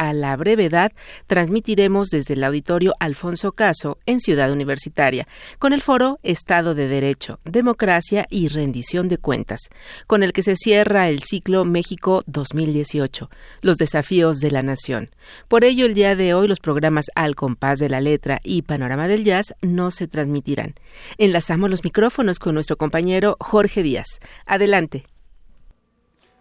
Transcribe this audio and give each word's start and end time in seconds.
a 0.00 0.14
la 0.14 0.34
brevedad, 0.34 0.92
transmitiremos 1.26 2.08
desde 2.08 2.32
el 2.32 2.42
auditorio 2.42 2.94
Alfonso 3.00 3.52
Caso 3.52 3.98
en 4.06 4.18
Ciudad 4.18 4.50
Universitaria, 4.50 5.28
con 5.58 5.74
el 5.74 5.82
foro 5.82 6.18
Estado 6.22 6.74
de 6.74 6.88
Derecho, 6.88 7.38
Democracia 7.44 8.26
y 8.30 8.48
Rendición 8.48 9.08
de 9.08 9.18
Cuentas, 9.18 9.60
con 10.06 10.22
el 10.22 10.32
que 10.32 10.42
se 10.42 10.56
cierra 10.56 11.10
el 11.10 11.20
ciclo 11.20 11.66
México 11.66 12.22
2018, 12.26 13.28
los 13.60 13.76
desafíos 13.76 14.38
de 14.38 14.50
la 14.50 14.62
nación. 14.62 15.10
Por 15.48 15.64
ello, 15.64 15.84
el 15.84 15.92
día 15.92 16.16
de 16.16 16.32
hoy 16.32 16.48
los 16.48 16.60
programas 16.60 17.10
Al 17.14 17.36
compás 17.36 17.78
de 17.78 17.90
la 17.90 18.00
letra 18.00 18.40
y 18.42 18.62
Panorama 18.62 19.06
del 19.06 19.24
Jazz 19.24 19.52
no 19.60 19.90
se 19.90 20.08
transmitirán. 20.08 20.76
Enlazamos 21.18 21.68
los 21.68 21.84
micrófonos 21.84 22.38
con 22.38 22.54
nuestro 22.54 22.78
compañero 22.78 23.36
Jorge 23.38 23.82
Díaz. 23.82 24.18
Adelante. 24.46 25.09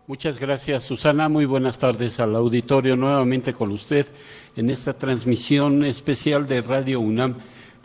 Muchas 0.10 0.40
gracias, 0.40 0.86
Susana. 0.86 1.30
Muy 1.30 1.46
buenas 1.46 1.78
tardes 1.78 2.20
al 2.20 2.36
auditorio 2.36 2.96
nuevamente 2.96 3.54
con 3.54 3.72
usted 3.72 4.08
en 4.56 4.72
esta 4.72 4.94
transmisión 4.94 5.86
especial 5.86 6.48
de 6.48 6.62
Radio 6.62 7.00
UNAM. 7.00 7.36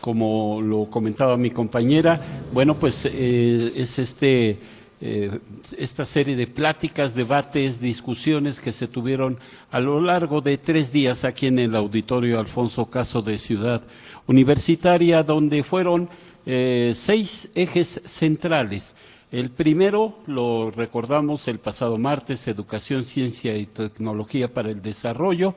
Como 0.01 0.59
lo 0.59 0.89
comentaba 0.89 1.37
mi 1.37 1.51
compañera, 1.51 2.19
bueno, 2.51 2.79
pues 2.79 3.05
eh, 3.05 3.73
es 3.75 3.99
este, 3.99 4.57
eh, 5.01 5.37
esta 5.77 6.03
serie 6.03 6.35
de 6.35 6.47
pláticas, 6.47 7.13
debates, 7.13 7.79
discusiones 7.79 8.59
que 8.59 8.71
se 8.71 8.87
tuvieron 8.87 9.37
a 9.69 9.79
lo 9.79 10.01
largo 10.01 10.41
de 10.41 10.57
tres 10.57 10.91
días 10.91 11.25
aquí 11.25 11.45
en 11.45 11.59
el 11.59 11.75
auditorio 11.75 12.39
Alfonso 12.39 12.87
Caso 12.87 13.21
de 13.21 13.37
Ciudad 13.37 13.83
Universitaria, 14.25 15.21
donde 15.21 15.63
fueron 15.63 16.09
eh, 16.47 16.93
seis 16.95 17.51
ejes 17.53 18.01
centrales 18.03 18.95
el 19.35 19.49
primero 19.49 20.19
lo 20.27 20.71
recordamos 20.71 21.49
el 21.49 21.59
pasado 21.59 21.97
martes, 21.97 22.47
Educación, 22.47 23.03
Ciencia 23.03 23.57
y 23.57 23.65
Tecnología 23.65 24.53
para 24.53 24.69
el 24.69 24.81
Desarrollo. 24.81 25.55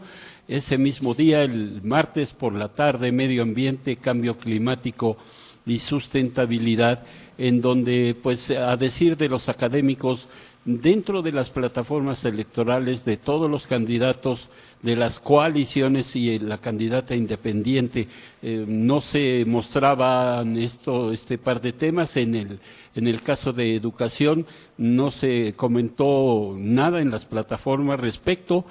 Ese 0.49 0.79
mismo 0.79 1.15
día, 1.15 1.43
el 1.43 1.81
martes 1.85 2.33
por 2.33 2.55
la 2.55 2.71
tarde, 2.71 3.13
Medio 3.13 3.43
Ambiente, 3.43 3.95
Cambio 3.95 4.37
Climático 4.37 5.17
y 5.65 5.79
Sustentabilidad, 5.79 7.05
en 7.39 7.61
donde, 7.61 8.17
pues, 8.20 8.51
a 8.51 8.77
decir 8.77 9.17
de 9.17 9.29
los 9.29 9.48
académicos, 9.48 10.29
dentro 10.69 11.22
de 11.22 11.33
las 11.33 11.48
plataformas 11.48 12.27
electorales 12.27 13.02
de 13.06 13.16
todos 13.16 13.50
los 13.50 13.66
candidatos 13.66 14.50
de 14.83 14.97
las 14.97 15.19
coaliciones 15.19 16.14
y 16.14 16.38
la 16.38 16.58
candidata 16.58 17.14
independiente. 17.14 18.06
Eh, 18.42 18.66
no 18.69 19.00
se 19.00 19.46
mostraban 19.46 20.58
esto 20.58 21.11
este 21.11 21.39
par 21.39 21.62
de 21.62 21.72
temas 21.72 22.19
en 22.19 22.34
el 22.34 22.61
en 22.94 23.06
el 23.06 23.22
caso 23.22 23.55
de 23.55 23.74
educación. 23.77 24.44
No 24.77 25.11
se 25.11 25.55
comentó 25.56 26.55
nada 26.58 27.00
en 27.00 27.11
las 27.11 27.24
plataformas 27.24 27.98
respecto 27.98 28.66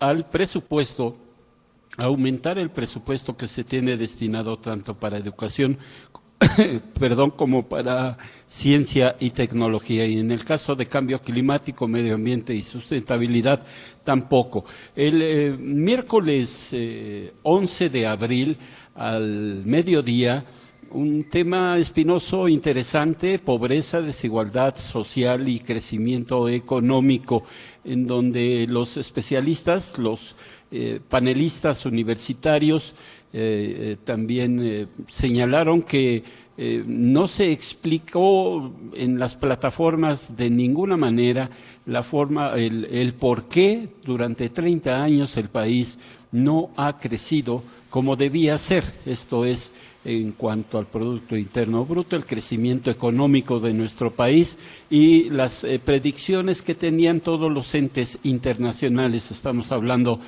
al 0.00 0.28
presupuesto 0.28 1.16
aumentar 1.96 2.58
el 2.58 2.70
presupuesto 2.70 3.36
que 3.36 3.46
se 3.46 3.64
tiene 3.64 3.96
destinado 3.96 4.58
tanto 4.58 4.94
para 4.94 5.18
educación 5.18 5.78
perdón, 6.98 7.30
como 7.30 7.68
para 7.68 8.18
ciencia 8.46 9.16
y 9.18 9.30
tecnología. 9.30 10.06
Y 10.06 10.18
en 10.18 10.30
el 10.30 10.44
caso 10.44 10.74
de 10.74 10.86
cambio 10.86 11.20
climático, 11.20 11.88
medio 11.88 12.14
ambiente 12.14 12.54
y 12.54 12.62
sustentabilidad, 12.62 13.64
tampoco. 14.04 14.64
El 14.94 15.22
eh, 15.22 15.56
miércoles 15.58 16.74
11 17.42 17.84
eh, 17.84 17.88
de 17.88 18.06
abril, 18.06 18.56
al 18.94 19.62
mediodía, 19.64 20.44
un 20.92 21.24
tema 21.24 21.78
espinoso, 21.78 22.48
interesante, 22.48 23.38
pobreza, 23.38 24.02
desigualdad 24.02 24.76
social 24.76 25.48
y 25.48 25.60
crecimiento 25.60 26.48
económico, 26.48 27.44
en 27.84 28.06
donde 28.06 28.66
los 28.68 28.98
especialistas, 28.98 29.98
los 29.98 30.36
eh, 30.70 31.00
panelistas 31.08 31.86
universitarios, 31.86 32.94
eh, 33.32 33.76
eh, 33.92 33.96
también 34.04 34.88
señalaron 35.08 35.82
que 35.82 36.42
no 36.86 37.28
se 37.28 37.50
explicó 37.50 38.72
en 38.94 39.18
las 39.18 39.34
plataformas 39.34 40.36
de 40.36 40.50
ninguna 40.50 40.96
manera 40.96 41.50
la 41.86 42.02
forma, 42.02 42.54
el, 42.54 42.84
el 42.84 43.14
por 43.14 43.44
qué 43.48 43.88
durante 44.04 44.50
30 44.50 45.02
años 45.02 45.36
el 45.36 45.48
país 45.48 45.98
no 46.30 46.70
ha 46.76 46.98
crecido 46.98 47.62
como 47.90 48.16
debía 48.16 48.56
ser. 48.58 48.84
Esto 49.04 49.44
es 49.44 49.72
en 50.04 50.32
cuanto 50.32 50.78
al 50.78 50.86
Producto 50.86 51.36
Interno 51.36 51.84
Bruto, 51.84 52.16
el 52.16 52.26
crecimiento 52.26 52.90
económico 52.90 53.60
de 53.60 53.72
nuestro 53.72 54.10
país 54.10 54.58
y 54.90 55.30
las 55.30 55.62
eh, 55.62 55.78
predicciones 55.78 56.62
que 56.62 56.74
tenían 56.74 57.20
todos 57.20 57.52
los 57.52 57.74
entes 57.74 58.18
internacionales. 58.24 59.30
Estamos 59.30 59.70
hablando 59.70 60.20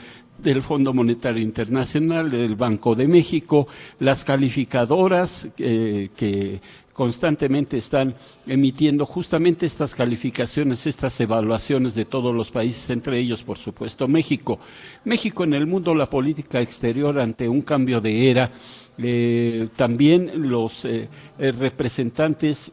del 0.44 0.62
Fondo 0.62 0.92
Monetario 0.92 1.42
Internacional, 1.42 2.30
del 2.30 2.54
Banco 2.54 2.94
de 2.94 3.08
México, 3.08 3.66
las 3.98 4.24
calificadoras 4.24 5.48
eh, 5.58 6.10
que 6.14 6.60
constantemente 6.92 7.78
están 7.78 8.14
emitiendo 8.46 9.04
justamente 9.04 9.66
estas 9.66 9.94
calificaciones, 9.94 10.86
estas 10.86 11.18
evaluaciones 11.20 11.94
de 11.94 12.04
todos 12.04 12.32
los 12.32 12.50
países, 12.50 12.88
entre 12.90 13.18
ellos, 13.18 13.42
por 13.42 13.58
supuesto, 13.58 14.06
México. 14.06 14.60
México 15.04 15.42
en 15.42 15.54
el 15.54 15.66
mundo, 15.66 15.94
la 15.94 16.08
política 16.08 16.60
exterior 16.60 17.18
ante 17.18 17.48
un 17.48 17.62
cambio 17.62 18.00
de 18.00 18.30
era, 18.30 18.52
eh, 18.98 19.68
también 19.74 20.48
los 20.48 20.84
eh, 20.84 21.08
representantes 21.38 22.70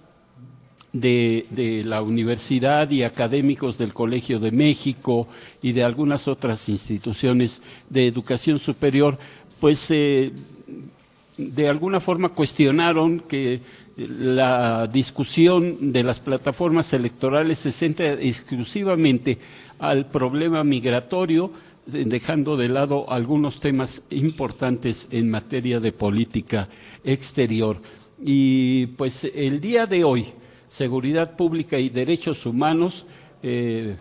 de, 0.93 1.83
la 1.85 2.01
universidad 2.01 2.89
y 2.89 3.03
académicos 3.03 3.77
del 3.77 3.93
Colegio 3.93 4.39
de 4.39 4.51
México 4.51 5.27
y 5.61 5.71
de 5.71 5.83
algunas 5.83 6.27
otras 6.27 6.67
instituciones 6.69 7.61
de 7.89 8.07
educación 8.07 8.59
superior, 8.59 9.17
pues 9.59 9.87
eh, 9.91 10.31
de 11.37 11.67
alguna 11.67 11.99
forma 11.99 12.29
cuestionaron 12.29 13.21
que 13.21 13.61
la 13.97 14.87
discusión 14.87 15.91
de 15.91 16.03
las 16.03 16.19
plataformas 16.19 16.93
electorales 16.93 17.59
se 17.59 17.71
centra 17.71 18.13
exclusivamente 18.13 19.37
al 19.79 20.07
problema 20.07 20.63
migratorio, 20.63 21.51
dejando 21.85 22.57
de 22.57 22.69
lado 22.69 23.11
algunos 23.11 23.59
temas 23.59 24.03
importantes 24.11 25.07
en 25.11 25.29
materia 25.29 25.79
de 25.79 25.91
política 25.91 26.69
exterior. 27.03 27.81
Y 28.23 28.87
pues 28.87 29.29
el 29.33 29.59
día 29.59 29.87
de 29.87 30.03
hoy, 30.03 30.27
seguridad 30.71 31.35
pública 31.35 31.77
y 31.77 31.89
derechos 31.89 32.45
humanos, 32.45 33.05
eh, 33.43 33.97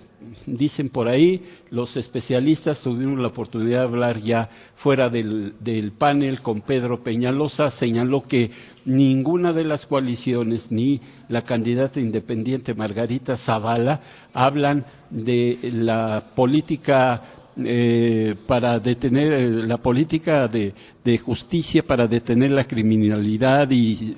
dicen 0.47 0.89
por 0.89 1.09
ahí, 1.09 1.43
los 1.71 1.97
especialistas 1.97 2.81
tuvieron 2.81 3.21
la 3.21 3.29
oportunidad 3.29 3.81
de 3.81 3.85
hablar 3.85 4.21
ya 4.21 4.51
fuera 4.77 5.11
del, 5.11 5.93
panel 5.99 6.43
con 6.43 6.61
Pedro 6.61 7.03
Peñalosa, 7.03 7.71
señaló 7.71 8.23
que 8.23 8.53
ninguna 8.85 9.53
de 9.53 9.65
las 9.65 9.85
coaliciones 9.85 10.71
ni 10.71 11.01
la 11.29 11.43
candidata 11.43 11.99
independiente 11.99 12.75
Margarita 12.75 13.37
Zavala 13.37 14.03
hablan 14.33 14.85
de 15.11 15.59
la 15.73 16.23
política 16.37 17.23
eh, 17.57 18.37
para 18.47 18.79
detener 18.79 19.33
eh, 19.33 19.49
la 19.49 19.77
política 19.77 20.47
de, 20.47 20.73
justicia 21.19 21.83
para 21.83 22.07
detener 22.07 22.53
la 22.53 22.63
criminalidad 22.63 23.69
y 23.71 24.15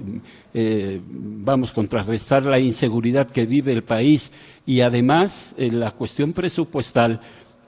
eh, 0.53 1.01
vamos 1.05 1.71
contrarrestar 1.71 2.43
la 2.43 2.59
inseguridad 2.59 3.31
que 3.31 3.47
vive 3.47 3.73
el 3.73 3.85
país. 3.85 4.31
Y 4.67 4.83
además 4.83 5.55
la 5.57 5.93
cuestión 5.93 6.35
presupuestal 6.35 7.21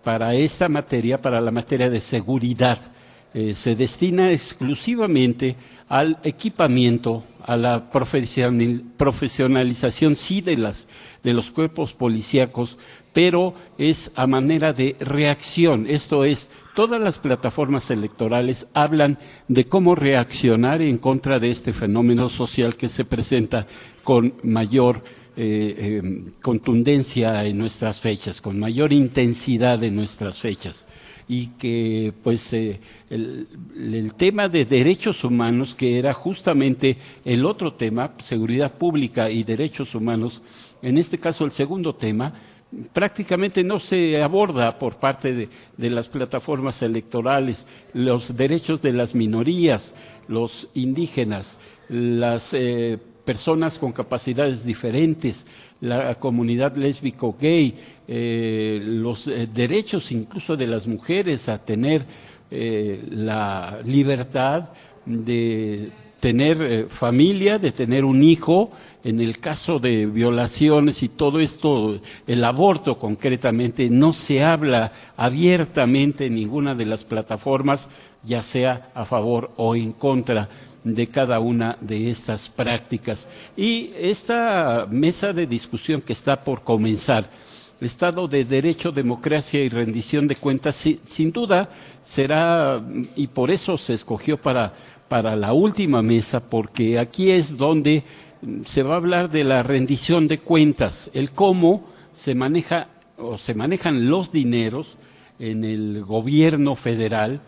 para 0.05 0.35
esta 0.35 0.69
materia, 0.69 1.17
para 1.21 1.41
la 1.41 1.51
materia 1.51 1.89
de 1.89 2.01
seguridad, 2.01 2.79
se 3.33 3.75
destina 3.75 4.31
exclusivamente 4.31 5.57
al 5.89 6.19
equipamiento, 6.23 7.25
a 7.45 7.57
la 7.57 7.91
profesionalización 7.91 10.15
sí 10.15 10.41
de 10.41 10.57
las 10.57 10.87
de 11.25 11.33
los 11.33 11.51
cuerpos 11.51 11.95
policíacos 11.95 12.79
pero 13.15 13.55
es 13.79 14.11
a 14.17 14.27
manera 14.27 14.75
de 14.75 14.97
reacción. 14.99 15.87
Esto 15.89 16.25
es, 16.25 16.51
todas 16.75 17.01
las 17.01 17.17
plataformas 17.17 17.91
electorales 17.91 18.67
hablan 18.75 19.19
de 19.49 19.67
cómo 19.67 19.95
reaccionar 19.95 20.83
en 20.83 20.99
contra 20.99 21.39
de 21.39 21.51
este 21.51 21.73
fenómeno 21.73 22.29
social 22.29 22.77
que 22.77 22.89
se 22.89 23.05
presenta 23.05 23.67
con 24.03 24.35
mayor 24.43 25.03
eh, 25.37 26.01
em, 26.03 26.33
contundencia 26.43 27.45
en 27.45 27.57
nuestras 27.57 28.01
fechas, 28.01 28.41
con 28.41 28.59
mayor 28.59 28.93
intensidad 28.93 29.83
en 29.83 29.95
nuestras 29.95 30.37
fechas 30.39 30.87
y 31.27 31.47
que 31.59 32.13
pues 32.23 32.53
eh, 32.53 32.81
el, 33.09 33.47
el, 33.75 34.13
tema 34.15 34.47
de 34.49 34.67
derechos 34.67 35.25
humanos 35.25 35.75
que 35.75 35.99
era 35.99 36.13
justamente 36.13 36.99
el 37.25 37.47
otro 37.47 37.73
tema 37.73 38.13
seguridad 38.19 38.75
pública 38.75 39.31
y 39.31 39.43
derechos 39.43 39.95
humanos 39.95 40.43
en 40.83 40.99
este 40.99 41.17
caso 41.17 41.47
el 41.47 41.53
segundo 41.53 41.95
tema 41.95 42.35
prácticamente 42.93 43.63
no 43.63 43.81
se 43.81 44.23
aborda 44.23 44.79
por 44.79 44.97
parte 44.97 45.49
de, 45.77 45.91
las 45.91 46.09
plataformas 46.09 46.83
electorales 46.83 47.67
los 47.93 48.37
derechos 48.37 48.83
de 48.83 48.93
las 48.93 49.15
minorías, 49.15 49.95
los 50.29 50.69
indígenas, 50.75 51.59
las 51.89 52.55
eh, 52.55 52.99
personas 53.25 53.79
con 53.79 53.93
capacidades 53.93 54.65
diferentes, 54.65 55.47
la 55.81 56.15
comunidad 56.17 56.77
lésbico 56.77 57.37
gay, 57.39 57.75
eh, 58.09 58.81
los 58.83 59.29
eh, 59.29 59.49
derechos 59.53 60.13
incluso 60.13 60.57
de 60.57 60.67
las 60.67 60.87
mujeres 60.87 61.49
a 61.49 61.59
tener 61.59 62.05
la 62.51 63.81
libertad 63.85 64.69
de 65.05 65.91
tener 66.25 66.89
familia, 66.89 67.59
de 67.59 67.71
tener 67.71 68.03
un 68.03 68.23
hijo, 68.23 68.71
en 69.05 69.21
el 69.21 69.41
caso 69.41 69.79
de 69.79 70.07
violaciones 70.07 71.03
y 71.03 71.11
todo 71.11 71.39
esto, 71.39 72.01
el 72.27 72.45
aborto 72.45 72.99
concretamente, 72.99 73.91
no 73.91 74.15
se 74.15 74.43
habla 74.43 74.91
abiertamente 75.19 76.25
en 76.25 76.37
ninguna 76.37 76.75
de 76.75 76.87
las 76.87 77.05
plataformas, 77.05 77.91
ya 78.23 78.41
sea 78.41 78.89
a 78.95 79.05
favor 79.05 79.51
o 79.57 79.77
en 79.77 79.93
contra 79.93 80.49
de 80.83 81.09
cada 81.09 81.41
una 81.41 81.77
de 81.83 82.09
estas 82.09 82.49
prácticas. 82.49 83.29
Y 83.55 83.91
esta 83.95 84.87
mesa 84.91 85.35
de 85.35 85.47
discusión 85.47 86.01
que 86.01 86.15
está 86.15 86.43
por 86.43 86.65
comenzar, 86.65 87.29
Estado 87.81 88.27
de 88.29 88.47
Derecho, 88.47 88.93
Democracia 88.93 89.63
y 89.63 89.69
Rendición 89.69 90.27
de 90.27 90.37
Cuentas, 90.37 90.89
sin 91.05 91.33
duda 91.33 91.69
será, 92.03 92.83
y 93.15 93.27
por 93.27 93.51
eso 93.51 93.77
se 93.77 93.93
escogió 93.93 94.39
para, 94.39 94.73
para 95.09 95.37
la 95.37 95.53
última 95.53 96.03
mesa, 96.03 96.41
porque 96.41 96.99
aquí 96.99 97.31
es 97.31 97.57
donde 97.57 98.05
se 98.65 98.83
va 98.83 98.95
a 98.95 98.97
hablar 98.97 99.31
de 99.31 99.45
la 99.45 99.63
rendición 99.63 100.29
de 100.29 100.39
cuentas, 100.39 101.11
el 101.15 101.31
cómo 101.31 101.89
se 102.13 102.35
maneja 102.35 102.89
o 103.17 103.39
se 103.39 103.55
manejan 103.55 104.09
los 104.09 104.33
dineros 104.33 104.99
en 105.39 105.65
el 105.65 106.05
gobierno 106.05 106.77
federal, 106.77 107.41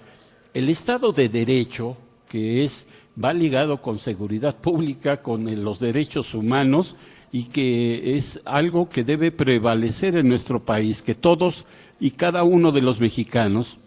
el 0.54 0.68
Estado 0.68 1.12
de 1.12 1.28
Derecho, 1.28 1.96
que 2.28 2.64
es 2.64 2.86
va 3.22 3.32
ligado 3.32 3.80
con 3.80 3.98
seguridad 3.98 4.56
pública, 4.56 5.22
con 5.22 5.64
los 5.64 5.80
derechos 5.80 6.34
humanos 6.34 6.96
y 7.32 7.44
que 7.44 8.16
es 8.16 8.40
algo 8.44 8.88
que 8.88 9.04
debe 9.04 9.32
prevalecer 9.32 10.16
en 10.16 10.28
nuestro 10.28 10.64
país, 10.64 11.02
que 11.02 11.14
todos 11.14 11.66
y 11.98 12.12
cada 12.12 12.42
uno 12.44 12.72
de 12.72 12.82
los 12.82 13.00
mexicanos 13.00 13.78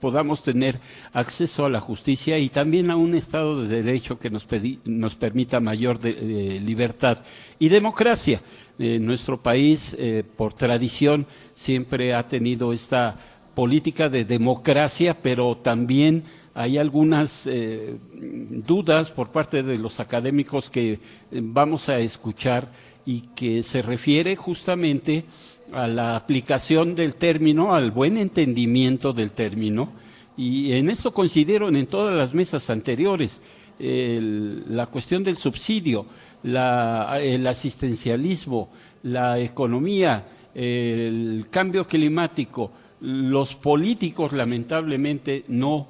podamos 0.00 0.42
tener 0.42 0.80
acceso 1.12 1.64
a 1.64 1.70
la 1.70 1.80
justicia 1.80 2.38
y 2.38 2.48
también 2.48 2.90
a 2.90 2.96
un 2.96 3.14
Estado 3.14 3.62
de 3.62 3.82
Derecho 3.82 4.18
que 4.18 4.30
nos, 4.30 4.46
nos 4.84 5.14
permita 5.14 5.60
mayor 5.60 6.04
libertad 6.04 7.18
y 7.58 7.68
democracia. 7.68 8.42
Eh, 8.78 8.98
nuestro 8.98 9.40
país, 9.42 9.94
eh, 9.98 10.24
por 10.36 10.54
tradición, 10.54 11.26
siempre 11.54 12.14
ha 12.14 12.28
tenido 12.28 12.72
esta 12.72 13.16
política 13.54 14.08
de 14.08 14.24
democracia, 14.24 15.16
pero 15.20 15.56
también 15.56 16.24
hay 16.54 16.78
algunas 16.78 17.46
eh, 17.46 17.96
dudas 18.12 19.10
por 19.10 19.30
parte 19.30 19.62
de 19.62 19.78
los 19.78 20.00
académicos 20.00 20.68
que 20.68 20.92
eh, 20.92 20.98
vamos 21.30 21.88
a 21.88 21.98
escuchar 21.98 22.70
y 23.04 23.22
que 23.34 23.62
se 23.62 23.82
refiere 23.82 24.36
justamente 24.36 25.24
la 25.72 26.16
aplicación 26.16 26.94
del 26.94 27.14
término, 27.16 27.74
al 27.74 27.90
buen 27.90 28.18
entendimiento 28.18 29.12
del 29.12 29.32
término, 29.32 29.92
y 30.36 30.72
en 30.72 30.90
esto 30.90 31.12
coincidieron 31.12 31.76
en 31.76 31.86
todas 31.86 32.16
las 32.16 32.34
mesas 32.34 32.70
anteriores 32.70 33.40
la 33.78 34.86
cuestión 34.86 35.24
del 35.24 35.36
subsidio, 35.36 36.06
el 36.44 37.46
asistencialismo, 37.46 38.70
la 39.02 39.38
economía, 39.38 40.26
el 40.54 41.46
cambio 41.50 41.86
climático. 41.86 42.70
Los 43.00 43.56
políticos 43.56 44.32
lamentablemente 44.32 45.44
no 45.48 45.88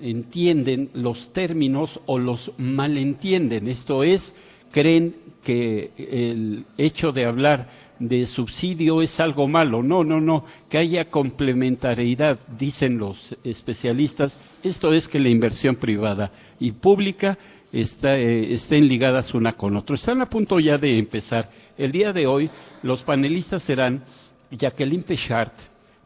entienden 0.00 0.90
los 0.94 1.32
términos 1.32 2.00
o 2.06 2.18
los 2.18 2.52
malentienden. 2.56 3.68
Esto 3.68 4.02
es, 4.02 4.34
creen 4.70 5.14
que 5.42 5.90
el 5.96 6.64
hecho 6.78 7.12
de 7.12 7.26
hablar 7.26 7.83
de 7.98 8.26
subsidio 8.26 9.02
es 9.02 9.20
algo 9.20 9.48
malo. 9.48 9.82
No, 9.82 10.04
no, 10.04 10.20
no, 10.20 10.44
que 10.68 10.78
haya 10.78 11.10
complementariedad, 11.10 12.38
dicen 12.58 12.98
los 12.98 13.36
especialistas. 13.44 14.38
Esto 14.62 14.92
es 14.92 15.08
que 15.08 15.20
la 15.20 15.28
inversión 15.28 15.76
privada 15.76 16.30
y 16.60 16.72
pública 16.72 17.38
está, 17.72 18.18
eh, 18.18 18.52
estén 18.52 18.88
ligadas 18.88 19.34
una 19.34 19.52
con 19.52 19.76
otra. 19.76 19.96
Están 19.96 20.20
a 20.20 20.30
punto 20.30 20.60
ya 20.60 20.78
de 20.78 20.98
empezar. 20.98 21.50
El 21.76 21.92
día 21.92 22.12
de 22.12 22.26
hoy 22.26 22.50
los 22.82 23.02
panelistas 23.02 23.62
serán 23.62 24.04
Jacqueline 24.50 25.02
Pechart, 25.02 25.54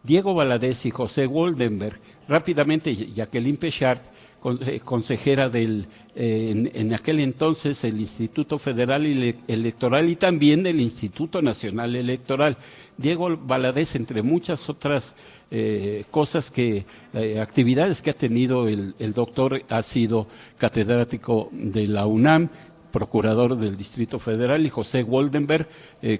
Diego 0.02 0.34
Valadez 0.34 0.86
y 0.86 0.90
José 0.90 1.26
Woldenberg. 1.26 1.98
Rápidamente, 2.28 2.94
Jacqueline 2.94 3.56
Pechart, 3.56 4.02
eh, 4.04 4.10
consejera 4.84 5.48
del, 5.48 5.86
eh, 6.14 6.70
en, 6.74 6.94
aquel 6.94 7.20
entonces, 7.20 7.82
el 7.84 8.00
Instituto 8.00 8.58
Federal 8.58 9.06
Electoral 9.46 10.08
y 10.08 10.16
también 10.16 10.62
del 10.62 10.80
Instituto 10.80 11.42
Nacional 11.42 11.96
Electoral. 11.96 12.56
Diego 12.96 13.36
Valadez, 13.36 13.94
entre 13.94 14.22
muchas 14.22 14.68
otras 14.68 15.14
eh, 15.50 16.04
cosas 16.10 16.50
que, 16.50 16.84
actividades 17.40 18.02
que 18.02 18.10
ha 18.10 18.14
tenido 18.14 18.68
el, 18.68 18.94
el 18.98 19.12
doctor, 19.12 19.62
ha 19.68 19.82
sido 19.82 20.26
catedrático 20.56 21.48
de 21.52 21.86
la 21.86 22.06
UNAM, 22.06 22.48
procurador 22.92 23.56
del 23.56 23.76
Distrito 23.76 24.18
Federal, 24.18 24.64
y 24.64 24.70
José 24.70 25.02
Woldenberg, 25.02 25.68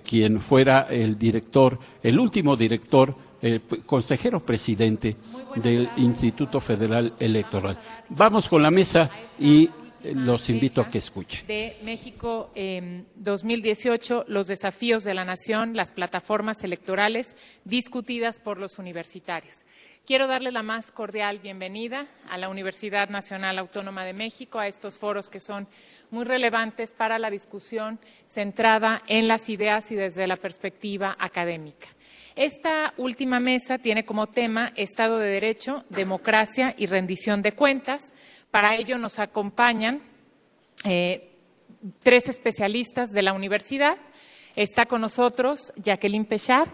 quien 0.05 0.41
fuera 0.41 0.82
el 0.91 1.19
director, 1.19 1.79
el 2.03 2.19
último 2.20 2.56
director 2.56 3.15
el 3.40 3.62
consejero 3.87 4.44
presidente 4.44 5.17
del 5.56 5.88
Instituto 5.96 6.61
Federal 6.61 7.12
Electoral. 7.19 7.79
Vamos 8.08 8.49
con 8.49 8.62
la 8.62 8.70
mesa 8.70 9.11
y 9.38 9.70
los 10.02 10.49
invito 10.49 10.81
a 10.81 10.90
que 10.90 10.99
escuchen. 10.99 11.46
De 11.46 11.76
México 11.82 12.52
2018, 13.17 14.25
los 14.29 14.46
desafíos 14.46 15.05
de 15.05 15.14
la 15.14 15.25
nación, 15.25 15.75
las 15.75 15.93
plataformas 15.93 16.62
electorales 16.64 17.37
discutidas 17.64 18.38
por 18.38 18.58
los 18.58 18.79
universitarios. 18.79 19.64
Quiero 20.06 20.26
darle 20.26 20.52
la 20.52 20.62
más 20.62 20.91
cordial 20.91 21.38
bienvenida 21.38 22.06
a 22.31 22.38
la 22.38 22.49
Universidad 22.49 23.11
Nacional 23.11 23.58
Autónoma 23.58 24.06
de 24.06 24.14
México, 24.14 24.58
a 24.58 24.67
estos 24.67 24.96
foros 24.96 25.29
que 25.29 25.38
son 25.38 25.69
muy 26.11 26.25
relevantes 26.25 26.93
para 26.93 27.19
la 27.19 27.29
discusión 27.29 27.99
centrada 28.25 29.02
en 29.06 29.29
las 29.29 29.50
ideas 29.50 29.91
y 29.91 29.96
desde 29.96 30.26
la 30.26 30.37
perspectiva 30.37 31.14
académica. 31.19 31.88
Esta 32.38 32.94
última 32.99 33.40
mesa 33.40 33.79
tiene 33.79 34.05
como 34.05 34.29
tema 34.29 34.73
Estado 34.76 35.19
de 35.19 35.29
Derecho, 35.29 35.85
Democracia 35.88 36.73
y 36.79 36.87
Rendición 36.87 37.43
de 37.43 37.50
Cuentas. 37.50 38.12
Para 38.52 38.76
ello 38.76 38.96
nos 38.96 39.19
acompañan 39.19 40.00
eh, 40.85 41.32
tres 42.00 42.29
especialistas 42.29 43.11
de 43.11 43.23
la 43.23 43.32
universidad. 43.32 43.96
Está 44.55 44.87
con 44.87 45.00
nosotros 45.00 45.73
Jacqueline 45.79 46.26
Pechard, 46.26 46.69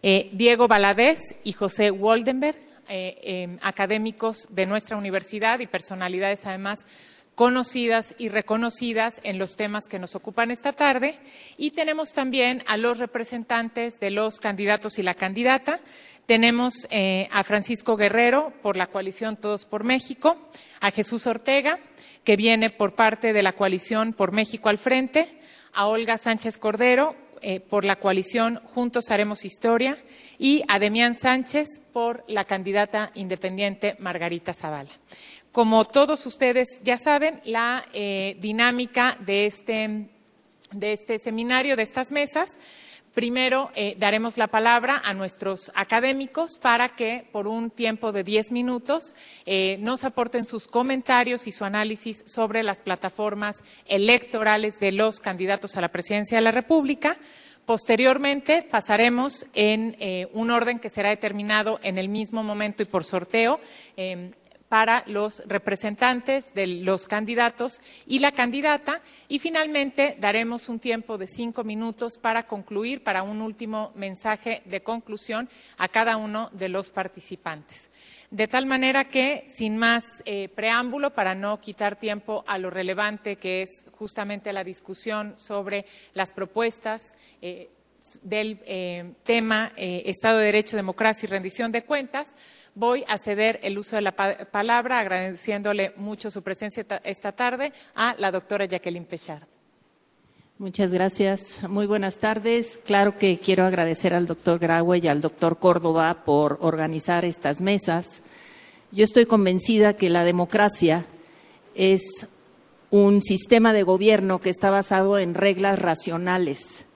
eh, 0.00 0.30
Diego 0.32 0.68
Valadez 0.68 1.40
y 1.42 1.54
José 1.54 1.90
Woldenberg, 1.90 2.56
eh, 2.88 3.58
académicos 3.62 4.46
de 4.50 4.64
nuestra 4.64 4.96
universidad 4.96 5.58
y 5.58 5.66
personalidades 5.66 6.46
además 6.46 6.86
conocidas 7.34 8.14
y 8.18 8.28
reconocidas 8.28 9.20
en 9.24 9.38
los 9.38 9.56
temas 9.56 9.84
que 9.88 9.98
nos 9.98 10.14
ocupan 10.14 10.50
esta 10.50 10.72
tarde. 10.72 11.18
Y 11.56 11.72
tenemos 11.72 12.12
también 12.12 12.62
a 12.66 12.76
los 12.76 12.98
representantes 12.98 13.98
de 14.00 14.10
los 14.10 14.38
candidatos 14.38 14.98
y 14.98 15.02
la 15.02 15.14
candidata. 15.14 15.80
Tenemos 16.26 16.86
eh, 16.90 17.28
a 17.32 17.44
Francisco 17.44 17.96
Guerrero 17.96 18.52
por 18.62 18.76
la 18.76 18.86
coalición 18.86 19.36
Todos 19.36 19.64
por 19.64 19.84
México, 19.84 20.38
a 20.80 20.90
Jesús 20.90 21.26
Ortega, 21.26 21.80
que 22.24 22.36
viene 22.36 22.70
por 22.70 22.94
parte 22.94 23.32
de 23.32 23.42
la 23.42 23.52
coalición 23.52 24.14
Por 24.14 24.32
México 24.32 24.68
al 24.68 24.78
Frente, 24.78 25.40
a 25.72 25.86
Olga 25.86 26.16
Sánchez 26.16 26.56
Cordero 26.56 27.16
eh, 27.42 27.60
por 27.60 27.84
la 27.84 27.96
coalición 27.96 28.60
Juntos 28.74 29.10
Haremos 29.10 29.44
Historia 29.44 29.98
y 30.38 30.62
a 30.66 30.78
Demián 30.78 31.14
Sánchez 31.14 31.68
por 31.92 32.24
la 32.26 32.44
candidata 32.44 33.10
independiente 33.14 33.96
Margarita 33.98 34.54
Zavala. 34.54 34.90
Como 35.54 35.84
todos 35.84 36.26
ustedes 36.26 36.80
ya 36.82 36.98
saben, 36.98 37.40
la 37.44 37.86
eh, 37.92 38.36
dinámica 38.40 39.16
de 39.20 39.46
este, 39.46 40.08
de 40.72 40.92
este, 40.92 41.20
seminario, 41.20 41.76
de 41.76 41.84
estas 41.84 42.10
mesas, 42.10 42.58
Primero 43.14 43.70
eh, 43.76 43.94
daremos 43.96 44.36
la 44.36 44.48
palabra 44.48 45.00
a 45.04 45.14
nuestros 45.14 45.70
académicos 45.76 46.58
para 46.60 46.96
que 46.96 47.28
por 47.30 47.46
un 47.46 47.70
tiempo 47.70 48.10
de 48.10 48.24
diez 48.24 48.50
minutos 48.50 49.14
eh, 49.46 49.76
nos 49.78 50.02
aporten 50.02 50.44
sus 50.44 50.66
comentarios 50.66 51.46
y 51.46 51.52
su 51.52 51.64
análisis 51.64 52.24
sobre 52.26 52.64
las 52.64 52.80
plataformas 52.80 53.62
electorales 53.86 54.80
de 54.80 54.90
los 54.90 55.20
candidatos 55.20 55.76
a 55.76 55.80
la 55.80 55.92
presidencia 55.92 56.38
de 56.38 56.42
la 56.42 56.50
República. 56.50 57.16
Posteriormente 57.64 58.66
pasaremos 58.68 59.46
en 59.54 59.96
un 60.34 60.50
orden 60.50 60.80
que 60.80 60.90
será 60.90 61.10
determinado 61.10 61.78
en 61.84 61.96
el 61.96 62.08
mismo 62.08 62.42
momento 62.42 62.82
y 62.82 62.86
por 62.86 63.04
sorteo 63.04 63.60
para 64.68 65.04
los 65.06 65.42
representantes 65.46 66.52
de 66.54 66.66
los 66.66 67.06
candidatos 67.06 67.80
y 68.06 68.18
la 68.18 68.32
candidata. 68.32 69.02
Y 69.28 69.38
finalmente 69.38 70.16
daremos 70.18 70.68
un 70.68 70.80
tiempo 70.80 71.18
de 71.18 71.26
cinco 71.26 71.64
minutos 71.64 72.18
para 72.18 72.46
concluir, 72.46 73.02
para 73.02 73.22
un 73.22 73.40
último 73.40 73.92
mensaje 73.94 74.62
de 74.64 74.82
conclusión 74.82 75.48
a 75.78 75.88
cada 75.88 76.16
uno 76.16 76.50
de 76.52 76.68
los 76.68 76.90
participantes. 76.90 77.90
De 78.30 78.48
tal 78.48 78.66
manera 78.66 79.04
que, 79.04 79.44
sin 79.46 79.76
más 79.76 80.02
eh, 80.24 80.48
preámbulo, 80.48 81.14
para 81.14 81.36
no 81.36 81.60
quitar 81.60 81.96
tiempo 81.96 82.42
a 82.48 82.58
lo 82.58 82.68
relevante 82.68 83.36
que 83.36 83.62
es 83.62 83.84
justamente 83.92 84.52
la 84.52 84.64
discusión 84.64 85.34
sobre 85.36 85.86
las 86.14 86.32
propuestas 86.32 87.16
eh, 87.40 87.70
del 88.22 88.60
eh, 88.66 89.12
tema 89.24 89.72
Estado 89.76 90.38
de 90.38 90.46
Derecho, 90.46 90.76
Democracia 90.76 91.26
y 91.26 91.30
Rendición 91.30 91.72
de 91.72 91.84
Cuentas, 91.84 92.34
Voy 92.76 93.04
a 93.06 93.18
ceder 93.18 93.60
el 93.62 93.78
uso 93.78 93.94
de 93.94 94.02
la 94.02 94.16
palabra, 94.16 94.98
agradeciéndole 94.98 95.92
mucho 95.96 96.28
su 96.28 96.42
presencia 96.42 96.84
esta 97.04 97.30
tarde, 97.30 97.72
a 97.94 98.16
la 98.18 98.32
doctora 98.32 98.64
Jacqueline 98.64 99.04
Pechard. 99.04 99.44
Muchas 100.58 100.92
gracias. 100.92 101.62
Muy 101.68 101.86
buenas 101.86 102.18
tardes. 102.18 102.80
Claro 102.84 103.16
que 103.16 103.38
quiero 103.38 103.64
agradecer 103.64 104.12
al 104.12 104.26
doctor 104.26 104.58
Graue 104.58 104.98
y 104.98 105.06
al 105.06 105.20
doctor 105.20 105.58
Córdoba 105.58 106.24
por 106.24 106.58
organizar 106.62 107.24
estas 107.24 107.60
mesas. 107.60 108.22
Yo 108.90 109.04
estoy 109.04 109.26
convencida 109.26 109.94
que 109.94 110.10
la 110.10 110.24
democracia 110.24 111.06
es 111.76 112.26
un 112.90 113.20
sistema 113.20 113.72
de 113.72 113.84
gobierno 113.84 114.40
que 114.40 114.50
está 114.50 114.70
basado 114.70 115.18
en 115.18 115.34
reglas 115.34 115.78
racionales 115.78 116.86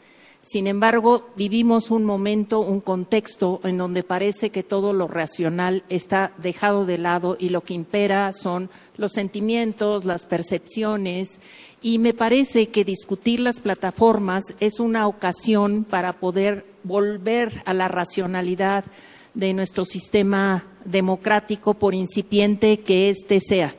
sin 0.42 0.66
embargo, 0.66 1.28
vivimos 1.36 1.90
un 1.90 2.04
momento, 2.04 2.60
un 2.60 2.80
contexto 2.80 3.60
en 3.64 3.76
donde 3.76 4.02
parece 4.02 4.48
que 4.48 4.62
todo 4.62 4.94
lo 4.94 5.06
racional 5.06 5.84
está 5.90 6.32
dejado 6.38 6.86
de 6.86 6.96
lado 6.96 7.36
y 7.38 7.50
lo 7.50 7.60
que 7.60 7.74
impera 7.74 8.32
son 8.32 8.70
los 8.96 9.12
sentimientos, 9.12 10.06
las 10.06 10.24
percepciones 10.24 11.38
y 11.82 11.98
me 11.98 12.14
parece 12.14 12.68
que 12.68 12.84
discutir 12.84 13.40
las 13.40 13.60
plataformas 13.60 14.42
es 14.58 14.80
una 14.80 15.06
ocasión 15.06 15.84
para 15.84 16.14
poder 16.14 16.64
volver 16.82 17.62
a 17.66 17.74
la 17.74 17.88
racionalidad 17.88 18.84
de 19.34 19.52
nuestro 19.52 19.84
sistema 19.84 20.64
democrático, 20.84 21.74
por 21.74 21.94
incipiente 21.94 22.78
que 22.78 23.10
éste 23.10 23.40
sea. 23.40 23.76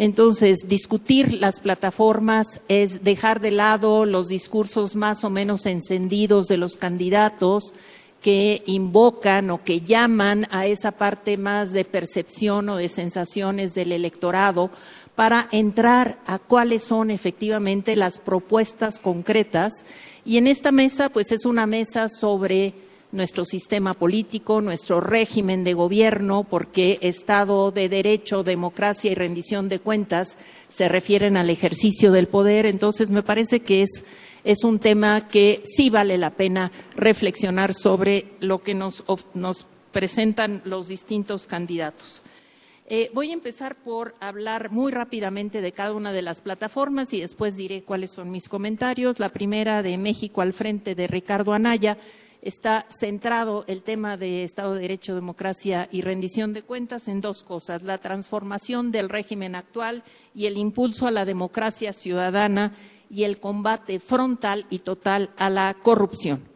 Entonces, 0.00 0.58
discutir 0.68 1.34
las 1.34 1.58
plataformas 1.58 2.60
es 2.68 3.02
dejar 3.02 3.40
de 3.40 3.50
lado 3.50 4.04
los 4.04 4.28
discursos 4.28 4.94
más 4.94 5.24
o 5.24 5.30
menos 5.30 5.66
encendidos 5.66 6.46
de 6.46 6.56
los 6.56 6.76
candidatos 6.76 7.74
que 8.22 8.62
invocan 8.66 9.50
o 9.50 9.64
que 9.64 9.80
llaman 9.80 10.46
a 10.52 10.66
esa 10.66 10.92
parte 10.92 11.36
más 11.36 11.72
de 11.72 11.84
percepción 11.84 12.68
o 12.68 12.76
de 12.76 12.88
sensaciones 12.88 13.74
del 13.74 13.90
electorado 13.90 14.70
para 15.16 15.48
entrar 15.50 16.20
a 16.26 16.38
cuáles 16.38 16.84
son 16.84 17.10
efectivamente 17.10 17.96
las 17.96 18.20
propuestas 18.20 19.00
concretas. 19.00 19.84
Y 20.24 20.36
en 20.36 20.46
esta 20.46 20.70
mesa, 20.70 21.08
pues 21.08 21.32
es 21.32 21.44
una 21.44 21.66
mesa 21.66 22.08
sobre 22.08 22.72
nuestro 23.10 23.44
sistema 23.44 23.94
político, 23.94 24.60
nuestro 24.60 25.00
régimen 25.00 25.64
de 25.64 25.74
gobierno, 25.74 26.44
porque 26.44 26.98
Estado 27.00 27.70
de 27.70 27.88
Derecho, 27.88 28.44
democracia 28.44 29.10
y 29.10 29.14
rendición 29.14 29.68
de 29.68 29.78
cuentas 29.78 30.36
se 30.68 30.88
refieren 30.88 31.36
al 31.36 31.50
ejercicio 31.50 32.12
del 32.12 32.28
poder. 32.28 32.66
Entonces, 32.66 33.10
me 33.10 33.22
parece 33.22 33.60
que 33.60 33.82
es, 33.82 34.04
es 34.44 34.64
un 34.64 34.78
tema 34.78 35.28
que 35.28 35.62
sí 35.64 35.90
vale 35.90 36.18
la 36.18 36.30
pena 36.30 36.70
reflexionar 36.96 37.72
sobre 37.74 38.26
lo 38.40 38.58
que 38.58 38.74
nos, 38.74 39.04
nos 39.34 39.66
presentan 39.92 40.60
los 40.64 40.88
distintos 40.88 41.46
candidatos. 41.46 42.22
Eh, 42.90 43.10
voy 43.12 43.30
a 43.30 43.34
empezar 43.34 43.76
por 43.76 44.14
hablar 44.18 44.70
muy 44.70 44.92
rápidamente 44.92 45.60
de 45.60 45.72
cada 45.72 45.92
una 45.92 46.10
de 46.10 46.22
las 46.22 46.40
plataformas 46.40 47.12
y 47.12 47.20
después 47.20 47.54
diré 47.54 47.82
cuáles 47.82 48.12
son 48.12 48.30
mis 48.30 48.48
comentarios. 48.48 49.18
La 49.18 49.28
primera 49.28 49.82
de 49.82 49.98
México 49.98 50.40
al 50.40 50.54
frente 50.54 50.94
de 50.94 51.06
Ricardo 51.06 51.52
Anaya 51.52 51.98
está 52.42 52.86
centrado 52.88 53.64
el 53.66 53.82
tema 53.82 54.16
de 54.16 54.42
Estado 54.44 54.74
de 54.74 54.80
Derecho, 54.80 55.14
democracia 55.14 55.88
y 55.92 56.02
rendición 56.02 56.52
de 56.52 56.62
cuentas 56.62 57.08
en 57.08 57.20
dos 57.20 57.42
cosas, 57.42 57.82
la 57.82 57.98
transformación 57.98 58.90
del 58.92 59.08
régimen 59.08 59.54
actual 59.54 60.04
y 60.34 60.46
el 60.46 60.56
impulso 60.56 61.06
a 61.06 61.10
la 61.10 61.24
democracia 61.24 61.92
ciudadana 61.92 62.74
y 63.10 63.24
el 63.24 63.38
combate 63.38 64.00
frontal 64.00 64.66
y 64.70 64.80
total 64.80 65.30
a 65.36 65.50
la 65.50 65.74
corrupción. 65.82 66.47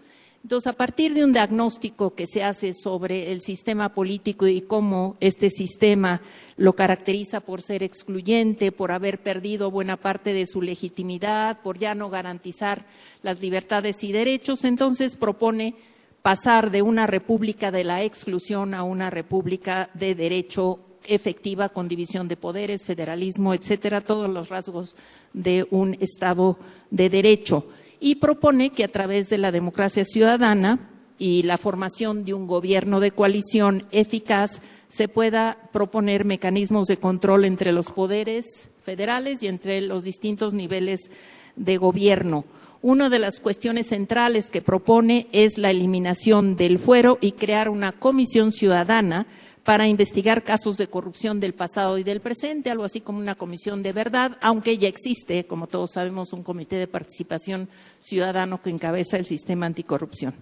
Entonces, 0.42 0.66
a 0.66 0.76
partir 0.76 1.14
de 1.14 1.24
un 1.24 1.32
diagnóstico 1.32 2.14
que 2.14 2.26
se 2.26 2.42
hace 2.42 2.72
sobre 2.72 3.30
el 3.30 3.42
sistema 3.42 3.94
político 3.94 4.48
y 4.48 4.62
cómo 4.62 5.16
este 5.20 5.50
sistema 5.50 6.20
lo 6.56 6.72
caracteriza 6.72 7.40
por 7.40 7.62
ser 7.62 7.84
excluyente, 7.84 8.72
por 8.72 8.90
haber 8.90 9.22
perdido 9.22 9.70
buena 9.70 9.96
parte 9.96 10.32
de 10.32 10.46
su 10.46 10.60
legitimidad, 10.60 11.60
por 11.62 11.78
ya 11.78 11.94
no 11.94 12.10
garantizar 12.10 12.86
las 13.22 13.40
libertades 13.40 14.02
y 14.02 14.10
derechos, 14.10 14.64
entonces 14.64 15.16
propone 15.16 15.76
pasar 16.22 16.72
de 16.72 16.82
una 16.82 17.06
república 17.06 17.70
de 17.70 17.84
la 17.84 18.02
exclusión 18.02 18.74
a 18.74 18.82
una 18.82 19.10
república 19.10 19.90
de 19.94 20.16
derecho 20.16 20.80
efectiva 21.06 21.68
con 21.68 21.86
división 21.86 22.26
de 22.26 22.36
poderes, 22.36 22.84
federalismo, 22.84 23.54
etcétera, 23.54 24.00
todos 24.00 24.28
los 24.28 24.48
rasgos 24.48 24.96
de 25.32 25.66
un 25.70 25.96
Estado 26.00 26.58
de 26.90 27.10
derecho 27.10 27.64
y 28.02 28.16
propone 28.16 28.70
que 28.70 28.82
a 28.82 28.88
través 28.88 29.28
de 29.28 29.38
la 29.38 29.52
democracia 29.52 30.04
ciudadana 30.04 30.90
y 31.18 31.44
la 31.44 31.56
formación 31.56 32.24
de 32.24 32.34
un 32.34 32.48
gobierno 32.48 32.98
de 32.98 33.12
coalición 33.12 33.84
eficaz 33.92 34.60
se 34.88 35.06
pueda 35.06 35.56
proponer 35.72 36.24
mecanismos 36.24 36.88
de 36.88 36.96
control 36.96 37.44
entre 37.44 37.72
los 37.72 37.92
poderes 37.92 38.70
federales 38.82 39.44
y 39.44 39.46
entre 39.46 39.80
los 39.82 40.02
distintos 40.02 40.52
niveles 40.52 41.12
de 41.54 41.76
gobierno. 41.76 42.44
Una 42.82 43.08
de 43.08 43.20
las 43.20 43.38
cuestiones 43.38 43.86
centrales 43.86 44.50
que 44.50 44.60
propone 44.60 45.28
es 45.30 45.56
la 45.56 45.70
eliminación 45.70 46.56
del 46.56 46.80
fuero 46.80 47.18
y 47.20 47.32
crear 47.32 47.68
una 47.68 47.92
comisión 47.92 48.50
ciudadana 48.50 49.28
para 49.64 49.86
investigar 49.86 50.42
casos 50.42 50.76
de 50.76 50.88
corrupción 50.88 51.38
del 51.38 51.54
pasado 51.54 51.98
y 51.98 52.02
del 52.02 52.20
presente, 52.20 52.70
algo 52.70 52.84
así 52.84 53.00
como 53.00 53.18
una 53.18 53.36
comisión 53.36 53.82
de 53.82 53.92
verdad, 53.92 54.36
aunque 54.40 54.76
ya 54.78 54.88
existe, 54.88 55.44
como 55.46 55.68
todos 55.68 55.92
sabemos, 55.92 56.32
un 56.32 56.42
comité 56.42 56.76
de 56.76 56.88
participación 56.88 57.68
ciudadano 58.00 58.60
que 58.60 58.70
encabeza 58.70 59.16
el 59.16 59.24
sistema 59.24 59.66
anticorrupción. 59.66 60.34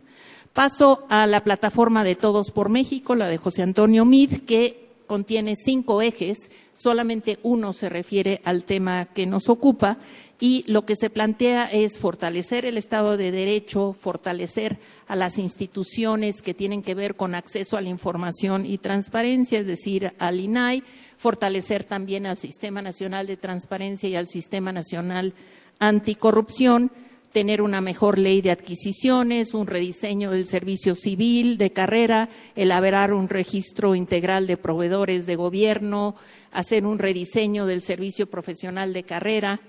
Paso 0.55 1.05
a 1.09 1.27
la 1.27 1.45
plataforma 1.45 2.03
de 2.03 2.17
Todos 2.17 2.51
por 2.51 2.71
México, 2.71 3.15
la 3.15 3.29
de 3.29 3.37
José 3.37 3.63
Antonio 3.63 4.05
Mid, 4.05 4.45
que 4.47 4.89
contiene 5.07 5.55
cinco 5.55 6.03
ejes, 6.03 6.51
solamente 6.75 7.39
uno 7.43 7.73
se 7.73 7.89
refiere 7.89 8.41
al 8.45 8.65
tema 8.65 9.07
que 9.07 9.27
nos 9.27 9.49
ocupa 9.49 9.99
y 10.43 10.65
lo 10.67 10.87
que 10.87 10.97
se 10.97 11.11
plantea 11.11 11.67
es 11.67 11.99
fortalecer 11.99 12.65
el 12.65 12.79
Estado 12.79 13.19
de 13.19 13.31
Derecho, 13.31 13.93
fortalecer 13.93 14.79
a 15.07 15.15
las 15.15 15.39
instituciones 15.39 16.41
que 16.41 16.55
tienen 16.55 16.83
que 16.83 16.95
ver 16.95 17.15
con 17.15 17.35
acceso 17.35 17.77
a 17.77 17.83
la 17.83 17.91
información 17.91 18.65
y 18.65 18.79
transparencia, 18.79 19.59
es 19.61 19.67
decir, 19.67 20.15
al 20.19 20.41
INAI, 20.41 20.83
fortalecer 21.19 21.85
también 21.85 22.25
al 22.25 22.39
Sistema 22.39 22.81
Nacional 22.81 23.27
de 23.27 23.37
Transparencia 23.37 24.09
y 24.09 24.17
al 24.17 24.29
Sistema 24.29 24.73
Nacional 24.73 25.35
Anticorrupción, 25.79 26.91
tener 27.33 27.61
una 27.61 27.83
mejor 27.83 28.19
ley 28.19 28.41
de 28.41 28.51
adquisiciones, 28.51 29.53
un 29.53 29.67
rediseño 29.67 30.31
del 30.31 30.47
servicio 30.47 30.95
civil 30.95 31.59
de 31.59 31.71
carrera, 31.71 32.31
elaborar 32.57 33.13
un 33.13 33.29
registro 33.29 33.95
integral 33.95 34.47
de 34.47 34.57
proveedores 34.57 35.27
de 35.27 35.37
gobierno, 35.37 36.17
hacer 36.51 36.87
un 36.87 36.99
rediseño 36.99 37.67
del 37.67 37.83
servicio 37.83 38.29
profesional 38.29 38.93
de 38.93 39.05
carrera, 39.05 39.61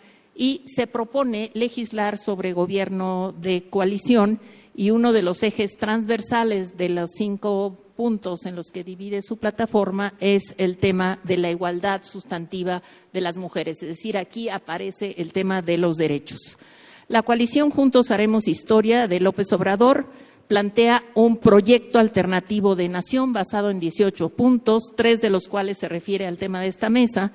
y 0.41 0.63
se 0.65 0.87
propone 0.87 1.51
legislar 1.53 2.17
sobre 2.17 2.51
gobierno 2.51 3.31
de 3.39 3.69
coalición 3.69 4.39
y 4.73 4.89
uno 4.89 5.13
de 5.13 5.21
los 5.21 5.43
ejes 5.43 5.77
transversales 5.77 6.75
de 6.77 6.89
los 6.89 7.11
cinco 7.15 7.77
puntos 7.95 8.47
en 8.47 8.55
los 8.55 8.71
que 8.73 8.83
divide 8.83 9.21
su 9.21 9.37
plataforma 9.37 10.15
es 10.19 10.55
el 10.57 10.77
tema 10.77 11.19
de 11.23 11.37
la 11.37 11.51
igualdad 11.51 12.01
sustantiva 12.01 12.81
de 13.13 13.21
las 13.21 13.37
mujeres, 13.37 13.83
es 13.83 13.89
decir, 13.89 14.17
aquí 14.17 14.49
aparece 14.49 15.13
el 15.19 15.31
tema 15.31 15.61
de 15.61 15.77
los 15.77 15.97
derechos. 15.97 16.57
La 17.07 17.21
coalición 17.21 17.69
Juntos 17.69 18.09
Haremos 18.09 18.47
Historia 18.47 19.07
de 19.07 19.19
López 19.19 19.53
Obrador 19.53 20.07
plantea 20.47 21.03
un 21.13 21.37
proyecto 21.37 21.99
alternativo 21.99 22.75
de 22.75 22.89
nación 22.89 23.31
basado 23.31 23.69
en 23.69 23.79
18 23.79 24.29
puntos, 24.29 24.85
tres 24.97 25.21
de 25.21 25.29
los 25.29 25.47
cuales 25.47 25.77
se 25.77 25.87
refiere 25.87 26.25
al 26.25 26.39
tema 26.39 26.61
de 26.61 26.67
esta 26.67 26.89
mesa, 26.89 27.31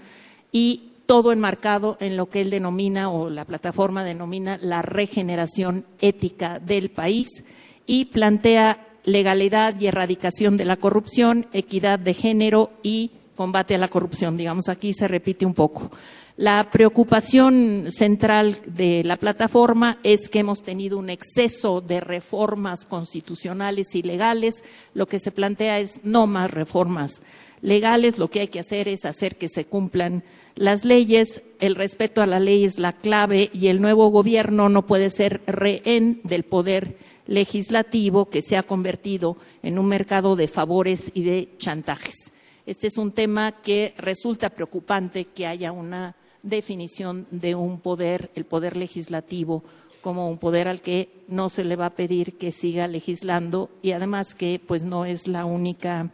y 0.50 0.90
todo 1.06 1.32
enmarcado 1.32 1.96
en 2.00 2.16
lo 2.16 2.28
que 2.28 2.40
él 2.40 2.50
denomina 2.50 3.10
o 3.10 3.30
la 3.30 3.44
plataforma 3.44 4.04
denomina 4.04 4.58
la 4.60 4.82
regeneración 4.82 5.86
ética 6.00 6.58
del 6.58 6.90
país 6.90 7.44
y 7.86 8.06
plantea 8.06 8.86
legalidad 9.04 9.80
y 9.80 9.86
erradicación 9.86 10.56
de 10.56 10.64
la 10.64 10.76
corrupción, 10.76 11.46
equidad 11.52 11.98
de 11.98 12.12
género 12.12 12.72
y 12.82 13.12
combate 13.36 13.76
a 13.76 13.78
la 13.78 13.88
corrupción. 13.88 14.36
Digamos, 14.36 14.68
aquí 14.68 14.92
se 14.92 15.06
repite 15.06 15.46
un 15.46 15.54
poco. 15.54 15.90
La 16.36 16.70
preocupación 16.70 17.86
central 17.88 18.58
de 18.66 19.02
la 19.04 19.16
plataforma 19.16 19.98
es 20.02 20.28
que 20.28 20.40
hemos 20.40 20.62
tenido 20.62 20.98
un 20.98 21.08
exceso 21.08 21.80
de 21.80 22.00
reformas 22.00 22.84
constitucionales 22.84 23.94
y 23.94 24.02
legales. 24.02 24.62
Lo 24.92 25.06
que 25.06 25.18
se 25.18 25.30
plantea 25.30 25.78
es 25.78 26.00
no 26.02 26.26
más 26.26 26.50
reformas 26.50 27.22
legales, 27.62 28.18
lo 28.18 28.28
que 28.28 28.40
hay 28.40 28.48
que 28.48 28.60
hacer 28.60 28.86
es 28.88 29.06
hacer 29.06 29.36
que 29.36 29.48
se 29.48 29.64
cumplan 29.64 30.24
las 30.56 30.86
leyes, 30.86 31.42
el 31.60 31.74
respeto 31.74 32.22
a 32.22 32.26
la 32.26 32.40
ley 32.40 32.64
es 32.64 32.78
la 32.78 32.94
clave 32.94 33.50
y 33.52 33.68
el 33.68 33.80
nuevo 33.80 34.08
gobierno 34.08 34.70
no 34.70 34.86
puede 34.86 35.10
ser 35.10 35.42
rehén 35.46 36.20
del 36.24 36.44
poder 36.44 36.96
legislativo 37.26 38.30
que 38.30 38.40
se 38.40 38.56
ha 38.56 38.62
convertido 38.62 39.36
en 39.62 39.78
un 39.78 39.86
mercado 39.86 40.34
de 40.34 40.48
favores 40.48 41.10
y 41.12 41.22
de 41.24 41.50
chantajes. 41.58 42.32
Este 42.64 42.86
es 42.86 42.96
un 42.96 43.12
tema 43.12 43.52
que 43.62 43.94
resulta 43.98 44.50
preocupante 44.50 45.26
que 45.26 45.46
haya 45.46 45.72
una 45.72 46.16
definición 46.42 47.26
de 47.30 47.54
un 47.54 47.78
poder, 47.80 48.30
el 48.34 48.46
poder 48.46 48.76
legislativo, 48.76 49.62
como 50.00 50.28
un 50.30 50.38
poder 50.38 50.68
al 50.68 50.80
que 50.80 51.10
no 51.28 51.48
se 51.48 51.64
le 51.64 51.76
va 51.76 51.86
a 51.86 51.94
pedir 51.94 52.38
que 52.38 52.50
siga 52.50 52.88
legislando 52.88 53.70
y 53.82 53.90
además 53.90 54.34
que 54.34 54.60
pues 54.64 54.84
no 54.84 55.04
es 55.04 55.26
la 55.26 55.44
única 55.44 56.12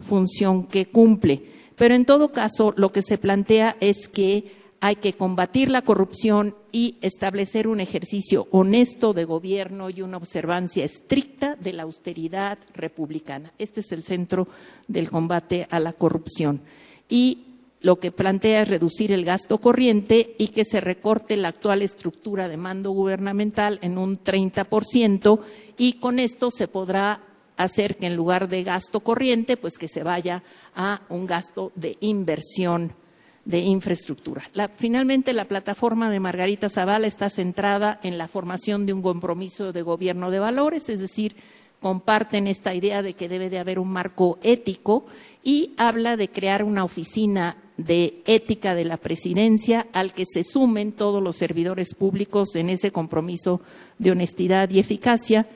función 0.00 0.66
que 0.66 0.86
cumple. 0.86 1.53
Pero 1.76 1.94
en 1.94 2.04
todo 2.04 2.32
caso, 2.32 2.72
lo 2.76 2.92
que 2.92 3.02
se 3.02 3.18
plantea 3.18 3.76
es 3.80 4.08
que 4.08 4.64
hay 4.80 4.96
que 4.96 5.14
combatir 5.14 5.70
la 5.70 5.82
corrupción 5.82 6.54
y 6.70 6.98
establecer 7.00 7.68
un 7.68 7.80
ejercicio 7.80 8.48
honesto 8.50 9.14
de 9.14 9.24
gobierno 9.24 9.88
y 9.88 10.02
una 10.02 10.18
observancia 10.18 10.84
estricta 10.84 11.56
de 11.56 11.72
la 11.72 11.84
austeridad 11.84 12.58
republicana. 12.74 13.54
Este 13.58 13.80
es 13.80 13.92
el 13.92 14.04
centro 14.04 14.46
del 14.86 15.10
combate 15.10 15.66
a 15.70 15.80
la 15.80 15.94
corrupción. 15.94 16.60
Y 17.08 17.44
lo 17.80 17.98
que 17.98 18.12
plantea 18.12 18.62
es 18.62 18.68
reducir 18.68 19.10
el 19.12 19.24
gasto 19.24 19.56
corriente 19.56 20.34
y 20.38 20.48
que 20.48 20.64
se 20.66 20.80
recorte 20.80 21.36
la 21.36 21.48
actual 21.48 21.80
estructura 21.80 22.48
de 22.48 22.56
mando 22.56 22.90
gubernamental 22.90 23.78
en 23.80 23.96
un 23.96 24.22
30% 24.22 25.40
y 25.78 25.94
con 25.94 26.18
esto 26.18 26.50
se 26.50 26.68
podrá 26.68 27.20
hacer 27.56 27.96
que 27.96 28.06
en 28.06 28.16
lugar 28.16 28.48
de 28.48 28.62
gasto 28.62 29.00
corriente, 29.00 29.56
pues 29.56 29.78
que 29.78 29.88
se 29.88 30.02
vaya 30.02 30.42
a 30.74 31.02
un 31.08 31.26
gasto 31.26 31.72
de 31.74 31.96
inversión 32.00 32.92
de 33.44 33.58
infraestructura. 33.58 34.42
finalmente, 34.76 35.34
la 35.34 35.44
plataforma 35.44 36.10
de 36.10 36.18
Margarita 36.18 36.70
Zavala 36.70 37.06
está 37.06 37.28
centrada 37.28 38.00
en 38.02 38.16
la 38.16 38.26
formación 38.26 38.86
de 38.86 38.94
un 38.94 39.02
compromiso 39.02 39.72
de 39.72 39.82
gobierno 39.82 40.30
de 40.30 40.38
valores, 40.38 40.88
es 40.88 41.00
decir, 41.00 41.36
comparten 41.80 42.46
esta 42.46 42.74
idea 42.74 43.02
de 43.02 43.12
que 43.12 43.28
debe 43.28 43.50
de 43.50 43.58
haber 43.58 43.78
un 43.78 43.90
marco 43.90 44.38
ético 44.42 45.04
y 45.42 45.74
habla 45.76 46.16
de 46.16 46.30
crear 46.30 46.64
una 46.64 46.84
oficina 46.84 47.58
de 47.76 48.22
ética 48.24 48.74
de 48.74 48.86
la 48.86 48.96
presidencia 48.96 49.88
al 49.92 50.14
que 50.14 50.24
se 50.24 50.44
sumen 50.44 50.92
todos 50.92 51.22
los 51.22 51.36
servidores 51.36 51.94
públicos 51.94 52.56
en 52.56 52.70
ese 52.70 52.92
compromiso 52.92 53.60
de 53.98 54.12
honestidad 54.12 54.70
y 54.70 54.78
eficacia 54.78 55.46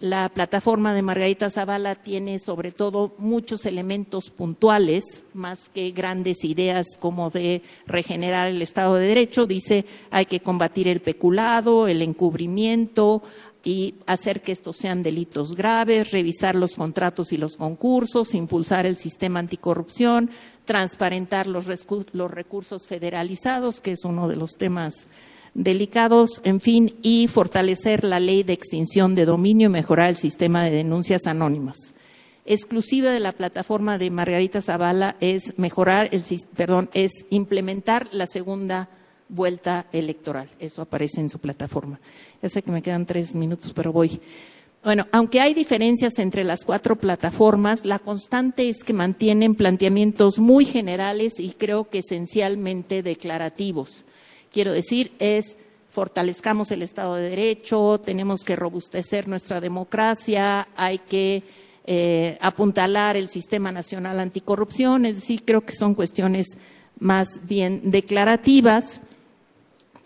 la 0.00 0.28
plataforma 0.28 0.94
de 0.94 1.02
Margarita 1.02 1.50
Zavala 1.50 1.96
tiene 1.96 2.38
sobre 2.38 2.70
todo 2.70 3.14
muchos 3.18 3.66
elementos 3.66 4.30
puntuales, 4.30 5.24
más 5.34 5.68
que 5.70 5.90
grandes 5.90 6.44
ideas 6.44 6.86
como 6.98 7.30
de 7.30 7.62
regenerar 7.86 8.48
el 8.48 8.62
Estado 8.62 8.94
de 8.94 9.08
Derecho. 9.08 9.46
Dice 9.46 9.86
hay 10.10 10.26
que 10.26 10.40
combatir 10.40 10.86
el 10.88 11.00
peculado, 11.00 11.88
el 11.88 12.02
encubrimiento 12.02 13.22
y 13.64 13.96
hacer 14.06 14.40
que 14.40 14.52
estos 14.52 14.76
sean 14.76 15.02
delitos 15.02 15.54
graves, 15.54 16.12
revisar 16.12 16.54
los 16.54 16.76
contratos 16.76 17.32
y 17.32 17.36
los 17.36 17.56
concursos, 17.56 18.34
impulsar 18.34 18.86
el 18.86 18.96
sistema 18.96 19.40
anticorrupción, 19.40 20.30
transparentar 20.64 21.46
los, 21.46 21.66
recursos 21.66 22.86
federalizados, 22.86 23.80
que 23.80 23.92
es 23.92 24.04
uno 24.04 24.28
de 24.28 24.36
los 24.36 24.52
temas 24.52 25.06
delicados, 25.54 26.40
en 26.44 26.60
fin, 26.60 26.94
y 27.02 27.26
fortalecer 27.28 28.04
la 28.04 28.20
ley 28.20 28.42
de 28.42 28.52
extinción 28.52 29.14
de 29.14 29.24
dominio 29.24 29.68
y 29.68 29.72
mejorar 29.72 30.08
el 30.10 30.16
sistema 30.16 30.64
de 30.64 30.70
denuncias 30.70 31.26
anónimas. 31.26 31.94
Exclusiva 32.44 33.10
de 33.10 33.20
la 33.20 33.32
plataforma 33.32 33.98
de 33.98 34.10
Margarita 34.10 34.62
Zavala 34.62 35.16
es 35.20 35.58
mejorar 35.58 36.08
el 36.12 36.22
perdón, 36.56 36.88
es 36.94 37.26
implementar 37.28 38.08
la 38.12 38.26
segunda 38.26 38.88
vuelta 39.28 39.86
electoral. 39.92 40.48
Eso 40.58 40.80
aparece 40.82 41.20
en 41.20 41.28
su 41.28 41.38
plataforma. 41.38 42.00
Ya 42.42 42.48
sé 42.48 42.62
que 42.62 42.70
me 42.70 42.80
quedan 42.80 43.04
tres 43.04 43.34
minutos, 43.34 43.74
pero 43.74 43.92
voy. 43.92 44.18
Bueno, 44.82 45.06
aunque 45.12 45.40
hay 45.40 45.52
diferencias 45.52 46.18
entre 46.18 46.44
las 46.44 46.64
cuatro 46.64 46.96
plataformas, 46.96 47.84
la 47.84 47.98
constante 47.98 48.68
es 48.68 48.82
que 48.82 48.94
mantienen 48.94 49.54
planteamientos 49.54 50.38
muy 50.38 50.64
generales 50.64 51.40
y 51.40 51.50
creo 51.50 51.90
que 51.90 51.98
esencialmente 51.98 53.02
declarativos 53.02 54.06
quiero 54.52 54.72
decir, 54.72 55.12
es 55.18 55.58
fortalezcamos 55.90 56.70
el 56.70 56.82
Estado 56.82 57.16
de 57.16 57.30
Derecho, 57.30 58.00
tenemos 58.04 58.44
que 58.44 58.56
robustecer 58.56 59.26
nuestra 59.26 59.60
democracia, 59.60 60.68
hay 60.76 60.98
que 60.98 61.42
eh, 61.86 62.38
apuntalar 62.40 63.16
el 63.16 63.28
Sistema 63.28 63.72
Nacional 63.72 64.20
Anticorrupción, 64.20 65.06
es 65.06 65.16
decir, 65.16 65.42
creo 65.44 65.62
que 65.62 65.72
son 65.72 65.94
cuestiones 65.94 66.46
más 67.00 67.40
bien 67.44 67.90
declarativas. 67.90 69.00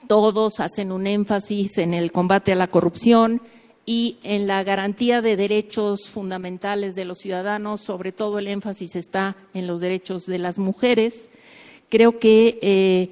Todos 0.06 0.60
hacen 0.60 0.92
un 0.92 1.06
énfasis 1.06 1.78
en 1.78 1.94
el 1.94 2.12
combate 2.12 2.52
a 2.52 2.56
la 2.56 2.68
corrupción 2.68 3.40
y 3.84 4.18
en 4.22 4.46
la 4.46 4.62
garantía 4.62 5.22
de 5.22 5.36
derechos 5.36 6.08
fundamentales 6.08 6.94
de 6.94 7.04
los 7.04 7.18
ciudadanos, 7.18 7.80
sobre 7.80 8.12
todo 8.12 8.38
el 8.38 8.48
énfasis 8.48 8.94
está 8.94 9.36
en 9.54 9.66
los 9.66 9.80
derechos 9.80 10.26
de 10.26 10.38
las 10.38 10.58
mujeres. 10.58 11.30
Creo 11.88 12.18
que 12.18 12.58
eh, 12.62 13.10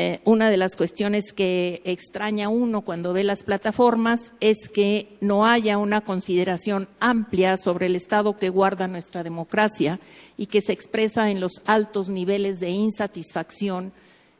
eh, 0.00 0.20
una 0.24 0.48
de 0.48 0.56
las 0.56 0.76
cuestiones 0.76 1.34
que 1.34 1.82
extraña 1.84 2.48
uno 2.48 2.80
cuando 2.80 3.12
ve 3.12 3.22
las 3.22 3.42
plataformas 3.42 4.32
es 4.40 4.70
que 4.70 5.18
no 5.20 5.44
haya 5.44 5.76
una 5.76 6.00
consideración 6.00 6.88
amplia 7.00 7.58
sobre 7.58 7.84
el 7.84 7.96
estado 7.96 8.38
que 8.38 8.48
guarda 8.48 8.88
nuestra 8.88 9.22
democracia 9.22 10.00
y 10.38 10.46
que 10.46 10.62
se 10.62 10.72
expresa 10.72 11.30
en 11.30 11.38
los 11.38 11.60
altos 11.66 12.08
niveles 12.08 12.60
de 12.60 12.70
insatisfacción 12.70 13.92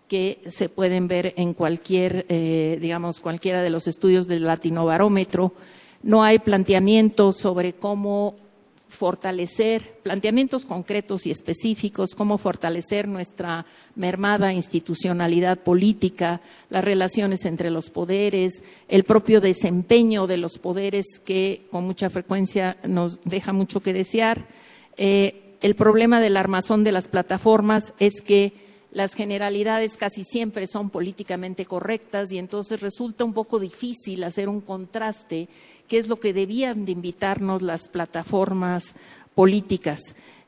que 0.08 0.40
se 0.48 0.70
pueden 0.70 1.08
ver 1.08 1.34
en 1.36 1.52
cualquier, 1.52 2.24
eh, 2.30 2.78
digamos, 2.80 3.20
cualquiera 3.20 3.60
de 3.60 3.68
los 3.68 3.86
estudios 3.86 4.26
del 4.26 4.44
latinobarómetro. 4.44 5.52
No 6.02 6.24
hay 6.24 6.38
planteamiento 6.38 7.34
sobre 7.34 7.74
cómo 7.74 8.36
fortalecer 8.90 10.00
planteamientos 10.02 10.64
concretos 10.64 11.24
y 11.24 11.30
específicos, 11.30 12.14
cómo 12.14 12.38
fortalecer 12.38 13.08
nuestra 13.08 13.64
mermada 13.94 14.52
institucionalidad 14.52 15.58
política, 15.58 16.40
las 16.68 16.84
relaciones 16.84 17.46
entre 17.46 17.70
los 17.70 17.88
poderes, 17.88 18.62
el 18.88 19.04
propio 19.04 19.40
desempeño 19.40 20.26
de 20.26 20.36
los 20.36 20.58
poderes 20.58 21.06
que 21.24 21.66
con 21.70 21.84
mucha 21.84 22.10
frecuencia 22.10 22.76
nos 22.86 23.18
deja 23.24 23.52
mucho 23.52 23.80
que 23.80 23.92
desear. 23.92 24.46
Eh, 24.96 25.56
el 25.62 25.76
problema 25.76 26.20
del 26.20 26.36
armazón 26.36 26.84
de 26.84 26.92
las 26.92 27.08
plataformas 27.08 27.94
es 27.98 28.20
que 28.22 28.52
las 28.92 29.14
generalidades 29.14 29.96
casi 29.96 30.24
siempre 30.24 30.66
son 30.66 30.90
políticamente 30.90 31.64
correctas 31.64 32.32
y 32.32 32.38
entonces 32.38 32.80
resulta 32.80 33.24
un 33.24 33.32
poco 33.32 33.60
difícil 33.60 34.24
hacer 34.24 34.48
un 34.48 34.60
contraste 34.60 35.48
qué 35.90 35.98
es 35.98 36.06
lo 36.06 36.20
que 36.20 36.32
debían 36.32 36.84
de 36.84 36.92
invitarnos 36.92 37.62
las 37.62 37.88
plataformas 37.88 38.94
políticas. 39.34 39.98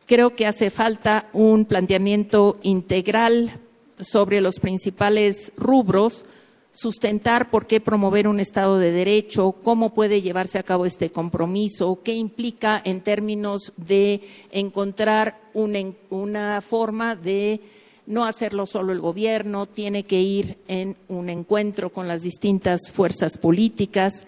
Creo 0.07 0.37
que 0.37 0.46
hace 0.46 0.70
falta 0.70 1.28
un 1.33 1.64
planteamiento 1.64 2.61
integral 2.62 3.59
sobre 3.98 4.40
los 4.40 4.61
principales 4.61 5.52
rubros, 5.57 6.26
sustentar 6.70 7.50
por 7.50 7.66
qué 7.66 7.81
promover 7.81 8.28
un 8.28 8.38
Estado 8.38 8.78
de 8.78 8.92
Derecho, 8.92 9.57
cómo 9.64 9.92
puede 9.92 10.22
llevarse 10.22 10.61
a 10.61 10.62
cabo 10.62 10.87
este 10.87 11.11
compromiso, 11.11 11.98
qué 12.05 12.14
implica 12.14 12.81
en 12.85 13.00
términos 13.00 13.72
de 13.76 14.20
encontrar 14.52 15.40
una, 15.55 16.61
forma 16.61 17.16
de 17.16 17.61
no 18.07 18.24
hacerlo 18.24 18.64
solo 18.64 18.92
el 18.92 19.00
gobierno, 19.00 19.66
tiene 19.66 20.05
que 20.05 20.20
ir 20.20 20.59
en 20.68 20.96
un 21.09 21.28
encuentro 21.31 21.90
con 21.90 22.07
las 22.07 22.22
distintas 22.22 22.92
fuerzas 22.92 23.38
políticas 23.38 24.24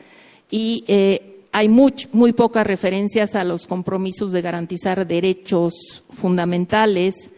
y 0.50 0.84
eh, 0.86 1.34
hay 1.52 1.68
muy, 1.68 2.32
pocas 2.32 2.66
referencias 2.66 3.36
a 3.36 3.44
los 3.44 3.68
compromisos 3.68 4.32
de 4.32 4.42
garantizar 4.42 5.06
derechos 5.06 6.04
fundamentales. 6.10 7.30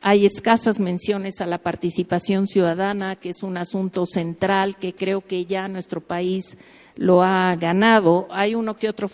Hay 0.00 0.24
escasas 0.24 0.78
menciones 0.78 1.40
a 1.40 1.46
la 1.46 1.58
participación 1.58 2.46
ciudadana, 2.46 3.16
que 3.16 3.30
es 3.30 3.42
un 3.42 3.56
asunto 3.56 4.06
central 4.06 4.76
que 4.76 4.94
creo 4.94 5.20
que 5.20 5.46
ya 5.46 5.66
nuestro 5.66 6.00
país 6.00 6.56
lo 6.94 7.24
ha 7.24 7.56
ganado. 7.56 8.28
Hay 8.30 8.54
uno 8.54 8.76
que 8.76 8.88
otro 8.88 9.10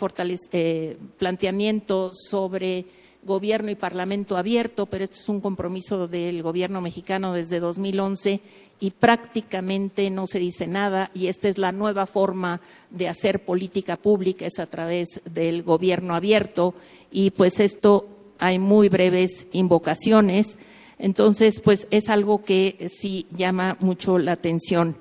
eh, 0.52 0.98
planteamiento 1.18 2.10
sobre 2.12 2.84
gobierno 3.24 3.70
y 3.70 3.74
parlamento 3.74 4.36
abierto, 4.36 4.84
pero 4.84 5.04
este 5.04 5.16
es 5.16 5.28
un 5.30 5.40
compromiso 5.40 6.08
del 6.08 6.42
gobierno 6.42 6.82
mexicano 6.82 7.32
desde 7.32 7.58
2011 7.58 8.42
y 8.82 8.90
prácticamente 8.90 10.10
no 10.10 10.26
se 10.26 10.40
dice 10.40 10.66
nada 10.66 11.12
y 11.14 11.28
esta 11.28 11.48
es 11.48 11.56
la 11.56 11.70
nueva 11.70 12.04
forma 12.06 12.60
de 12.90 13.06
hacer 13.06 13.44
política 13.44 13.96
pública, 13.96 14.44
es 14.44 14.58
a 14.58 14.66
través 14.66 15.20
del 15.24 15.62
gobierno 15.62 16.16
abierto 16.16 16.74
y 17.08 17.30
pues 17.30 17.60
esto 17.60 18.08
hay 18.40 18.58
muy 18.58 18.88
breves 18.88 19.46
invocaciones, 19.52 20.58
entonces 20.98 21.60
pues 21.60 21.86
es 21.92 22.08
algo 22.08 22.42
que 22.42 22.88
sí 22.88 23.26
llama 23.30 23.76
mucho 23.78 24.18
la 24.18 24.32
atención. 24.32 24.96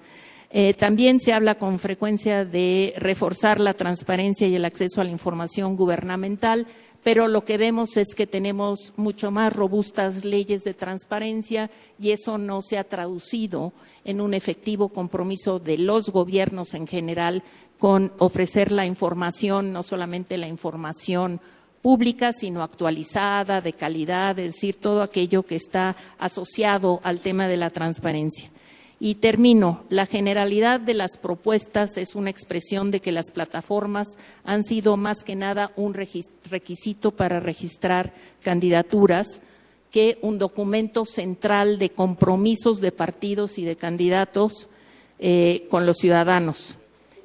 Eh, 0.52 0.76
también 0.76 1.20
se 1.20 1.34
habla 1.34 1.56
con 1.56 1.80
frecuencia 1.80 2.46
de 2.46 2.94
reforzar 2.98 3.60
la 3.60 3.74
transparencia 3.74 4.48
y 4.48 4.56
el 4.56 4.66
acceso 4.66 5.02
a 5.02 5.06
la 5.06 5.10
información 5.10 5.76
gubernamental, 5.76 6.68
pero 7.04 7.28
lo 7.28 7.46
que 7.46 7.58
vemos 7.58 7.98
es 7.98 8.14
que 8.16 8.28
tenemos 8.28 8.94
mucho 8.96 9.32
más 9.32 9.54
robustas 9.54 10.24
leyes 10.24 10.64
de 10.64 10.74
transparencia 10.74 11.70
y 12.00 12.12
eso 12.12 12.38
no 12.38 12.62
se 12.62 12.78
ha 12.78 12.84
traducido 12.84 13.74
en 14.06 14.22
un 14.22 14.34
efectivo 14.34 14.90
compromiso 14.90 15.60
de 15.60 15.78
los 15.78 16.10
gobiernos 16.10 16.74
en 16.74 16.88
general 16.88 17.44
con 17.80 18.14
ofrecer 18.20 18.72
la 18.72 18.86
información, 18.86 19.74
no 19.74 19.82
solamente 19.82 20.38
la 20.38 20.48
información 20.48 21.42
pública, 21.82 22.32
sino 22.32 22.62
actualizada, 22.62 23.62
de 23.62 23.74
calidad, 23.74 24.38
es 24.38 24.54
decir, 24.54 24.76
todo 24.76 25.02
aquello 25.02 25.44
que 25.44 25.56
está 25.56 25.96
asociado 26.20 27.02
al 27.04 27.22
tema 27.22 27.48
de 27.48 27.58
la 27.58 27.72
transparencia. 27.72 28.52
Y 29.04 29.16
termino, 29.16 29.84
la 29.90 30.06
generalidad 30.06 30.80
de 30.80 30.94
las 30.94 31.18
propuestas 31.18 31.98
es 31.98 32.14
una 32.14 32.30
expresión 32.30 32.92
de 32.92 33.00
que 33.00 33.12
las 33.12 33.32
plataformas 33.32 34.10
han 34.44 34.64
sido 34.64 34.96
más 34.96 35.24
que 35.24 35.36
nada 35.36 35.72
un 35.76 35.96
requisito 35.96 37.10
para 37.10 37.40
registrar 37.40 38.14
candidaturas 38.44 39.42
que 39.90 40.20
un 40.22 40.38
documento 40.38 41.06
central 41.06 41.80
de 41.80 41.90
compromisos 41.90 42.80
de 42.80 42.92
partidos 42.92 43.58
y 43.58 43.66
de 43.66 43.76
candidatos 43.76 44.70
eh, 45.18 45.66
con 45.72 45.88
los 45.88 45.98
ciudadanos. 45.98 46.78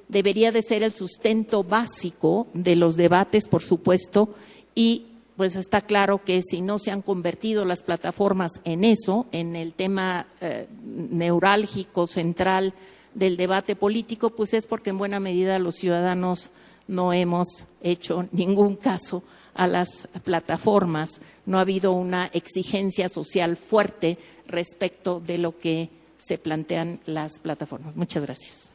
Debería 0.08 0.52
de 0.52 0.62
ser 0.62 0.82
el 0.82 0.94
sustento 0.94 1.62
básico 1.62 2.46
de 2.54 2.74
los 2.74 2.96
debates, 2.96 3.48
por 3.48 3.62
supuesto, 3.62 4.34
y 4.74 5.08
pues 5.36 5.56
está 5.56 5.80
claro 5.82 6.24
que 6.24 6.40
si 6.42 6.62
no 6.62 6.78
se 6.78 6.90
han 6.90 7.02
convertido 7.02 7.64
las 7.64 7.82
plataformas 7.82 8.52
en 8.64 8.84
eso, 8.84 9.26
en 9.32 9.54
el 9.54 9.74
tema 9.74 10.26
eh, 10.40 10.66
neurálgico, 10.82 12.06
central 12.06 12.72
del 13.14 13.36
debate 13.36 13.76
político, 13.76 14.30
pues 14.30 14.54
es 14.54 14.66
porque 14.66 14.90
en 14.90 14.98
buena 14.98 15.20
medida 15.20 15.58
los 15.58 15.76
ciudadanos 15.76 16.52
no 16.88 17.12
hemos 17.12 17.66
hecho 17.82 18.26
ningún 18.32 18.76
caso 18.76 19.22
a 19.54 19.66
las 19.66 20.08
plataformas, 20.24 21.20
no 21.46 21.58
ha 21.58 21.62
habido 21.62 21.92
una 21.92 22.26
exigencia 22.26 23.08
social 23.08 23.56
fuerte 23.56 24.18
respecto 24.46 25.20
de 25.20 25.38
lo 25.38 25.58
que 25.58 25.88
se 26.18 26.38
plantean 26.38 27.00
las 27.06 27.40
plataformas. 27.40 27.96
Muchas 27.96 28.24
gracias. 28.24 28.72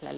La. 0.00 0.12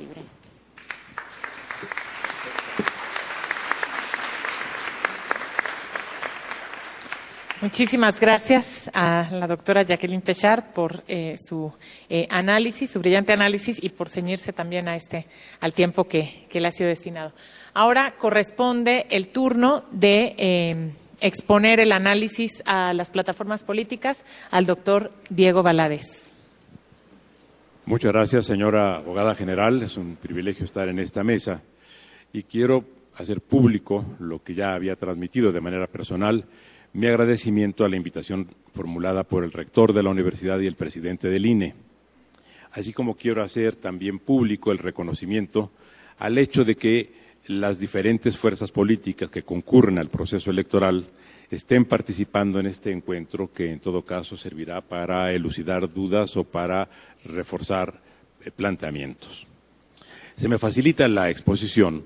Muchísimas 7.62 8.21
gracias 8.21 8.90
a 8.92 9.31
la 9.33 9.47
doctora 9.47 9.83
Jacqueline 9.83 10.21
Pechard 10.21 10.75
por 10.75 11.03
eh, 11.09 11.37
su 11.38 11.73
eh, 12.11 12.29
análisis, 12.31 12.90
su 12.90 12.99
brillante 12.99 13.33
análisis 13.33 13.83
y 13.83 13.88
por 13.88 14.11
ceñirse 14.11 14.53
también 14.53 14.88
a 14.88 14.97
este, 14.97 15.25
al 15.61 15.73
tiempo 15.73 16.05
que, 16.05 16.47
le 16.53 16.69
ha 16.69 16.71
sido 16.71 16.90
destinado. 16.90 17.33
Ahora 17.73 18.14
corresponde 18.19 19.07
el 19.09 19.31
turno 19.31 19.85
de 19.90 20.35
eh, 20.37 20.90
exponer 21.23 21.81
el 21.81 21.92
análisis 21.92 22.62
a 22.66 22.92
las 22.92 23.11
plataformas 23.11 23.64
políticas 23.64 24.23
al 24.51 24.66
doctor 24.66 25.11
Diego 25.31 25.62
Valadez. 25.62 26.31
Muchas 27.87 28.12
gracias, 28.12 28.45
señora 28.45 28.97
abogada 28.97 29.35
general. 29.35 29.83
Es 29.83 29.97
un 29.97 30.16
privilegio 30.16 30.66
estar 30.66 30.88
en 30.90 30.99
esta 30.99 31.25
mesa 31.25 31.62
y 32.35 32.42
quiero 32.42 32.85
hacer 33.16 33.40
público 33.40 34.05
lo 34.19 34.42
que 34.45 34.55
ya 34.55 34.75
había 34.75 34.95
transmitido 34.95 35.53
de 35.53 35.62
manera 35.62 35.87
personal 35.87 36.45
mi 36.92 37.07
agradecimiento 37.07 37.85
a 37.85 37.88
la 37.88 37.96
invitación 37.96 38.49
formulada 38.72 39.25
por 39.25 39.44
el 39.44 39.53
rector 39.53 39.92
de 39.92 40.03
la 40.03 40.11
universidad 40.11 40.59
y 40.61 40.66
el 40.66 40.77
presidente 40.77 41.29
del 41.29 41.46
INE, 41.46 41.75
así 42.72 42.92
como 42.92 43.16
quiero 43.16 43.42
hacer 43.42 43.77
también 43.77 44.18
público 44.18 44.72
el 44.72 44.79
reconocimiento 44.79 45.70
al 46.18 46.38
hecho 46.38 46.64
de 46.64 46.77
que 46.77 47.12
las 47.46 47.79
diferentes 47.79 48.37
fuerzas 48.37 48.72
políticas 48.72 49.31
que 49.31 49.42
concurren 49.42 49.99
al 49.99 50.09
proceso 50.09 50.51
electoral 50.51 51.07
estén 51.51 51.85
participando 51.85 52.59
en 52.59 52.66
este 52.66 52.90
encuentro 52.90 53.53
que 53.53 53.70
en 53.70 53.81
todo 53.81 54.03
caso 54.03 54.37
servirá 54.37 54.81
para 54.81 55.33
elucidar 55.33 55.92
dudas 55.92 56.37
o 56.37 56.44
para 56.44 56.88
reforzar 57.25 58.01
eh, 58.40 58.51
planteamientos. 58.51 59.46
Se 60.35 60.49
me 60.49 60.59
facilita 60.59 61.07
la 61.09 61.31
exposición 61.31 62.05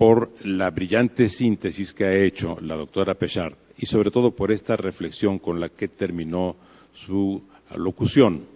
por 0.00 0.32
la 0.46 0.70
brillante 0.70 1.28
síntesis 1.28 1.92
que 1.92 2.04
ha 2.06 2.14
hecho 2.14 2.56
la 2.62 2.74
doctora 2.74 3.16
Pechard 3.16 3.52
y 3.76 3.84
sobre 3.84 4.10
todo 4.10 4.30
por 4.30 4.50
esta 4.50 4.74
reflexión 4.74 5.38
con 5.38 5.60
la 5.60 5.68
que 5.68 5.88
terminó 5.88 6.56
su 6.94 7.42
locución. 7.76 8.46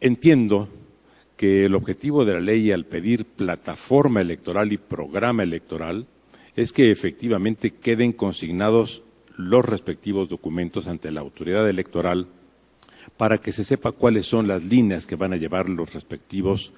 Entiendo 0.00 0.68
que 1.36 1.64
el 1.64 1.74
objetivo 1.74 2.24
de 2.24 2.34
la 2.34 2.40
ley 2.40 2.70
al 2.70 2.84
pedir 2.84 3.24
plataforma 3.24 4.20
electoral 4.20 4.72
y 4.72 4.78
programa 4.78 5.42
electoral 5.42 6.06
es 6.54 6.72
que 6.72 6.92
efectivamente 6.92 7.72
queden 7.72 8.12
consignados 8.12 9.02
los 9.36 9.64
respectivos 9.64 10.28
documentos 10.28 10.86
ante 10.86 11.10
la 11.10 11.20
autoridad 11.20 11.68
electoral 11.68 12.28
para 13.16 13.38
que 13.38 13.50
se 13.50 13.64
sepa 13.64 13.90
cuáles 13.90 14.26
son 14.26 14.46
las 14.46 14.62
líneas 14.66 15.04
que 15.04 15.16
van 15.16 15.32
a 15.32 15.36
llevar 15.36 15.68
los 15.68 15.92
respectivos 15.92 16.72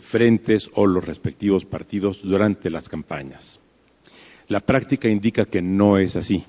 frentes 0.00 0.70
o 0.74 0.86
los 0.86 1.04
respectivos 1.04 1.64
partidos 1.64 2.22
durante 2.22 2.70
las 2.70 2.88
campañas. 2.88 3.60
La 4.48 4.60
práctica 4.60 5.08
indica 5.08 5.44
que 5.44 5.62
no 5.62 5.98
es 5.98 6.16
así. 6.16 6.44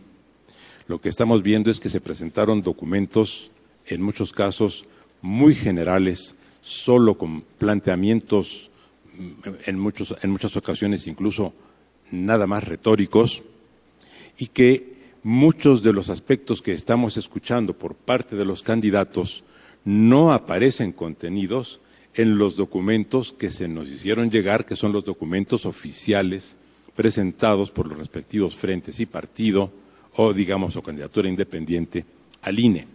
Lo 0.88 1.00
que 1.00 1.10
estamos 1.10 1.42
viendo 1.42 1.72
es 1.72 1.80
que 1.80 1.90
se 1.90 2.02
presentaron 2.02 2.62
documentos, 2.62 3.52
en 3.86 4.02
muchos 4.02 4.34
casos, 4.34 4.86
muy 5.22 5.56
generales, 5.56 6.36
solo 6.62 7.18
con 7.18 7.42
planteamientos, 7.42 8.70
mm, 9.18 9.50
en, 9.66 9.80
muchos, 9.80 10.16
en 10.22 10.32
muchas 10.32 10.58
ocasiones 10.58 11.08
incluso 11.08 11.54
nada 12.12 12.48
más 12.48 12.64
retóricos, 12.66 13.44
y 14.38 14.48
que 14.48 14.94
muchos 15.24 15.82
de 15.84 15.94
los 15.94 16.10
aspectos 16.10 16.62
que 16.62 16.74
estamos 16.74 17.16
escuchando 17.18 17.74
por 17.74 17.96
parte 17.96 18.36
de 18.36 18.46
los 18.46 18.64
candidatos 18.64 19.44
no 19.86 20.34
aparecen 20.34 20.92
contenidos 20.92 21.80
en 22.16 22.38
los 22.38 22.56
documentos 22.56 23.34
que 23.34 23.50
se 23.50 23.68
nos 23.68 23.88
hicieron 23.88 24.30
llegar, 24.30 24.66
que 24.66 24.76
son 24.76 24.94
los 24.94 25.04
documentos 25.04 25.66
oficiales 25.66 26.56
presentados 26.96 27.72
por 27.72 27.88
los 27.88 27.98
respectivos 27.98 28.56
frentes 28.56 29.00
y 29.00 29.06
partido 29.06 29.72
o, 30.16 30.34
digamos, 30.34 30.76
o 30.76 30.84
candidatura 30.84 31.28
independiente 31.28 32.06
al 32.44 32.60
INE. 32.60 32.88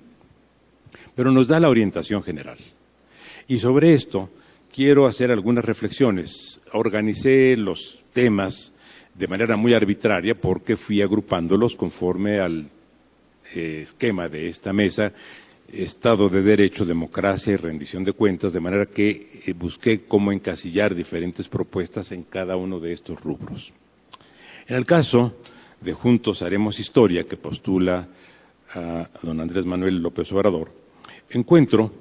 Pero 1.14 1.32
nos 1.32 1.48
da 1.48 1.58
la 1.58 1.68
orientación 1.68 2.22
general. 2.22 2.58
Y 3.48 3.58
sobre 3.58 3.94
esto 3.94 4.30
quiero 4.72 5.06
hacer 5.06 5.32
algunas 5.32 5.64
reflexiones. 5.64 6.60
Organicé 6.72 7.56
los 7.56 8.02
temas 8.12 8.72
de 9.14 9.26
manera 9.26 9.56
muy 9.56 9.74
arbitraria 9.74 10.36
porque 10.36 10.76
fui 10.76 11.02
agrupándolos 11.02 11.74
conforme 11.74 12.38
al 12.38 12.70
eh, 13.56 13.80
esquema 13.82 14.28
de 14.28 14.48
esta 14.48 14.72
mesa 14.72 15.12
Estado 15.72 16.30
de 16.30 16.42
Derecho, 16.42 16.86
democracia 16.86 17.52
y 17.52 17.56
rendición 17.56 18.02
de 18.02 18.12
cuentas, 18.12 18.52
de 18.52 18.60
manera 18.60 18.86
que 18.86 19.42
eh, 19.44 19.52
busqué 19.52 20.04
cómo 20.06 20.32
encasillar 20.32 20.94
diferentes 20.94 21.48
propuestas 21.48 22.10
en 22.12 22.22
cada 22.22 22.56
uno 22.56 22.80
de 22.80 22.92
estos 22.92 23.20
rubros. 23.20 23.72
En 24.66 24.76
el 24.76 24.86
caso 24.86 25.36
de 25.80 25.92
Juntos 25.92 26.42
Haremos 26.42 26.80
Historia, 26.80 27.24
que 27.24 27.36
postula 27.36 28.08
a 28.74 29.08
don 29.22 29.40
Andrés 29.40 29.66
Manuel 29.66 29.98
López 29.98 30.32
Obrador, 30.32 30.72
encuentro 31.30 31.92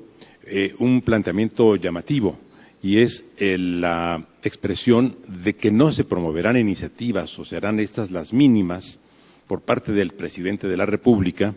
eh, 0.46 0.74
un 0.80 1.02
planteamiento 1.02 1.76
llamativo 1.76 2.38
y 2.82 3.02
es 3.02 3.26
eh, 3.38 3.58
la 3.58 4.26
expresión 4.44 5.18
de 5.28 5.56
que 5.56 5.72
no 5.72 5.92
se 5.92 6.06
promoverán 6.06 6.58
iniciativas 6.58 7.38
o 7.38 7.44
serán 7.44 7.80
estas 7.80 8.12
las 8.12 8.32
mínimas 8.32 9.00
por 9.46 9.62
parte 9.62 9.92
del 9.92 10.12
presidente 10.12 10.68
de 10.68 10.78
la 10.78 10.86
República 10.86 11.54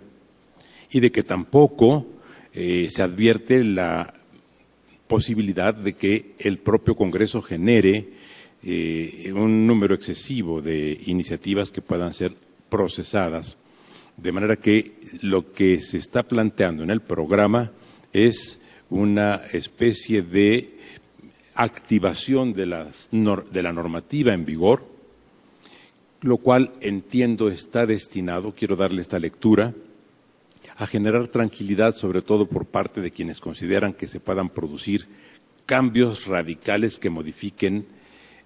y 0.91 1.01
de 1.01 1.13
que 1.13 1.23
tampoco 1.23 2.07
eh, 2.53 2.89
se 2.91 3.03
advierte 3.03 3.63
la 3.65 4.15
posibilidad 5.07 5.75
de 5.75 5.95
que 5.95 6.35
el 6.39 6.59
propio 6.59 6.95
Congreso 6.95 7.43
genere 7.43 8.09
eh, 8.63 9.33
un 9.35 9.67
número 9.67 9.95
excesivo 9.95 10.61
de 10.61 11.01
iniciativas 11.07 11.71
que 11.71 11.83
puedan 11.83 12.13
ser 12.13 12.35
procesadas. 12.69 13.59
De 14.17 14.33
manera 14.33 14.57
que 14.57 14.95
lo 15.23 15.53
que 15.53 15.81
se 15.81 15.99
está 15.99 16.23
planteando 16.23 16.83
en 16.83 16.91
el 16.91 17.01
programa 17.01 17.73
es 18.13 18.61
una 18.91 19.37
especie 19.53 20.23
de 20.23 20.77
activación 21.55 22.53
de, 22.53 22.67
de 23.51 23.63
la 23.63 23.73
normativa 23.73 24.33
en 24.35 24.45
vigor, 24.45 24.85
lo 26.23 26.37
cual 26.37 26.73
entiendo 26.81 27.49
está 27.49 27.87
destinado, 27.87 28.55
quiero 28.55 28.77
darle 28.77 29.01
esta 29.01 29.19
lectura, 29.19 29.75
a 30.77 30.87
generar 30.87 31.29
tranquilidad, 31.29 31.95
sobre 31.95 32.23
todo 32.23 32.47
por 32.47 32.67
parte 32.67 33.01
de 33.01 33.11
quienes 33.11 33.41
consideran 33.41 33.93
que 33.93 34.07
se 34.07 34.21
puedan 34.21 34.51
producir 34.51 35.07
cambios 35.67 36.27
radicales 36.27 36.99
que 36.99 37.11
modifiquen 37.11 37.87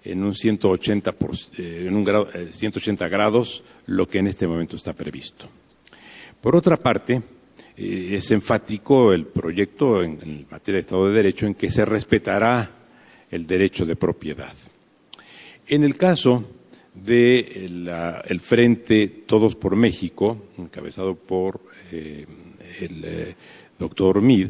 en 0.03 0.23
un 0.23 0.35
180, 0.35 1.11
por, 1.13 1.31
eh, 1.57 1.85
en 1.87 1.95
un 1.95 2.03
grado, 2.03 2.29
180 2.51 3.05
eh, 3.05 3.09
grados 3.09 3.63
lo 3.87 4.07
que 4.07 4.19
en 4.19 4.27
este 4.27 4.47
momento 4.47 4.75
está 4.75 4.93
previsto. 4.93 5.47
Por 6.39 6.55
otra 6.55 6.77
parte, 6.77 7.21
eh, 7.75 8.09
es 8.11 8.29
enfático 8.31 9.11
el 9.11 9.25
proyecto 9.25 10.03
en, 10.03 10.19
en, 10.21 10.47
materia 10.49 10.75
de 10.75 10.81
Estado 10.81 11.07
de 11.07 11.15
Derecho 11.15 11.47
en 11.47 11.55
que 11.55 11.71
se 11.71 11.85
respetará 11.85 12.69
el 13.31 13.47
derecho 13.47 13.85
de 13.85 13.95
propiedad. 13.95 14.53
En 15.67 15.83
el 15.83 15.95
caso 15.95 16.43
del 16.95 17.89
el 18.25 18.39
Frente 18.39 19.07
Todos 19.25 19.55
por 19.55 19.75
México, 19.75 20.45
encabezado 20.57 21.15
por 21.15 21.61
eh, 21.91 22.25
el 22.79 23.03
eh, 23.03 23.35
doctor 23.77 24.21
Mid, 24.21 24.49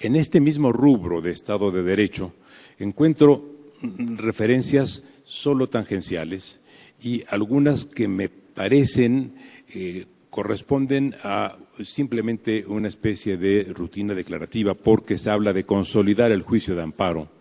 en 0.00 0.16
este 0.16 0.40
mismo 0.40 0.72
rubro 0.72 1.20
de 1.20 1.30
Estado 1.30 1.70
de 1.70 1.82
Derecho 1.82 2.32
encuentro 2.78 3.44
referencias 3.82 5.04
solo 5.24 5.68
tangenciales 5.68 6.60
y 7.00 7.24
algunas 7.28 7.84
que 7.84 8.08
me 8.08 8.28
parecen 8.28 9.34
eh, 9.68 10.06
corresponden 10.30 11.14
a 11.22 11.56
simplemente 11.84 12.64
una 12.66 12.88
especie 12.88 13.36
de 13.36 13.64
rutina 13.64 14.14
declarativa 14.14 14.74
porque 14.74 15.18
se 15.18 15.30
habla 15.30 15.52
de 15.52 15.64
consolidar 15.64 16.32
el 16.32 16.42
juicio 16.42 16.74
de 16.74 16.82
amparo 16.82 17.37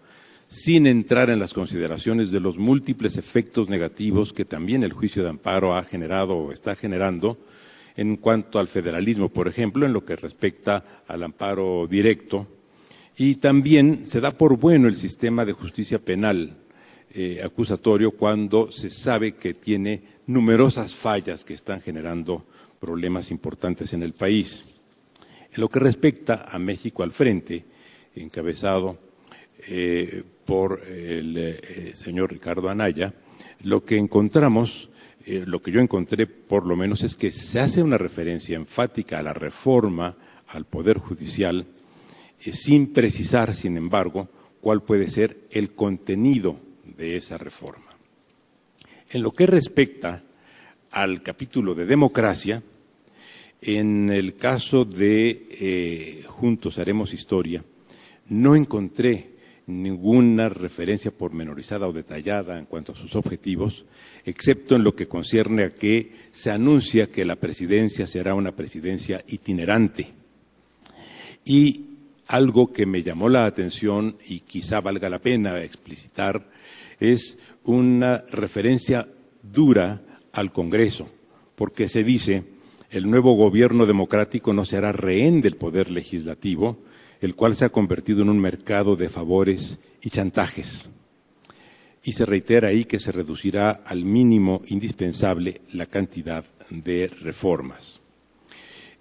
sin 0.48 0.88
entrar 0.88 1.30
en 1.30 1.40
las 1.40 1.54
consideraciones 1.54 2.32
de 2.32 2.40
los 2.40 2.58
múltiples 2.58 3.18
efectos 3.18 3.70
negativos 3.70 4.32
que 4.32 4.46
también 4.46 4.84
el 4.84 4.94
juicio 4.94 5.24
de 5.24 5.30
amparo 5.30 5.76
ha 5.76 5.84
generado 5.84 6.38
o 6.38 6.52
está 6.52 6.76
generando 6.76 7.38
en 7.98 8.16
cuanto 8.16 8.60
al 8.60 8.68
federalismo, 8.68 9.30
por 9.30 9.48
ejemplo, 9.48 9.86
en 9.86 9.92
lo 9.92 10.06
que 10.06 10.16
respecta 10.16 11.04
al 11.08 11.24
amparo 11.24 11.88
directo. 11.88 12.48
Y 13.18 13.36
también 13.36 14.06
se 14.06 14.22
da 14.22 14.32
por 14.32 14.58
bueno 14.58 14.88
el 14.88 14.96
sistema 14.96 15.44
de 15.44 15.54
justicia 15.54 16.00
penal 16.00 16.56
eh, 17.10 17.42
acusatorio 17.44 18.12
cuando 18.12 18.72
se 18.72 18.90
sabe 18.90 19.34
que 19.36 19.54
tiene 19.56 20.02
numerosas 20.28 20.94
fallas 20.94 21.44
que 21.44 21.56
están 21.56 21.82
generando 21.82 22.46
problemas 22.80 23.32
importantes 23.32 23.94
en 23.94 24.04
el 24.04 24.14
país. 24.14 24.64
En 25.52 25.60
lo 25.60 25.68
que 25.68 25.80
respecta 25.80 26.46
a 26.50 26.60
México 26.60 27.02
al 27.02 27.12
frente, 27.12 27.66
encabezado 28.16 29.00
eh, 29.68 30.24
por 30.48 30.82
el 30.88 31.38
eh, 31.38 31.92
señor 31.94 32.32
Ricardo 32.32 32.70
Anaya, 32.70 33.14
lo 33.64 33.84
que 33.84 33.98
encontramos, 33.98 34.90
eh, 35.26 35.44
lo 35.46 35.62
que 35.62 35.72
yo 35.72 35.82
encontré 35.82 36.26
por 36.26 36.66
lo 36.66 36.78
menos 36.78 37.04
es 37.04 37.16
que 37.18 37.32
se 37.32 37.60
hace 37.60 37.84
una 37.84 37.98
referencia 37.98 38.56
enfática 38.56 39.20
a 39.20 39.24
la 39.24 39.34
reforma 39.34 40.16
al 40.48 40.66
Poder 40.66 41.00
Judicial, 41.00 41.68
eh, 42.40 42.52
sin 42.54 42.94
precisar, 42.94 43.54
sin 43.54 43.76
embargo, 43.76 44.30
cuál 44.62 44.82
puede 44.82 45.10
ser 45.10 45.38
el 45.52 45.72
contenido 45.72 46.58
de 46.98 47.18
esa 47.18 47.38
reforma. 47.38 47.98
En 49.10 49.22
lo 49.22 49.32
que 49.32 49.48
respecta 49.48 50.24
al 50.92 51.22
capítulo 51.24 51.76
de 51.76 51.86
democracia, 51.86 52.64
en 53.60 54.10
el 54.10 54.38
caso 54.38 54.86
de 54.86 56.24
Juntos 56.28 56.80
Haremos 56.80 57.14
Historia, 57.14 57.64
no 58.30 58.56
encontré 58.56 59.37
ninguna 59.68 60.48
referencia 60.50 61.12
pormenorizada 61.12 61.88
o 61.88 61.94
detallada 61.94 62.58
en 62.58 62.66
cuanto 62.66 62.94
a 62.94 62.96
sus 62.96 63.16
objetivos, 63.16 63.86
excepto 64.26 64.76
en 64.76 64.84
lo 64.84 64.96
que 64.96 65.08
concierne 65.08 65.64
a 65.64 65.76
que 65.76 66.14
se 66.32 66.52
anuncia 66.52 67.12
que 67.12 67.26
la 67.26 67.36
presidencia 67.36 68.08
será 68.08 68.34
una 68.34 68.54
presidencia 68.54 69.24
itinerante. 69.28 70.08
Y 71.44 71.86
algo 72.28 72.72
que 72.72 72.86
me 72.86 73.04
llamó 73.04 73.30
la 73.30 73.46
atención 73.46 74.18
y 74.26 74.42
quizá 74.42 74.82
valga 74.82 75.10
la 75.10 75.20
pena 75.20 75.62
explicitar 75.62 76.50
es 77.00 77.38
una 77.64 78.24
referencia 78.32 79.08
dura 79.44 80.02
al 80.32 80.52
Congreso, 80.52 81.10
porque 81.56 81.88
se 81.90 82.04
dice 82.04 82.44
el 82.90 83.10
nuevo 83.10 83.34
gobierno 83.34 83.86
democrático 83.86 84.54
no 84.54 84.64
será 84.64 84.94
rehén 84.94 85.42
del 85.42 85.58
poder 85.58 85.92
legislativo, 85.92 86.80
el 87.22 87.36
cual 87.36 87.56
se 87.56 87.66
ha 87.66 87.70
convertido 87.70 88.22
en 88.22 88.30
un 88.30 88.40
mercado 88.40 88.96
de 88.96 89.10
favores 89.10 89.80
y 90.02 90.10
chantajes. 90.10 90.90
Y 92.04 92.14
se 92.14 92.26
reitera 92.26 92.70
ahí 92.70 92.86
que 92.86 93.00
se 93.00 93.12
reducirá 93.12 93.72
al 93.86 94.06
mínimo 94.06 94.62
indispensable 94.68 95.62
la 95.74 95.88
cantidad 95.88 96.46
de 96.70 97.08
reformas. 97.08 98.00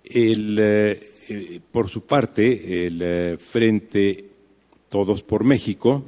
Eh, 0.03 1.01
eh, 1.29 1.61
por 1.73 1.89
su 1.89 2.03
parte, 2.03 2.87
el 2.87 3.01
eh, 3.03 3.39
Frente 3.39 4.25
Todos 4.89 5.23
por 5.23 5.45
México, 5.45 6.05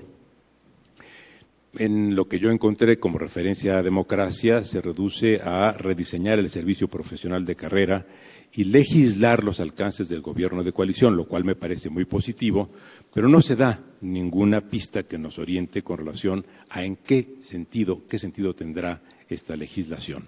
en 1.74 2.14
lo 2.14 2.28
que 2.28 2.38
yo 2.38 2.50
encontré 2.50 2.98
como 2.98 3.18
referencia 3.18 3.76
a 3.76 3.82
democracia, 3.82 4.64
se 4.64 4.80
reduce 4.80 5.40
a 5.42 5.72
rediseñar 5.72 6.38
el 6.38 6.48
servicio 6.48 6.88
profesional 6.88 7.44
de 7.44 7.56
carrera 7.56 8.06
y 8.52 8.64
legislar 8.64 9.44
los 9.44 9.60
alcances 9.60 10.08
del 10.08 10.20
gobierno 10.20 10.64
de 10.64 10.72
coalición, 10.72 11.16
lo 11.16 11.26
cual 11.26 11.44
me 11.44 11.54
parece 11.54 11.90
muy 11.90 12.04
positivo, 12.04 12.70
pero 13.12 13.28
no 13.28 13.40
se 13.40 13.56
da 13.56 13.80
ninguna 14.00 14.62
pista 14.62 15.02
que 15.02 15.18
nos 15.18 15.38
oriente 15.38 15.82
con 15.82 15.98
relación 15.98 16.44
a 16.70 16.84
en 16.84 16.96
qué 16.96 17.36
sentido, 17.40 18.02
qué 18.08 18.18
sentido 18.18 18.54
tendrá 18.54 19.02
esta 19.28 19.56
legislación. 19.56 20.24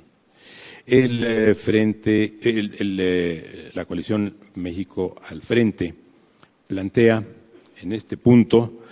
El 0.87 1.25
eh, 1.25 1.55
frente, 1.55 2.39
eh, 2.41 3.71
la 3.75 3.85
coalición 3.85 4.35
México 4.57 5.17
al 5.29 5.43
frente 5.43 5.95
plantea 6.67 7.25
en 7.83 7.93
este 7.93 8.17
punto 8.17 8.83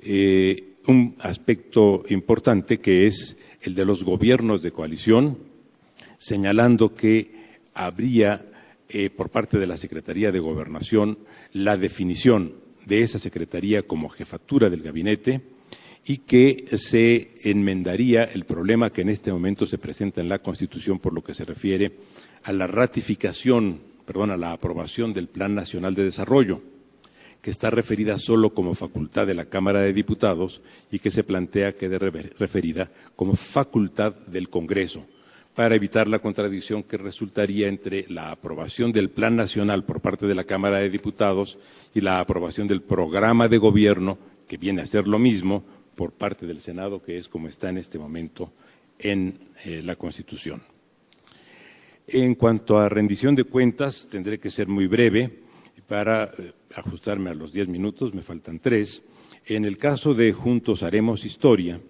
eh, 0.00 0.74
un 0.86 1.16
aspecto 1.20 2.04
importante 2.08 2.78
que 2.78 3.06
es 3.06 3.36
el 3.60 3.74
de 3.74 3.84
los 3.84 4.04
gobiernos 4.04 4.62
de 4.62 4.70
coalición, 4.70 5.38
señalando 6.16 6.94
que 6.94 7.30
habría 7.74 8.44
eh, 8.88 9.10
por 9.10 9.30
parte 9.30 9.58
de 9.58 9.66
la 9.66 9.76
Secretaría 9.76 10.30
de 10.30 10.38
Gobernación 10.38 11.18
la 11.52 11.76
definición 11.76 12.54
de 12.84 13.02
esa 13.02 13.18
Secretaría 13.18 13.82
como 13.82 14.08
jefatura 14.08 14.70
del 14.70 14.82
gabinete 14.82 15.40
y 16.04 16.18
que 16.18 16.66
se 16.76 17.32
enmendaría 17.42 18.22
el 18.22 18.44
problema 18.44 18.90
que 18.90 19.00
en 19.00 19.08
este 19.08 19.32
momento 19.32 19.66
se 19.66 19.78
presenta 19.78 20.20
en 20.20 20.28
la 20.28 20.38
Constitución 20.38 21.00
por 21.00 21.12
lo 21.12 21.24
que 21.24 21.34
se 21.34 21.44
refiere 21.44 21.96
a 22.44 22.52
la 22.52 22.68
ratificación, 22.68 23.80
perdón, 24.06 24.30
a 24.30 24.36
la 24.36 24.52
aprobación 24.52 25.12
del 25.12 25.26
Plan 25.26 25.56
Nacional 25.56 25.96
de 25.96 26.04
Desarrollo, 26.04 26.62
que 27.42 27.50
está 27.50 27.70
referida 27.70 28.18
solo 28.18 28.54
como 28.54 28.74
facultad 28.74 29.26
de 29.26 29.34
la 29.34 29.46
Cámara 29.46 29.80
de 29.80 29.92
Diputados 29.92 30.62
y 30.92 31.00
que 31.00 31.10
se 31.10 31.24
plantea 31.24 31.76
quede 31.76 31.98
referida 31.98 32.92
como 33.16 33.34
facultad 33.34 34.14
del 34.26 34.48
Congreso 34.48 35.04
para 35.56 35.74
evitar 35.74 36.06
la 36.06 36.18
contradicción 36.18 36.82
que 36.82 36.98
resultaría 36.98 37.66
entre 37.66 38.04
la 38.10 38.30
aprobación 38.30 38.92
del 38.92 39.08
Plan 39.08 39.34
Nacional 39.34 39.84
por 39.84 40.02
parte 40.02 40.26
de 40.26 40.34
la 40.34 40.44
Cámara 40.44 40.80
de 40.80 40.90
Diputados 40.90 41.58
y 41.94 42.02
la 42.02 42.20
aprobación 42.20 42.68
del 42.68 42.82
programa 42.82 43.48
de 43.48 43.56
gobierno, 43.56 44.18
que 44.46 44.58
viene 44.58 44.82
a 44.82 44.86
ser 44.86 45.08
lo 45.08 45.18
mismo, 45.18 45.64
por 45.94 46.12
parte 46.12 46.44
del 46.44 46.60
Senado, 46.60 47.02
que 47.02 47.16
es 47.16 47.28
como 47.28 47.48
está 47.48 47.70
en 47.70 47.78
este 47.78 47.98
momento 47.98 48.52
en 48.98 49.38
eh, 49.64 49.80
la 49.82 49.96
Constitución. 49.96 50.62
En 52.06 52.34
cuanto 52.34 52.78
a 52.78 52.90
rendición 52.90 53.34
de 53.34 53.44
cuentas, 53.44 54.08
tendré 54.10 54.38
que 54.38 54.50
ser 54.50 54.68
muy 54.68 54.86
breve 54.86 55.38
para 55.88 56.24
eh, 56.24 56.52
ajustarme 56.74 57.30
a 57.30 57.34
los 57.34 57.54
diez 57.54 57.66
minutos, 57.66 58.12
me 58.12 58.20
faltan 58.20 58.58
tres. 58.58 59.02
En 59.46 59.64
el 59.64 59.78
caso 59.78 60.12
de 60.12 60.32
Juntos 60.32 60.82
Haremos 60.82 61.24
Historia, 61.24 61.80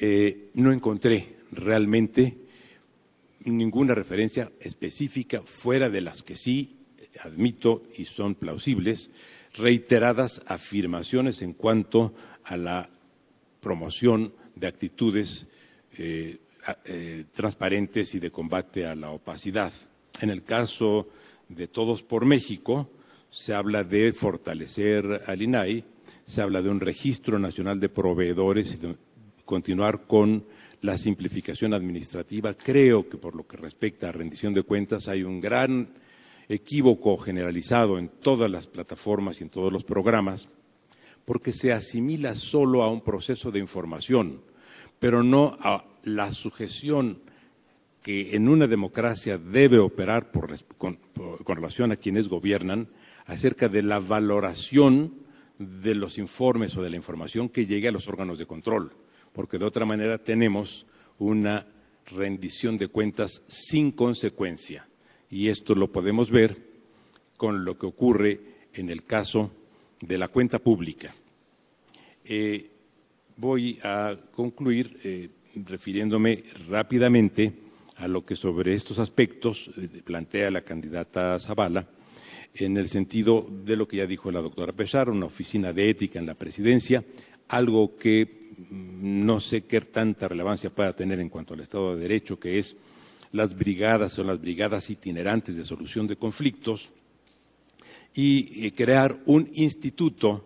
eh, 0.00 0.50
no 0.54 0.72
encontré 0.72 1.35
realmente 1.52 2.38
ninguna 3.44 3.94
referencia 3.94 4.50
específica 4.60 5.42
fuera 5.42 5.88
de 5.88 6.00
las 6.00 6.22
que 6.22 6.34
sí 6.34 6.76
admito 7.22 7.84
y 7.96 8.04
son 8.04 8.34
plausibles, 8.34 9.10
reiteradas 9.54 10.42
afirmaciones 10.46 11.42
en 11.42 11.54
cuanto 11.54 12.14
a 12.44 12.56
la 12.56 12.90
promoción 13.60 14.34
de 14.54 14.66
actitudes 14.66 15.48
eh, 15.96 16.38
eh, 16.84 17.24
transparentes 17.32 18.14
y 18.14 18.18
de 18.18 18.30
combate 18.30 18.86
a 18.86 18.94
la 18.94 19.10
opacidad. 19.10 19.72
En 20.20 20.30
el 20.30 20.42
caso 20.44 21.08
de 21.48 21.68
Todos 21.68 22.02
por 22.02 22.24
México, 22.24 22.90
se 23.30 23.54
habla 23.54 23.84
de 23.84 24.12
fortalecer 24.12 25.22
al 25.26 25.42
INAI, 25.42 25.84
se 26.24 26.42
habla 26.42 26.62
de 26.62 26.70
un 26.70 26.80
registro 26.80 27.38
nacional 27.38 27.80
de 27.80 27.88
proveedores 27.88 28.74
y 28.74 28.76
de 28.78 28.96
continuar 29.44 30.06
con 30.06 30.44
la 30.86 30.96
simplificación 30.96 31.74
administrativa. 31.74 32.54
Creo 32.54 33.08
que 33.08 33.18
por 33.18 33.34
lo 33.34 33.44
que 33.44 33.56
respecta 33.56 34.08
a 34.08 34.12
rendición 34.12 34.54
de 34.54 34.62
cuentas 34.62 35.08
hay 35.08 35.24
un 35.24 35.40
gran 35.40 35.88
equívoco 36.48 37.16
generalizado 37.16 37.98
en 37.98 38.08
todas 38.08 38.48
las 38.48 38.68
plataformas 38.68 39.40
y 39.40 39.44
en 39.44 39.50
todos 39.50 39.72
los 39.72 39.82
programas, 39.82 40.48
porque 41.24 41.52
se 41.52 41.72
asimila 41.72 42.36
solo 42.36 42.84
a 42.84 42.90
un 42.90 43.00
proceso 43.00 43.50
de 43.50 43.58
información, 43.58 44.42
pero 45.00 45.24
no 45.24 45.58
a 45.60 45.84
la 46.04 46.30
sujeción 46.30 47.18
que 48.00 48.36
en 48.36 48.48
una 48.48 48.68
democracia 48.68 49.38
debe 49.38 49.80
operar 49.80 50.30
con, 50.78 51.00
con 51.16 51.56
relación 51.56 51.90
a 51.90 51.96
quienes 51.96 52.28
gobiernan 52.28 52.86
acerca 53.24 53.68
de 53.68 53.82
la 53.82 53.98
valoración 53.98 55.14
de 55.58 55.96
los 55.96 56.16
informes 56.18 56.76
o 56.76 56.82
de 56.82 56.90
la 56.90 56.96
información 56.96 57.48
que 57.48 57.66
llegue 57.66 57.88
a 57.88 57.92
los 57.92 58.06
órganos 58.06 58.38
de 58.38 58.46
control 58.46 58.92
porque 59.36 59.58
de 59.58 59.66
otra 59.66 59.84
manera 59.84 60.16
tenemos 60.16 60.86
una 61.18 61.66
rendición 62.06 62.78
de 62.78 62.88
cuentas 62.88 63.42
sin 63.46 63.92
consecuencia. 63.92 64.88
Y 65.28 65.48
esto 65.48 65.74
lo 65.74 65.92
podemos 65.92 66.30
ver 66.30 66.56
con 67.36 67.62
lo 67.62 67.76
que 67.76 67.84
ocurre 67.84 68.40
en 68.72 68.88
el 68.88 69.04
caso 69.04 69.52
de 70.00 70.16
la 70.16 70.28
cuenta 70.28 70.58
pública. 70.58 71.14
Eh, 72.24 72.70
voy 73.36 73.78
a 73.82 74.16
concluir 74.32 74.98
eh, 75.04 75.28
refiriéndome 75.66 76.42
rápidamente 76.70 77.52
a 77.96 78.08
lo 78.08 78.24
que 78.24 78.36
sobre 78.36 78.72
estos 78.72 78.98
aspectos 78.98 79.70
eh, 79.76 80.00
plantea 80.02 80.50
la 80.50 80.62
candidata 80.62 81.38
Zavala, 81.38 81.86
en 82.54 82.78
el 82.78 82.88
sentido 82.88 83.46
de 83.50 83.76
lo 83.76 83.86
que 83.86 83.98
ya 83.98 84.06
dijo 84.06 84.32
la 84.32 84.40
doctora 84.40 84.72
Pesar, 84.72 85.10
una 85.10 85.26
oficina 85.26 85.74
de 85.74 85.90
ética 85.90 86.18
en 86.18 86.24
la 86.24 86.34
presidencia, 86.34 87.04
algo 87.48 87.96
que 87.96 88.54
mm, 88.70 89.24
no 89.24 89.40
sé 89.40 89.62
qué 89.62 89.80
tanta 89.80 90.28
relevancia 90.28 90.70
pueda 90.70 90.94
tener 90.94 91.20
en 91.20 91.28
cuanto 91.28 91.54
al 91.54 91.60
Estado 91.60 91.94
de 91.94 92.02
Derecho, 92.02 92.38
que 92.38 92.58
es 92.58 92.76
las 93.32 93.54
brigadas 93.56 94.18
o 94.18 94.24
las 94.24 94.40
brigadas 94.40 94.90
itinerantes 94.90 95.56
de 95.56 95.64
solución 95.64 96.06
de 96.06 96.16
conflictos, 96.16 96.90
y 98.14 98.66
eh, 98.66 98.74
crear 98.74 99.20
un 99.26 99.50
instituto 99.52 100.44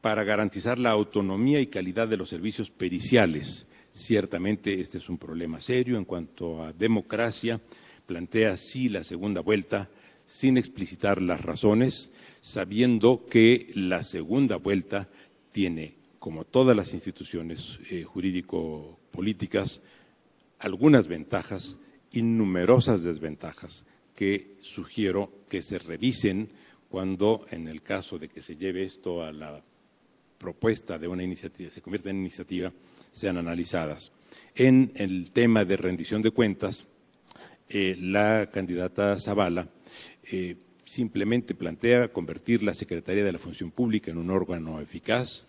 para 0.00 0.24
garantizar 0.24 0.78
la 0.78 0.90
autonomía 0.90 1.60
y 1.60 1.68
calidad 1.68 2.08
de 2.08 2.16
los 2.16 2.28
servicios 2.28 2.70
periciales. 2.70 3.68
Ciertamente 3.92 4.80
este 4.80 4.98
es 4.98 5.08
un 5.08 5.18
problema 5.18 5.60
serio 5.60 5.96
en 5.96 6.04
cuanto 6.04 6.62
a 6.62 6.72
democracia. 6.72 7.60
Plantea 8.06 8.56
sí 8.56 8.88
la 8.88 9.04
segunda 9.04 9.40
vuelta 9.40 9.88
sin 10.26 10.56
explicitar 10.56 11.22
las 11.22 11.42
razones, 11.42 12.10
sabiendo 12.40 13.26
que 13.26 13.68
la 13.74 14.02
segunda 14.02 14.56
vuelta 14.56 15.08
tiene, 15.52 15.94
como 16.22 16.44
todas 16.44 16.76
las 16.76 16.94
instituciones 16.94 17.80
eh, 17.90 18.04
jurídico-políticas, 18.04 19.82
algunas 20.60 21.08
ventajas 21.08 21.78
y 22.12 22.22
numerosas 22.22 23.02
desventajas 23.02 23.84
que 24.14 24.54
sugiero 24.60 25.32
que 25.48 25.62
se 25.62 25.80
revisen 25.80 26.50
cuando, 26.88 27.44
en 27.50 27.66
el 27.66 27.82
caso 27.82 28.20
de 28.20 28.28
que 28.28 28.40
se 28.40 28.54
lleve 28.54 28.84
esto 28.84 29.24
a 29.24 29.32
la 29.32 29.64
propuesta 30.38 30.96
de 30.96 31.08
una 31.08 31.24
iniciativa, 31.24 31.72
se 31.72 31.82
convierta 31.82 32.10
en 32.10 32.18
iniciativa, 32.18 32.72
sean 33.10 33.38
analizadas. 33.38 34.12
En 34.54 34.92
el 34.94 35.32
tema 35.32 35.64
de 35.64 35.76
rendición 35.76 36.22
de 36.22 36.30
cuentas, 36.30 36.86
eh, 37.68 37.96
la 37.98 38.48
candidata 38.48 39.18
Zavala 39.18 39.68
eh, 40.30 40.54
simplemente 40.84 41.56
plantea 41.56 42.12
convertir 42.12 42.62
la 42.62 42.74
Secretaría 42.74 43.24
de 43.24 43.32
la 43.32 43.40
Función 43.40 43.72
Pública 43.72 44.12
en 44.12 44.18
un 44.18 44.30
órgano 44.30 44.80
eficaz 44.80 45.48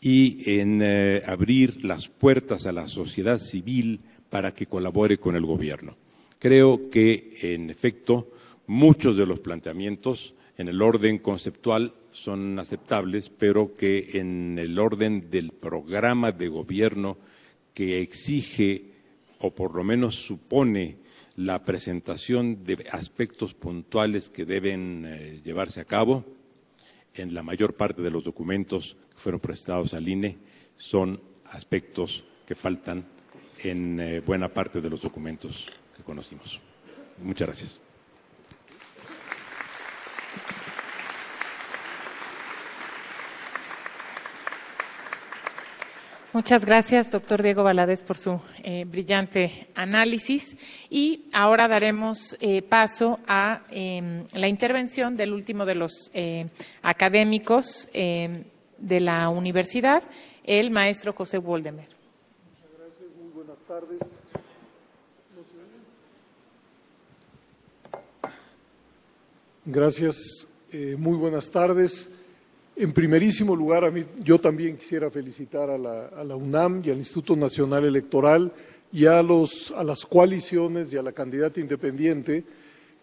y 0.00 0.58
en 0.60 0.80
eh, 0.82 1.22
abrir 1.26 1.84
las 1.84 2.08
puertas 2.08 2.66
a 2.66 2.72
la 2.72 2.88
sociedad 2.88 3.38
civil 3.38 4.00
para 4.30 4.54
que 4.54 4.66
colabore 4.66 5.18
con 5.18 5.34
el 5.36 5.44
gobierno. 5.44 5.96
Creo 6.38 6.90
que, 6.90 7.30
en 7.42 7.70
efecto, 7.70 8.30
muchos 8.66 9.16
de 9.16 9.26
los 9.26 9.40
planteamientos 9.40 10.34
en 10.56 10.68
el 10.68 10.82
orden 10.82 11.18
conceptual 11.18 11.94
son 12.12 12.58
aceptables, 12.58 13.30
pero 13.30 13.76
que 13.76 14.10
en 14.14 14.58
el 14.58 14.78
orden 14.78 15.30
del 15.30 15.52
programa 15.52 16.32
de 16.32 16.48
gobierno 16.48 17.16
que 17.74 18.00
exige 18.00 18.92
o 19.40 19.54
por 19.54 19.74
lo 19.74 19.84
menos 19.84 20.16
supone 20.16 20.96
la 21.36 21.64
presentación 21.64 22.64
de 22.64 22.86
aspectos 22.90 23.54
puntuales 23.54 24.30
que 24.30 24.44
deben 24.44 25.04
eh, 25.06 25.40
llevarse 25.44 25.80
a 25.80 25.84
cabo, 25.84 26.24
en 27.14 27.34
la 27.34 27.42
mayor 27.42 27.74
parte 27.74 28.02
de 28.02 28.10
los 28.10 28.24
documentos 28.24 28.96
fueron 29.18 29.40
presentados 29.40 29.94
al 29.94 30.08
INE 30.08 30.38
son 30.76 31.20
aspectos 31.50 32.24
que 32.46 32.54
faltan 32.54 33.04
en 33.58 34.00
eh, 34.00 34.20
buena 34.20 34.48
parte 34.48 34.80
de 34.80 34.88
los 34.88 35.02
documentos 35.02 35.66
que 35.96 36.02
conocimos. 36.02 36.60
Muchas 37.22 37.48
gracias. 37.48 37.80
Muchas 46.32 46.64
gracias, 46.64 47.10
doctor 47.10 47.42
Diego 47.42 47.64
Valadez, 47.64 48.04
por 48.04 48.16
su 48.16 48.40
eh, 48.62 48.84
brillante 48.84 49.68
análisis. 49.74 50.56
Y 50.88 51.24
ahora 51.32 51.66
daremos 51.66 52.36
eh, 52.40 52.62
paso 52.62 53.18
a 53.26 53.62
em, 53.70 54.24
la 54.34 54.46
intervención 54.46 55.16
del 55.16 55.32
último 55.32 55.66
de 55.66 55.74
los 55.74 56.12
académicos 56.82 57.88
em, 57.92 58.44
de 58.78 59.00
la 59.00 59.28
universidad, 59.28 60.02
el 60.44 60.70
maestro 60.70 61.12
José 61.12 61.38
Woldemer. 61.38 61.88
Muchas 61.88 62.70
gracias, 62.78 63.10
muy 63.20 63.32
buenas 63.32 63.58
tardes. 63.66 63.98
Gracias, 69.64 70.48
muy 70.96 71.16
buenas 71.16 71.50
tardes. 71.50 72.10
En 72.74 72.92
primerísimo 72.92 73.56
lugar, 73.56 73.84
a 73.84 73.90
mí, 73.90 74.04
yo 74.20 74.38
también 74.40 74.76
quisiera 74.76 75.10
felicitar 75.10 75.68
a 75.68 75.76
la, 75.76 76.36
UNAM 76.36 76.80
y 76.84 76.90
al 76.90 76.98
Instituto 76.98 77.34
Nacional 77.34 77.84
Electoral 77.84 78.52
y 78.92 79.06
a, 79.06 79.20
los, 79.20 79.72
a 79.76 79.82
las 79.82 80.06
coaliciones 80.06 80.92
y 80.92 80.96
a 80.96 81.02
la 81.02 81.12
candidata 81.12 81.60
independiente 81.60 82.44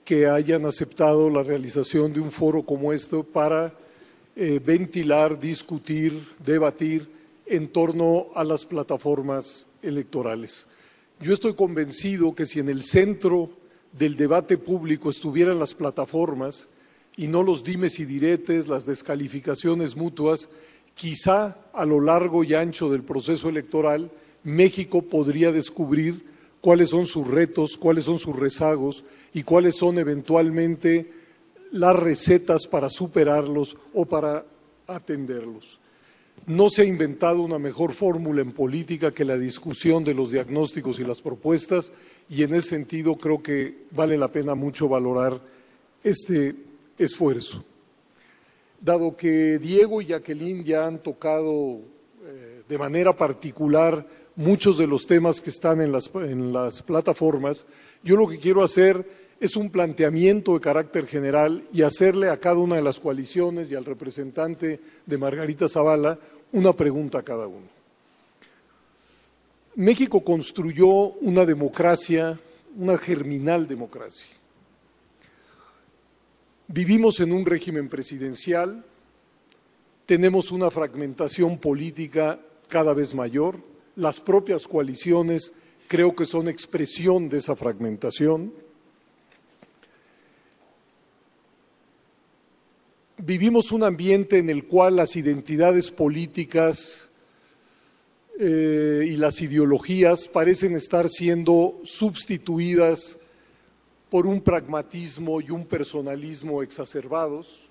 que 0.06 0.28
hayan 0.28 0.66
aceptado 0.66 1.30
la 1.30 1.44
realización 1.44 2.14
de 2.14 2.22
un 2.22 2.32
foro 2.32 2.64
como 2.64 2.94
este 2.94 3.22
para 3.24 3.74
eh, 4.36 4.60
ventilar, 4.64 5.40
discutir, 5.40 6.28
debatir 6.46 7.08
en 7.46 7.70
torno 7.70 8.28
a 8.36 8.44
las 8.44 8.66
plataformas 8.66 9.68
electorales. 9.82 10.68
Yo 11.22 11.34
estoy 11.34 11.54
convencido 11.54 12.36
que 12.36 12.46
si 12.46 12.60
en 12.60 12.70
el 12.70 12.84
centro 12.84 13.50
del 13.94 14.18
debate 14.18 14.58
público 14.58 15.10
estuvieran 15.10 15.60
las 15.60 15.74
plataformas, 15.74 16.68
y 17.18 17.28
no 17.28 17.44
los 17.44 17.64
dimes 17.64 18.00
y 18.00 18.06
diretes, 18.06 18.68
las 18.68 18.86
descalificaciones 18.86 19.96
mutuas, 19.96 20.50
quizá 20.96 21.58
a 21.74 21.86
lo 21.86 22.02
largo 22.02 22.44
y 22.44 22.54
ancho 22.54 22.90
del 22.90 23.04
proceso 23.04 23.50
electoral 23.50 24.12
México 24.44 25.02
podría 25.02 25.52
descubrir 25.52 26.26
cuáles 26.62 26.90
son 26.90 27.08
sus 27.08 27.28
retos, 27.28 27.78
cuáles 27.78 28.06
son 28.06 28.20
sus 28.20 28.36
rezagos 28.36 29.04
y 29.34 29.44
cuáles 29.44 29.76
son 29.76 29.98
eventualmente 29.98 31.12
las 31.76 31.94
recetas 31.94 32.68
para 32.68 32.90
superarlos 32.90 33.76
o 33.94 34.06
para 34.06 34.46
atenderlos. 34.88 35.78
No 36.48 36.70
se 36.70 36.84
ha 36.84 36.86
inventado 36.86 37.42
una 37.42 37.60
mejor 37.60 37.94
fórmula 37.94 38.42
en 38.42 38.54
política 38.54 39.12
que 39.12 39.26
la 39.26 39.38
discusión 39.38 40.06
de 40.06 40.14
los 40.14 40.32
diagnósticos 40.32 41.00
y 41.00 41.04
las 41.04 41.22
propuestas 41.22 41.92
y 42.30 42.44
en 42.44 42.56
ese 42.56 42.70
sentido 42.70 43.18
creo 43.18 43.44
que 43.44 43.76
vale 43.92 44.18
la 44.18 44.30
pena 44.30 44.56
mucho 44.56 44.88
valorar 44.88 45.42
este 46.02 46.56
esfuerzo. 46.98 47.62
Dado 48.80 49.18
que 49.18 49.60
Diego 49.60 50.02
y 50.02 50.06
Jacqueline 50.06 50.64
ya 50.64 50.88
han 50.88 51.00
tocado 51.00 51.80
eh, 52.24 52.62
de 52.70 52.78
manera 52.78 53.12
particular 53.18 54.08
muchos 54.38 54.78
de 54.78 54.88
los 54.88 55.06
temas 55.08 55.42
que 55.42 55.50
están 55.50 55.82
en 55.82 55.92
las, 55.92 56.10
en 56.14 56.54
las 56.54 56.82
plataformas, 56.84 57.66
yo 58.02 58.16
lo 58.16 58.30
que 58.30 58.40
quiero 58.40 58.64
hacer 58.64 59.25
es 59.40 59.56
un 59.56 59.70
planteamiento 59.70 60.54
de 60.54 60.62
carácter 60.62 61.08
general 61.08 61.64
y 61.74 61.82
hacerle 61.82 62.30
a 62.30 62.40
cada 62.40 62.58
una 62.58 62.76
de 62.76 62.82
las 62.82 63.00
coaliciones 63.00 63.70
y 63.70 63.76
al 63.76 63.86
representante 63.86 64.80
de 65.06 65.18
Margarita 65.18 65.68
Zavala 65.68 66.18
una 66.52 66.74
pregunta 66.74 67.20
a 67.20 67.24
cada 67.24 67.48
uno. 67.48 67.68
México 69.76 70.24
construyó 70.24 70.88
una 70.90 71.46
democracia, 71.46 72.40
una 72.78 72.98
germinal 72.98 73.68
democracia. 73.68 74.32
Vivimos 76.68 77.20
en 77.20 77.34
un 77.34 77.46
régimen 77.46 77.90
presidencial, 77.90 78.84
tenemos 80.06 80.52
una 80.52 80.72
fragmentación 80.72 81.58
política 81.58 82.40
cada 82.70 82.94
vez 82.94 83.14
mayor, 83.14 83.60
las 83.96 84.20
propias 84.20 84.68
coaliciones 84.68 85.54
creo 85.88 86.16
que 86.16 86.26
son 86.26 86.48
expresión 86.48 87.30
de 87.30 87.38
esa 87.38 87.56
fragmentación. 87.56 88.54
Vivimos 93.18 93.72
un 93.72 93.84
ambiente 93.84 94.40
en 94.40 94.50
el 94.50 94.66
cual 94.66 94.98
las 94.98 95.16
identidades 95.16 95.90
políticas 95.90 97.10
eh, 98.38 99.06
y 99.08 99.16
las 99.16 99.42
ideologías 99.42 100.28
parecen 100.28 100.76
estar 100.76 101.08
siendo 101.08 101.80
sustituidas 101.86 103.18
por 104.10 104.28
un 104.28 104.42
pragmatismo 104.42 105.40
y 105.40 105.50
un 105.50 105.66
personalismo 105.66 106.62
exacerbados. 106.62 107.70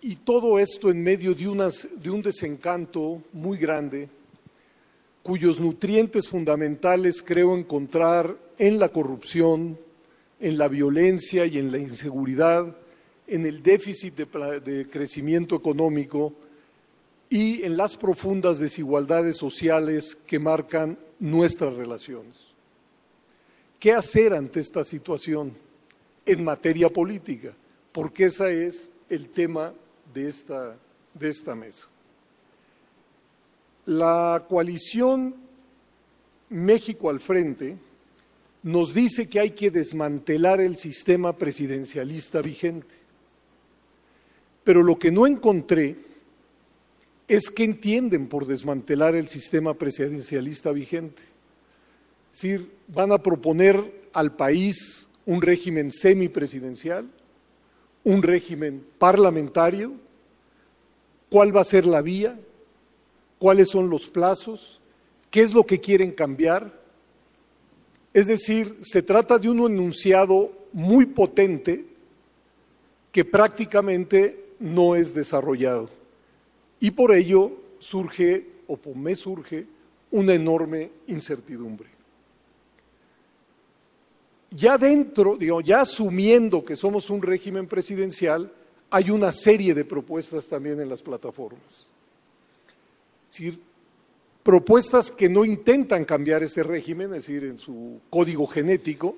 Y 0.00 0.16
todo 0.16 0.58
esto 0.58 0.90
en 0.90 1.04
medio 1.04 1.36
de, 1.36 1.72
de 1.96 2.10
un 2.10 2.20
desencanto 2.20 3.22
muy 3.32 3.58
grande, 3.58 4.08
cuyos 5.22 5.60
nutrientes 5.60 6.26
fundamentales 6.28 7.22
creo 7.22 7.56
encontrar 7.56 8.36
en 8.58 8.80
la 8.80 8.88
corrupción, 8.88 9.78
en 10.44 10.58
la 10.58 10.68
violencia 10.68 11.46
y 11.46 11.56
en 11.56 11.72
la 11.72 11.78
inseguridad, 11.78 12.76
en 13.26 13.46
el 13.46 13.62
déficit 13.62 14.14
de, 14.14 14.86
crecimiento 14.90 15.56
económico 15.56 16.34
y 17.30 17.62
en 17.62 17.78
las 17.78 17.96
profundas 17.96 18.58
desigualdades 18.58 19.38
sociales 19.38 20.14
que 20.26 20.38
marcan 20.38 20.98
nuestras 21.18 21.72
relaciones. 21.72 22.48
¿Qué 23.80 23.92
hacer 23.92 24.34
ante 24.34 24.60
esta 24.60 24.84
situación 24.84 25.54
en 26.26 26.44
materia 26.44 26.90
política? 26.90 27.54
Porque 27.90 28.26
ese 28.26 28.66
es 28.66 28.90
el 29.08 29.30
tema 29.30 29.72
de 30.12 30.28
esta, 30.28 30.76
de 31.14 31.30
esta 31.30 31.54
mesa. 31.54 31.88
La 33.86 34.44
coalición 34.46 35.36
México 36.50 37.08
al 37.08 37.20
frente 37.20 37.78
nos 38.64 38.94
dice 38.94 39.28
que 39.28 39.38
hay 39.38 39.50
que 39.50 39.70
desmantelar 39.70 40.58
el 40.60 40.78
sistema 40.78 41.36
presidencialista 41.36 42.40
vigente. 42.40 42.94
Pero 44.64 44.82
lo 44.82 44.98
que 44.98 45.12
no 45.12 45.26
encontré 45.26 45.96
es 47.28 47.50
que 47.50 47.62
entienden 47.62 48.26
por 48.26 48.46
desmantelar 48.46 49.14
el 49.14 49.28
sistema 49.28 49.74
presidencialista 49.74 50.72
vigente. 50.72 51.22
Es 52.32 52.40
decir, 52.40 52.70
van 52.88 53.12
a 53.12 53.18
proponer 53.18 54.08
al 54.14 54.34
país 54.34 55.10
un 55.26 55.42
régimen 55.42 55.92
semipresidencial, 55.92 57.06
un 58.02 58.22
régimen 58.22 58.82
parlamentario, 58.98 59.92
cuál 61.28 61.54
va 61.54 61.60
a 61.60 61.64
ser 61.64 61.84
la 61.84 62.00
vía, 62.00 62.40
cuáles 63.38 63.68
son 63.68 63.90
los 63.90 64.08
plazos, 64.08 64.80
qué 65.30 65.42
es 65.42 65.52
lo 65.52 65.66
que 65.66 65.80
quieren 65.80 66.12
cambiar. 66.12 66.83
Es 68.14 68.28
decir, 68.28 68.78
se 68.80 69.02
trata 69.02 69.38
de 69.38 69.50
un 69.50 69.58
enunciado 69.72 70.52
muy 70.72 71.04
potente 71.04 71.84
que 73.10 73.24
prácticamente 73.24 74.54
no 74.60 74.94
es 74.94 75.12
desarrollado. 75.12 75.90
Y 76.78 76.92
por 76.92 77.12
ello 77.12 77.52
surge, 77.80 78.46
o 78.68 78.78
me 78.94 79.16
surge, 79.16 79.66
una 80.12 80.32
enorme 80.32 80.90
incertidumbre. 81.08 81.88
Ya 84.50 84.78
dentro, 84.78 85.36
digo, 85.36 85.60
ya 85.60 85.80
asumiendo 85.80 86.64
que 86.64 86.76
somos 86.76 87.10
un 87.10 87.20
régimen 87.20 87.66
presidencial, 87.66 88.52
hay 88.90 89.10
una 89.10 89.32
serie 89.32 89.74
de 89.74 89.84
propuestas 89.84 90.46
también 90.46 90.80
en 90.80 90.88
las 90.88 91.02
plataformas. 91.02 91.88
Es 93.28 93.38
decir, 93.38 93.60
propuestas 94.44 95.10
que 95.10 95.28
no 95.28 95.44
intentan 95.44 96.04
cambiar 96.04 96.42
ese 96.44 96.62
régimen, 96.62 97.14
es 97.14 97.26
decir, 97.26 97.44
en 97.44 97.58
su 97.58 98.00
código 98.10 98.46
genético, 98.46 99.16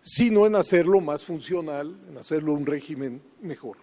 sino 0.00 0.46
en 0.46 0.54
hacerlo 0.54 1.00
más 1.00 1.24
funcional, 1.24 1.94
en 2.08 2.16
hacerlo 2.16 2.54
un 2.54 2.64
régimen 2.64 3.20
mejor. 3.42 3.76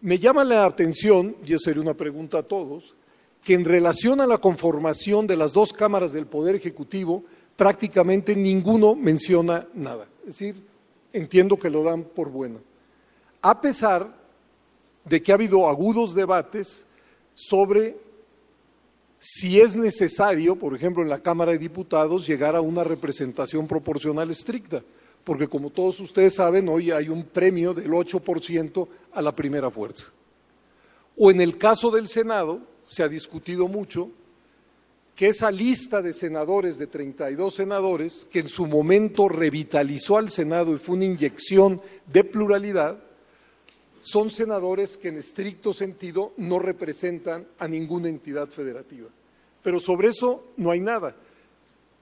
Me 0.00 0.18
llama 0.18 0.42
la 0.42 0.66
atención, 0.66 1.36
y 1.46 1.54
eso 1.54 1.64
sería 1.66 1.80
una 1.80 1.94
pregunta 1.94 2.38
a 2.38 2.42
todos, 2.42 2.96
que 3.44 3.54
en 3.54 3.64
relación 3.64 4.20
a 4.20 4.26
la 4.26 4.38
conformación 4.38 5.28
de 5.28 5.36
las 5.36 5.52
dos 5.52 5.72
cámaras 5.72 6.12
del 6.12 6.26
Poder 6.26 6.56
Ejecutivo, 6.56 7.22
prácticamente 7.56 8.34
ninguno 8.34 8.96
menciona 8.96 9.68
nada. 9.74 10.08
Es 10.22 10.38
decir, 10.38 10.56
entiendo 11.12 11.56
que 11.56 11.70
lo 11.70 11.84
dan 11.84 12.02
por 12.02 12.30
bueno. 12.30 12.58
A 13.42 13.60
pesar 13.60 14.12
de 15.04 15.22
que 15.22 15.30
ha 15.30 15.36
habido 15.36 15.68
agudos 15.68 16.14
debates 16.14 16.84
sobre 17.34 17.96
si 19.24 19.60
es 19.60 19.76
necesario, 19.76 20.56
por 20.56 20.74
ejemplo, 20.74 21.00
en 21.00 21.08
la 21.08 21.22
Cámara 21.22 21.52
de 21.52 21.58
Diputados, 21.58 22.26
llegar 22.26 22.56
a 22.56 22.60
una 22.60 22.82
representación 22.82 23.68
proporcional 23.68 24.28
estricta, 24.30 24.82
porque 25.22 25.46
como 25.46 25.70
todos 25.70 26.00
ustedes 26.00 26.34
saben, 26.34 26.68
hoy 26.68 26.90
hay 26.90 27.08
un 27.08 27.26
premio 27.26 27.72
del 27.72 27.92
8% 27.92 28.88
a 29.12 29.22
la 29.22 29.30
primera 29.30 29.70
fuerza. 29.70 30.06
O 31.16 31.30
en 31.30 31.40
el 31.40 31.56
caso 31.56 31.92
del 31.92 32.08
Senado, 32.08 32.62
se 32.88 33.04
ha 33.04 33.08
discutido 33.08 33.68
mucho 33.68 34.10
que 35.14 35.28
esa 35.28 35.52
lista 35.52 36.02
de 36.02 36.14
senadores, 36.14 36.76
de 36.76 36.88
32 36.88 37.54
senadores, 37.54 38.26
que 38.28 38.40
en 38.40 38.48
su 38.48 38.66
momento 38.66 39.28
revitalizó 39.28 40.16
al 40.16 40.30
Senado 40.30 40.74
y 40.74 40.78
fue 40.78 40.96
una 40.96 41.04
inyección 41.04 41.80
de 42.12 42.24
pluralidad, 42.24 42.98
son 44.02 44.30
senadores 44.30 44.96
que 44.96 45.08
en 45.08 45.18
estricto 45.18 45.72
sentido 45.72 46.32
no 46.36 46.58
representan 46.58 47.46
a 47.58 47.68
ninguna 47.68 48.08
entidad 48.08 48.48
federativa. 48.48 49.08
Pero 49.62 49.78
sobre 49.78 50.08
eso 50.08 50.48
no 50.56 50.72
hay 50.72 50.80
nada. 50.80 51.14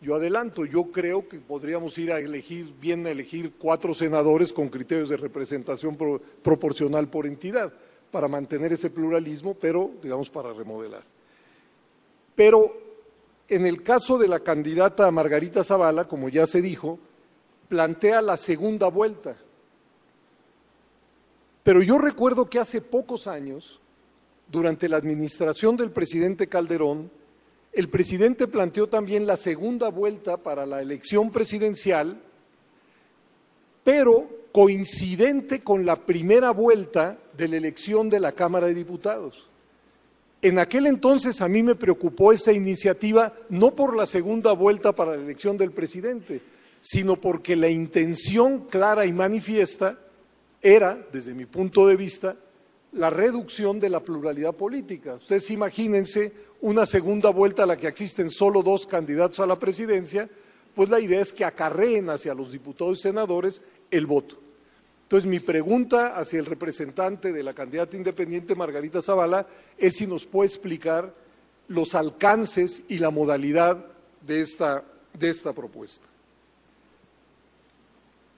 Yo 0.01 0.15
adelanto, 0.15 0.65
yo 0.65 0.85
creo 0.85 1.29
que 1.29 1.39
podríamos 1.39 1.99
ir 1.99 2.11
a 2.11 2.19
elegir, 2.19 2.73
bien 2.81 3.07
a 3.07 3.11
elegir 3.11 3.53
cuatro 3.59 3.93
senadores 3.93 4.51
con 4.51 4.71
criterios 4.71 5.11
de 5.11 5.19
representación 5.19 5.99
proporcional 6.43 7.09
por 7.09 7.27
entidad, 7.27 7.71
para 8.11 8.27
mantener 8.27 8.73
ese 8.73 8.89
pluralismo, 8.89 9.55
pero 9.55 9.91
digamos 10.03 10.31
para 10.31 10.55
remodelar. 10.55 11.03
Pero 12.35 12.73
en 13.47 13.67
el 13.67 13.83
caso 13.83 14.17
de 14.17 14.27
la 14.27 14.41
candidata 14.41 15.11
Margarita 15.11 15.63
Zavala, 15.63 16.09
como 16.09 16.31
ya 16.31 16.47
se 16.47 16.63
dijo, 16.63 16.99
plantea 17.69 18.23
la 18.23 18.39
segunda 18.39 18.89
vuelta. 18.89 19.37
Pero 21.63 21.83
yo 21.83 21.99
recuerdo 21.99 22.49
que 22.49 22.59
hace 22.59 22.81
pocos 22.81 23.27
años, 23.27 23.81
durante 24.51 24.89
la 24.89 24.97
administración 24.97 25.77
del 25.77 25.91
presidente 25.91 26.49
Calderón, 26.49 27.11
el 27.73 27.89
presidente 27.89 28.49
planteó 28.49 28.89
también 28.89 29.27
la 29.27 29.37
segunda 29.37 29.91
vuelta 29.91 30.39
para 30.39 30.67
la 30.67 30.83
elección 30.83 31.31
presidencial, 31.31 32.21
pero 33.85 34.29
coincidente 34.53 35.61
con 35.61 35.87
la 35.87 35.97
primera 35.97 36.51
vuelta 36.51 37.19
de 37.37 37.49
la 37.49 37.57
elección 37.57 38.11
de 38.11 38.19
la 38.19 38.33
Cámara 38.33 38.67
de 38.67 38.75
Diputados. 38.75 39.47
En 40.43 40.59
aquel 40.59 40.87
entonces 40.87 41.41
a 41.41 41.49
mí 41.49 41.63
me 41.63 41.75
preocupó 41.75 42.33
esa 42.33 42.53
iniciativa 42.53 43.35
no 43.51 43.77
por 43.77 43.95
la 43.95 44.07
segunda 44.07 44.53
vuelta 44.53 44.93
para 44.93 45.15
la 45.15 45.23
elección 45.23 45.57
del 45.57 45.71
presidente, 45.71 46.41
sino 46.81 47.17
porque 47.17 47.55
la 47.55 47.69
intención 47.69 48.67
clara 48.67 49.05
y 49.05 49.13
manifiesta 49.13 49.99
era, 50.63 51.07
desde 51.13 51.35
mi 51.35 51.47
punto 51.47 51.87
de 51.87 51.97
vista, 51.97 52.37
la 52.93 53.11
reducción 53.11 53.79
de 53.79 53.89
la 53.89 54.01
pluralidad 54.01 54.55
política. 54.55 55.15
Ustedes 55.15 55.51
imagínense 55.51 56.33
una 56.61 56.87
segunda 56.87 57.31
vuelta 57.31 57.63
a 57.63 57.67
la 57.67 57.77
que 57.77 57.87
existen 57.87 58.31
solo 58.31 58.63
dos 58.63 58.87
candidatos 58.87 59.41
a 59.41 59.47
la 59.47 59.59
presidencia, 59.59 60.29
pues 60.75 60.89
la 60.89 61.01
idea 61.01 61.21
es 61.21 61.33
que 61.33 61.45
acarreen 61.45 62.11
hacia 62.11 62.35
los 62.35 62.53
diputados 62.53 62.99
y 62.99 63.03
senadores 63.03 63.63
el 63.91 64.07
voto. 64.07 64.39
Entonces, 65.03 65.29
mi 65.29 65.41
pregunta 65.41 66.17
hacia 66.17 66.39
el 66.39 66.47
representante 66.47 67.33
de 67.33 67.43
la 67.43 67.53
candidata 67.53 67.97
independiente 67.97 68.55
Margarita 68.55 69.03
Zavala 69.03 69.47
es 69.77 69.97
si 69.97 70.07
nos 70.07 70.25
puede 70.25 70.47
explicar 70.47 71.13
los 71.67 71.95
alcances 71.95 72.83
y 72.89 72.99
la 72.99 73.11
modalidad 73.11 73.87
de 74.21 74.41
esta, 74.41 74.85
de 75.19 75.31
esta 75.31 75.53
propuesta. 75.53 76.10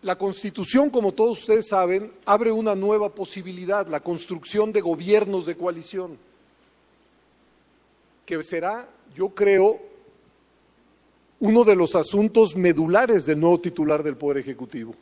La 0.03 0.17
Constitución, 0.17 0.91
como 0.91 1.13
todos 1.13 1.41
ustedes 1.41 1.69
saben, 1.69 2.13
abre 2.25 2.51
una 2.51 2.75
nueva 2.75 3.09
posibilidad, 3.09 3.87
la 3.87 4.01
construcción 4.01 4.73
de 4.73 4.81
gobiernos 4.81 5.47
de 5.47 5.57
coalición, 5.57 6.19
que 8.27 8.43
será, 8.43 8.89
yo 9.15 9.29
creo, 9.31 9.81
uno 11.41 11.65
de 11.65 11.77
los 11.77 11.95
asuntos 11.95 12.57
medulares 12.57 13.27
del 13.27 13.41
nuevo 13.41 13.61
titular 13.61 14.03
del 14.03 14.17
Poder 14.17 14.39
Ejecutivo 14.39 14.95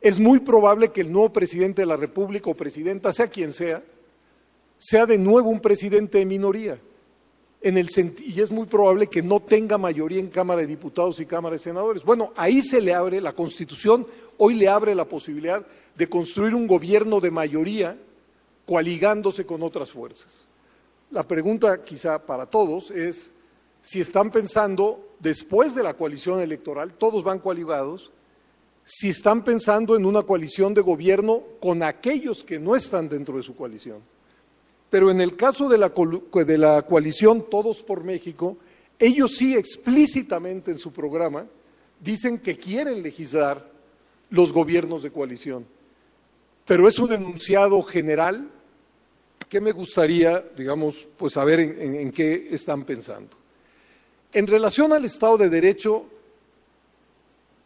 es 0.00 0.18
muy 0.18 0.40
probable 0.40 0.90
que 0.90 1.02
el 1.02 1.12
nuevo 1.12 1.32
presidente 1.32 1.82
de 1.82 1.86
la 1.86 1.96
República 1.96 2.50
o 2.50 2.54
presidenta, 2.54 3.12
sea 3.12 3.28
quien 3.28 3.52
sea, 3.52 3.82
sea 4.78 5.04
de 5.04 5.18
nuevo 5.18 5.50
un 5.50 5.60
presidente 5.60 6.18
de 6.18 6.24
minoría. 6.24 6.78
En 7.62 7.76
el 7.76 7.88
y 8.24 8.40
es 8.40 8.50
muy 8.50 8.66
probable 8.66 9.08
que 9.08 9.22
no 9.22 9.40
tenga 9.40 9.76
mayoría 9.76 10.18
en 10.18 10.28
Cámara 10.28 10.62
de 10.62 10.66
Diputados 10.66 11.20
y 11.20 11.26
Cámara 11.26 11.54
de 11.54 11.58
Senadores. 11.58 12.02
Bueno, 12.04 12.32
ahí 12.36 12.62
se 12.62 12.80
le 12.80 12.94
abre, 12.94 13.20
la 13.20 13.34
Constitución 13.34 14.06
hoy 14.38 14.54
le 14.54 14.68
abre 14.68 14.94
la 14.94 15.04
posibilidad 15.04 15.66
de 15.94 16.08
construir 16.08 16.54
un 16.54 16.66
gobierno 16.66 17.20
de 17.20 17.30
mayoría 17.30 17.98
coaligándose 18.64 19.44
con 19.44 19.62
otras 19.62 19.90
fuerzas. 19.90 20.46
La 21.10 21.24
pregunta 21.24 21.84
quizá 21.84 22.24
para 22.24 22.46
todos 22.46 22.90
es 22.90 23.32
si 23.82 24.00
están 24.00 24.30
pensando, 24.30 25.14
después 25.18 25.74
de 25.74 25.82
la 25.82 25.94
coalición 25.94 26.40
electoral, 26.40 26.94
todos 26.94 27.24
van 27.24 27.40
coaligados, 27.40 28.10
si 28.84 29.08
están 29.08 29.44
pensando 29.44 29.96
en 29.96 30.04
una 30.04 30.22
coalición 30.22 30.74
de 30.74 30.80
gobierno 30.80 31.42
con 31.60 31.82
aquellos 31.82 32.44
que 32.44 32.58
no 32.58 32.74
están 32.76 33.08
dentro 33.08 33.36
de 33.36 33.42
su 33.42 33.54
coalición. 33.54 34.00
Pero 34.90 35.10
en 35.10 35.20
el 35.20 35.36
caso 35.36 35.68
de 35.68 35.78
la, 35.78 36.82
coalición 36.82 37.46
Todos 37.48 37.82
por 37.82 38.02
México, 38.02 38.58
ellos 38.98 39.36
sí 39.36 39.56
explícitamente 39.56 40.72
en 40.72 40.78
su 40.78 40.92
programa 40.92 41.46
dicen 42.00 42.38
que 42.38 42.58
quieren 42.58 43.02
legislar 43.02 43.70
los 44.30 44.52
gobiernos 44.52 45.02
de 45.02 45.12
coalición. 45.12 45.64
Pero 46.66 46.88
es 46.88 46.98
un 46.98 47.12
enunciado 47.12 47.80
general 47.82 48.50
que 49.48 49.60
me 49.60 49.72
gustaría, 49.72 50.44
digamos, 50.56 51.06
pues 51.16 51.34
saber 51.34 51.60
en 51.60 52.12
qué 52.12 52.48
están 52.50 52.84
pensando. 52.84 53.36
En 54.32 54.46
relación 54.46 54.92
al 54.92 55.04
Estado 55.04 55.38
de 55.38 55.48
Derecho, 55.48 56.04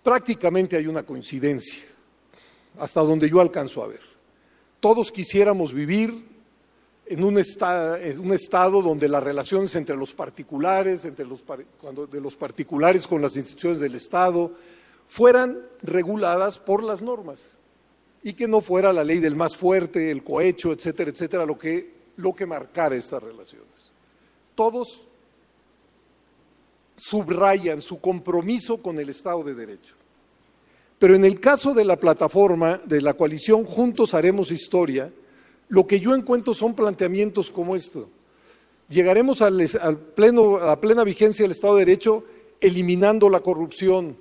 prácticamente 0.03 0.77
hay 0.77 0.87
una 0.87 1.03
coincidencia, 1.03 1.83
hasta 2.79 3.01
donde 3.01 3.29
yo 3.29 3.41
alcanzo 3.41 3.83
a 3.83 3.89
ver. 3.89 4.01
Todos 4.81 5.11
quisiéramos 5.11 5.75
vivir 5.75 6.34
en 7.07 7.23
un, 7.23 7.39
estado 7.39 8.83
donde 8.83 9.09
las 9.09 9.23
relaciones 9.23 9.75
entre 9.77 9.97
los 9.97 10.13
particulares, 10.13 11.05
entre 11.05 11.27
los, 11.27 11.43
de 12.11 12.21
los 12.21 12.37
particulares 12.37 13.07
con 13.07 13.21
las 13.21 13.37
instituciones 13.37 13.81
del 13.81 13.95
Estado, 13.95 14.53
fueran 15.09 15.59
reguladas 15.83 16.59
por 16.59 16.83
las 16.83 17.03
normas 17.03 17.57
y 18.23 18.33
que 18.33 18.49
no 18.49 18.61
fuera 18.63 18.93
la 18.93 19.05
ley 19.05 19.21
del 19.21 19.37
más 19.37 19.55
fuerte, 19.57 20.11
el 20.11 20.25
cohecho, 20.25 20.73
etcétera, 20.73 21.11
etcétera, 21.11 21.45
lo 21.45 21.59
que, 21.59 21.93
lo 22.17 22.35
que 22.35 22.47
marcara 22.47 22.97
estas 22.97 23.23
relaciones. 23.23 23.93
todos 24.55 25.03
subrayan 26.97 27.83
su 27.83 28.01
compromiso 28.01 28.79
con 28.79 28.99
el 28.99 29.09
Estado 29.09 29.43
de 29.43 29.55
Derecho. 29.55 29.95
Pero 30.99 31.17
en 31.17 31.25
el 31.25 31.41
caso 31.41 31.75
de 31.75 31.85
la 31.85 31.97
plataforma, 31.97 32.81
de 32.85 33.03
la 33.03 33.15
coalición 33.15 33.65
Juntos 33.65 34.15
Haremos 34.15 34.53
Historia, 34.53 35.11
lo 35.75 35.89
que 35.89 35.99
yo 35.99 36.15
encuentro 36.15 36.55
son 36.55 36.77
planteamientos 36.77 37.51
como 37.51 37.75
esto. 37.75 38.09
Llegaremos 38.89 39.43
al, 39.43 39.59
pleno, 40.15 40.59
a 40.59 40.67
la 40.67 40.81
plena 40.81 41.03
vigencia 41.03 41.43
del 41.43 41.51
Estado 41.51 41.75
de 41.75 41.85
Derecho 41.85 42.23
eliminando 42.61 43.29
la 43.29 43.41
corrupción, 43.41 44.17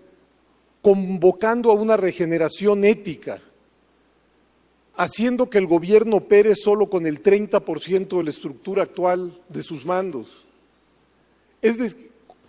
convocando 0.81 1.69
a 1.69 1.75
una 1.75 1.95
regeneración 1.95 2.83
ética, 2.83 3.39
haciendo 4.95 5.47
que 5.47 5.59
el 5.59 5.67
gobierno 5.67 6.15
opere 6.15 6.55
solo 6.55 6.89
con 6.89 7.05
el 7.05 7.21
30% 7.21 8.17
de 8.17 8.23
la 8.23 8.29
estructura 8.31 8.81
actual 8.81 9.39
de 9.47 9.61
sus 9.61 9.85
mandos. 9.85 10.43
Es 11.61 11.95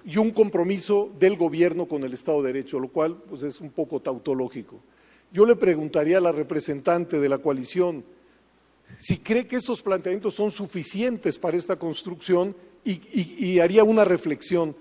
y 0.06 0.16
un 0.16 0.30
compromiso 0.30 1.10
del 1.20 1.36
gobierno 1.36 1.84
con 1.84 2.04
el 2.04 2.14
Estado 2.14 2.42
de 2.42 2.54
Derecho, 2.54 2.78
lo 2.78 2.88
cual 2.88 3.18
pues, 3.28 3.42
es 3.42 3.60
un 3.60 3.68
poco 3.68 4.00
tautológico. 4.00 4.80
Yo 5.30 5.44
le 5.44 5.56
preguntaría 5.56 6.16
a 6.16 6.22
la 6.22 6.32
representante 6.32 7.20
de 7.20 7.28
la 7.28 7.36
coalición 7.36 8.02
si 8.98 9.18
cree 9.18 9.46
que 9.46 9.56
estos 9.56 9.82
planteamientos 9.82 10.34
son 10.34 10.50
suficientes 10.50 11.38
para 11.38 11.56
esta 11.56 11.76
construcción 11.76 12.56
y 12.84 13.58
haría 13.58 13.82
una 13.84 14.04
reflexión. 14.04 14.76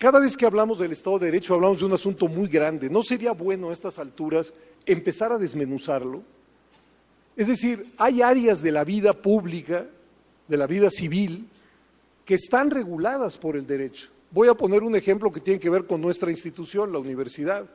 Cada 0.00 0.18
vez 0.18 0.34
que 0.34 0.46
hablamos 0.46 0.78
del 0.78 0.92
Estado 0.92 1.18
de 1.18 1.26
Derecho 1.26 1.52
hablamos 1.52 1.80
de 1.80 1.84
un 1.84 1.92
asunto 1.92 2.26
muy 2.26 2.48
grande. 2.48 2.88
¿No 2.88 3.02
sería 3.02 3.32
bueno 3.32 3.68
a 3.68 3.72
estas 3.74 3.98
alturas 3.98 4.54
empezar 4.86 5.30
a 5.30 5.36
desmenuzarlo? 5.36 6.22
Es 7.36 7.48
decir, 7.48 7.92
hay 7.98 8.22
áreas 8.22 8.62
de 8.62 8.72
la 8.72 8.82
vida 8.82 9.12
pública, 9.12 9.86
de 10.48 10.56
la 10.56 10.66
vida 10.66 10.88
civil, 10.90 11.46
que 12.24 12.36
están 12.36 12.70
reguladas 12.70 13.36
por 13.36 13.56
el 13.56 13.66
derecho. 13.66 14.08
Voy 14.30 14.48
a 14.48 14.54
poner 14.54 14.82
un 14.82 14.96
ejemplo 14.96 15.30
que 15.30 15.40
tiene 15.40 15.60
que 15.60 15.68
ver 15.68 15.84
con 15.84 16.00
nuestra 16.00 16.30
institución, 16.30 16.92
la 16.92 16.98
universidad. 16.98 17.68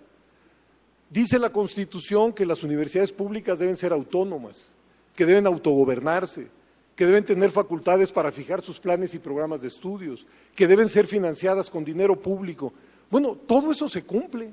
Dice 1.11 1.37
la 1.37 1.51
Constitución 1.51 2.33
que 2.33 2.47
las 2.47 2.63
universidades 2.63 3.11
públicas 3.11 3.59
deben 3.59 3.75
ser 3.75 3.93
autónomas, 3.93 4.73
que 5.15 5.25
deben 5.25 5.47
autogobernarse, 5.47 6.47
que 6.95 7.05
deben 7.05 7.25
tener 7.25 7.51
facultades 7.51 8.11
para 8.11 8.31
fijar 8.31 8.61
sus 8.61 8.79
planes 8.79 9.13
y 9.13 9.19
programas 9.19 9.61
de 9.61 9.67
estudios, 9.67 10.25
que 10.55 10.67
deben 10.67 10.89
ser 10.89 11.07
financiadas 11.07 11.69
con 11.69 11.83
dinero 11.83 12.19
público. 12.19 12.73
Bueno, 13.09 13.35
todo 13.35 13.71
eso 13.71 13.89
se 13.89 14.03
cumple. 14.03 14.51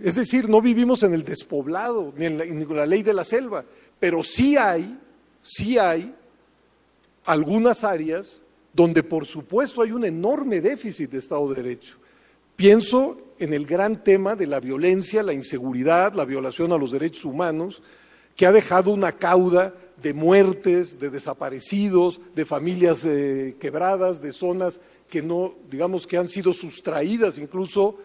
Es 0.00 0.14
decir, 0.14 0.48
no 0.48 0.60
vivimos 0.60 1.02
en 1.02 1.12
el 1.12 1.24
despoblado, 1.24 2.12
ni 2.16 2.26
en 2.26 2.76
la, 2.76 2.86
ley 2.86 3.02
de 3.02 3.12
la 3.12 3.24
selva, 3.24 3.64
pero 4.00 4.24
sí 4.24 4.56
hay, 4.56 4.98
sí 5.42 5.78
hay 5.78 6.14
algunas 7.26 7.84
áreas 7.84 8.42
donde 8.72 9.02
por 9.02 9.26
supuesto 9.26 9.82
hay 9.82 9.92
un 9.92 10.04
enorme 10.04 10.60
déficit 10.60 11.10
de 11.10 11.18
Estado 11.18 11.48
de 11.50 11.62
Derecho. 11.62 11.98
Pienso 12.56 13.18
en 13.42 13.52
el 13.52 13.66
gran 13.66 14.04
tema 14.04 14.36
de 14.36 14.46
la 14.46 14.60
violencia, 14.60 15.20
la 15.24 15.32
inseguridad, 15.32 16.14
la 16.14 16.24
violación 16.24 16.70
a 16.70 16.78
los 16.78 16.92
derechos 16.92 17.24
humanos, 17.24 17.82
que 18.36 18.46
ha 18.46 18.52
dejado 18.52 18.92
una 18.92 19.10
cauda 19.10 19.74
de 20.00 20.14
muertes, 20.14 21.00
de 21.00 21.10
desaparecidos, 21.10 22.20
de 22.36 22.44
familias 22.44 23.04
eh, 23.04 23.56
quebradas, 23.58 24.22
de 24.22 24.32
zonas 24.32 24.80
que 25.10 25.22
no, 25.22 25.54
digamos, 25.68 26.06
que 26.06 26.18
han 26.18 26.28
sido 26.28 26.52
sustraídas 26.52 27.36
incluso 27.36 27.96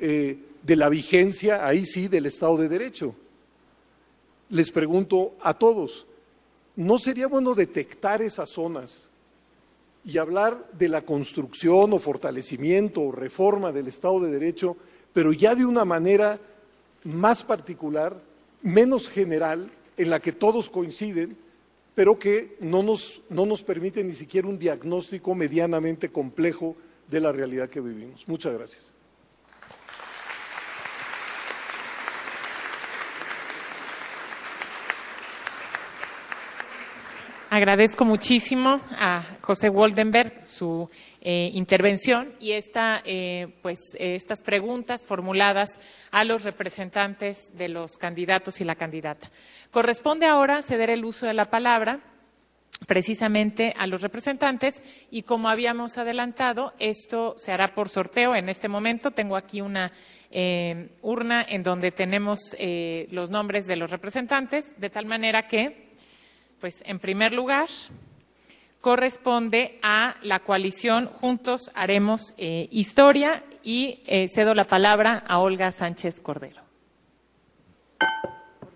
eh, 0.00 0.36
de 0.64 0.76
la 0.76 0.88
vigencia, 0.88 1.64
ahí 1.64 1.84
sí, 1.84 2.08
del 2.08 2.26
Estado 2.26 2.56
de 2.56 2.68
Derecho. 2.68 3.14
Les 4.50 4.72
pregunto 4.72 5.36
a 5.42 5.54
todos, 5.54 6.08
¿no 6.74 6.98
sería 6.98 7.28
bueno 7.28 7.54
detectar 7.54 8.20
esas 8.20 8.50
zonas 8.50 9.10
y 10.04 10.18
hablar 10.18 10.68
de 10.72 10.88
la 10.88 11.02
construcción 11.02 11.92
o 11.92 11.98
fortalecimiento 11.98 13.00
o 13.02 13.12
reforma 13.12 13.72
del 13.72 13.88
Estado 13.88 14.20
de 14.20 14.30
Derecho, 14.30 14.76
pero 15.12 15.32
ya 15.32 15.54
de 15.54 15.64
una 15.64 15.84
manera 15.84 16.38
más 17.04 17.42
particular, 17.42 18.20
menos 18.62 19.08
general, 19.08 19.70
en 19.96 20.10
la 20.10 20.20
que 20.20 20.32
todos 20.32 20.68
coinciden, 20.68 21.36
pero 21.94 22.18
que 22.18 22.56
no 22.60 22.82
nos, 22.82 23.22
no 23.30 23.46
nos 23.46 23.62
permite 23.62 24.02
ni 24.02 24.14
siquiera 24.14 24.48
un 24.48 24.58
diagnóstico 24.58 25.34
medianamente 25.34 26.10
complejo 26.10 26.76
de 27.08 27.20
la 27.20 27.32
realidad 27.32 27.68
que 27.68 27.80
vivimos. 27.80 28.26
Muchas 28.26 28.52
gracias. 28.52 28.92
Agradezco 37.54 38.04
muchísimo 38.04 38.80
a 38.98 39.22
José 39.40 39.68
Woldenberg 39.68 40.44
su 40.44 40.90
eh, 41.20 41.52
intervención 41.54 42.34
y 42.40 42.50
esta, 42.50 43.00
eh, 43.04 43.46
pues, 43.62 43.78
estas 43.96 44.42
preguntas 44.42 45.04
formuladas 45.06 45.68
a 46.10 46.24
los 46.24 46.42
representantes 46.42 47.56
de 47.56 47.68
los 47.68 47.92
candidatos 47.92 48.60
y 48.60 48.64
la 48.64 48.74
candidata. 48.74 49.30
Corresponde 49.70 50.26
ahora 50.26 50.62
ceder 50.62 50.90
el 50.90 51.04
uso 51.04 51.26
de 51.26 51.34
la 51.34 51.48
palabra 51.48 52.00
precisamente 52.88 53.72
a 53.78 53.86
los 53.86 54.02
representantes 54.02 54.82
y 55.12 55.22
como 55.22 55.48
habíamos 55.48 55.96
adelantado, 55.96 56.72
esto 56.80 57.34
se 57.36 57.52
hará 57.52 57.72
por 57.72 57.88
sorteo 57.88 58.34
en 58.34 58.48
este 58.48 58.66
momento. 58.66 59.12
Tengo 59.12 59.36
aquí 59.36 59.60
una 59.60 59.92
eh, 60.32 60.90
urna 61.02 61.46
en 61.48 61.62
donde 61.62 61.92
tenemos 61.92 62.40
los 63.12 63.30
nombres 63.30 63.66
de 63.66 63.76
los 63.76 63.92
representantes, 63.92 64.74
de 64.76 64.90
tal 64.90 65.06
manera 65.06 65.46
que 65.46 65.83
pues 66.64 66.82
en 66.86 66.98
primer 66.98 67.34
lugar, 67.34 67.68
corresponde 68.80 69.78
a 69.82 70.16
la 70.22 70.38
coalición 70.38 71.10
Juntos 71.20 71.70
Haremos 71.74 72.32
eh, 72.38 72.70
Historia 72.70 73.44
y 73.62 74.00
eh, 74.06 74.28
cedo 74.34 74.54
la 74.54 74.66
palabra 74.66 75.18
a 75.28 75.40
Olga 75.40 75.70
Sánchez 75.72 76.20
Cordero. 76.20 76.62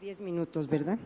Diez 0.03 0.21
minutos, 0.21 0.69
¿verdad? 0.69 0.99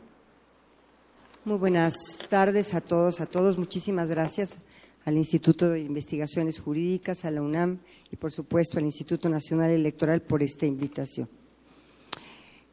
Muy 1.45 1.57
buenas 1.57 1.95
tardes 2.29 2.75
a 2.75 2.81
todos, 2.81 3.21
a 3.21 3.27
todos. 3.27 3.57
Muchísimas 3.57 4.11
gracias 4.11 4.59
al 5.05 5.17
Instituto 5.17 5.71
de 5.71 5.83
Investigaciones 5.83 6.59
Jurídicas, 6.59 7.25
a 7.25 7.31
la 7.31 7.43
UNAM 7.43 7.79
y, 8.11 8.17
por 8.17 8.33
supuesto, 8.33 8.81
al 8.81 8.87
Instituto 8.87 9.29
Nacional 9.29 9.71
Electoral 9.71 10.21
por 10.21 10.43
esta 10.43 10.67
invitación. 10.67 11.29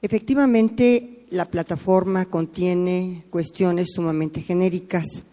Efectivamente, 0.01 1.18
la 1.29 1.45
plataforma 1.45 2.25
contiene 2.25 3.25
cuestiones 3.29 3.89
sumamente 3.93 4.41
genéricas, 4.41 5.23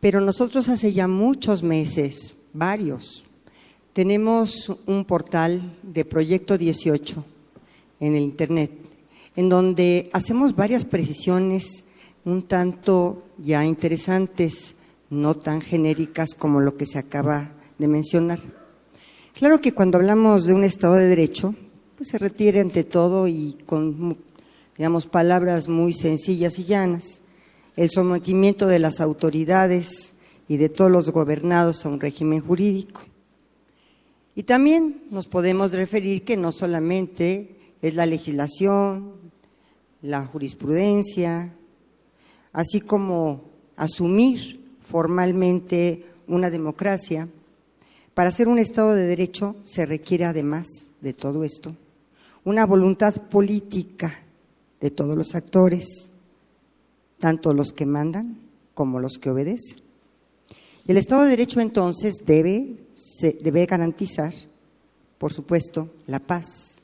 pero 0.00 0.20
nosotros 0.20 0.68
hace 0.68 0.92
ya 0.92 1.06
muchos 1.06 1.62
meses, 1.62 2.34
varios, 2.52 3.24
tenemos 3.92 4.72
un 4.86 5.04
portal 5.04 5.76
de 5.82 6.04
Proyecto 6.04 6.58
18 6.58 7.24
en 8.00 8.16
el 8.16 8.22
Internet, 8.22 8.72
en 9.36 9.48
donde 9.48 10.10
hacemos 10.12 10.56
varias 10.56 10.84
precisiones 10.84 11.84
un 12.24 12.42
tanto 12.42 13.24
ya 13.38 13.64
interesantes, 13.64 14.76
no 15.10 15.34
tan 15.34 15.60
genéricas 15.60 16.34
como 16.34 16.60
lo 16.60 16.76
que 16.76 16.86
se 16.86 16.98
acaba 16.98 17.52
de 17.78 17.88
mencionar. 17.88 18.38
Claro 19.34 19.60
que 19.60 19.72
cuando 19.72 19.98
hablamos 19.98 20.44
de 20.44 20.54
un 20.54 20.64
Estado 20.64 20.94
de 20.94 21.08
Derecho, 21.08 21.54
pues 21.96 22.10
se 22.10 22.18
refiere 22.18 22.60
ante 22.60 22.84
todo 22.84 23.28
y 23.28 23.58
con, 23.66 24.18
digamos, 24.76 25.06
palabras 25.06 25.68
muy 25.68 25.92
sencillas 25.92 26.58
y 26.58 26.64
llanas, 26.64 27.22
el 27.76 27.90
sometimiento 27.90 28.66
de 28.66 28.78
las 28.78 29.00
autoridades 29.00 30.14
y 30.48 30.56
de 30.56 30.68
todos 30.68 30.90
los 30.90 31.10
gobernados 31.10 31.84
a 31.84 31.88
un 31.88 32.00
régimen 32.00 32.40
jurídico. 32.40 33.00
Y 34.34 34.44
también 34.44 35.02
nos 35.10 35.26
podemos 35.26 35.72
referir 35.72 36.24
que 36.24 36.36
no 36.36 36.52
solamente 36.52 37.56
es 37.82 37.94
la 37.94 38.06
legislación, 38.06 39.12
la 40.00 40.26
jurisprudencia, 40.26 41.52
así 42.52 42.80
como 42.80 43.44
asumir 43.76 44.60
formalmente 44.80 46.06
una 46.26 46.50
democracia, 46.50 47.28
para 48.14 48.30
ser 48.30 48.48
un 48.48 48.58
Estado 48.58 48.94
de 48.94 49.06
Derecho 49.06 49.56
se 49.64 49.86
requiere 49.86 50.24
además 50.24 50.66
de 51.00 51.12
todo 51.12 51.44
esto 51.44 51.76
una 52.44 52.66
voluntad 52.66 53.14
política 53.28 54.21
de 54.82 54.90
todos 54.90 55.16
los 55.16 55.34
actores, 55.36 56.10
tanto 57.20 57.54
los 57.54 57.72
que 57.72 57.86
mandan 57.86 58.36
como 58.74 58.98
los 58.98 59.18
que 59.18 59.30
obedecen. 59.30 59.78
el 60.88 60.96
Estado 60.96 61.22
de 61.22 61.30
Derecho 61.30 61.60
entonces 61.60 62.16
debe, 62.26 62.78
debe 63.40 63.64
garantizar, 63.66 64.32
por 65.18 65.32
supuesto, 65.32 65.88
la 66.06 66.18
paz, 66.18 66.82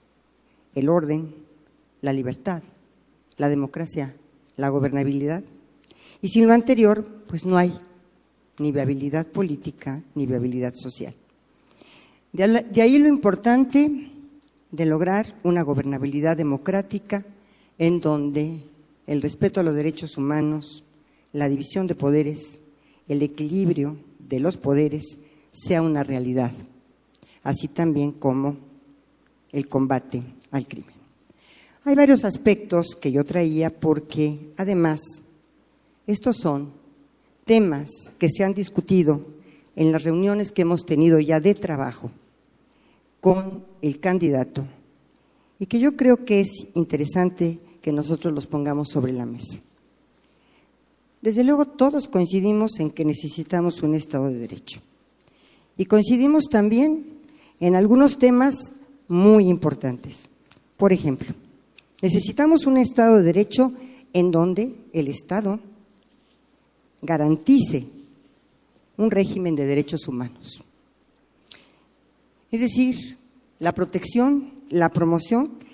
el 0.76 0.88
orden, 0.88 1.34
la 2.00 2.12
libertad, 2.12 2.62
la 3.36 3.48
democracia, 3.48 4.14
la 4.56 4.68
gobernabilidad. 4.68 5.42
Y 6.22 6.28
sin 6.28 6.46
lo 6.46 6.52
anterior, 6.52 7.04
pues 7.26 7.44
no 7.44 7.56
hay 7.56 7.76
ni 8.60 8.70
viabilidad 8.70 9.26
política 9.26 10.04
ni 10.14 10.26
viabilidad 10.26 10.72
social. 10.74 11.14
De 12.32 12.80
ahí 12.82 12.98
lo 12.98 13.08
importante 13.08 14.12
de 14.70 14.86
lograr 14.86 15.34
una 15.42 15.62
gobernabilidad 15.62 16.36
democrática 16.36 17.24
en 17.78 18.00
donde 18.00 18.60
el 19.06 19.22
respeto 19.22 19.60
a 19.60 19.62
los 19.62 19.74
derechos 19.74 20.16
humanos 20.16 20.84
la 21.32 21.48
división 21.48 21.86
de 21.86 21.94
poderes, 21.94 22.60
el 23.06 23.22
equilibrio 23.22 23.96
de 24.18 24.40
los 24.40 24.56
poderes 24.56 25.18
sea 25.50 25.82
una 25.82 26.02
realidad, 26.04 26.52
así 27.42 27.68
también 27.68 28.12
como 28.12 28.56
el 29.52 29.68
combate 29.68 30.22
al 30.50 30.66
crimen. 30.66 30.94
Hay 31.84 31.94
varios 31.94 32.24
aspectos 32.24 32.96
que 33.00 33.12
yo 33.12 33.24
traía 33.24 33.70
porque 33.70 34.52
además 34.56 35.00
estos 36.06 36.36
son 36.36 36.72
temas 37.44 37.88
que 38.18 38.28
se 38.28 38.44
han 38.44 38.52
discutido 38.52 39.24
en 39.74 39.92
las 39.92 40.04
reuniones 40.04 40.52
que 40.52 40.62
hemos 40.62 40.84
tenido 40.84 41.18
ya 41.20 41.40
de 41.40 41.54
trabajo 41.54 42.10
con 43.20 43.64
el 43.80 44.00
candidato 44.00 44.66
y 45.58 45.66
que 45.66 45.78
yo 45.78 45.96
creo 45.96 46.24
que 46.24 46.40
es 46.40 46.68
interesante 46.74 47.58
que 47.88 47.92
nosotros 47.94 48.34
los 48.34 48.44
pongamos 48.44 48.90
sobre 48.90 49.14
la 49.14 49.24
mesa. 49.24 49.60
Desde 51.22 51.42
luego 51.42 51.64
todos 51.64 52.06
coincidimos 52.06 52.78
en 52.80 52.90
que 52.90 53.02
necesitamos 53.02 53.82
un 53.82 53.94
Estado 53.94 54.26
de 54.26 54.36
Derecho 54.36 54.82
y 55.78 55.86
coincidimos 55.86 56.50
también 56.50 57.06
en 57.60 57.76
algunos 57.76 58.18
temas 58.18 58.72
muy 59.08 59.48
importantes. 59.48 60.28
Por 60.76 60.92
ejemplo, 60.92 61.34
necesitamos 62.02 62.66
un 62.66 62.76
Estado 62.76 63.16
de 63.16 63.22
Derecho 63.22 63.72
en 64.12 64.30
donde 64.32 64.76
el 64.92 65.08
Estado 65.08 65.58
garantice 67.00 67.86
un 68.98 69.10
régimen 69.10 69.56
de 69.56 69.64
derechos 69.64 70.06
humanos. 70.08 70.62
Es 72.52 72.60
decir, 72.60 73.16
la 73.60 73.72
protección, 73.72 74.52
la 74.68 74.90
promoción, 74.90 75.66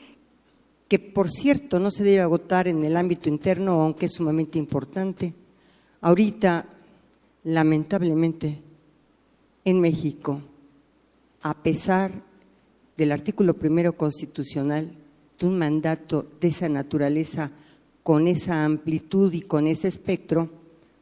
que 0.95 1.01
por 1.01 1.28
cierto 1.28 1.80
no 1.80 1.90
se 1.90 2.05
debe 2.05 2.20
agotar 2.20 2.68
en 2.68 2.84
el 2.84 2.97
ámbito 2.97 3.28
interno, 3.28 3.82
aunque 3.82 4.07
es 4.07 4.12
sumamente 4.12 4.61
importante. 4.61 5.34
Ahorita, 6.03 6.66
lamentablemente, 7.42 8.61
en 9.64 9.80
México, 9.80 10.40
a 11.42 11.53
pesar 11.53 12.12
del 12.97 13.11
artículo 13.11 13.55
primero 13.55 13.97
constitucional, 13.97 14.95
de 15.36 15.47
un 15.49 15.59
mandato 15.59 16.28
de 16.40 16.47
esa 16.47 16.68
naturaleza, 16.68 17.51
con 18.05 18.28
esa 18.28 18.64
amplitud 18.64 19.32
y 19.32 19.42
con 19.42 19.66
ese 19.66 19.88
espectro, 19.88 20.49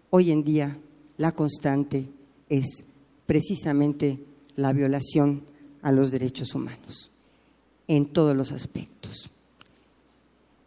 hoy 0.08 0.30
en 0.30 0.42
día 0.42 0.78
la 1.18 1.32
constante 1.32 2.08
es 2.48 2.82
precisamente 3.26 4.20
la 4.56 4.72
violación 4.72 5.42
a 5.82 5.92
los 5.92 6.10
derechos 6.10 6.54
humanos, 6.54 7.10
en 7.88 8.06
todos 8.06 8.34
los 8.34 8.52
aspectos. 8.52 9.28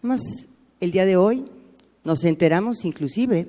Además, 0.06 0.46
el 0.82 0.92
día 0.92 1.04
de 1.04 1.18
hoy 1.18 1.46
nos 2.04 2.26
enteramos 2.26 2.86
inclusive 2.86 3.48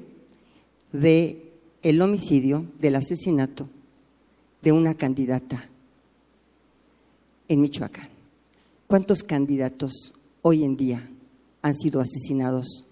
de 0.91 1.53
el 1.83 2.01
homicidio, 2.01 2.65
del 2.81 2.95
asesinato 2.95 3.69
de 4.63 4.73
una 4.73 4.95
candidata 4.95 5.69
en 7.49 7.61
Michoacán. 7.61 8.09
¿Cuántos 8.87 9.23
candidatos 9.23 10.15
hoy 10.41 10.65
en 10.65 10.79
día 10.79 11.07
han 11.61 11.75
sido 11.75 12.01
asesinados 12.01 12.85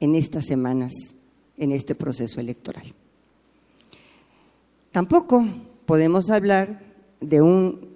en 0.00 0.14
estas 0.14 0.46
semanas 0.46 0.94
en 1.58 1.72
este 1.72 1.94
proceso 1.94 2.40
electoral? 2.40 2.94
Tampoco 4.92 5.46
podemos 5.84 6.30
hablar 6.30 6.80
de 7.20 7.42
un 7.42 7.86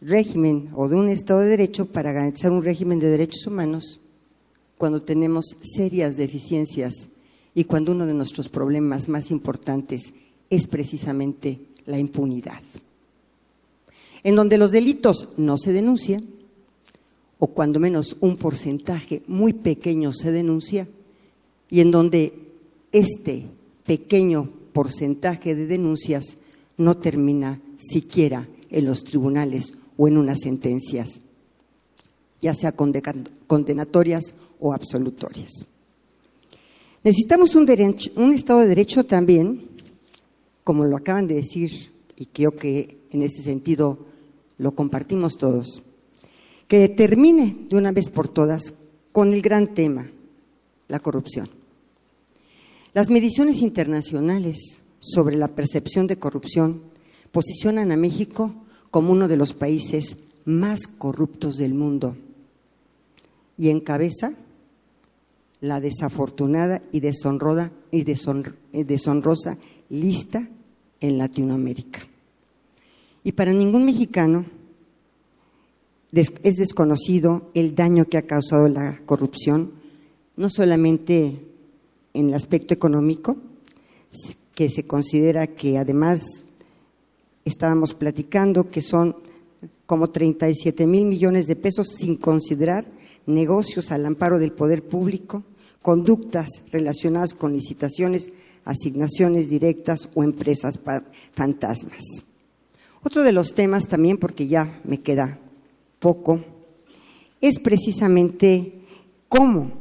régimen 0.00 0.68
o 0.72 0.86
de 0.86 0.94
un 0.94 1.08
Estado 1.08 1.40
de 1.40 1.48
Derecho 1.48 1.86
para 1.86 2.12
garantizar 2.12 2.52
un 2.52 2.62
régimen 2.62 3.00
de 3.00 3.08
derechos 3.08 3.44
humanos 3.48 4.01
cuando 4.82 5.00
tenemos 5.00 5.56
serias 5.60 6.16
deficiencias 6.16 7.08
y 7.54 7.62
cuando 7.62 7.92
uno 7.92 8.04
de 8.04 8.14
nuestros 8.14 8.48
problemas 8.48 9.08
más 9.08 9.30
importantes 9.30 10.12
es 10.50 10.66
precisamente 10.66 11.60
la 11.86 12.00
impunidad. 12.00 12.60
En 14.24 14.34
donde 14.34 14.58
los 14.58 14.72
delitos 14.72 15.28
no 15.36 15.56
se 15.56 15.72
denuncian, 15.72 16.26
o 17.38 17.46
cuando 17.46 17.78
menos 17.78 18.16
un 18.18 18.36
porcentaje 18.36 19.22
muy 19.28 19.52
pequeño 19.52 20.12
se 20.12 20.32
denuncia, 20.32 20.88
y 21.70 21.80
en 21.80 21.92
donde 21.92 22.32
este 22.90 23.46
pequeño 23.86 24.50
porcentaje 24.72 25.54
de 25.54 25.66
denuncias 25.66 26.38
no 26.76 26.96
termina 26.96 27.60
siquiera 27.76 28.48
en 28.68 28.86
los 28.86 29.04
tribunales 29.04 29.74
o 29.96 30.08
en 30.08 30.18
unas 30.18 30.40
sentencias, 30.40 31.20
ya 32.40 32.52
sea 32.52 32.72
condenatorias 32.72 34.34
o 34.62 34.72
absolutorias. 34.72 35.66
Necesitamos 37.02 37.56
un, 37.56 37.66
un 38.16 38.32
Estado 38.32 38.60
de 38.60 38.68
Derecho 38.68 39.04
también, 39.04 39.68
como 40.62 40.84
lo 40.84 40.96
acaban 40.96 41.26
de 41.26 41.34
decir, 41.34 41.70
y 42.16 42.26
creo 42.26 42.54
que 42.54 42.98
en 43.10 43.22
ese 43.22 43.42
sentido 43.42 43.98
lo 44.58 44.70
compartimos 44.72 45.36
todos, 45.36 45.82
que 46.68 46.88
termine 46.88 47.66
de 47.68 47.76
una 47.76 47.90
vez 47.90 48.08
por 48.08 48.28
todas 48.28 48.72
con 49.10 49.32
el 49.32 49.42
gran 49.42 49.74
tema, 49.74 50.08
la 50.86 51.00
corrupción. 51.00 51.50
Las 52.94 53.10
mediciones 53.10 53.62
internacionales 53.62 54.82
sobre 55.00 55.36
la 55.36 55.48
percepción 55.48 56.06
de 56.06 56.18
corrupción 56.18 56.82
posicionan 57.32 57.90
a 57.90 57.96
México 57.96 58.54
como 58.92 59.10
uno 59.10 59.26
de 59.26 59.36
los 59.36 59.54
países 59.54 60.18
más 60.44 60.86
corruptos 60.86 61.56
del 61.56 61.74
mundo 61.74 62.16
y 63.56 63.70
encabeza 63.70 64.34
la 65.62 65.80
desafortunada 65.80 66.82
y, 66.90 66.98
y 66.98 68.84
deshonrosa 68.84 69.58
lista 69.88 70.48
en 71.00 71.18
Latinoamérica. 71.18 72.00
Y 73.24 73.32
para 73.32 73.52
ningún 73.52 73.84
mexicano 73.84 74.44
es 76.12 76.56
desconocido 76.56 77.50
el 77.54 77.74
daño 77.74 78.04
que 78.06 78.18
ha 78.18 78.26
causado 78.26 78.68
la 78.68 79.00
corrupción, 79.06 79.70
no 80.36 80.50
solamente 80.50 81.40
en 82.12 82.28
el 82.28 82.34
aspecto 82.34 82.74
económico, 82.74 83.36
que 84.54 84.68
se 84.68 84.86
considera 84.86 85.46
que 85.46 85.78
además 85.78 86.22
estábamos 87.44 87.94
platicando 87.94 88.68
que 88.68 88.82
son 88.82 89.14
como 89.86 90.10
37 90.10 90.86
mil 90.88 91.06
millones 91.06 91.46
de 91.46 91.54
pesos 91.54 91.86
sin 91.96 92.16
considerar 92.16 92.84
negocios 93.26 93.92
al 93.92 94.04
amparo 94.06 94.38
del 94.38 94.52
poder 94.52 94.82
público, 94.82 95.44
conductas 95.82 96.48
relacionadas 96.70 97.34
con 97.34 97.52
licitaciones, 97.52 98.30
asignaciones 98.64 99.50
directas 99.50 100.08
o 100.14 100.22
empresas 100.22 100.78
fantasmas. 101.32 102.02
Otro 103.02 103.22
de 103.22 103.32
los 103.32 103.54
temas 103.54 103.88
también, 103.88 104.16
porque 104.16 104.46
ya 104.46 104.80
me 104.84 105.00
queda 105.00 105.38
poco, 105.98 106.44
es 107.40 107.58
precisamente 107.58 108.84
cómo, 109.28 109.72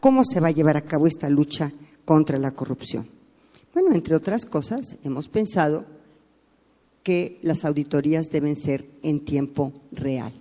cómo 0.00 0.24
se 0.24 0.40
va 0.40 0.48
a 0.48 0.52
llevar 0.52 0.78
a 0.78 0.84
cabo 0.86 1.06
esta 1.06 1.28
lucha 1.28 1.70
contra 2.06 2.38
la 2.38 2.52
corrupción. 2.52 3.06
Bueno, 3.74 3.94
entre 3.94 4.14
otras 4.14 4.46
cosas, 4.46 4.96
hemos 5.04 5.28
pensado 5.28 5.84
que 7.02 7.38
las 7.42 7.66
auditorías 7.66 8.30
deben 8.30 8.56
ser 8.56 8.86
en 9.02 9.24
tiempo 9.24 9.72
real 9.92 10.32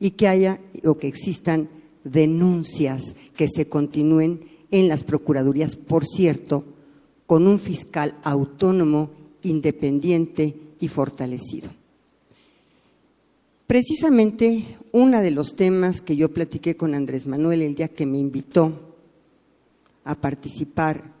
y 0.00 0.12
que 0.12 0.28
haya 0.28 0.60
o 0.84 0.96
que 0.96 1.08
existan 1.08 1.68
denuncias 2.04 3.16
que 3.36 3.48
se 3.48 3.68
continúen 3.68 4.40
en 4.70 4.88
las 4.88 5.02
procuradurías, 5.02 5.76
por 5.76 6.04
cierto, 6.06 6.64
con 7.26 7.46
un 7.46 7.58
fiscal 7.58 8.16
autónomo, 8.22 9.10
independiente 9.42 10.54
y 10.80 10.88
fortalecido. 10.88 11.70
Precisamente 13.66 14.64
uno 14.92 15.22
de 15.22 15.30
los 15.30 15.56
temas 15.56 16.02
que 16.02 16.16
yo 16.16 16.32
platiqué 16.32 16.76
con 16.76 16.94
Andrés 16.94 17.26
Manuel 17.26 17.62
el 17.62 17.74
día 17.74 17.88
que 17.88 18.06
me 18.06 18.18
invitó 18.18 18.94
a 20.04 20.14
participar 20.14 21.14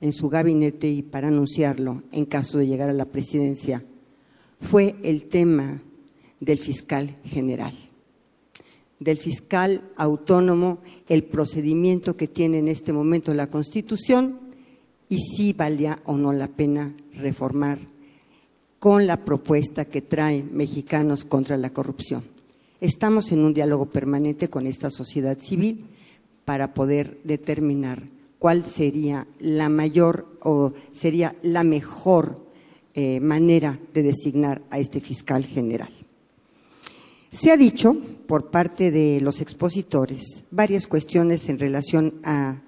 en 0.00 0.12
su 0.12 0.28
gabinete 0.28 0.88
y 0.88 1.02
para 1.02 1.28
anunciarlo 1.28 2.02
en 2.10 2.24
caso 2.24 2.58
de 2.58 2.66
llegar 2.66 2.88
a 2.88 2.94
la 2.94 3.04
presidencia 3.04 3.84
fue 4.60 4.96
el 5.02 5.26
tema 5.26 5.82
del 6.40 6.58
fiscal 6.58 7.16
general, 7.24 7.74
del 9.02 9.18
fiscal 9.18 9.82
autónomo, 9.96 10.78
el 11.08 11.24
procedimiento 11.24 12.16
que 12.16 12.28
tiene 12.28 12.58
en 12.58 12.68
este 12.68 12.92
momento 12.92 13.34
la 13.34 13.48
Constitución 13.48 14.38
y 15.08 15.18
si 15.18 15.52
valía 15.52 15.98
o 16.04 16.16
no 16.16 16.32
la 16.32 16.48
pena 16.48 16.94
reformar 17.14 17.78
con 18.78 19.06
la 19.06 19.24
propuesta 19.24 19.84
que 19.84 20.02
trae 20.02 20.42
Mexicanos 20.42 21.24
contra 21.24 21.56
la 21.56 21.70
corrupción. 21.70 22.24
Estamos 22.80 23.30
en 23.32 23.40
un 23.40 23.54
diálogo 23.54 23.86
permanente 23.86 24.48
con 24.48 24.66
esta 24.66 24.90
sociedad 24.90 25.38
civil 25.38 25.84
para 26.44 26.74
poder 26.74 27.20
determinar 27.24 28.02
cuál 28.38 28.66
sería 28.66 29.26
la 29.38 29.68
mayor 29.68 30.26
o 30.40 30.72
sería 30.92 31.36
la 31.42 31.62
mejor 31.62 32.46
eh, 32.94 33.20
manera 33.20 33.78
de 33.94 34.02
designar 34.02 34.62
a 34.70 34.78
este 34.78 35.00
fiscal 35.00 35.44
general. 35.44 35.90
Se 37.30 37.50
ha 37.50 37.56
dicho 37.56 37.96
por 38.32 38.50
parte 38.50 38.90
de 38.90 39.20
los 39.20 39.42
expositores 39.42 40.44
varias 40.50 40.86
cuestiones 40.86 41.50
en 41.50 41.58
relación 41.58 42.14
a 42.24 42.62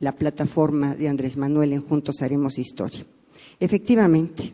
la 0.00 0.10
plataforma 0.10 0.96
de 0.96 1.06
Andrés 1.06 1.36
Manuel 1.36 1.74
en 1.74 1.80
Juntos 1.80 2.22
Haremos 2.22 2.58
Historia. 2.58 3.06
Efectivamente, 3.60 4.52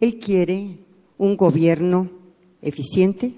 él 0.00 0.18
quiere 0.18 0.78
un 1.16 1.36
gobierno 1.36 2.10
eficiente, 2.60 3.34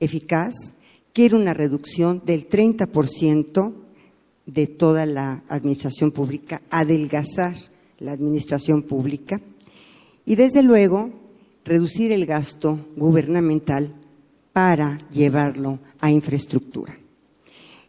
eficaz, 0.00 0.72
quiere 1.12 1.36
una 1.36 1.52
reducción 1.52 2.22
del 2.24 2.48
30% 2.48 3.74
de 4.46 4.66
toda 4.68 5.04
la 5.04 5.44
administración 5.50 6.12
pública, 6.12 6.62
adelgazar 6.70 7.56
la 7.98 8.12
administración 8.12 8.84
pública 8.84 9.42
y, 10.24 10.36
desde 10.36 10.62
luego, 10.62 11.10
reducir 11.62 12.10
el 12.10 12.24
gasto 12.24 12.86
gubernamental 12.96 13.99
para 14.52 14.98
llevarlo 15.10 15.78
a 16.00 16.10
infraestructura. 16.10 16.96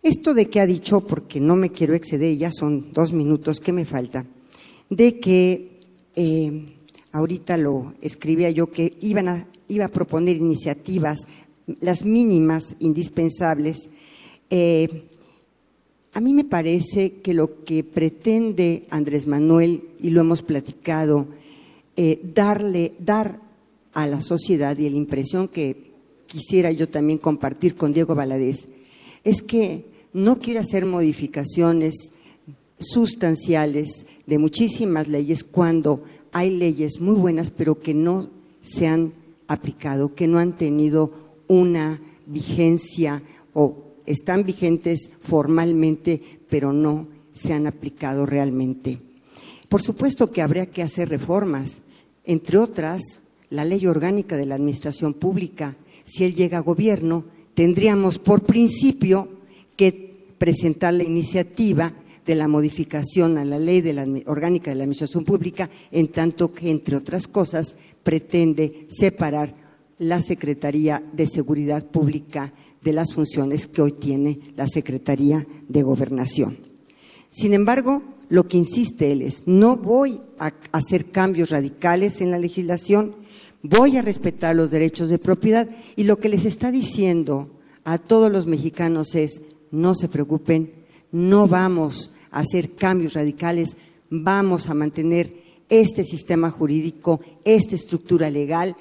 Esto 0.03 0.34
de 0.34 0.47
que 0.49 0.59
ha 0.59 0.66
dicho, 0.66 1.01
porque 1.01 1.39
no 1.39 1.55
me 1.55 1.72
quiero 1.72 1.93
exceder, 1.93 2.36
ya 2.36 2.51
son 2.51 2.91
dos 2.91 3.14
minutos 3.14 3.59
que 3.59 3.74
me 3.74 3.86
falta, 3.86 4.26
de 4.89 5.20
que 5.20 5.80
eh, 6.16 6.66
ahorita 7.12 7.57
lo 7.57 7.93
escribía 8.01 8.49
yo, 8.49 8.72
que 8.72 8.97
iban 9.01 9.47
iba 9.68 9.86
a 9.86 9.89
proponer 9.89 10.36
iniciativas, 10.36 11.20
las 11.80 12.03
mínimas 12.03 12.76
indispensables. 12.80 13.89
Eh, 14.49 15.03
a 16.14 16.20
mí 16.20 16.34
me 16.34 16.43
parece 16.43 17.22
que 17.22 17.34
lo 17.34 17.64
que 17.64 17.84
pretende 17.84 18.86
Andrés 18.89 19.28
Manuel, 19.28 19.84
y 20.01 20.09
lo 20.09 20.22
hemos 20.22 20.41
platicado, 20.41 21.28
eh, 21.95 22.20
darle, 22.34 22.93
dar 22.99 23.39
a 23.93 24.07
la 24.07 24.22
sociedad 24.22 24.78
y 24.78 24.89
la 24.89 24.97
impresión 24.97 25.47
que 25.47 25.90
quisiera 26.32 26.71
yo 26.71 26.88
también 26.88 27.19
compartir 27.19 27.75
con 27.75 27.91
Diego 27.91 28.15
Valadez, 28.15 28.69
es 29.25 29.43
que 29.43 29.86
no 30.13 30.39
quiere 30.39 30.61
hacer 30.61 30.86
modificaciones 30.86 32.13
sustanciales 32.79 34.07
de 34.25 34.38
muchísimas 34.38 35.09
leyes 35.09 35.43
cuando 35.43 36.03
hay 36.32 36.49
leyes 36.49 37.01
muy 37.01 37.15
buenas 37.15 37.49
pero 37.49 37.79
que 37.79 37.93
no 37.93 38.29
se 38.61 38.88
han 38.88 39.11
aplicado, 39.47 40.15
que 40.15 40.27
no 40.27 40.39
han 40.39 40.57
tenido 40.57 41.11
una 41.49 41.99
vigencia 42.25 43.21
o 43.53 43.84
están 44.05 44.45
vigentes 44.45 45.11
formalmente 45.19 46.21
pero 46.49 46.71
no 46.71 47.07
se 47.34 47.53
han 47.53 47.67
aplicado 47.67 48.25
realmente. 48.25 48.99
Por 49.67 49.82
supuesto 49.82 50.32
que 50.32 50.41
habría 50.41 50.67
que 50.67 50.82
hacer 50.82 51.09
reformas, 51.09 51.82
entre 52.23 52.57
otras 52.57 53.19
la 53.49 53.65
ley 53.65 53.86
orgánica 53.86 54.38
de 54.38 54.45
la 54.45 54.55
Administración 54.55 55.13
Pública. 55.13 55.75
Si 56.04 56.24
él 56.24 56.36
llega 56.36 56.60
a 56.60 56.62
gobierno, 56.62 57.26
tendríamos 57.54 58.20
por 58.20 58.43
principio 58.43 59.28
que 59.76 60.36
presentar 60.38 60.93
la 60.93 61.04
iniciativa 61.04 61.93
de 62.26 62.36
la 62.36 62.47
modificación 62.47 63.38
a 63.38 63.45
la 63.45 63.60
ley 63.60 63.84
orgánica 64.26 64.72
de 64.72 64.76
la 64.76 64.84
Administración 64.84 65.24
Pública, 65.24 65.70
en 65.91 66.10
tanto 66.10 66.54
que, 66.54 66.70
entre 66.70 66.95
otras 66.95 67.28
cosas, 67.28 67.76
pretende 68.04 68.86
separar 68.89 69.56
la 69.99 70.22
Secretaría 70.22 71.04
de 71.14 71.26
Seguridad 71.28 71.86
Pública 71.86 72.54
de 72.82 72.93
las 72.93 73.14
funciones 73.14 73.68
que 73.68 73.82
hoy 73.82 73.91
tiene 73.93 74.39
la 74.56 74.68
Secretaría 74.68 75.45
de 75.68 75.84
Gobernación. 75.84 76.58
Sin 77.30 77.54
embargo, 77.54 78.02
lo 78.30 78.47
que 78.47 78.58
insiste 78.58 79.12
él 79.12 79.22
es, 79.22 79.43
no 79.45 79.78
voy 79.78 80.20
a 80.39 80.54
hacer 80.72 81.12
cambios 81.12 81.49
radicales 81.49 82.22
en 82.22 82.32
la 82.32 82.39
legislación, 82.39 83.16
voy 83.64 83.97
a 83.97 84.01
respetar 84.01 84.55
los 84.55 84.72
derechos 84.72 85.09
de 85.09 85.20
propiedad 85.20 85.70
y 85.95 86.03
lo 86.03 86.18
que 86.20 86.30
les 86.30 86.45
está 86.45 86.72
diciendo 86.72 87.49
a 87.84 87.97
todos 87.97 88.32
los 88.32 88.47
mexicanos 88.47 89.16
es, 89.16 89.41
no 89.72 89.93
se 89.95 90.07
preocupen, 90.07 90.74
no 91.12 91.47
vamos 91.47 92.12
a 92.32 92.39
hacer 92.39 92.76
cambios 92.76 93.14
radicales, 93.14 93.76
vamos 94.09 94.70
a 94.70 94.74
mantener 94.74 95.41
este 95.70 96.03
sistema 96.03 96.51
jurídico, 96.51 97.22
esta 97.45 97.76
estructura 97.76 98.30
legal. 98.30 98.76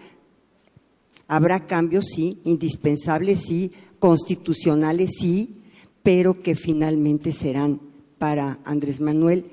Habrá 1.29 1.67
cambios, 1.67 2.07
sí, 2.15 2.41
indispensables, 2.45 3.43
sí, 3.43 3.71
constitucionales, 3.99 5.13
sí, 5.19 5.63
pero 6.03 6.43
que 6.43 6.57
finalmente 6.57 7.33
serán 7.33 7.81
para 8.19 8.59
Andrés 8.65 9.01
Manuel 9.01 9.45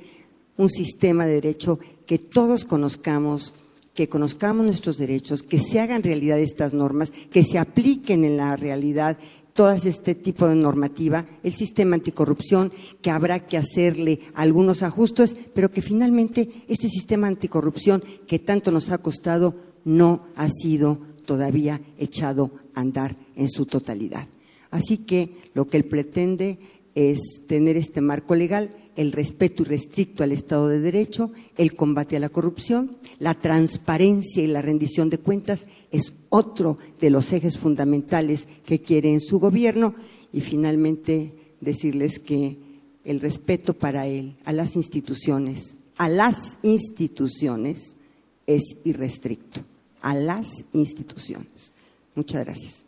un 0.57 0.69
sistema 0.69 1.25
de 1.25 1.35
derecho 1.35 1.79
que 2.05 2.17
todos 2.17 2.65
conozcamos, 2.65 3.53
que 3.97 4.07
conozcamos 4.07 4.63
nuestros 4.63 4.99
derechos, 4.99 5.41
que 5.41 5.57
se 5.57 5.79
hagan 5.79 6.03
realidad 6.03 6.39
estas 6.39 6.71
normas, 6.71 7.09
que 7.09 7.41
se 7.41 7.57
apliquen 7.57 8.25
en 8.25 8.37
la 8.37 8.55
realidad 8.55 9.17
todas 9.53 9.87
este 9.87 10.13
tipo 10.13 10.47
de 10.47 10.53
normativa, 10.53 11.25
el 11.41 11.51
sistema 11.51 11.95
anticorrupción, 11.95 12.71
que 13.01 13.09
habrá 13.09 13.47
que 13.47 13.57
hacerle 13.57 14.19
algunos 14.35 14.83
ajustes, 14.83 15.35
pero 15.55 15.71
que 15.71 15.81
finalmente 15.81 16.47
este 16.67 16.89
sistema 16.89 17.25
anticorrupción 17.25 18.03
que 18.27 18.37
tanto 18.37 18.71
nos 18.71 18.91
ha 18.91 18.99
costado 18.99 19.55
no 19.83 20.27
ha 20.35 20.47
sido 20.47 20.99
todavía 21.25 21.81
echado 21.97 22.51
a 22.75 22.81
andar 22.81 23.15
en 23.35 23.49
su 23.49 23.65
totalidad. 23.65 24.27
Así 24.69 24.99
que 24.99 25.49
lo 25.55 25.65
que 25.65 25.77
él 25.77 25.85
pretende 25.85 26.59
es 26.93 27.17
tener 27.47 27.77
este 27.77 28.01
marco 28.01 28.35
legal 28.35 28.75
el 28.97 29.11
respeto 29.11 29.61
irrestricto 29.61 30.23
al 30.23 30.31
Estado 30.31 30.67
de 30.67 30.79
Derecho, 30.79 31.31
el 31.55 31.75
combate 31.75 32.17
a 32.17 32.19
la 32.19 32.29
corrupción, 32.29 32.97
la 33.19 33.35
transparencia 33.35 34.43
y 34.43 34.47
la 34.47 34.63
rendición 34.63 35.09
de 35.09 35.19
cuentas 35.19 35.67
es 35.91 36.13
otro 36.29 36.79
de 36.99 37.11
los 37.11 37.31
ejes 37.31 37.57
fundamentales 37.57 38.47
que 38.65 38.81
quiere 38.81 39.13
en 39.13 39.21
su 39.21 39.39
gobierno 39.39 39.95
y 40.33 40.41
finalmente 40.41 41.31
decirles 41.61 42.17
que 42.17 42.57
el 43.05 43.21
respeto 43.21 43.75
para 43.75 44.07
él 44.07 44.35
a 44.45 44.51
las 44.51 44.75
instituciones, 44.75 45.77
a 45.97 46.09
las 46.09 46.57
instituciones 46.63 47.95
es 48.47 48.63
irrestricto, 48.83 49.61
a 50.01 50.15
las 50.15 50.49
instituciones. 50.73 51.71
Muchas 52.15 52.43
gracias. 52.43 52.86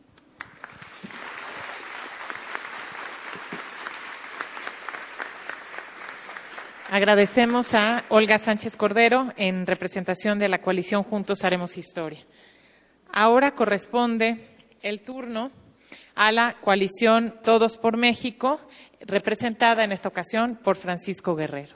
Agradecemos 6.92 7.76
a 7.76 8.04
Olga 8.10 8.40
Sánchez 8.40 8.76
Cordero 8.76 9.32
en 9.38 9.68
representación 9.68 10.40
de 10.40 10.50
la 10.50 10.60
coalición 10.60 11.04
Juntos 11.04 11.44
Haremos 11.44 11.78
Historia. 11.78 12.26
Ahora 13.14 13.54
corresponde 13.54 14.44
el 14.82 15.02
turno 15.02 15.52
a 16.16 16.32
la 16.32 16.56
coalición 16.62 17.36
Todos 17.44 17.78
por 17.78 17.96
México, 17.96 18.60
representada 19.02 19.84
en 19.84 19.92
esta 19.92 20.10
ocasión 20.10 20.60
por 20.64 20.78
Francisco 20.78 21.36
Guerrero. 21.36 21.76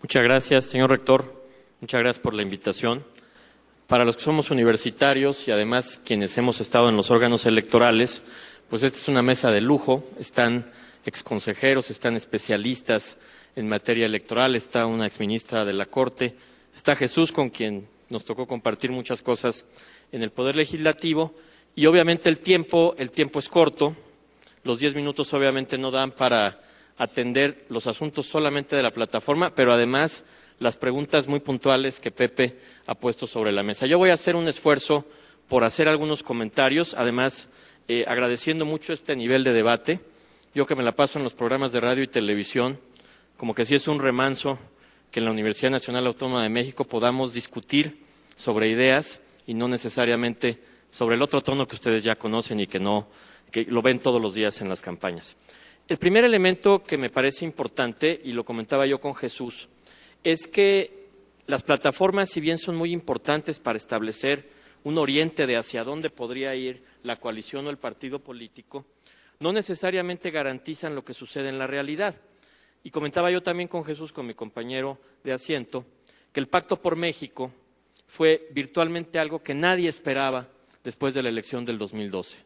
Muchas 0.00 0.24
gracias, 0.24 0.64
señor 0.64 0.90
rector. 0.90 1.46
Muchas 1.80 2.00
gracias 2.00 2.20
por 2.20 2.34
la 2.34 2.42
invitación. 2.42 3.04
Para 3.86 4.04
los 4.04 4.16
que 4.16 4.24
somos 4.24 4.50
universitarios 4.50 5.46
y 5.46 5.52
además 5.52 6.00
quienes 6.04 6.36
hemos 6.38 6.60
estado 6.60 6.88
en 6.88 6.96
los 6.96 7.12
órganos 7.12 7.46
electorales, 7.46 8.22
pues 8.68 8.82
esta 8.82 8.98
es 8.98 9.06
una 9.06 9.22
mesa 9.22 9.52
de 9.52 9.60
lujo. 9.60 10.02
Están 10.18 10.66
exconsejeros, 11.04 11.90
están 11.90 12.16
especialistas 12.16 13.18
en 13.56 13.68
materia 13.68 14.06
electoral, 14.06 14.54
está 14.54 14.86
una 14.86 15.06
exministra 15.06 15.64
de 15.64 15.72
la 15.72 15.86
Corte, 15.86 16.34
está 16.74 16.96
Jesús 16.96 17.32
con 17.32 17.50
quien 17.50 17.86
nos 18.08 18.24
tocó 18.24 18.46
compartir 18.46 18.90
muchas 18.90 19.22
cosas 19.22 19.66
en 20.12 20.22
el 20.22 20.30
Poder 20.30 20.56
Legislativo 20.56 21.34
y 21.74 21.86
obviamente 21.86 22.28
el 22.28 22.38
tiempo, 22.38 22.94
el 22.98 23.10
tiempo 23.10 23.38
es 23.38 23.48
corto, 23.48 23.96
los 24.64 24.78
diez 24.78 24.94
minutos 24.94 25.32
obviamente 25.34 25.78
no 25.78 25.90
dan 25.90 26.12
para 26.12 26.60
atender 26.98 27.64
los 27.68 27.86
asuntos 27.86 28.26
solamente 28.26 28.76
de 28.76 28.82
la 28.82 28.92
plataforma, 28.92 29.54
pero 29.54 29.72
además 29.72 30.24
las 30.60 30.76
preguntas 30.76 31.26
muy 31.26 31.40
puntuales 31.40 31.98
que 31.98 32.10
Pepe 32.10 32.58
ha 32.86 32.94
puesto 32.94 33.26
sobre 33.26 33.50
la 33.50 33.62
mesa. 33.62 33.86
Yo 33.86 33.98
voy 33.98 34.10
a 34.10 34.14
hacer 34.14 34.36
un 34.36 34.46
esfuerzo 34.46 35.04
por 35.48 35.64
hacer 35.64 35.88
algunos 35.88 36.22
comentarios, 36.22 36.94
además 36.96 37.48
eh, 37.88 38.04
agradeciendo 38.06 38.64
mucho 38.64 38.92
este 38.92 39.16
nivel 39.16 39.42
de 39.42 39.52
debate 39.52 40.00
yo 40.54 40.66
que 40.66 40.74
me 40.74 40.82
la 40.82 40.94
paso 40.94 41.18
en 41.18 41.24
los 41.24 41.34
programas 41.34 41.72
de 41.72 41.80
radio 41.80 42.02
y 42.02 42.08
televisión, 42.08 42.78
como 43.36 43.54
que 43.54 43.64
si 43.64 43.74
es 43.74 43.88
un 43.88 44.00
remanso 44.00 44.58
que 45.10 45.20
en 45.20 45.24
la 45.24 45.30
Universidad 45.30 45.70
Nacional 45.70 46.06
Autónoma 46.06 46.42
de 46.42 46.48
México 46.48 46.84
podamos 46.84 47.32
discutir 47.32 48.04
sobre 48.36 48.68
ideas 48.68 49.20
y 49.46 49.54
no 49.54 49.68
necesariamente 49.68 50.58
sobre 50.90 51.16
el 51.16 51.22
otro 51.22 51.40
tono 51.40 51.66
que 51.66 51.76
ustedes 51.76 52.04
ya 52.04 52.16
conocen 52.16 52.60
y 52.60 52.66
que 52.66 52.78
no 52.78 53.08
que 53.50 53.64
lo 53.66 53.82
ven 53.82 53.98
todos 53.98 54.20
los 54.20 54.34
días 54.34 54.60
en 54.62 54.68
las 54.68 54.80
campañas. 54.80 55.36
El 55.88 55.98
primer 55.98 56.24
elemento 56.24 56.82
que 56.82 56.96
me 56.96 57.10
parece 57.10 57.44
importante 57.44 58.18
y 58.24 58.32
lo 58.32 58.44
comentaba 58.44 58.86
yo 58.86 59.00
con 59.00 59.14
Jesús 59.14 59.68
es 60.24 60.46
que 60.46 61.08
las 61.46 61.62
plataformas, 61.62 62.30
si 62.30 62.40
bien 62.40 62.56
son 62.56 62.76
muy 62.76 62.92
importantes 62.92 63.58
para 63.58 63.76
establecer 63.76 64.48
un 64.84 64.96
oriente 64.96 65.46
de 65.46 65.56
hacia 65.56 65.84
dónde 65.84 66.08
podría 66.08 66.54
ir 66.54 66.82
la 67.02 67.16
coalición 67.16 67.66
o 67.66 67.70
el 67.70 67.76
partido 67.76 68.20
político, 68.20 68.86
no 69.42 69.52
necesariamente 69.52 70.30
garantizan 70.30 70.94
lo 70.94 71.04
que 71.04 71.14
sucede 71.14 71.48
en 71.48 71.58
la 71.58 71.66
realidad. 71.66 72.14
Y 72.84 72.90
comentaba 72.90 73.30
yo 73.30 73.42
también 73.42 73.68
con 73.68 73.84
Jesús, 73.84 74.12
con 74.12 74.26
mi 74.26 74.34
compañero 74.34 74.98
de 75.24 75.32
asiento, 75.32 75.84
que 76.32 76.40
el 76.40 76.48
Pacto 76.48 76.80
por 76.80 76.96
México 76.96 77.52
fue 78.06 78.48
virtualmente 78.52 79.18
algo 79.18 79.42
que 79.42 79.54
nadie 79.54 79.88
esperaba 79.88 80.48
después 80.84 81.12
de 81.12 81.22
la 81.22 81.28
elección 81.28 81.64
del 81.64 81.78
2012. 81.78 82.38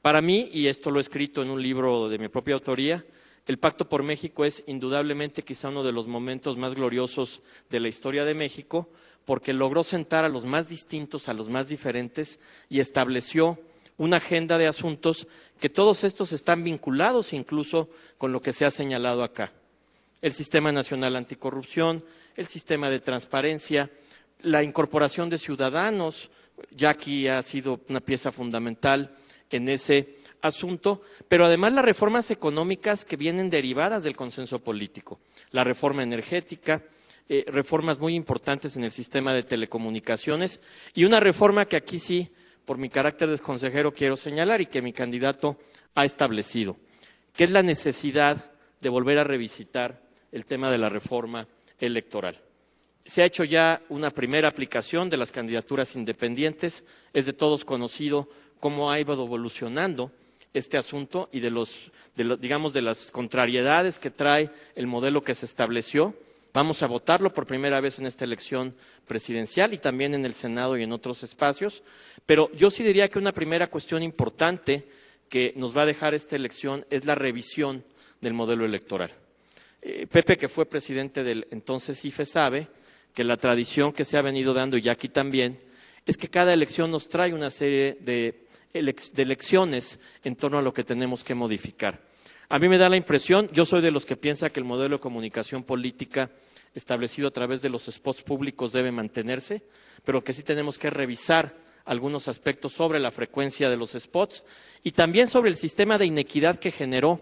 Para 0.00 0.20
mí, 0.22 0.50
y 0.52 0.66
esto 0.66 0.90
lo 0.90 0.98
he 0.98 1.02
escrito 1.02 1.42
en 1.42 1.50
un 1.50 1.62
libro 1.62 2.08
de 2.08 2.18
mi 2.18 2.28
propia 2.28 2.54
autoría, 2.54 3.04
el 3.46 3.58
Pacto 3.58 3.88
por 3.88 4.02
México 4.02 4.44
es 4.44 4.64
indudablemente 4.66 5.42
quizá 5.42 5.68
uno 5.68 5.82
de 5.84 5.92
los 5.92 6.06
momentos 6.06 6.56
más 6.56 6.74
gloriosos 6.74 7.42
de 7.70 7.80
la 7.80 7.88
historia 7.88 8.24
de 8.24 8.34
México, 8.34 8.88
porque 9.24 9.52
logró 9.52 9.84
sentar 9.84 10.24
a 10.24 10.28
los 10.28 10.46
más 10.46 10.68
distintos, 10.68 11.28
a 11.28 11.34
los 11.34 11.48
más 11.48 11.68
diferentes, 11.68 12.40
y 12.68 12.80
estableció 12.80 13.58
una 14.02 14.16
agenda 14.16 14.58
de 14.58 14.66
asuntos 14.66 15.28
que 15.60 15.68
todos 15.68 16.02
estos 16.02 16.32
están 16.32 16.64
vinculados 16.64 17.32
incluso 17.32 17.88
con 18.18 18.32
lo 18.32 18.40
que 18.40 18.52
se 18.52 18.64
ha 18.64 18.70
señalado 18.72 19.22
acá. 19.22 19.52
El 20.20 20.32
Sistema 20.32 20.72
Nacional 20.72 21.14
Anticorrupción, 21.14 22.04
el 22.34 22.46
sistema 22.46 22.90
de 22.90 22.98
transparencia, 22.98 23.90
la 24.40 24.64
incorporación 24.64 25.30
de 25.30 25.38
ciudadanos, 25.38 26.30
ya 26.72 26.90
aquí 26.90 27.28
ha 27.28 27.40
sido 27.42 27.78
una 27.88 28.00
pieza 28.00 28.32
fundamental 28.32 29.16
en 29.50 29.68
ese 29.68 30.16
asunto, 30.40 31.02
pero 31.28 31.46
además 31.46 31.72
las 31.72 31.84
reformas 31.84 32.28
económicas 32.32 33.04
que 33.04 33.16
vienen 33.16 33.50
derivadas 33.50 34.02
del 34.02 34.16
consenso 34.16 34.58
político, 34.58 35.20
la 35.52 35.62
reforma 35.62 36.02
energética, 36.02 36.82
eh, 37.28 37.44
reformas 37.46 38.00
muy 38.00 38.16
importantes 38.16 38.76
en 38.76 38.82
el 38.82 38.90
sistema 38.90 39.32
de 39.32 39.44
telecomunicaciones 39.44 40.60
y 40.92 41.04
una 41.04 41.20
reforma 41.20 41.66
que 41.66 41.76
aquí 41.76 42.00
sí, 42.00 42.32
por 42.64 42.78
mi 42.78 42.88
carácter 42.88 43.28
de 43.28 43.38
consejero, 43.38 43.92
quiero 43.92 44.16
señalar 44.16 44.60
y 44.60 44.66
que 44.66 44.82
mi 44.82 44.92
candidato 44.92 45.58
ha 45.94 46.04
establecido, 46.04 46.76
que 47.34 47.44
es 47.44 47.50
la 47.50 47.62
necesidad 47.62 48.52
de 48.80 48.88
volver 48.88 49.18
a 49.18 49.24
revisitar 49.24 50.00
el 50.32 50.46
tema 50.46 50.70
de 50.70 50.78
la 50.78 50.88
reforma 50.88 51.46
electoral. 51.78 52.40
Se 53.04 53.22
ha 53.22 53.26
hecho 53.26 53.44
ya 53.44 53.82
una 53.88 54.10
primera 54.10 54.48
aplicación 54.48 55.10
de 55.10 55.16
las 55.16 55.32
candidaturas 55.32 55.96
independientes. 55.96 56.84
Es 57.12 57.26
de 57.26 57.32
todos 57.32 57.64
conocido 57.64 58.28
cómo 58.60 58.90
ha 58.90 59.00
ido 59.00 59.12
evolucionando 59.12 60.12
este 60.54 60.78
asunto 60.78 61.28
y 61.32 61.40
de 61.40 61.50
los, 61.50 61.90
digamos, 62.14 62.72
de 62.72 62.82
las 62.82 63.10
contrariedades 63.10 63.98
que 63.98 64.10
trae 64.10 64.50
el 64.76 64.86
modelo 64.86 65.24
que 65.24 65.34
se 65.34 65.46
estableció. 65.46 66.14
Vamos 66.54 66.82
a 66.82 66.86
votarlo 66.86 67.32
por 67.32 67.46
primera 67.46 67.80
vez 67.80 67.98
en 67.98 68.06
esta 68.06 68.24
elección 68.24 68.76
presidencial 69.08 69.72
y 69.72 69.78
también 69.78 70.14
en 70.14 70.24
el 70.24 70.34
Senado 70.34 70.76
y 70.76 70.82
en 70.82 70.92
otros 70.92 71.22
espacios. 71.22 71.82
Pero 72.26 72.50
yo 72.52 72.70
sí 72.70 72.82
diría 72.82 73.08
que 73.08 73.18
una 73.18 73.32
primera 73.32 73.68
cuestión 73.68 74.02
importante 74.02 74.84
que 75.28 75.52
nos 75.56 75.76
va 75.76 75.82
a 75.82 75.86
dejar 75.86 76.14
esta 76.14 76.36
elección 76.36 76.84
es 76.90 77.04
la 77.04 77.14
revisión 77.14 77.84
del 78.20 78.34
modelo 78.34 78.64
electoral. 78.64 79.10
Eh, 79.80 80.06
Pepe, 80.06 80.36
que 80.36 80.48
fue 80.48 80.66
presidente 80.66 81.24
del 81.24 81.46
entonces 81.50 82.04
IFE, 82.04 82.24
sabe 82.24 82.68
que 83.14 83.24
la 83.24 83.36
tradición 83.36 83.92
que 83.92 84.04
se 84.04 84.16
ha 84.16 84.22
venido 84.22 84.54
dando, 84.54 84.78
y 84.78 84.88
aquí 84.88 85.08
también, 85.08 85.58
es 86.06 86.16
que 86.16 86.28
cada 86.28 86.52
elección 86.52 86.90
nos 86.90 87.08
trae 87.08 87.34
una 87.34 87.50
serie 87.50 87.96
de, 88.00 88.46
de 88.72 89.22
elecciones 89.22 90.00
en 90.22 90.36
torno 90.36 90.58
a 90.58 90.62
lo 90.62 90.72
que 90.72 90.84
tenemos 90.84 91.24
que 91.24 91.34
modificar. 91.34 92.00
A 92.48 92.58
mí 92.58 92.68
me 92.68 92.78
da 92.78 92.88
la 92.88 92.96
impresión, 92.96 93.48
yo 93.52 93.64
soy 93.66 93.80
de 93.80 93.90
los 93.90 94.04
que 94.06 94.16
piensa 94.16 94.50
que 94.50 94.60
el 94.60 94.66
modelo 94.66 94.96
de 94.96 95.02
comunicación 95.02 95.64
política 95.64 96.30
establecido 96.74 97.28
a 97.28 97.32
través 97.32 97.62
de 97.62 97.68
los 97.68 97.84
spots 97.84 98.22
públicos 98.22 98.72
debe 98.72 98.92
mantenerse, 98.92 99.62
pero 100.04 100.22
que 100.22 100.32
sí 100.32 100.42
tenemos 100.42 100.78
que 100.78 100.90
revisar 100.90 101.54
algunos 101.84 102.28
aspectos 102.28 102.72
sobre 102.72 103.00
la 103.00 103.10
frecuencia 103.10 103.68
de 103.68 103.76
los 103.76 103.92
spots 103.92 104.44
y 104.82 104.92
también 104.92 105.26
sobre 105.26 105.50
el 105.50 105.56
sistema 105.56 105.98
de 105.98 106.06
inequidad 106.06 106.58
que 106.58 106.70
generó 106.70 107.20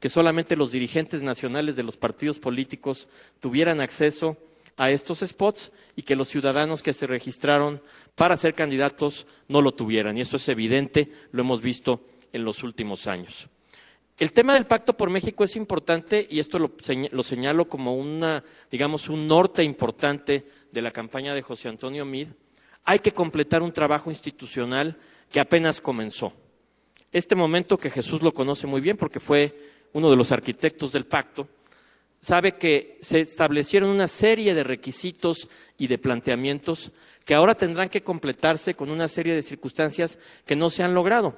que 0.00 0.08
solamente 0.08 0.56
los 0.56 0.72
dirigentes 0.72 1.22
nacionales 1.22 1.76
de 1.76 1.82
los 1.82 1.96
partidos 1.96 2.38
políticos 2.38 3.08
tuvieran 3.40 3.80
acceso 3.80 4.36
a 4.76 4.90
estos 4.90 5.20
spots 5.20 5.72
y 5.94 6.02
que 6.02 6.16
los 6.16 6.28
ciudadanos 6.28 6.82
que 6.82 6.92
se 6.92 7.06
registraron 7.06 7.80
para 8.14 8.36
ser 8.36 8.54
candidatos 8.54 9.26
no 9.48 9.62
lo 9.62 9.72
tuvieran. 9.72 10.18
Y 10.18 10.20
eso 10.20 10.36
es 10.36 10.48
evidente, 10.48 11.10
lo 11.32 11.42
hemos 11.42 11.62
visto 11.62 12.02
en 12.32 12.44
los 12.44 12.62
últimos 12.62 13.06
años. 13.06 13.48
El 14.18 14.32
tema 14.32 14.54
del 14.54 14.66
Pacto 14.66 14.96
por 14.96 15.10
México 15.10 15.44
es 15.44 15.56
importante 15.56 16.26
y 16.30 16.40
esto 16.40 16.58
lo, 16.58 16.72
lo, 17.10 17.22
señalo 17.22 17.68
como 17.68 17.96
una, 17.96 18.44
digamos, 18.70 19.08
un 19.08 19.26
norte 19.28 19.62
importante 19.62 20.46
de 20.72 20.82
la 20.82 20.90
campaña 20.90 21.34
de 21.34 21.42
José 21.42 21.68
Antonio 21.68 22.04
Mid. 22.06 22.28
Hay 22.86 23.00
que 23.00 23.12
completar 23.12 23.62
un 23.62 23.72
trabajo 23.72 24.10
institucional 24.10 24.96
que 25.30 25.40
apenas 25.40 25.80
comenzó. 25.80 26.32
Este 27.12 27.34
momento 27.34 27.78
que 27.78 27.90
Jesús 27.90 28.22
lo 28.22 28.32
conoce 28.32 28.66
muy 28.66 28.80
bien 28.80 28.96
porque 28.96 29.20
fue 29.20 29.54
uno 29.92 30.08
de 30.08 30.16
los 30.16 30.32
arquitectos 30.32 30.92
del 30.92 31.06
pacto, 31.06 31.48
sabe 32.20 32.56
que 32.56 32.98
se 33.00 33.20
establecieron 33.20 33.90
una 33.90 34.06
serie 34.06 34.54
de 34.54 34.64
requisitos 34.64 35.48
y 35.78 35.86
de 35.86 35.98
planteamientos 35.98 36.92
que 37.24 37.34
ahora 37.34 37.54
tendrán 37.54 37.88
que 37.88 38.02
completarse 38.02 38.74
con 38.74 38.90
una 38.90 39.08
serie 39.08 39.34
de 39.34 39.42
circunstancias 39.42 40.18
que 40.44 40.54
no 40.54 40.70
se 40.70 40.82
han 40.82 40.94
logrado. 40.94 41.36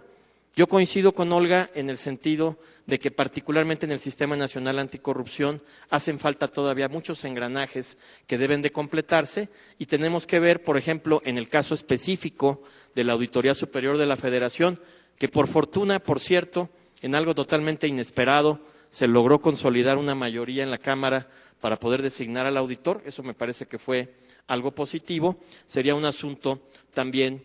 Yo 0.59 0.67
coincido 0.67 1.13
con 1.13 1.33
Olga 1.33 1.71
en 1.77 1.89
el 1.89 1.99
sentido 1.99 2.59
de 2.85 2.99
que 2.99 3.13
particularmente 3.13 3.87
en 3.87 3.93
el 3.93 4.01
Sistema 4.01 4.35
Nacional 4.35 4.81
Anticorrupción 4.81 5.63
hacen 5.89 6.19
falta 6.19 6.49
todavía 6.49 6.89
muchos 6.89 7.23
engranajes 7.23 7.97
que 8.27 8.39
deben 8.39 8.61
de 8.61 8.73
completarse 8.73 9.51
y 9.79 9.87
tenemos 9.87 10.27
que 10.27 10.41
ver, 10.41 10.65
por 10.65 10.77
ejemplo, 10.77 11.23
en 11.25 11.39
el 11.39 11.49
caso 11.49 11.75
específico 11.75 12.65
de 12.93 13.05
la 13.05 13.13
Auditoría 13.13 13.55
Superior 13.55 13.99
de 13.99 14.07
la 14.07 14.17
Federación, 14.17 14.81
que 15.17 15.29
por 15.29 15.47
fortuna, 15.47 16.01
por 16.01 16.19
cierto, 16.19 16.71
en 17.03 17.15
algo 17.15 17.37
totalmente 17.37 17.87
inesperado, 17.87 18.59
se 18.91 19.07
logró 19.07 19.41
consolidar 19.41 19.97
una 19.97 20.17
mayoría 20.17 20.65
en 20.65 20.73
la 20.73 20.79
Cámara 20.79 21.29
para 21.61 21.79
poder 21.79 22.03
designar 22.03 22.47
al 22.47 22.57
auditor. 22.57 23.01
Eso 23.07 23.23
me 23.23 23.35
parece 23.35 23.67
que 23.67 23.79
fue 23.79 24.13
algo 24.49 24.73
positivo. 24.73 25.39
Sería 25.67 25.95
un 25.95 26.05
asunto 26.05 26.63
también 26.93 27.45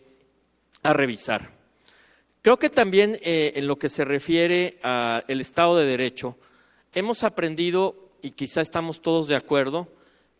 a 0.82 0.92
revisar. 0.92 1.63
Creo 2.44 2.58
que 2.58 2.68
también 2.68 3.18
eh, 3.22 3.54
en 3.56 3.66
lo 3.66 3.78
que 3.78 3.88
se 3.88 4.04
refiere 4.04 4.78
al 4.82 5.40
Estado 5.40 5.78
de 5.78 5.86
Derecho, 5.86 6.36
hemos 6.92 7.24
aprendido, 7.24 8.10
y 8.20 8.32
quizá 8.32 8.60
estamos 8.60 9.00
todos 9.00 9.28
de 9.28 9.34
acuerdo, 9.34 9.88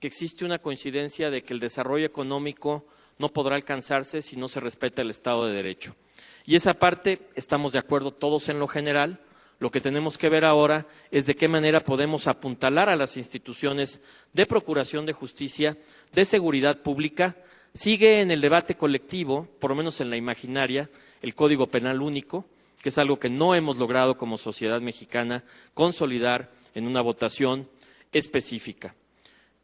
que 0.00 0.08
existe 0.08 0.44
una 0.44 0.58
coincidencia 0.58 1.30
de 1.30 1.40
que 1.40 1.54
el 1.54 1.60
desarrollo 1.60 2.04
económico 2.04 2.84
no 3.18 3.30
podrá 3.30 3.56
alcanzarse 3.56 4.20
si 4.20 4.36
no 4.36 4.48
se 4.48 4.60
respeta 4.60 5.00
el 5.00 5.08
Estado 5.08 5.46
de 5.46 5.54
Derecho. 5.54 5.96
Y 6.44 6.56
esa 6.56 6.74
parte 6.74 7.20
estamos 7.36 7.72
de 7.72 7.78
acuerdo 7.78 8.10
todos 8.10 8.50
en 8.50 8.58
lo 8.58 8.68
general. 8.68 9.22
Lo 9.58 9.70
que 9.70 9.80
tenemos 9.80 10.18
que 10.18 10.28
ver 10.28 10.44
ahora 10.44 10.86
es 11.10 11.24
de 11.24 11.36
qué 11.36 11.48
manera 11.48 11.86
podemos 11.86 12.26
apuntalar 12.26 12.90
a 12.90 12.96
las 12.96 13.16
instituciones 13.16 14.02
de 14.34 14.44
procuración 14.44 15.06
de 15.06 15.14
justicia, 15.14 15.78
de 16.12 16.26
seguridad 16.26 16.82
pública. 16.82 17.34
Sigue 17.72 18.20
en 18.20 18.30
el 18.30 18.42
debate 18.42 18.74
colectivo, 18.74 19.48
por 19.58 19.70
lo 19.70 19.76
menos 19.76 20.02
en 20.02 20.10
la 20.10 20.18
imaginaria, 20.18 20.90
el 21.24 21.34
Código 21.34 21.68
Penal 21.68 22.02
Único, 22.02 22.44
que 22.82 22.90
es 22.90 22.98
algo 22.98 23.18
que 23.18 23.30
no 23.30 23.54
hemos 23.54 23.78
logrado 23.78 24.18
como 24.18 24.36
sociedad 24.36 24.82
mexicana 24.82 25.42
consolidar 25.72 26.52
en 26.74 26.86
una 26.86 27.00
votación 27.00 27.66
específica. 28.12 28.94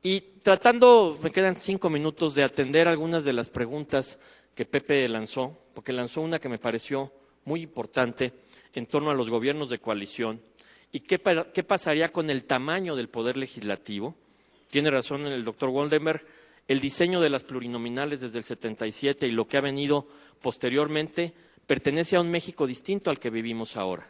Y 0.03 0.23
tratando, 0.43 1.19
me 1.23 1.31
quedan 1.31 1.57
cinco 1.57 1.91
minutos 1.91 2.35
de 2.35 2.45
atender 2.45 2.89
algunas 2.89 3.27
de 3.27 3.35
las 3.35 3.51
preguntas 3.51 4.19
que 4.55 4.65
Pepe 4.65 5.07
lanzó, 5.07 5.55
porque 5.75 5.93
lanzó 5.93 6.23
una 6.23 6.39
que 6.39 6.49
me 6.49 6.59
pareció 6.59 7.13
muy 7.45 7.61
importante 7.61 8.33
en 8.73 8.87
torno 8.87 9.11
a 9.11 9.15
los 9.15 9.29
gobiernos 9.29 9.69
de 9.69 9.81
coalición 9.81 10.41
y 10.93 11.01
qué, 11.01 11.19
pasaría 11.19 12.11
con 12.11 12.31
el 12.31 12.45
tamaño 12.45 12.97
del 12.97 13.11
poder 13.11 13.37
legislativo. 13.37 14.15
Tiene 14.71 14.91
razón 14.91 15.27
el 15.27 15.45
doctor 15.45 15.69
Woldenberg, 15.69 16.25
el 16.69 16.81
diseño 16.81 17.21
de 17.21 17.29
las 17.29 17.45
plurinominales 17.45 18.23
desde 18.23 18.39
el 18.39 18.45
77 18.45 19.27
y 19.27 19.33
lo 19.33 19.47
que 19.47 19.59
ha 19.59 19.61
venido 19.61 20.07
posteriormente 20.41 21.35
pertenece 21.71 22.17
a 22.17 22.21
un 22.21 22.29
México 22.29 22.67
distinto 22.67 23.11
al 23.11 23.21
que 23.21 23.31
vivimos 23.31 23.77
ahora. 23.77 24.09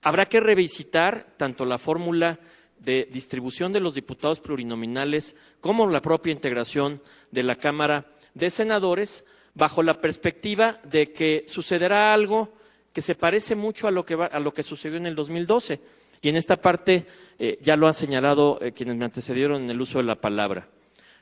Habrá 0.00 0.30
que 0.30 0.40
revisitar 0.40 1.26
tanto 1.36 1.66
la 1.66 1.76
fórmula 1.76 2.40
de 2.78 3.06
distribución 3.12 3.70
de 3.70 3.80
los 3.80 3.92
diputados 3.92 4.40
plurinominales 4.40 5.36
como 5.60 5.86
la 5.90 6.00
propia 6.00 6.32
integración 6.32 7.02
de 7.30 7.42
la 7.42 7.56
Cámara 7.56 8.06
de 8.32 8.48
Senadores 8.48 9.26
bajo 9.52 9.82
la 9.82 10.00
perspectiva 10.00 10.80
de 10.84 11.12
que 11.12 11.44
sucederá 11.46 12.14
algo 12.14 12.54
que 12.94 13.02
se 13.02 13.14
parece 13.14 13.54
mucho 13.54 13.88
a 13.88 13.90
lo 13.90 14.06
que, 14.06 14.14
a 14.14 14.40
lo 14.40 14.54
que 14.54 14.62
sucedió 14.62 14.96
en 14.96 15.04
el 15.04 15.14
2012. 15.14 15.78
Y 16.22 16.30
en 16.30 16.36
esta 16.36 16.56
parte 16.56 17.04
eh, 17.38 17.58
ya 17.60 17.76
lo 17.76 17.88
han 17.88 17.92
señalado 17.92 18.58
eh, 18.62 18.72
quienes 18.72 18.96
me 18.96 19.04
antecedieron 19.04 19.64
en 19.64 19.68
el 19.68 19.82
uso 19.82 19.98
de 19.98 20.04
la 20.04 20.18
palabra. 20.18 20.66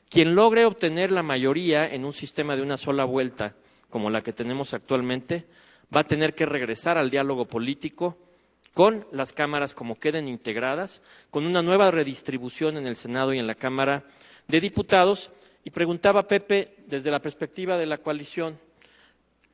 Quien 0.09 0.37
logre 0.37 0.67
obtener 0.67 1.11
la 1.11 1.25
mayoría 1.25 1.93
en 1.93 2.05
un 2.05 2.13
sistema 2.13 2.55
de 2.55 2.63
una 2.63 2.77
sola 2.77 3.05
vuelta, 3.05 3.57
como 3.91 4.09
la 4.09 4.23
que 4.23 4.33
tenemos 4.33 4.73
actualmente, 4.73 5.47
va 5.95 6.01
a 6.01 6.05
tener 6.05 6.35
que 6.35 6.47
regresar 6.47 6.99
al 6.99 7.11
diálogo 7.11 7.47
político 7.47 8.17
con 8.73 9.07
las 9.13 9.33
cámaras 9.33 9.73
como 9.73 9.99
queden 9.99 10.29
integradas, 10.29 11.01
con 11.31 11.47
una 11.47 11.63
nueva 11.63 11.91
redistribución 11.91 12.77
en 12.77 12.87
el 12.87 12.97
Senado 12.97 13.33
y 13.33 13.39
en 13.39 13.47
la 13.47 13.55
Cámara 13.55 14.05
de 14.49 14.61
Diputados 14.61 15.31
y 15.65 15.71
preguntaba 15.71 16.29
Pepe, 16.29 16.77
desde 16.87 17.11
la 17.11 17.23
perspectiva 17.23 17.79
de 17.79 17.87
la 17.87 17.99
coalición, 17.99 18.59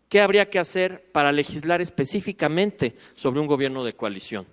¿qué 0.08 0.20
habría 0.20 0.50
que 0.50 0.58
hacer 0.58 1.04
para 1.12 1.30
legislar 1.30 1.80
específicamente 1.80 2.96
sobre 3.14 3.40
un 3.40 3.46
gobierno 3.46 3.84
de 3.84 3.94
coalición? 3.94 4.46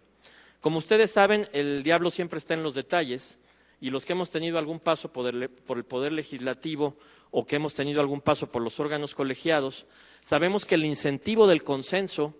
Como 0.62 0.78
ustedes 0.78 1.12
saben, 1.12 1.48
el 1.54 1.82
diablo 1.82 2.12
siempre 2.12 2.38
está 2.38 2.54
en 2.54 2.64
los 2.64 2.76
detalles 2.76 3.40
y 3.80 3.90
los 3.90 4.06
que 4.06 4.14
hemos 4.14 4.30
tenido 4.30 4.58
algún 4.58 4.80
paso 4.80 5.12
por 5.12 5.28
el, 5.28 5.50
poder 5.50 6.12
legislativo 6.12 6.98
o 7.32 7.46
que 7.46 7.58
hemos 7.58 7.74
tenido 7.74 8.02
algún 8.02 8.22
paso 8.22 8.52
por 8.52 8.62
los 8.62 8.80
órganos 8.80 9.14
colegiados, 9.14 9.86
sabemos 10.22 10.66
que 10.66 10.76
el 10.76 10.86
incentivo 10.86 11.48
del 11.48 11.64
consenso 11.64 12.36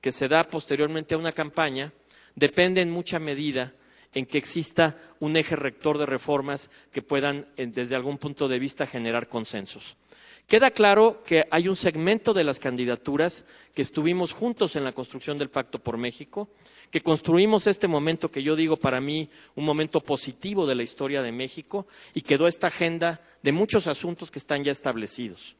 que 0.00 0.12
se 0.12 0.28
da 0.28 0.48
posteriormente 0.48 1.14
a 1.14 1.18
una 1.18 1.32
campaña 1.32 1.92
depende 2.34 2.80
en 2.80 2.90
mucha 2.90 3.18
medida 3.18 3.74
en 4.14 4.26
que 4.26 4.38
exista 4.38 4.96
un 5.20 5.36
eje 5.36 5.56
rector 5.56 5.98
de 5.98 6.06
reformas 6.06 6.70
que 6.92 7.02
puedan, 7.02 7.46
desde 7.56 7.94
algún 7.94 8.16
punto 8.16 8.48
de 8.48 8.58
vista, 8.58 8.86
generar 8.86 9.28
consensos. 9.28 9.96
Queda 10.46 10.70
claro 10.70 11.22
que 11.26 11.46
hay 11.50 11.68
un 11.68 11.76
segmento 11.76 12.32
de 12.32 12.42
las 12.42 12.58
candidaturas 12.58 13.44
que 13.74 13.82
estuvimos 13.82 14.32
juntos 14.32 14.76
en 14.76 14.84
la 14.84 14.92
construcción 14.92 15.36
del 15.36 15.50
Pacto 15.50 15.78
por 15.78 15.98
México, 15.98 16.48
que 16.90 17.02
construimos 17.02 17.66
este 17.66 17.86
momento 17.86 18.30
que 18.30 18.42
yo 18.42 18.56
digo 18.56 18.76
para 18.76 19.00
mí 19.00 19.28
un 19.54 19.64
momento 19.64 20.00
positivo 20.00 20.66
de 20.66 20.74
la 20.74 20.82
historia 20.82 21.22
de 21.22 21.32
México 21.32 21.86
y 22.14 22.22
quedó 22.22 22.46
esta 22.46 22.68
agenda 22.68 23.20
de 23.42 23.52
muchos 23.52 23.86
asuntos 23.86 24.30
que 24.30 24.38
están 24.38 24.64
ya 24.64 24.72
establecidos. 24.72 25.56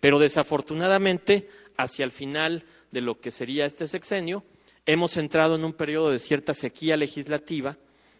Pero 0.00 0.18
desafortunadamente, 0.18 1.48
hacia 1.76 2.04
el 2.04 2.12
final 2.12 2.64
de 2.92 3.00
lo 3.00 3.20
que 3.20 3.30
sería 3.30 3.66
este 3.66 3.88
sexenio, 3.88 4.44
hemos 4.86 5.16
entrado 5.16 5.56
en 5.56 5.64
un 5.64 5.72
periodo 5.72 6.10
de 6.10 6.18
cierta 6.18 6.54
sequía 6.54 6.96
legislativa 6.96 7.76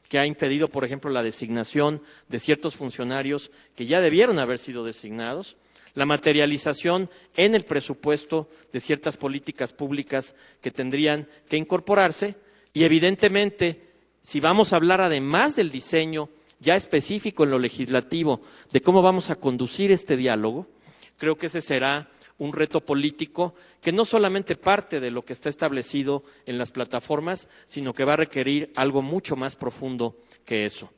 que 0.09 0.19
ha 0.19 0.27
impedido, 0.27 0.69
por 0.69 0.85
ejemplo, 0.85 1.11
la 1.11 1.23
designación 1.23 2.03
de 2.29 2.41
ciertos 2.41 2.75
funcionarios 2.75 3.51
que 3.77 3.87
ya 3.87 4.01
debieron 4.01 4.39
haber 4.39 4.59
sido 4.59 4.85
designados, 4.85 5.57
la 5.95 6.07
materialización 6.07 7.11
en 7.37 7.55
el 7.55 7.65
presupuesto 7.65 8.49
de 8.73 8.81
ciertas 8.81 9.17
políticas 9.17 9.73
públicas 9.73 10.35
que 10.61 10.71
tendrían 10.71 11.29
que 11.49 11.57
incorporarse 11.57 12.37
y, 12.79 12.85
evidentemente, 12.85 13.89
si 14.23 14.39
vamos 14.39 14.73
a 14.73 14.77
hablar 14.77 15.01
además 15.01 15.57
del 15.57 15.73
diseño 15.73 16.29
ya 16.61 16.77
específico 16.77 17.43
en 17.43 17.51
lo 17.51 17.59
legislativo 17.59 18.41
de 18.71 18.81
cómo 18.83 19.03
vamos 19.03 19.31
a 19.31 19.35
conducir 19.35 19.91
este 19.91 20.17
diálogo, 20.17 20.69
creo 21.17 21.37
que 21.37 21.47
ese 21.47 21.61
será 21.61 22.09
un 22.39 22.53
reto 22.53 22.81
político 22.81 23.57
que 23.81 23.91
no 23.91 24.05
solamente 24.05 24.55
parte 24.55 25.01
de 25.01 25.11
lo 25.11 25.25
que 25.25 25.33
está 25.33 25.49
establecido 25.49 26.23
en 26.47 26.57
las 26.57 26.71
plataformas, 26.71 27.49
sino 27.67 27.93
que 27.95 28.05
va 28.05 28.13
a 28.13 28.19
requerir 28.19 28.71
algo 28.77 29.03
mucho 29.03 29.35
más 29.35 29.57
profundo 29.57 30.15
que 30.45 30.65
eso. 30.65 30.89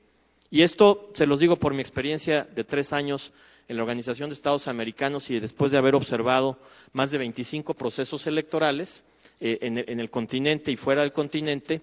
Y 0.51 0.61
esto 0.61 1.09
se 1.15 1.25
los 1.25 1.41
digo 1.41 1.57
por 1.57 1.73
mi 1.73 1.81
experiencia 1.81 2.47
de 2.55 2.65
tres 2.65 2.93
años 2.93 3.33
en 3.69 3.79
la 3.79 3.85
Organización 3.85 4.29
de 4.29 4.35
Estados 4.35 4.69
Americanos 4.69 5.31
y 5.31 5.41
después 5.41 5.73
de 5.73 5.79
haber 5.79 5.95
observado 5.95 6.59
más 6.93 7.11
de 7.11 7.17
25 7.17 7.73
procesos 7.73 8.27
electorales 8.27 9.03
eh, 9.41 9.59
en, 9.63 10.01
el 10.01 10.11
continente 10.11 10.71
y 10.71 10.77
fuera 10.77 11.03
del 11.03 11.13
continente, 11.13 11.81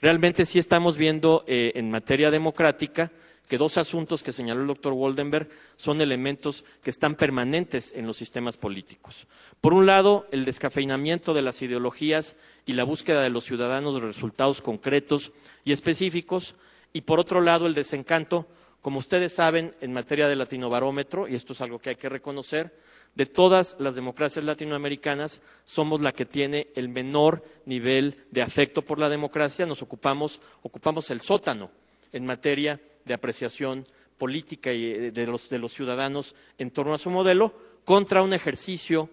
realmente 0.00 0.44
sí 0.44 0.58
estamos 0.58 0.96
viendo 0.96 1.44
eh, 1.46 1.72
en 1.74 1.90
materia 1.90 2.30
democrática 2.30 3.10
que 3.50 3.58
dos 3.58 3.78
asuntos 3.78 4.22
que 4.22 4.32
señaló 4.32 4.60
el 4.60 4.68
doctor 4.68 4.92
Waldenberg 4.92 5.48
son 5.74 6.00
elementos 6.00 6.64
que 6.84 6.90
están 6.90 7.16
permanentes 7.16 7.92
en 7.96 8.06
los 8.06 8.16
sistemas 8.16 8.56
políticos. 8.56 9.26
Por 9.60 9.74
un 9.74 9.86
lado, 9.86 10.28
el 10.30 10.44
descafeinamiento 10.44 11.34
de 11.34 11.42
las 11.42 11.60
ideologías 11.60 12.36
y 12.64 12.74
la 12.74 12.84
búsqueda 12.84 13.22
de 13.22 13.30
los 13.30 13.44
ciudadanos 13.44 13.94
de 13.94 14.06
resultados 14.06 14.62
concretos 14.62 15.32
y 15.64 15.72
específicos, 15.72 16.54
y 16.92 17.00
por 17.00 17.18
otro 17.18 17.40
lado, 17.40 17.66
el 17.66 17.74
desencanto, 17.74 18.46
como 18.82 19.00
ustedes 19.00 19.32
saben, 19.32 19.74
en 19.80 19.92
materia 19.92 20.28
de 20.28 20.36
latinobarómetro, 20.36 21.26
y 21.26 21.34
esto 21.34 21.52
es 21.52 21.60
algo 21.60 21.80
que 21.80 21.90
hay 21.90 21.96
que 21.96 22.08
reconocer, 22.08 22.72
de 23.14 23.26
todas 23.26 23.76
las 23.78 23.96
democracias 23.96 24.44
latinoamericanas 24.44 25.42
somos 25.64 26.00
la 26.00 26.12
que 26.12 26.26
tiene 26.26 26.68
el 26.74 26.88
menor 26.88 27.44
nivel 27.66 28.24
de 28.30 28.42
afecto 28.42 28.82
por 28.82 28.98
la 28.98 29.08
democracia, 29.08 29.66
nos 29.66 29.82
ocupamos, 29.82 30.40
ocupamos 30.62 31.10
el 31.10 31.20
sótano 31.20 31.70
en 32.12 32.24
materia 32.24 32.80
de 33.04 33.14
apreciación 33.14 33.86
política 34.18 34.72
y 34.72 34.84
eh, 34.84 35.10
de 35.10 35.26
los, 35.26 35.48
de 35.48 35.58
los 35.58 35.72
ciudadanos 35.72 36.34
en 36.58 36.70
torno 36.70 36.94
a 36.94 36.98
su 36.98 37.10
modelo 37.10 37.54
contra 37.84 38.22
un 38.22 38.32
ejercicio 38.32 39.08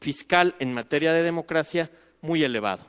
fiscal 0.00 0.56
en 0.58 0.74
materia 0.74 1.12
de 1.12 1.22
democracia 1.22 1.90
muy 2.20 2.42
elevado. 2.42 2.84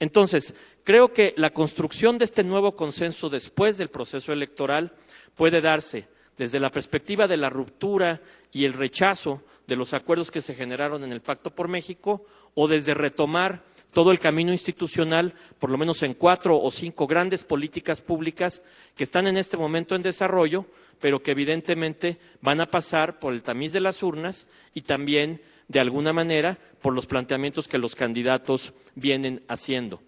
Entonces, 0.00 0.54
creo 0.84 1.12
que 1.12 1.34
la 1.36 1.50
construcción 1.50 2.18
de 2.18 2.24
este 2.24 2.44
nuevo 2.44 2.76
consenso 2.76 3.28
después 3.28 3.76
del 3.78 3.88
proceso 3.88 4.32
electoral 4.32 4.92
puede 5.34 5.60
darse 5.60 6.08
desde 6.38 6.60
la 6.60 6.70
perspectiva 6.70 7.26
de 7.26 7.36
la 7.36 7.50
ruptura 7.50 8.20
y 8.52 8.64
el 8.64 8.72
rechazo 8.72 9.42
de 9.66 9.76
los 9.76 9.92
acuerdos 9.92 10.30
que 10.30 10.42
se 10.42 10.54
generaron 10.54 11.02
en 11.04 11.12
el 11.12 11.20
Pacto 11.20 11.50
por 11.50 11.68
México 11.68 12.24
o 12.54 12.68
desde 12.68 12.94
retomar 12.94 13.62
todo 13.92 14.12
el 14.12 14.20
camino 14.20 14.52
institucional, 14.52 15.34
por 15.58 15.70
lo 15.70 15.78
menos 15.78 16.02
en 16.02 16.14
cuatro 16.14 16.60
o 16.60 16.70
cinco 16.70 17.06
grandes 17.06 17.44
políticas 17.44 18.00
públicas 18.00 18.62
que 18.94 19.04
están 19.04 19.26
en 19.26 19.38
este 19.38 19.56
momento 19.56 19.94
en 19.94 20.02
desarrollo, 20.02 20.66
pero 21.00 21.22
que 21.22 21.30
evidentemente 21.30 22.18
van 22.42 22.60
a 22.60 22.70
pasar 22.70 23.18
por 23.18 23.32
el 23.32 23.42
tamiz 23.42 23.72
de 23.72 23.80
las 23.80 24.02
urnas 24.02 24.46
y 24.74 24.82
también, 24.82 25.40
de 25.68 25.80
alguna 25.80 26.12
manera, 26.12 26.58
por 26.82 26.94
los 26.94 27.06
planteamientos 27.06 27.68
que 27.68 27.78
los 27.78 27.94
candidatos 27.94 28.74
vienen 28.94 29.42
haciendo. 29.48 30.02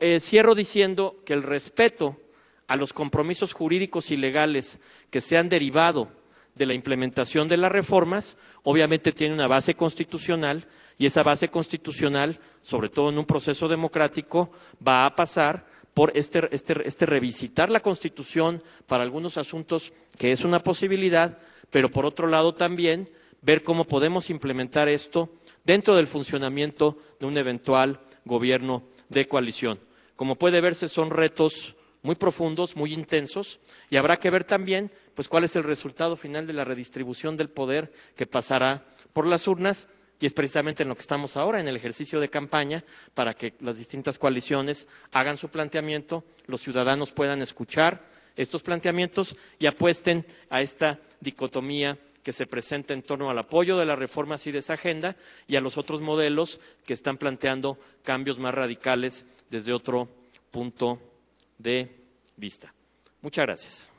Eh, 0.00 0.20
cierro 0.20 0.54
diciendo 0.54 1.22
que 1.24 1.32
el 1.32 1.42
respeto 1.42 2.18
a 2.70 2.76
los 2.76 2.92
compromisos 2.92 3.52
jurídicos 3.52 4.12
y 4.12 4.16
legales 4.16 4.78
que 5.10 5.20
se 5.20 5.36
han 5.36 5.48
derivado 5.48 6.06
de 6.54 6.66
la 6.66 6.74
implementación 6.74 7.48
de 7.48 7.56
las 7.56 7.72
reformas, 7.72 8.36
obviamente 8.62 9.10
tiene 9.10 9.34
una 9.34 9.48
base 9.48 9.74
constitucional 9.74 10.68
y 10.96 11.06
esa 11.06 11.24
base 11.24 11.48
constitucional, 11.48 12.38
sobre 12.62 12.88
todo 12.88 13.10
en 13.10 13.18
un 13.18 13.24
proceso 13.24 13.66
democrático, 13.66 14.52
va 14.86 15.04
a 15.04 15.16
pasar 15.16 15.66
por 15.94 16.12
este, 16.14 16.48
este, 16.52 16.76
este, 16.86 17.06
revisitar 17.06 17.70
la 17.70 17.80
Constitución 17.80 18.62
para 18.86 19.02
algunos 19.02 19.36
asuntos, 19.36 19.92
que 20.16 20.30
es 20.30 20.44
una 20.44 20.62
posibilidad, 20.62 21.38
pero 21.70 21.90
por 21.90 22.06
otro 22.06 22.28
lado 22.28 22.54
también 22.54 23.10
ver 23.42 23.64
cómo 23.64 23.84
podemos 23.84 24.30
implementar 24.30 24.88
esto 24.88 25.28
dentro 25.64 25.96
del 25.96 26.06
funcionamiento 26.06 26.98
de 27.18 27.26
un 27.26 27.36
eventual 27.36 27.98
gobierno 28.24 28.84
de 29.08 29.26
coalición. 29.26 29.80
Como 30.14 30.36
puede 30.36 30.60
verse, 30.60 30.88
son 30.88 31.10
retos 31.10 31.74
muy 32.02 32.14
profundos, 32.14 32.76
muy 32.76 32.92
intensos, 32.92 33.60
y 33.90 33.96
habrá 33.96 34.18
que 34.18 34.30
ver 34.30 34.44
también 34.44 34.90
pues, 35.14 35.28
cuál 35.28 35.44
es 35.44 35.56
el 35.56 35.64
resultado 35.64 36.16
final 36.16 36.46
de 36.46 36.52
la 36.52 36.64
redistribución 36.64 37.36
del 37.36 37.50
poder 37.50 37.92
que 38.16 38.26
pasará 38.26 38.84
por 39.12 39.26
las 39.26 39.46
urnas 39.46 39.88
y 40.20 40.26
es 40.26 40.34
precisamente 40.34 40.82
en 40.82 40.90
lo 40.90 40.94
que 40.94 41.00
estamos 41.00 41.36
ahora, 41.36 41.60
en 41.60 41.68
el 41.68 41.76
ejercicio 41.76 42.20
de 42.20 42.28
campaña, 42.28 42.84
para 43.14 43.32
que 43.34 43.54
las 43.60 43.78
distintas 43.78 44.18
coaliciones 44.18 44.86
hagan 45.12 45.38
su 45.38 45.48
planteamiento, 45.48 46.24
los 46.46 46.60
ciudadanos 46.60 47.10
puedan 47.10 47.40
escuchar 47.40 48.04
estos 48.36 48.62
planteamientos 48.62 49.34
y 49.58 49.66
apuesten 49.66 50.26
a 50.50 50.60
esta 50.60 51.00
dicotomía 51.20 51.98
que 52.22 52.34
se 52.34 52.46
presenta 52.46 52.92
en 52.92 53.02
torno 53.02 53.30
al 53.30 53.38
apoyo 53.38 53.78
de 53.78 53.86
las 53.86 53.98
reformas 53.98 54.46
y 54.46 54.52
de 54.52 54.58
esa 54.58 54.74
agenda 54.74 55.16
y 55.48 55.56
a 55.56 55.60
los 55.62 55.78
otros 55.78 56.02
modelos 56.02 56.60
que 56.84 56.92
están 56.92 57.16
planteando 57.16 57.78
cambios 58.04 58.38
más 58.38 58.54
radicales 58.54 59.24
desde 59.48 59.72
otro 59.72 60.06
punto 60.50 61.00
de 61.62 61.94
vista. 62.36 62.72
Muchas 63.20 63.44
gracias. 63.44 63.92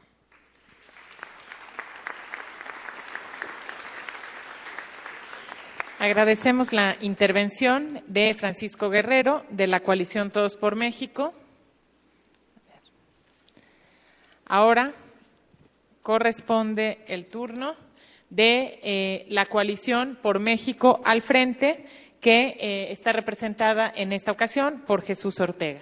Agradecemos 6.00 6.74
la 6.74 6.98
intervención 7.02 8.02
de 8.08 8.34
Francisco 8.34 8.90
Guerrero 8.90 9.46
de 9.52 9.68
la 9.68 9.82
coalición 9.82 10.32
Todos 10.32 10.58
por 10.58 10.76
México. 10.76 11.32
Ahora 14.48 14.94
corresponde 16.02 16.98
el 17.08 17.28
turno 17.28 17.76
de 18.32 18.80
eh, 18.82 19.26
la 19.30 19.46
coalición 19.46 20.18
por 20.20 20.40
México 20.40 21.02
al 21.06 21.22
frente, 21.22 21.86
que 22.20 22.58
eh, 22.60 22.92
está 22.92 23.12
representada 23.12 23.92
en 23.96 24.12
esta 24.12 24.32
ocasión 24.32 24.84
por 24.88 25.04
Jesús 25.04 25.40
Ortega. 25.40 25.82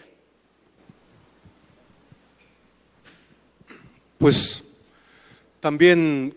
Pues 4.20 4.64
también 5.60 6.36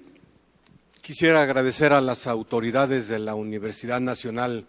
Quisiera 1.02 1.42
agradecer 1.42 1.92
a 1.92 2.00
las 2.00 2.28
autoridades 2.28 3.08
de 3.08 3.18
la 3.18 3.34
Universidad 3.34 4.00
Nacional 4.00 4.66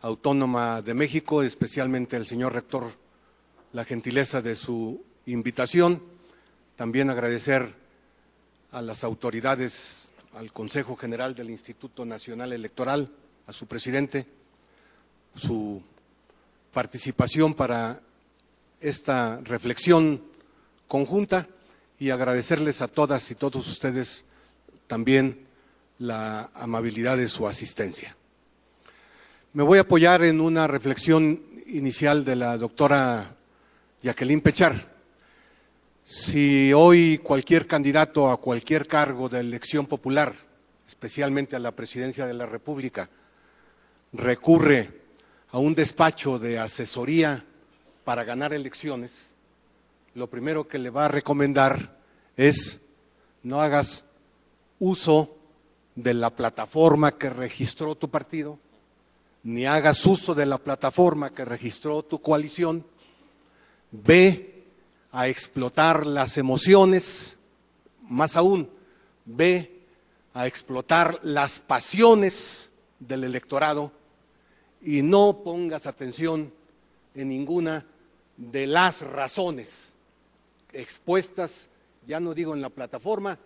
Autónoma 0.00 0.80
de 0.80 0.94
México, 0.94 1.42
especialmente 1.42 2.16
al 2.16 2.26
señor 2.26 2.54
rector, 2.54 2.88
la 3.74 3.84
gentileza 3.84 4.40
de 4.40 4.54
su 4.54 5.04
invitación. 5.26 6.02
También 6.74 7.10
agradecer 7.10 7.74
a 8.70 8.80
las 8.80 9.04
autoridades, 9.04 10.08
al 10.34 10.54
Consejo 10.54 10.96
General 10.96 11.34
del 11.34 11.50
Instituto 11.50 12.06
Nacional 12.06 12.54
Electoral, 12.54 13.12
a 13.46 13.52
su 13.52 13.66
presidente, 13.66 14.26
su 15.34 15.82
participación 16.72 17.52
para 17.52 18.00
esta 18.80 19.38
reflexión 19.44 20.22
conjunta 20.88 21.46
y 22.02 22.10
agradecerles 22.10 22.82
a 22.82 22.88
todas 22.88 23.30
y 23.30 23.36
todos 23.36 23.64
ustedes 23.68 24.24
también 24.88 25.46
la 26.00 26.50
amabilidad 26.52 27.16
de 27.16 27.28
su 27.28 27.46
asistencia. 27.46 28.16
Me 29.52 29.62
voy 29.62 29.78
a 29.78 29.82
apoyar 29.82 30.24
en 30.24 30.40
una 30.40 30.66
reflexión 30.66 31.40
inicial 31.68 32.24
de 32.24 32.34
la 32.34 32.58
doctora 32.58 33.36
Jacqueline 34.02 34.40
Pechar. 34.40 34.84
Si 36.02 36.72
hoy 36.72 37.18
cualquier 37.18 37.68
candidato 37.68 38.28
a 38.28 38.40
cualquier 38.40 38.88
cargo 38.88 39.28
de 39.28 39.38
elección 39.38 39.86
popular, 39.86 40.34
especialmente 40.88 41.54
a 41.54 41.60
la 41.60 41.70
presidencia 41.70 42.26
de 42.26 42.34
la 42.34 42.46
República, 42.46 43.08
recurre 44.12 45.02
a 45.52 45.58
un 45.58 45.72
despacho 45.76 46.40
de 46.40 46.58
asesoría 46.58 47.44
para 48.02 48.24
ganar 48.24 48.52
elecciones, 48.52 49.31
lo 50.14 50.28
primero 50.28 50.68
que 50.68 50.78
le 50.78 50.90
va 50.90 51.06
a 51.06 51.08
recomendar 51.08 51.96
es 52.36 52.80
no 53.42 53.60
hagas 53.60 54.04
uso 54.78 55.36
de 55.94 56.14
la 56.14 56.30
plataforma 56.30 57.16
que 57.16 57.30
registró 57.30 57.94
tu 57.94 58.10
partido, 58.10 58.58
ni 59.42 59.66
hagas 59.66 60.04
uso 60.06 60.34
de 60.34 60.46
la 60.46 60.58
plataforma 60.58 61.30
que 61.30 61.44
registró 61.44 62.02
tu 62.02 62.20
coalición. 62.20 62.84
Ve 63.90 64.64
a 65.10 65.28
explotar 65.28 66.06
las 66.06 66.38
emociones, 66.38 67.36
más 68.02 68.36
aún, 68.36 68.70
ve 69.24 69.82
a 70.34 70.46
explotar 70.46 71.20
las 71.22 71.58
pasiones 71.58 72.70
del 72.98 73.24
electorado 73.24 73.92
y 74.80 75.02
no 75.02 75.42
pongas 75.44 75.86
atención 75.86 76.52
en 77.14 77.28
ninguna 77.28 77.84
de 78.36 78.66
las 78.66 79.02
razones 79.02 79.91
expuestas, 80.72 81.68
ya 82.06 82.20
no 82.20 82.34
digo 82.34 82.54
en 82.54 82.60
la 82.60 82.70
plataforma, 82.70 83.38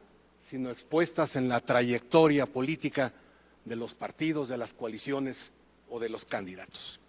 sino 0.42 0.70
expuestas 0.70 1.36
en 1.36 1.48
la 1.48 1.60
trayectoria 1.60 2.46
política 2.46 3.12
de 3.64 3.76
los 3.76 3.94
partidos, 3.94 4.48
de 4.48 4.56
las 4.56 4.72
coaliciones 4.72 5.50
o 5.90 5.98
de 5.98 6.08
los 6.08 6.24
candidatos. 6.24 7.00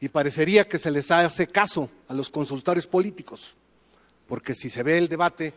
Y 0.00 0.08
parecería 0.08 0.68
que 0.68 0.78
se 0.78 0.90
les 0.90 1.10
hace 1.10 1.46
caso 1.48 1.90
a 2.08 2.14
los 2.14 2.30
consultorios 2.30 2.86
políticos, 2.86 3.54
porque 4.26 4.54
si 4.54 4.70
se 4.70 4.82
ve 4.82 4.98
el 4.98 5.08
debate, 5.08 5.52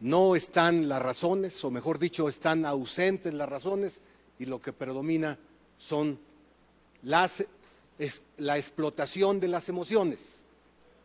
no 0.00 0.36
están 0.36 0.88
las 0.88 1.00
razones, 1.00 1.62
o 1.64 1.70
mejor 1.70 1.98
dicho, 1.98 2.28
están 2.28 2.66
ausentes 2.66 3.32
las 3.32 3.48
razones, 3.48 4.00
y 4.38 4.46
lo 4.46 4.60
que 4.60 4.72
predomina 4.72 5.38
son 5.78 6.18
las, 7.02 7.44
la 8.38 8.58
explotación 8.58 9.40
de 9.40 9.48
las 9.48 9.68
emociones 9.68 10.44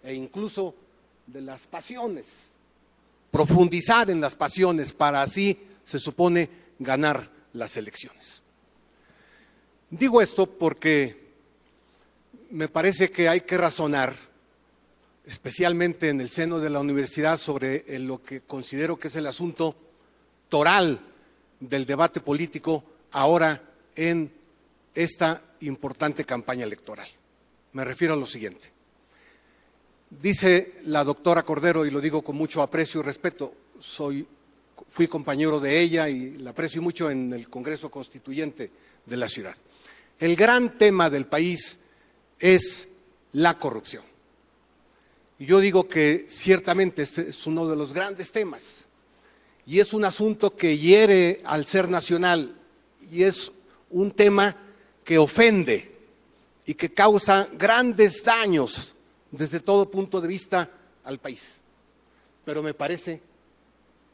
e 0.04 0.14
incluso 0.14 0.74
de 1.32 1.42
las 1.42 1.68
pasiones 1.68 2.26
profundizar 3.32 4.10
en 4.10 4.22
las 4.22 4.36
pasiones 4.36 4.94
para 4.94 5.22
así, 5.22 5.58
se 5.84 6.00
supone, 6.00 6.50
ganar 6.80 7.30
las 7.54 7.78
elecciones. 7.78 8.42
Digo 9.90 10.22
esto 10.22 10.46
porque 10.46 11.30
me 12.52 12.68
parece 12.68 13.12
que 13.12 13.28
hay 13.28 13.42
que 13.42 13.58
razonar, 13.58 14.16
especialmente 15.26 16.10
en 16.10 16.22
el 16.22 16.30
seno 16.30 16.60
de 16.60 16.70
la 16.70 16.80
universidad, 16.80 17.38
sobre 17.38 17.84
lo 18.00 18.24
que 18.24 18.42
considero 18.42 18.98
que 18.98 19.10
es 19.10 19.16
el 19.16 19.28
asunto 19.28 19.76
toral 20.48 21.00
del 21.60 21.86
debate 21.86 22.22
político 22.22 22.84
ahora 23.12 23.62
en 23.96 24.32
esta 24.94 25.44
importante 25.62 26.24
campaña 26.24 26.64
electoral. 26.64 27.08
Me 27.74 27.86
refiero 27.86 28.14
a 28.14 28.18
lo 28.18 28.26
siguiente. 28.26 28.79
Dice 30.10 30.76
la 30.86 31.04
doctora 31.04 31.44
Cordero, 31.44 31.86
y 31.86 31.92
lo 31.92 32.02
digo 32.02 32.24
con 32.24 32.36
mucho 32.36 32.64
aprecio 32.64 33.02
y 33.02 33.04
respeto, 33.04 33.54
soy, 33.80 34.26
fui 34.90 35.08
compañero 35.08 35.60
de 35.60 35.80
ella 35.80 36.10
y 36.10 36.38
la 36.38 36.50
aprecio 36.50 36.82
mucho 36.82 37.12
en 37.12 37.32
el 37.32 37.48
Congreso 37.48 37.92
Constituyente 37.92 38.72
de 39.06 39.18
la 39.18 39.30
ciudad. 39.30 39.56
El 40.18 40.36
gran 40.36 40.78
tema 40.80 41.10
del 41.12 41.28
país 41.28 41.78
es 42.40 42.88
la 43.34 43.60
corrupción. 43.60 44.04
Y 45.38 45.46
yo 45.46 45.60
digo 45.60 45.88
que 45.88 46.26
ciertamente 46.28 47.04
este 47.04 47.30
es 47.30 47.46
uno 47.46 47.68
de 47.68 47.76
los 47.76 47.94
grandes 47.94 48.32
temas. 48.32 48.86
Y 49.66 49.80
es 49.80 49.94
un 49.94 50.04
asunto 50.04 50.56
que 50.56 50.78
hiere 50.78 51.42
al 51.46 51.68
ser 51.68 51.88
nacional 51.88 52.56
y 53.12 53.24
es 53.24 53.52
un 53.92 54.12
tema 54.12 54.58
que 55.06 55.20
ofende 55.20 55.96
y 56.66 56.74
que 56.74 56.92
causa 56.92 57.48
grandes 57.54 58.24
daños 58.24 58.96
desde 59.32 59.60
todo 59.60 59.90
punto 59.90 60.22
de 60.22 60.28
vista 60.28 60.70
al 61.04 61.20
país. 61.20 61.60
Pero 62.46 62.64
me 62.64 62.74
parece, 62.74 63.22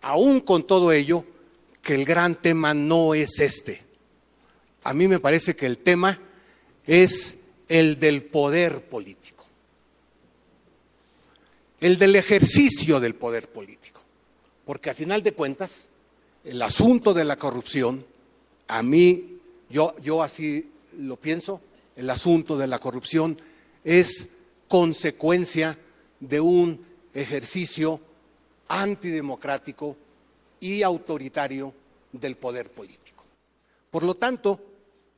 aún 0.01 0.41
con 0.41 0.65
todo 0.65 0.91
ello, 0.91 1.25
que 1.81 1.93
el 1.93 2.05
gran 2.05 2.41
tema 2.41 2.73
no 2.73 3.13
es 3.13 3.39
este. 3.39 3.83
A 4.83 4.93
mí 4.93 5.07
me 5.07 5.19
parece 5.19 5.55
que 5.55 5.65
el 5.65 5.77
tema 5.77 6.19
es 6.85 7.35
el 7.67 7.99
del 7.99 8.23
poder 8.23 8.83
político, 8.89 9.45
el 11.79 11.97
del 11.97 12.15
ejercicio 12.15 12.99
del 12.99 13.15
poder 13.15 13.49
político. 13.49 14.01
Porque 14.65 14.89
a 14.89 14.93
final 14.95 15.21
de 15.21 15.33
cuentas, 15.33 15.87
el 16.43 16.61
asunto 16.61 17.13
de 17.13 17.23
la 17.23 17.37
corrupción, 17.37 18.05
a 18.67 18.81
mí, 18.81 19.39
yo, 19.69 19.95
yo 20.01 20.23
así 20.23 20.71
lo 20.97 21.17
pienso, 21.17 21.61
el 21.95 22.09
asunto 22.09 22.57
de 22.57 22.67
la 22.67 22.79
corrupción 22.79 23.39
es 23.83 24.27
consecuencia 24.75 25.79
de 26.19 26.41
un 26.41 26.81
ejercicio 27.13 27.97
antidemocrático 28.67 29.95
y 30.59 30.83
autoritario 30.83 31.73
del 32.11 32.35
poder 32.35 32.69
político. 32.69 33.23
Por 33.89 34.03
lo 34.03 34.15
tanto, 34.15 34.59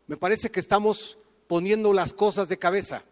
me 0.06 0.16
parece 0.16 0.52
que 0.52 0.60
estamos 0.60 1.18
poniendo 1.48 1.92
las 1.92 2.14
cosas 2.14 2.50
de 2.50 2.60
cabeza. 2.60 3.04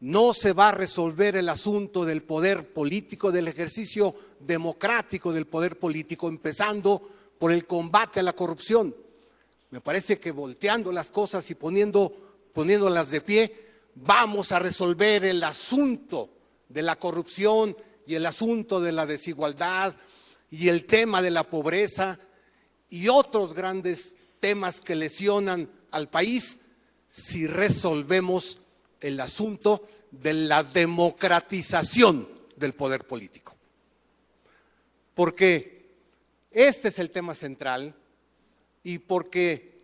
No 0.00 0.34
se 0.34 0.52
va 0.52 0.70
a 0.70 0.72
resolver 0.72 1.36
el 1.36 1.48
asunto 1.48 2.04
del 2.04 2.24
poder 2.24 2.66
político, 2.72 3.30
del 3.30 3.46
ejercicio 3.46 4.12
democrático 4.40 5.32
del 5.32 5.46
poder 5.46 5.78
político, 5.78 6.26
empezando 6.26 7.00
por 7.38 7.52
el 7.52 7.64
combate 7.64 8.18
a 8.18 8.24
la 8.24 8.32
corrupción. 8.32 8.92
Me 9.70 9.80
parece 9.80 10.18
que 10.18 10.32
volteando 10.32 10.90
las 10.90 11.10
cosas 11.10 11.48
y 11.48 11.54
poniendo, 11.54 12.12
poniéndolas 12.52 13.08
de 13.08 13.20
pie, 13.20 13.65
vamos 13.96 14.52
a 14.52 14.58
resolver 14.58 15.24
el 15.24 15.42
asunto 15.42 16.30
de 16.68 16.82
la 16.82 16.96
corrupción 16.96 17.76
y 18.06 18.14
el 18.14 18.26
asunto 18.26 18.80
de 18.80 18.92
la 18.92 19.06
desigualdad 19.06 19.96
y 20.50 20.68
el 20.68 20.84
tema 20.86 21.22
de 21.22 21.30
la 21.30 21.44
pobreza 21.44 22.20
y 22.88 23.08
otros 23.08 23.52
grandes 23.52 24.14
temas 24.38 24.80
que 24.80 24.94
lesionan 24.94 25.68
al 25.90 26.08
país 26.08 26.60
si 27.08 27.46
resolvemos 27.46 28.58
el 29.00 29.18
asunto 29.20 29.88
de 30.10 30.34
la 30.34 30.62
democratización 30.62 32.28
del 32.56 32.74
poder 32.74 33.06
político. 33.06 33.54
Porque 35.14 35.88
este 36.50 36.88
es 36.88 36.98
el 36.98 37.10
tema 37.10 37.34
central 37.34 37.94
y 38.84 38.98
porque 38.98 39.75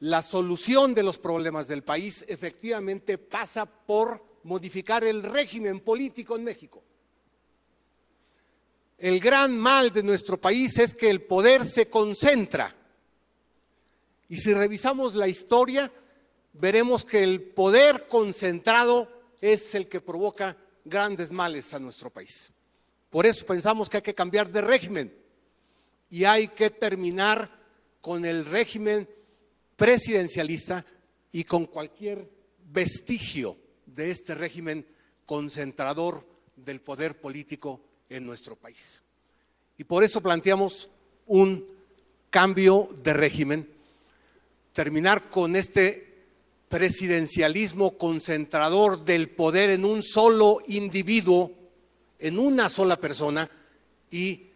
la 0.00 0.22
solución 0.22 0.94
de 0.94 1.02
los 1.02 1.18
problemas 1.18 1.68
del 1.68 1.82
país 1.82 2.24
efectivamente 2.28 3.18
pasa 3.18 3.66
por 3.66 4.40
modificar 4.44 5.04
el 5.04 5.22
régimen 5.22 5.80
político 5.80 6.36
en 6.36 6.44
México. 6.44 6.82
El 8.98 9.20
gran 9.20 9.58
mal 9.58 9.92
de 9.92 10.02
nuestro 10.02 10.40
país 10.40 10.78
es 10.78 10.94
que 10.94 11.10
el 11.10 11.22
poder 11.22 11.64
se 11.64 11.88
concentra. 11.88 12.74
Y 14.28 14.36
si 14.36 14.54
revisamos 14.54 15.14
la 15.14 15.28
historia, 15.28 15.90
veremos 16.52 17.04
que 17.04 17.22
el 17.22 17.42
poder 17.42 18.08
concentrado 18.08 19.10
es 19.40 19.74
el 19.74 19.88
que 19.88 20.00
provoca 20.00 20.56
grandes 20.84 21.30
males 21.30 21.72
a 21.74 21.78
nuestro 21.78 22.10
país. 22.10 22.52
Por 23.10 23.26
eso 23.26 23.44
pensamos 23.46 23.88
que 23.88 23.98
hay 23.98 24.02
que 24.02 24.14
cambiar 24.14 24.50
de 24.50 24.60
régimen 24.60 25.14
y 26.10 26.24
hay 26.24 26.48
que 26.48 26.70
terminar 26.70 27.50
con 28.00 28.24
el 28.24 28.44
régimen 28.44 29.08
presidencialista 29.76 30.84
y 31.32 31.44
con 31.44 31.66
cualquier 31.66 32.28
vestigio 32.70 33.56
de 33.86 34.10
este 34.10 34.34
régimen 34.34 34.86
concentrador 35.26 36.26
del 36.56 36.80
poder 36.80 37.20
político 37.20 37.80
en 38.08 38.24
nuestro 38.26 38.56
país. 38.56 39.02
Y 39.78 39.84
por 39.84 40.04
eso 40.04 40.20
planteamos 40.20 40.88
un 41.26 41.66
cambio 42.30 42.88
de 43.02 43.12
régimen, 43.12 43.68
terminar 44.72 45.30
con 45.30 45.56
este 45.56 46.14
presidencialismo 46.68 47.96
concentrador 47.96 49.04
del 49.04 49.30
poder 49.30 49.70
en 49.70 49.84
un 49.84 50.02
solo 50.02 50.60
individuo, 50.66 51.52
en 52.18 52.38
una 52.38 52.68
sola 52.68 52.96
persona, 52.96 53.48
y 54.10 54.46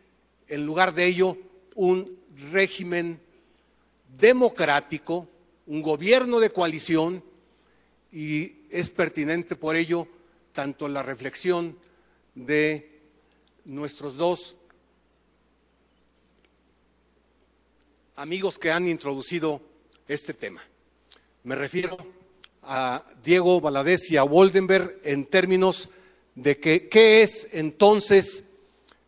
en 0.49 0.65
lugar 0.65 0.95
de 0.95 1.07
ello 1.07 1.37
un 1.75 2.19
régimen 2.53 3.21
democrático, 4.19 5.29
un 5.67 5.83
gobierno 5.83 6.41
de 6.41 6.51
coalición, 6.51 7.23
y 8.13 8.63
es 8.71 8.91
pertinente 8.91 9.57
por 9.57 9.77
ello 9.77 10.09
tanto 10.53 10.89
la 10.89 11.03
reflexión 11.03 11.79
de 12.35 13.01
nuestros 13.65 14.17
dos 14.17 14.57
amigos 18.17 18.59
que 18.59 18.73
han 18.73 18.89
introducido 18.89 19.61
este 20.09 20.35
tema. 20.35 20.63
Me 21.45 21.55
refiero 21.55 21.97
a 22.63 23.05
Diego 23.23 23.61
Valadez 23.61 24.11
y 24.11 24.17
a 24.17 24.25
Woldenberg 24.25 24.99
en 25.05 25.27
términos 25.27 25.89
de 26.35 26.59
qué 26.59 27.23
es 27.23 27.49
entonces 27.53 28.45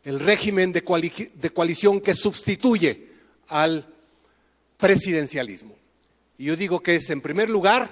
el 0.05 0.21
régimen 0.21 0.73
de 0.73 0.83
coalición 1.53 2.01
que 2.01 2.15
sustituye 2.15 3.09
al 3.49 3.87
presidencialismo. 4.81 5.77
Y 6.39 6.47
yo 6.47 6.57
digo 6.57 6.81
que 6.81 6.97
es, 6.97 7.11
en 7.11 7.21
primer 7.21 7.51
lugar, 7.51 7.91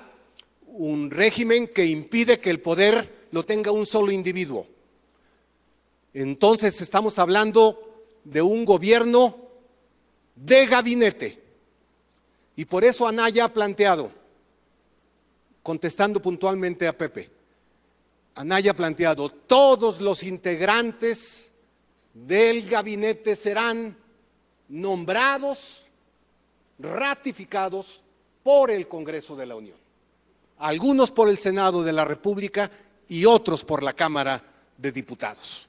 un 0.66 1.10
régimen 1.10 1.68
que 1.68 1.86
impide 1.86 2.40
que 2.40 2.50
el 2.50 2.60
poder 2.60 3.28
lo 3.30 3.44
tenga 3.44 3.70
un 3.70 3.86
solo 3.86 4.10
individuo. 4.10 4.66
Entonces 6.14 6.80
estamos 6.80 7.18
hablando 7.18 8.04
de 8.24 8.42
un 8.42 8.64
gobierno 8.64 9.36
de 10.34 10.66
gabinete. 10.66 11.42
Y 12.56 12.64
por 12.64 12.84
eso 12.84 13.06
Anaya 13.06 13.44
ha 13.44 13.52
planteado, 13.52 14.10
contestando 15.62 16.20
puntualmente 16.20 16.88
a 16.88 16.96
Pepe, 16.96 17.30
Anaya 18.34 18.70
ha 18.70 18.74
planteado, 18.74 19.28
todos 19.28 20.00
los 20.00 20.22
integrantes 20.22 21.50
del 22.14 22.68
gabinete 22.68 23.36
serán 23.36 23.96
nombrados, 24.68 25.87
ratificados 26.78 28.02
por 28.42 28.70
el 28.70 28.88
Congreso 28.88 29.36
de 29.36 29.46
la 29.46 29.56
Unión. 29.56 29.76
Algunos 30.58 31.10
por 31.10 31.28
el 31.28 31.38
Senado 31.38 31.82
de 31.82 31.92
la 31.92 32.04
República 32.04 32.70
y 33.08 33.24
otros 33.24 33.64
por 33.64 33.82
la 33.82 33.92
Cámara 33.92 34.42
de 34.76 34.92
Diputados. 34.92 35.68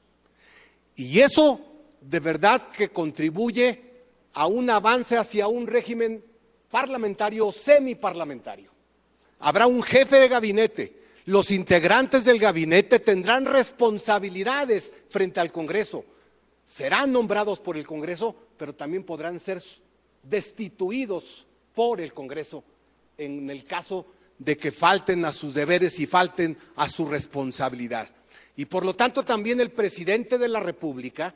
Y 0.96 1.20
eso 1.20 1.62
de 2.02 2.20
verdad 2.20 2.70
que 2.72 2.90
contribuye 2.90 3.90
a 4.34 4.48
un 4.48 4.70
avance 4.70 5.18
hacia 5.18 5.48
un 5.48 5.68
régimen 5.68 6.24
parlamentario 6.70 7.48
o 7.48 7.52
semiparlamentario. 7.52 8.72
Habrá 9.40 9.68
un 9.68 9.82
jefe 9.82 10.18
de 10.18 10.28
gabinete. 10.28 11.00
Los 11.26 11.52
integrantes 11.52 12.26
del 12.26 12.40
gabinete 12.40 13.00
tendrán 13.00 13.46
responsabilidades 13.46 14.92
frente 15.10 15.40
al 15.40 15.52
Congreso. 15.52 16.04
Serán 16.66 17.12
nombrados 17.12 17.60
por 17.60 17.78
el 17.78 17.86
Congreso, 17.86 18.36
pero 18.58 18.74
también 18.74 19.04
podrán 19.04 19.40
ser 19.40 19.62
destituidos 20.24 21.46
por 21.74 22.02
el 22.02 22.14
Congreso 22.14 22.64
en 23.18 23.50
el 23.50 23.66
caso 23.66 24.06
de 24.38 24.58
que 24.58 24.72
falten 24.72 25.26
a 25.26 25.34
sus 25.34 25.54
deberes 25.54 26.00
y 26.00 26.08
falten 26.08 26.58
a 26.78 26.88
su 26.88 27.06
responsabilidad. 27.06 28.10
Y 28.56 28.66
por 28.66 28.86
lo 28.86 28.94
tanto 28.96 29.24
también 29.24 29.60
el 29.60 29.72
presidente 29.72 30.38
de 30.38 30.48
la 30.48 30.60
República 30.60 31.36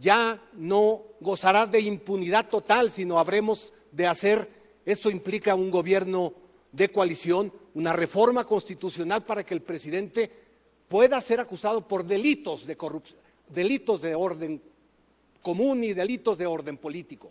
ya 0.00 0.40
no 0.54 1.02
gozará 1.20 1.66
de 1.66 1.80
impunidad 1.80 2.48
total, 2.48 2.90
sino 2.90 3.18
habremos 3.18 3.72
de 3.92 4.06
hacer, 4.06 4.48
eso 4.84 5.10
implica 5.10 5.54
un 5.54 5.70
gobierno 5.70 6.34
de 6.72 6.90
coalición, 6.90 7.52
una 7.74 7.92
reforma 7.92 8.44
constitucional 8.44 9.24
para 9.24 9.44
que 9.44 9.54
el 9.54 9.62
presidente 9.62 10.30
pueda 10.88 11.20
ser 11.20 11.40
acusado 11.40 11.86
por 11.86 12.04
delitos 12.04 12.66
de 12.66 12.76
corrupción, 12.76 13.18
delitos 13.48 14.02
de 14.02 14.14
orden 14.14 14.60
común 15.42 15.84
y 15.84 15.92
delitos 15.92 16.38
de 16.38 16.46
orden 16.46 16.76
político. 16.76 17.30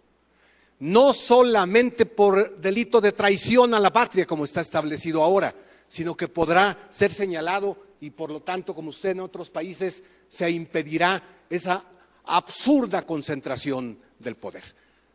No 0.84 1.14
solamente 1.14 2.06
por 2.06 2.58
delito 2.60 3.00
de 3.00 3.14
traición 3.14 3.74
a 3.74 3.80
la 3.80 3.94
patria, 3.94 4.26
como 4.26 4.44
está 4.44 4.60
establecido 4.60 5.24
ahora, 5.24 5.56
sino 5.88 6.14
que 6.14 6.28
podrá 6.28 6.90
ser 6.92 7.14
señalado 7.14 7.78
y 8.02 8.10
por 8.10 8.30
lo 8.30 8.42
tanto, 8.42 8.76
como 8.76 8.90
usted 8.90 9.12
en 9.12 9.22
otros 9.22 9.50
países, 9.50 10.04
se 10.28 10.52
impedirá 10.52 11.24
esa 11.50 11.86
absurda 12.26 13.06
concentración 13.06 13.98
del 14.20 14.36
poder. 14.36 14.64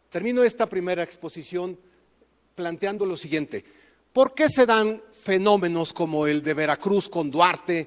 Termino 0.09 0.43
esta 0.43 0.65
primera 0.65 1.03
exposición 1.03 1.79
planteando 2.55 3.05
lo 3.05 3.19
siguiente. 3.19 3.63
¿Por 4.11 4.33
qué 4.33 4.49
se 4.49 4.65
dan 4.65 5.03
fenómenos 5.23 5.93
como 5.93 6.27
el 6.27 6.43
de 6.43 6.55
Veracruz 6.55 7.11
con 7.11 7.31
Duarte 7.31 7.87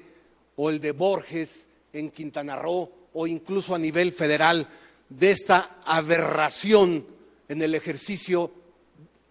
o 0.54 0.70
el 0.70 0.78
de 0.78 0.92
Borges 0.92 1.66
en 1.92 2.12
Quintana 2.12 2.54
Roo 2.54 2.88
o 3.12 3.26
incluso 3.26 3.74
a 3.74 3.78
nivel 3.80 4.12
federal 4.12 4.68
de 5.08 5.32
esta 5.32 5.80
aberración 5.84 7.10
en 7.48 7.62
el 7.62 7.74
ejercicio 7.74 8.50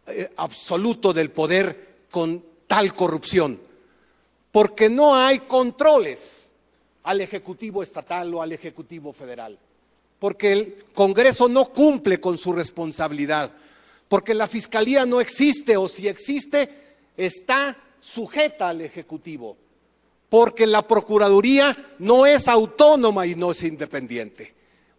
eh, 0.08 0.30
absoluto 0.38 1.14
del 1.14 1.32
poder 1.32 2.06
con 2.10 2.44
tal 2.68 2.94
corrupción? 2.94 3.60
Porque 4.52 4.90
no 4.90 5.16
hay 5.16 5.40
controles 5.40 6.50
al 7.04 7.22
Ejecutivo 7.22 7.84
estatal 7.84 8.34
o 8.34 8.42
al 8.42 8.52
Ejecutivo 8.52 9.14
federal 9.14 9.58
porque 10.22 10.52
el 10.52 10.86
Congreso 10.94 11.50
no 11.50 11.70
cumple 11.74 12.22
con 12.22 12.38
su 12.38 12.54
responsabilidad, 12.54 13.52
porque 14.08 14.36
la 14.36 14.48
Fiscalía 14.48 15.04
no 15.04 15.20
existe 15.20 15.76
o 15.76 15.88
si 15.88 16.08
existe 16.08 16.70
está 17.18 17.76
sujeta 18.00 18.70
al 18.70 18.82
Ejecutivo, 18.82 19.58
porque 20.30 20.68
la 20.68 20.88
Procuraduría 20.88 21.96
no 21.98 22.28
es 22.28 22.48
autónoma 22.48 23.26
y 23.26 23.34
no 23.34 23.50
es 23.50 23.64
independiente. 23.64 24.54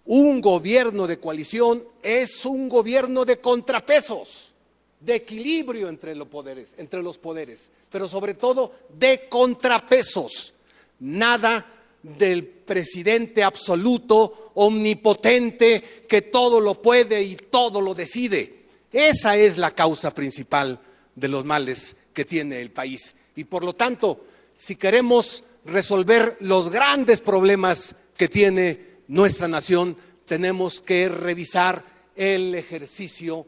Un 0.05 0.41
gobierno 0.41 1.07
de 1.07 1.19
coalición 1.19 1.85
es 2.03 2.45
un 2.45 2.69
gobierno 2.69 3.25
de 3.25 3.39
contrapesos, 3.39 4.53
de 5.01 5.17
equilibrio 5.17 5.89
entre 5.89 6.15
los 6.17 6.29
poderes, 6.29 6.75
entre 6.77 7.03
los 7.03 7.19
poderes, 7.19 7.71
pero 7.91 8.09
sobre 8.09 8.35
todo 8.35 8.73
de 8.99 9.29
contrapesos. 9.29 10.53
Nada 11.01 11.65
del 12.03 12.45
presidente 12.45 13.45
absoluto, 13.45 14.53
omnipotente, 14.55 16.05
que 16.09 16.23
todo 16.23 16.61
lo 16.61 16.83
puede 16.83 17.23
y 17.23 17.37
todo 17.37 17.81
lo 17.81 17.95
decide. 17.95 18.63
Esa 18.93 19.37
es 19.37 19.57
la 19.57 19.71
causa 19.71 20.13
principal 20.13 20.81
de 21.15 21.29
los 21.29 21.45
males 21.45 21.97
que 22.13 22.25
tiene 22.25 22.61
el 22.61 22.71
país. 22.71 23.15
Y 23.37 23.45
por 23.45 23.65
lo 23.65 23.75
tanto, 23.75 24.25
si 24.55 24.77
queremos 24.77 25.45
resolver 25.65 26.37
los 26.41 26.71
grandes 26.71 27.21
problemas 27.21 27.95
que 28.17 28.29
tiene 28.29 28.92
nuestra 29.09 29.49
nación, 29.49 29.97
tenemos 30.27 30.81
que 30.81 31.09
revisar 31.09 31.85
el 32.17 32.55
ejercicio 32.55 33.47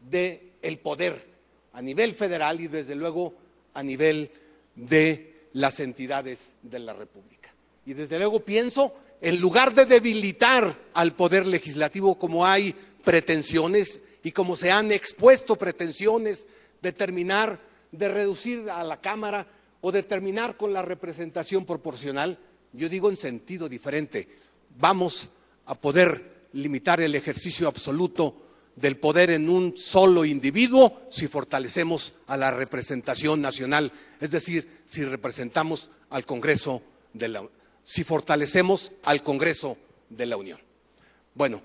del 0.00 0.78
poder 0.82 1.32
a 1.72 1.82
nivel 1.82 2.14
federal 2.14 2.60
y 2.60 2.68
desde 2.68 2.94
luego 2.94 3.34
a 3.74 3.82
nivel 3.82 4.30
de 4.74 5.48
las 5.54 5.80
entidades 5.80 6.54
de 6.62 6.78
la 6.78 6.92
República. 6.92 7.50
Y 7.84 7.94
desde 7.94 8.18
luego 8.18 8.40
pienso, 8.40 8.94
en 9.20 9.40
lugar 9.40 9.74
de 9.74 9.86
debilitar 9.86 10.78
al 10.94 11.14
poder 11.14 11.46
legislativo 11.46 12.18
como 12.18 12.46
hay 12.46 12.74
pretensiones 13.04 14.00
y 14.22 14.32
como 14.32 14.56
se 14.56 14.70
han 14.70 14.92
expuesto 14.92 15.56
pretensiones 15.56 16.46
de 16.80 16.92
terminar, 16.92 17.60
de 17.90 18.08
reducir 18.08 18.70
a 18.70 18.84
la 18.84 19.00
Cámara 19.00 19.46
o 19.80 19.90
de 19.90 20.02
terminar 20.02 20.56
con 20.56 20.72
la 20.72 20.82
representación 20.82 21.64
proporcional, 21.64 22.38
yo 22.72 22.88
digo 22.88 23.10
en 23.10 23.16
sentido 23.16 23.68
diferente, 23.68 24.28
vamos 24.78 25.30
a 25.66 25.74
poder 25.74 26.48
limitar 26.52 27.00
el 27.00 27.14
ejercicio 27.14 27.68
absoluto 27.68 28.36
del 28.76 28.96
poder 28.96 29.30
en 29.30 29.48
un 29.48 29.76
solo 29.76 30.24
individuo 30.24 31.02
si 31.10 31.28
fortalecemos 31.28 32.14
a 32.26 32.36
la 32.36 32.50
representación 32.50 33.40
nacional, 33.40 33.92
es 34.20 34.30
decir, 34.30 34.82
si 34.86 35.04
representamos 35.04 35.90
al 36.10 36.24
Congreso 36.24 36.82
de 37.12 37.28
la 37.28 37.44
si 37.84 38.04
fortalecemos 38.04 38.92
al 39.02 39.22
Congreso 39.22 39.76
de 40.08 40.26
la 40.26 40.36
Unión. 40.36 40.60
Bueno, 41.34 41.60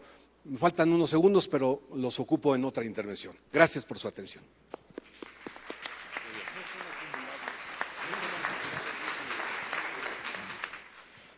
me 0.45 0.57
faltan 0.57 0.91
unos 0.91 1.09
segundos, 1.09 1.47
pero 1.47 1.83
los 1.95 2.19
ocupo 2.19 2.55
en 2.55 2.65
otra 2.65 2.83
intervención. 2.83 3.35
Gracias 3.51 3.85
por 3.85 3.99
su 3.99 4.07
atención. 4.07 4.43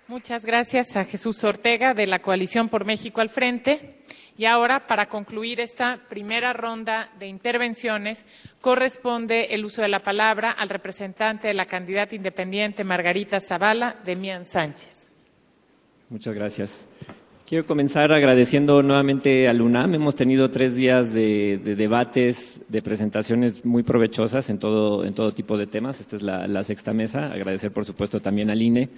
Muchas 0.10 0.44
gracias 0.44 0.96
a 0.96 1.06
Jesús 1.06 1.44
Ortega 1.44 1.94
de 1.94 2.08
la 2.08 2.18
Coalición 2.18 2.68
por 2.68 2.84
México 2.84 3.22
al 3.22 3.30
Frente. 3.30 3.98
Y 4.40 4.46
ahora, 4.46 4.88
para 4.88 5.08
concluir 5.08 5.60
esta 5.60 6.00
primera 6.10 6.52
ronda 6.52 7.12
de 7.20 7.28
intervenciones, 7.28 8.26
corresponde 8.60 9.54
el 9.54 9.66
uso 9.66 9.84
de 9.84 9.88
la 9.88 10.00
palabra 10.00 10.50
al 10.50 10.70
representante 10.70 11.50
de 11.50 11.54
la 11.54 11.68
candidata 11.68 12.16
independiente 12.16 12.84
Margarita 12.84 13.40
Zavala, 13.40 13.98
Demian 14.04 14.46
Sánchez. 14.46 15.12
Muchas 16.10 16.34
gracias. 16.34 16.88
Quiero 17.46 17.68
comenzar 17.68 18.12
agradeciendo 18.12 18.82
nuevamente 18.82 19.48
al 19.48 19.62
UNAM. 19.62 19.94
Hemos 19.94 20.16
tenido 20.16 20.50
tres 20.50 20.76
días 20.76 21.14
de, 21.14 21.60
debates, 21.60 22.62
de 22.68 22.82
presentaciones 22.82 23.64
muy 23.64 23.84
provechosas 23.84 24.50
en 24.50 24.58
todo, 24.58 25.06
en 25.06 25.14
todo 25.14 25.30
tipo 25.32 25.56
de 25.56 25.68
temas. 25.68 26.02
Esta 26.02 26.16
es 26.16 26.24
la, 26.24 26.48
la 26.48 26.64
sexta 26.64 26.94
mesa. 26.94 27.32
Agradecer, 27.32 27.72
por 27.72 27.86
supuesto, 27.86 28.20
también 28.20 28.50
al 28.50 28.60
INE 28.60 28.90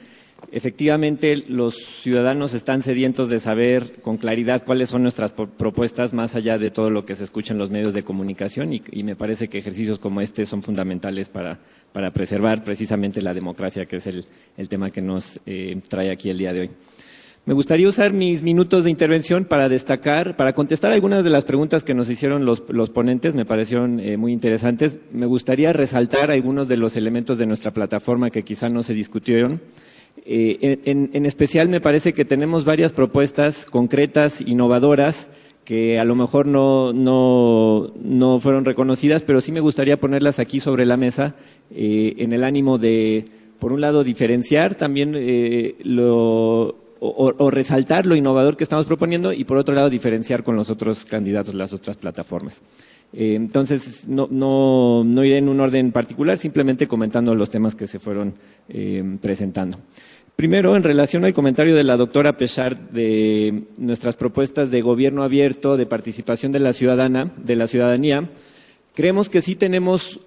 Efectivamente, 0.52 1.38
los 1.48 1.76
ciudadanos 1.76 2.54
están 2.54 2.82
sedientos 2.82 3.30
de 3.30 3.40
saber 3.40 4.02
con 4.02 4.18
claridad 4.18 4.64
cuáles 4.66 4.90
son 4.90 5.04
nuestras 5.04 5.32
propuestas 5.32 6.14
más 6.14 6.36
allá 6.36 6.58
de 6.58 6.72
todo 6.72 6.90
lo 6.90 7.06
que 7.06 7.16
se 7.16 7.24
escucha 7.24 7.54
en 7.54 7.60
los 7.60 7.70
medios 7.70 7.94
de 7.94 8.04
comunicación 8.04 8.74
y, 8.74 9.04
me 9.04 9.16
parece 9.16 9.48
que 9.48 9.60
ejercicios 9.60 10.00
como 10.00 10.20
este 10.20 10.46
son 10.46 10.62
fundamentales 10.62 11.30
para, 11.30 11.60
preservar 12.12 12.64
precisamente 12.64 13.22
la 13.22 13.34
democracia, 13.34 13.86
que 13.86 13.98
es 13.98 14.08
el, 14.08 14.26
tema 14.68 14.92
que 14.92 15.02
nos 15.02 15.40
eh, 15.46 15.80
trae 15.88 16.12
aquí 16.12 16.30
el 16.30 16.38
día 16.38 16.54
de 16.54 16.60
hoy. 16.62 16.70
Me 17.44 17.56
gustaría 17.56 17.90
usar 17.90 18.14
mis 18.14 18.44
minutos 18.44 18.84
de 18.84 18.92
intervención 18.92 19.46
para 19.46 19.68
destacar, 19.68 20.36
para 20.36 20.54
contestar 20.54 20.92
algunas 20.92 21.24
de 21.24 21.32
las 21.32 21.44
preguntas 21.44 21.84
que 21.84 21.96
nos 21.96 22.08
hicieron 22.08 22.46
los, 22.46 22.62
ponentes, 22.92 23.34
me 23.34 23.46
parecieron 23.46 24.00
eh, 24.00 24.16
muy 24.16 24.32
interesantes. 24.32 24.98
Me 25.12 25.26
gustaría 25.26 25.74
resaltar 25.74 26.30
algunos 26.30 26.68
de 26.68 26.78
los 26.78 26.96
elementos 26.96 27.40
de 27.40 27.48
nuestra 27.48 27.72
plataforma 27.72 28.30
que 28.30 28.44
quizá 28.44 28.70
no 28.70 28.84
se 28.84 28.94
discutieron. 28.94 29.60
Eh, 30.26 30.80
en, 30.86 31.26
especial 31.26 31.70
me 31.70 31.82
parece 31.82 32.14
que 32.14 32.26
tenemos 32.26 32.64
varias 32.66 32.94
propuestas 32.94 33.66
concretas, 33.66 34.42
innovadoras, 34.42 35.28
que 35.66 36.00
a 36.00 36.04
lo 36.06 36.16
mejor 36.16 36.48
no, 36.48 36.92
no, 36.94 38.40
fueron 38.40 38.66
reconocidas, 38.66 39.24
pero 39.24 39.42
sí 39.42 39.52
me 39.52 39.60
gustaría 39.60 40.00
ponerlas 40.00 40.40
aquí 40.40 40.60
sobre 40.60 40.86
la 40.86 40.98
mesa 40.98 41.36
eh, 41.72 42.16
en 42.18 42.34
el 42.34 42.44
ánimo 42.44 42.78
de, 42.78 43.26
por 43.60 43.72
un 43.72 43.82
lado, 43.82 44.04
diferenciar 44.04 44.76
también 44.76 45.14
eh, 45.16 45.76
lo, 45.84 46.81
o, 47.04 47.50
resaltar 47.50 48.06
lo 48.06 48.16
innovador 48.16 48.56
que 48.56 48.64
estamos 48.64 48.86
proponiendo 48.86 49.34
y 49.34 49.44
por 49.44 49.58
otro 49.58 49.74
lado 49.74 49.90
diferenciar 49.90 50.44
con 50.44 50.56
los 50.56 50.70
otros 50.70 51.04
candidatos, 51.04 51.56
las 51.56 51.74
otras 51.74 51.98
plataformas. 51.98 52.62
Eh, 53.12 53.34
entonces, 53.34 54.08
no, 54.08 54.28
no, 54.30 55.26
iré 55.26 55.40
en 55.40 55.50
un 55.50 55.60
orden 55.60 55.92
particular, 55.92 56.38
simplemente 56.38 56.88
comentando 56.88 57.34
los 57.34 57.50
temas 57.50 57.74
que 57.74 57.88
se 57.88 57.98
fueron 57.98 58.36
eh, 58.70 59.04
presentando. 59.20 59.80
Primero, 60.36 60.76
en 60.76 60.84
relación 60.84 61.26
al 61.26 61.34
comentario 61.34 61.76
de 61.76 61.84
la 61.84 61.98
doctora 61.98 62.38
Pechar 62.38 62.92
de 62.92 63.64
nuestras 63.78 64.16
propuestas 64.16 64.70
de 64.70 64.82
gobierno 64.82 65.24
abierto, 65.24 65.78
de 65.78 65.88
participación 65.88 66.52
de 66.52 66.60
la 66.60 66.72
ciudadana, 66.72 67.32
de 67.36 67.56
la 67.56 67.66
ciudadanía, 67.66 68.30
creemos 68.94 69.28
que 69.28 69.42
sí 69.42 69.56
tenemos 69.56 70.20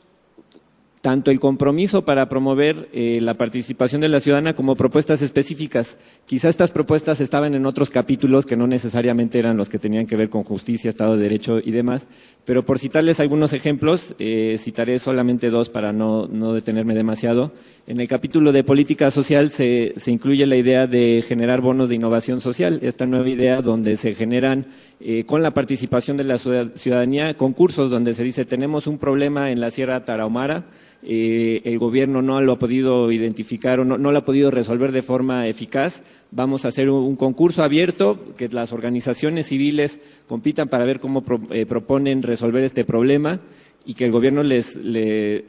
tanto 1.04 1.30
el 1.30 1.38
compromiso 1.38 2.06
para 2.06 2.30
promover 2.30 2.88
eh, 2.94 3.18
la 3.20 3.34
participación 3.34 4.00
de 4.00 4.08
la 4.08 4.20
ciudadana 4.20 4.56
como 4.56 4.74
propuestas 4.74 5.20
específicas. 5.20 5.98
Quizá 6.24 6.48
estas 6.48 6.70
propuestas 6.70 7.20
estaban 7.20 7.54
en 7.54 7.66
otros 7.66 7.90
capítulos 7.90 8.46
que 8.46 8.56
no 8.56 8.66
necesariamente 8.66 9.38
eran 9.38 9.58
los 9.58 9.68
que 9.68 9.78
tenían 9.78 10.06
que 10.06 10.16
ver 10.16 10.30
con 10.30 10.44
justicia, 10.44 10.88
Estado 10.88 11.18
de 11.18 11.24
Derecho 11.24 11.58
y 11.62 11.72
demás, 11.72 12.08
pero 12.46 12.64
por 12.64 12.78
citarles 12.78 13.20
algunos 13.20 13.52
ejemplos, 13.52 14.14
eh, 14.18 14.56
citaré 14.58 14.98
solamente 14.98 15.50
dos 15.50 15.68
para 15.68 15.92
no, 15.92 16.26
detenerme 16.54 16.94
demasiado. 16.94 17.52
En 17.86 18.00
el 18.00 18.08
capítulo 18.08 18.50
de 18.50 18.64
política 18.64 19.10
social 19.10 19.50
se, 19.50 19.92
se, 19.96 20.10
incluye 20.10 20.46
la 20.46 20.56
idea 20.56 20.86
de 20.86 21.22
generar 21.28 21.60
bonos 21.60 21.90
de 21.90 21.96
innovación 21.96 22.40
social, 22.40 22.78
esta 22.80 23.04
nueva 23.04 23.28
idea 23.28 23.60
donde 23.60 23.96
se 23.96 24.14
generan 24.14 24.68
eh, 25.06 25.26
con 25.26 25.42
la 25.42 25.52
participación 25.52 26.16
de 26.16 26.24
la 26.24 26.38
ciudadanía 26.38 27.36
concursos 27.36 27.90
donde 27.90 28.14
se 28.14 28.24
dice 28.24 28.46
tenemos 28.46 28.86
un 28.86 28.96
problema 28.96 29.50
en 29.50 29.60
la 29.60 29.70
Sierra 29.70 30.02
Tarahumara, 30.06 30.64
eh, 31.02 31.60
el 31.64 31.78
gobierno 31.78 32.22
no 32.22 32.40
lo 32.40 32.52
ha 32.52 32.58
podido 32.58 33.12
identificar 33.12 33.80
o 33.80 33.84
no, 33.84 33.98
lo 33.98 34.18
ha 34.18 34.24
podido 34.24 34.50
resolver 34.50 34.92
de 34.92 35.02
forma 35.02 35.46
eficaz. 35.46 36.02
Vamos 36.30 36.64
a 36.64 36.68
hacer 36.68 36.88
un, 36.88 37.16
concurso 37.16 37.62
abierto, 37.62 38.34
que 38.38 38.48
las 38.48 38.72
organizaciones 38.72 39.48
civiles 39.48 40.00
compitan 40.26 40.68
para 40.68 40.86
ver 40.86 41.00
cómo 41.00 41.22
eh, 41.50 41.66
proponen 41.66 42.22
resolver 42.22 42.64
este 42.64 42.86
problema 42.86 43.40
y 43.86 43.94
que 43.94 44.04
el 44.04 44.12
gobierno 44.12 44.42
les 44.42 44.76
le, 44.76 45.44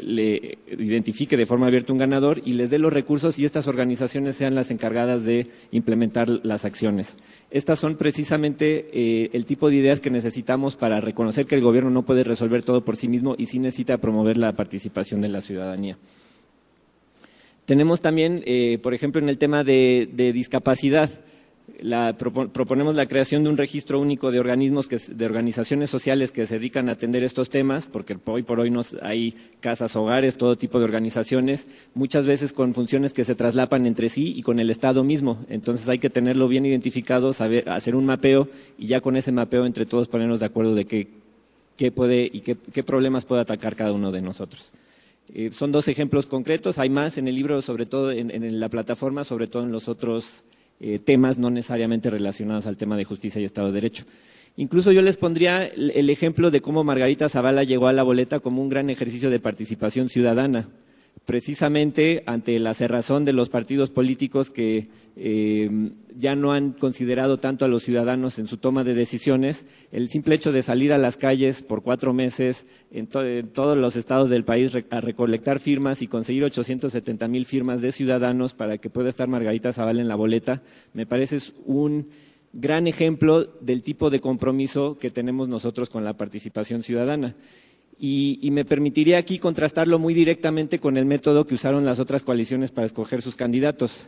identifique 0.77 1.37
de 1.37 1.45
forma 1.45 1.67
abierta 1.67 1.93
un 1.93 1.99
ganador 1.99 2.41
y 2.43 2.53
les 2.53 2.69
dé 2.69 2.79
los 2.79 2.91
recursos 2.91 3.39
y 3.39 3.45
estas 3.45 3.67
organizaciones 3.67 4.35
sean 4.35 4.55
las 4.55 4.71
encargadas 4.71 5.23
de 5.23 5.47
implementar 5.71 6.29
las 6.43 6.65
acciones. 6.65 7.15
Estas 7.49 7.79
son 7.79 7.95
precisamente 7.95 8.89
eh, 8.91 9.29
el 9.33 9.45
tipo 9.45 9.69
de 9.69 9.77
ideas 9.77 10.01
que 10.01 10.09
necesitamos 10.09 10.75
para 10.75 10.99
reconocer 10.99 11.45
que 11.45 11.55
el 11.55 11.61
gobierno 11.61 11.89
no 11.89 12.03
puede 12.03 12.23
resolver 12.23 12.63
todo 12.63 12.83
por 12.83 12.97
sí 12.97 13.07
mismo 13.07 13.35
y 13.37 13.45
sí 13.45 13.59
necesita 13.59 13.97
promover 13.97 14.37
la 14.37 14.53
participación 14.53 15.21
de 15.21 15.29
la 15.29 15.41
ciudadanía. 15.41 15.97
Tenemos 17.65 18.01
también, 18.01 18.43
eh, 18.45 18.79
por 18.83 18.93
ejemplo, 18.93 19.19
en 19.21 19.29
el 19.29 19.37
tema 19.37 19.63
de 19.63 20.31
discapacidad, 20.33 21.09
proponemos 22.17 22.95
la 22.95 23.07
creación 23.07 23.43
de 23.43 23.49
un 23.49 23.57
registro 23.57 23.99
único 23.99 24.31
de 24.31 24.39
organismos, 24.39 24.87
de 24.87 25.25
organizaciones 25.25 25.89
sociales 25.89 26.31
que 26.31 26.45
se 26.45 26.55
dedican 26.55 26.89
a 26.89 26.93
atender 26.93 27.23
estos 27.23 27.49
temas, 27.49 27.87
porque 27.87 28.17
hoy 28.25 28.43
por 28.43 28.59
hoy 28.59 28.73
hay 29.01 29.35
casas, 29.59 29.95
hogares, 29.95 30.37
todo 30.37 30.57
tipo 30.57 30.79
de 30.79 30.85
organizaciones, 30.85 31.67
muchas 31.93 32.27
veces 32.27 32.53
con 32.53 32.73
funciones 32.73 33.13
que 33.13 33.23
se 33.23 33.35
traslapan 33.35 33.85
entre 33.87 34.09
sí 34.09 34.33
y 34.35 34.41
con 34.41 34.59
el 34.59 34.69
Estado 34.69 35.03
mismo. 35.03 35.43
Entonces 35.49 35.89
hay 35.89 35.99
que 35.99 36.09
tenerlo 36.09 36.47
bien 36.47 36.65
identificado, 36.65 37.33
saber, 37.33 37.67
hacer 37.69 37.95
un 37.95 38.05
mapeo 38.05 38.47
y 38.77 38.87
ya 38.87 39.01
con 39.01 39.15
ese 39.15 39.31
mapeo 39.31 39.65
entre 39.65 39.85
todos 39.85 40.07
ponernos 40.07 40.39
de 40.39 40.45
acuerdo 40.45 40.75
de 40.75 40.85
qué, 40.85 41.91
puede 41.91 42.29
y 42.31 42.41
qué, 42.41 42.83
problemas 42.83 43.25
puede 43.25 43.41
atacar 43.41 43.75
cada 43.75 43.91
uno 43.91 44.11
de 44.11 44.21
nosotros. 44.21 44.71
Eh, 45.33 45.49
son 45.51 45.71
dos 45.71 45.87
ejemplos 45.87 46.27
concretos, 46.27 46.77
hay 46.77 46.89
más 46.89 47.17
en 47.17 47.27
el 47.27 47.35
libro, 47.35 47.61
sobre 47.63 47.87
todo 47.87 48.11
en 48.11 48.59
la 48.59 48.69
plataforma, 48.69 49.23
sobre 49.23 49.47
todo 49.47 49.63
en 49.63 49.71
los 49.71 49.89
otros 49.89 50.43
eh, 50.79 50.99
temas 50.99 51.37
no 51.37 51.49
necesariamente 51.49 52.09
relacionados 52.09 52.67
al 52.67 52.77
tema 52.77 52.97
de 52.97 53.03
justicia 53.03 53.41
y 53.41 53.45
Estado 53.45 53.67
de 53.67 53.73
Derecho. 53.73 54.05
Incluso 54.57 54.91
yo 54.91 55.01
les 55.01 55.17
pondría 55.17 55.65
el 55.65 56.09
ejemplo 56.09 56.49
de 56.49 56.61
cómo 56.61 56.83
Margarita 56.83 57.27
Zavala 57.27 57.63
llegó 57.63 57.87
a 57.87 57.93
la 57.93 58.03
boleta 58.03 58.39
como 58.39 58.61
un 58.61 58.69
gran 58.69 58.89
ejercicio 58.89 59.29
de 59.29 59.39
participación 59.39 60.07
ciudadana 60.07 60.69
precisamente 61.25 62.23
ante 62.25 62.59
la 62.59 62.73
cerrazón 62.73 63.25
de 63.25 63.33
los 63.33 63.49
partidos 63.49 63.89
políticos 63.89 64.51
que 64.51 64.89
eh, 65.17 65.69
ya 66.17 66.35
no 66.35 66.51
han 66.51 66.73
considerado 66.73 67.37
tanto 67.37 67.63
a 67.63 67.67
los 67.67 67.83
ciudadanos 67.83 68.37
en 68.37 68.47
su 68.47 68.57
toma 68.57 68.83
de 68.83 68.93
decisiones, 68.93 69.65
el 69.91 70.09
simple 70.09 70.35
hecho 70.35 70.51
de 70.51 70.61
salir 70.61 70.91
a 70.91 70.97
las 70.97 71.15
calles 71.15 71.61
por 71.61 71.83
cuatro 71.83 72.13
meses 72.13 72.65
en, 72.91 73.07
todos 73.07 73.77
los 73.77 73.95
estados 73.95 74.29
del 74.29 74.43
país 74.43 74.71
a 74.89 75.01
recolectar 75.01 75.59
firmas 75.59 76.01
y 76.01 76.07
conseguir 76.07 76.43
870 76.43 77.27
mil 77.27 77.45
firmas 77.45 77.81
de 77.81 77.91
ciudadanos 77.91 78.53
para 78.53 78.77
que 78.77 78.89
pueda 78.89 79.09
estar 79.09 79.27
Margarita 79.27 79.73
Zavala 79.73 80.01
en 80.01 80.09
la 80.09 80.15
boleta, 80.15 80.61
me 80.93 81.05
parece 81.05 81.39
un 81.65 82.09
gran 82.51 82.87
ejemplo 82.87 83.45
del 83.61 83.83
tipo 83.83 84.09
de 84.09 84.21
compromiso 84.21 84.97
que 84.97 85.09
tenemos 85.09 85.47
nosotros 85.47 85.89
con 85.89 86.03
la 86.03 86.13
participación 86.13 86.83
ciudadana. 86.83 87.35
Y, 87.97 88.49
me 88.51 88.65
permitiría 88.65 89.17
aquí 89.17 89.39
contrastarlo 89.39 89.99
muy 89.99 90.13
directamente 90.13 90.79
con 90.79 90.97
el 90.97 91.05
método 91.05 91.47
que 91.47 91.55
usaron 91.55 91.85
las 91.85 91.99
otras 91.99 92.23
coaliciones 92.23 92.71
para 92.71 92.85
escoger 92.85 93.21
sus 93.21 93.35
candidatos. 93.35 94.07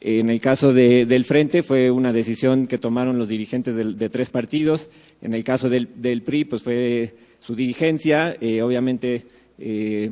En 0.00 0.30
el 0.30 0.40
caso 0.40 0.72
del 0.72 1.24
Frente 1.24 1.62
fue 1.62 1.90
una 1.90 2.12
decisión 2.12 2.66
que 2.66 2.78
tomaron 2.78 3.18
los 3.18 3.28
dirigentes 3.28 3.74
de, 3.74 4.08
tres 4.08 4.30
partidos. 4.30 4.90
En 5.22 5.34
el 5.34 5.44
caso 5.44 5.68
del, 5.68 5.88
PRI, 6.22 6.44
pues 6.44 6.62
fue 6.62 7.14
su 7.40 7.54
dirigencia, 7.54 8.36
eh, 8.40 8.62
obviamente 8.62 9.24
eh, 9.58 10.10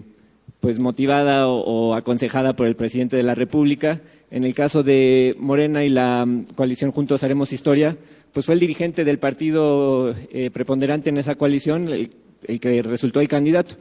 pues 0.65 0.79
motivada 0.79 1.49
o, 1.49 1.95
aconsejada 1.95 2.57
por 2.57 2.67
el 2.67 2.75
presidente 2.75 3.17
de 3.17 3.23
la 3.23 3.35
República. 3.35 4.01
En 4.31 4.45
el 4.45 4.55
caso 4.55 4.83
de 4.83 5.37
Morena 5.39 5.85
y 5.85 5.91
la 5.91 6.25
mm, 6.25 6.47
coalición 6.55 6.91
Juntos 6.91 7.23
Haremos 7.23 7.53
Historia, 7.53 7.97
pues 8.33 8.47
fue 8.47 8.55
el 8.55 8.61
dirigente 8.61 9.05
del 9.05 9.19
partido 9.19 10.15
eh, 10.33 10.51
preponderante 10.51 11.11
en 11.11 11.19
esa 11.19 11.35
coalición, 11.35 11.89
el 11.89 12.11
que 12.61 12.83
resultó 12.83 13.21
el 13.21 13.29
candidato. 13.29 13.77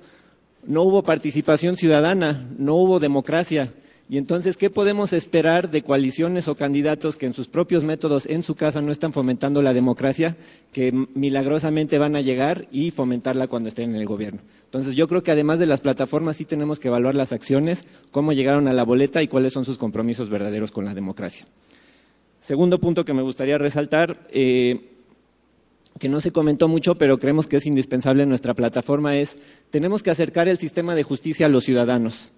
No 0.66 0.84
hubo 0.84 1.04
participación 1.04 1.76
ciudadana, 1.78 2.48
no 2.58 2.76
hubo 2.76 3.00
democracia. 3.00 3.74
Y 4.10 4.18
entonces, 4.18 4.58
¿qué 4.58 4.70
podemos 4.70 5.14
esperar 5.14 5.72
de 5.72 5.82
coaliciones 5.82 6.48
o 6.48 6.56
candidatos 6.56 7.16
que 7.16 7.26
en 7.26 7.34
sus 7.34 7.48
propios 7.48 7.84
métodos 7.84 8.26
en 8.26 8.44
su 8.44 8.54
casa 8.54 8.82
no 8.82 8.92
están 8.92 9.14
fomentando 9.14 9.62
la 9.62 9.74
democracia, 9.74 10.36
que 10.72 10.92
milagrosamente 11.16 11.98
van 11.98 12.16
a 12.16 12.22
llegar 12.22 12.68
y 12.72 12.92
fomentarla 12.92 13.48
cuando 13.48 13.70
estén 13.70 13.92
en 13.92 13.96
el 13.96 14.06
gobierno? 14.06 14.42
Entonces, 14.66 14.96
yo 14.96 15.08
creo 15.08 15.24
que 15.24 15.32
además 15.32 15.60
de 15.60 15.68
las 15.68 15.82
plataformas 15.82 16.38
sí 16.38 16.46
tenemos 16.46 16.80
que 16.80 16.90
evaluar 16.90 17.16
las 17.16 17.32
acciones, 17.32 17.86
cómo 18.12 18.34
llegaron 18.34 18.68
a 18.68 18.74
la 18.74 18.84
boleta 18.84 19.24
y 19.24 19.28
cuáles 19.28 19.54
son 19.54 19.66
sus 19.66 19.78
compromisos 19.78 20.30
verdaderos 20.30 20.72
con 20.72 20.86
la 20.86 20.94
democracia. 20.94 21.48
Segundo 22.42 22.80
punto 22.80 23.06
que 23.06 23.14
me 23.14 23.22
gustaría 23.22 23.58
resaltar, 23.58 24.28
eh, 24.30 24.93
que 26.00 26.10
no 26.10 26.22
se 26.22 26.32
comentó 26.32 26.68
mucho, 26.68 26.96
pero 26.96 27.20
creemos 27.20 27.48
que 27.48 27.58
es 27.58 27.66
indispensable 27.66 28.24
en 28.24 28.30
nuestra 28.30 28.54
plataforma, 28.54 29.18
es 29.18 29.38
tenemos 29.70 30.04
que 30.04 30.12
acercar 30.12 30.48
el 30.48 30.58
sistema 30.58 30.96
de 30.96 31.04
justicia 31.04 31.46
a 31.46 31.50
los 31.50 31.64
ciudadanos. 31.64 32.34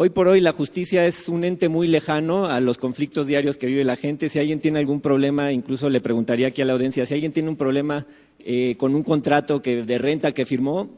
Hoy 0.00 0.10
por 0.10 0.28
hoy 0.28 0.40
la 0.40 0.52
justicia 0.52 1.06
es 1.06 1.28
un 1.28 1.42
ente 1.42 1.68
muy 1.68 1.88
lejano 1.88 2.46
a 2.46 2.60
los 2.60 2.78
conflictos 2.78 3.26
diarios 3.26 3.56
que 3.56 3.66
vive 3.66 3.82
la 3.82 3.96
gente. 3.96 4.28
Si 4.28 4.38
alguien 4.38 4.60
tiene 4.60 4.78
algún 4.78 5.00
problema, 5.00 5.50
incluso 5.50 5.90
le 5.90 6.00
preguntaría 6.00 6.46
aquí 6.46 6.62
a 6.62 6.64
la 6.64 6.74
audiencia, 6.74 7.04
si 7.04 7.14
alguien 7.14 7.32
tiene 7.32 7.48
un 7.48 7.56
problema 7.56 8.06
eh, 8.38 8.76
con 8.76 8.94
un 8.94 9.02
contrato 9.02 9.60
que, 9.60 9.82
de 9.82 9.98
renta 9.98 10.30
que 10.30 10.46
firmó, 10.46 10.88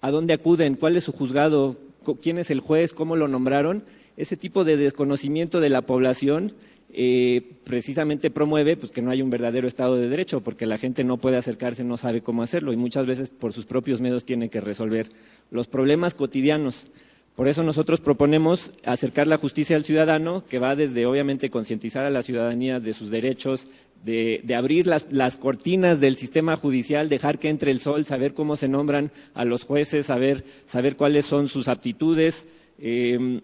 ¿a 0.00 0.12
dónde 0.12 0.32
acuden? 0.32 0.76
¿Cuál 0.76 0.96
es 0.96 1.02
su 1.04 1.12
juzgado? 1.12 1.76
¿Quién 2.22 2.38
es 2.38 2.52
el 2.52 2.60
juez? 2.60 2.94
¿Cómo 2.94 3.16
lo 3.16 3.26
nombraron? 3.26 3.82
Ese 4.16 4.36
tipo 4.36 4.62
de 4.62 4.76
desconocimiento 4.76 5.58
de 5.58 5.70
la 5.70 5.82
población 5.82 6.52
eh, 6.92 7.42
precisamente 7.64 8.30
promueve 8.30 8.76
pues, 8.76 8.92
que 8.92 9.02
no 9.02 9.10
haya 9.10 9.24
un 9.24 9.30
verdadero 9.30 9.68
Estado 9.68 9.96
de 9.96 10.08
Derecho, 10.08 10.40
porque 10.40 10.66
la 10.66 10.78
gente 10.78 11.04
no 11.04 11.18
puede 11.18 11.36
acercarse, 11.36 11.84
no 11.84 11.96
sabe 11.96 12.22
cómo 12.22 12.42
hacerlo 12.42 12.72
y 12.72 12.76
muchas 12.76 13.06
veces 13.06 13.30
por 13.30 13.52
sus 13.52 13.66
propios 13.66 14.00
medios 14.00 14.24
tiene 14.24 14.48
que 14.48 14.60
resolver 14.60 15.10
los 15.50 15.66
problemas 15.66 16.14
cotidianos. 16.14 16.86
Por 17.34 17.48
eso 17.48 17.62
nosotros 17.62 18.00
proponemos 18.00 18.72
acercar 18.82 19.26
la 19.26 19.36
justicia 19.36 19.76
al 19.76 19.84
ciudadano, 19.84 20.44
que 20.48 20.58
va 20.58 20.74
desde 20.74 21.04
obviamente 21.04 21.50
concientizar 21.50 22.06
a 22.06 22.10
la 22.10 22.22
ciudadanía 22.22 22.80
de 22.80 22.94
sus 22.94 23.10
derechos, 23.10 23.66
de, 24.02 24.42
abrir 24.56 24.86
las, 24.86 25.36
cortinas 25.36 26.00
del 26.00 26.16
sistema 26.16 26.56
judicial, 26.56 27.10
dejar 27.10 27.38
que 27.38 27.50
entre 27.50 27.72
el 27.72 27.80
sol, 27.80 28.06
saber 28.06 28.32
cómo 28.32 28.56
se 28.56 28.68
nombran 28.68 29.10
a 29.34 29.44
los 29.44 29.64
jueces, 29.64 30.06
saber, 30.06 30.44
saber 30.64 30.96
cuáles 30.96 31.26
son 31.26 31.48
sus 31.48 31.68
aptitudes. 31.68 32.46
Eh, 32.78 33.40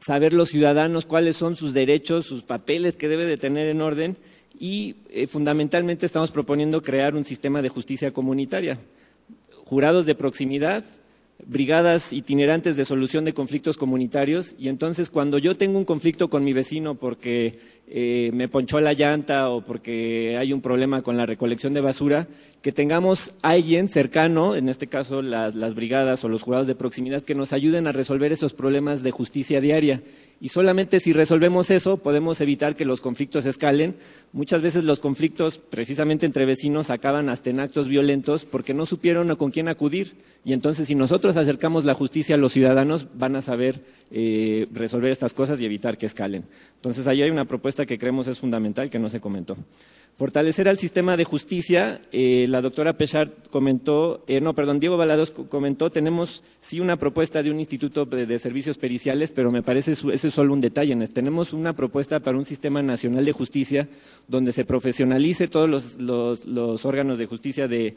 saber 0.00 0.32
los 0.32 0.48
ciudadanos 0.48 1.06
cuáles 1.06 1.36
son 1.36 1.56
sus 1.56 1.74
derechos, 1.74 2.26
sus 2.26 2.42
papeles 2.42 2.96
que 2.96 3.08
debe 3.08 3.26
de 3.26 3.36
tener 3.36 3.68
en 3.68 3.80
orden 3.80 4.16
y 4.58 4.96
eh, 5.10 5.26
fundamentalmente 5.26 6.06
estamos 6.06 6.30
proponiendo 6.30 6.82
crear 6.82 7.14
un 7.14 7.24
sistema 7.24 7.62
de 7.62 7.68
justicia 7.68 8.10
comunitaria, 8.10 8.78
jurados 9.64 10.06
de 10.06 10.14
proximidad, 10.14 10.84
brigadas 11.46 12.12
itinerantes 12.12 12.76
de 12.76 12.84
solución 12.84 13.24
de 13.24 13.34
conflictos 13.34 13.76
comunitarios 13.76 14.54
y 14.58 14.68
entonces 14.68 15.10
cuando 15.10 15.38
yo 15.38 15.56
tengo 15.56 15.78
un 15.78 15.84
conflicto 15.84 16.28
con 16.28 16.44
mi 16.44 16.52
vecino 16.52 16.94
porque 16.94 17.58
eh, 17.92 18.30
me 18.32 18.46
ponchó 18.46 18.80
la 18.80 18.92
llanta 18.92 19.50
o 19.50 19.62
porque 19.62 20.36
hay 20.38 20.52
un 20.52 20.60
problema 20.60 21.02
con 21.02 21.16
la 21.16 21.26
recolección 21.26 21.74
de 21.74 21.80
basura, 21.80 22.28
que 22.62 22.70
tengamos 22.70 23.32
alguien 23.42 23.88
cercano, 23.88 24.54
en 24.54 24.68
este 24.68 24.86
caso 24.86 25.22
las, 25.22 25.74
brigadas 25.74 26.22
o 26.22 26.28
los 26.28 26.42
jurados 26.42 26.68
de 26.68 26.76
proximidad, 26.76 27.24
que 27.24 27.34
nos 27.34 27.52
ayuden 27.52 27.88
a 27.88 27.92
resolver 27.92 28.32
esos 28.32 28.52
problemas 28.52 29.02
de 29.02 29.10
justicia 29.10 29.60
diaria. 29.60 30.02
Y 30.40 30.50
solamente 30.50 31.00
si 31.00 31.12
resolvemos 31.12 31.70
eso 31.70 31.96
podemos 31.96 32.40
evitar 32.40 32.76
que 32.76 32.84
los 32.84 33.00
conflictos 33.00 33.44
escalen. 33.44 33.96
Muchas 34.32 34.62
veces 34.62 34.84
los 34.84 35.00
conflictos, 35.00 35.58
precisamente 35.58 36.26
entre 36.26 36.46
vecinos, 36.46 36.90
acaban 36.90 37.28
hasta 37.28 37.50
en 37.50 37.58
actos 37.58 37.88
violentos 37.88 38.44
porque 38.44 38.72
no 38.72 38.86
supieron 38.86 39.34
con 39.34 39.50
quién 39.50 39.68
acudir. 39.68 40.14
Y 40.44 40.52
entonces 40.52 40.88
si 40.88 40.94
nosotros 40.94 41.36
acercamos 41.36 41.84
la 41.84 41.94
justicia 41.94 42.36
a 42.36 42.38
los 42.38 42.52
ciudadanos, 42.52 43.08
van 43.14 43.36
a 43.36 43.42
saber 43.42 43.82
eh, 44.10 44.66
resolver 44.72 45.10
estas 45.10 45.34
cosas 45.34 45.60
y 45.60 45.64
evitar 45.66 45.98
que 45.98 46.06
escalen. 46.06 46.44
Entonces 46.76 47.06
ahí 47.06 47.22
hay 47.22 47.30
una 47.30 47.44
propuesta 47.44 47.79
que 47.86 47.98
creemos 47.98 48.26
es 48.28 48.38
fundamental 48.38 48.90
que 48.90 48.98
no 48.98 49.10
se 49.10 49.20
comentó. 49.20 49.56
Fortalecer 50.20 50.68
al 50.68 50.76
sistema 50.76 51.16
de 51.16 51.24
justicia, 51.24 52.02
eh, 52.12 52.44
la 52.46 52.60
doctora 52.60 52.98
Pesar 52.98 53.32
comentó, 53.50 54.22
eh, 54.26 54.40
no, 54.42 54.54
perdón, 54.54 54.78
Diego 54.78 54.98
Balados 54.98 55.30
comentó, 55.30 55.90
tenemos 55.90 56.42
sí 56.60 56.78
una 56.78 56.98
propuesta 56.98 57.42
de 57.42 57.50
un 57.50 57.58
instituto 57.58 58.04
de, 58.04 58.38
servicios 58.38 58.76
periciales, 58.76 59.30
pero 59.30 59.50
me 59.50 59.62
parece 59.62 59.92
ese 59.92 60.28
es 60.28 60.34
solo 60.34 60.52
un 60.52 60.60
detalle. 60.60 60.94
Tenemos 61.08 61.54
una 61.54 61.72
propuesta 61.74 62.20
para 62.20 62.36
un 62.36 62.44
sistema 62.44 62.82
nacional 62.82 63.24
de 63.24 63.32
justicia 63.32 63.88
donde 64.28 64.52
se 64.52 64.66
profesionalice 64.66 65.48
todos 65.48 65.96
los, 65.98 66.84
órganos 66.84 67.18
de 67.18 67.24
justicia 67.24 67.66
de, 67.66 67.94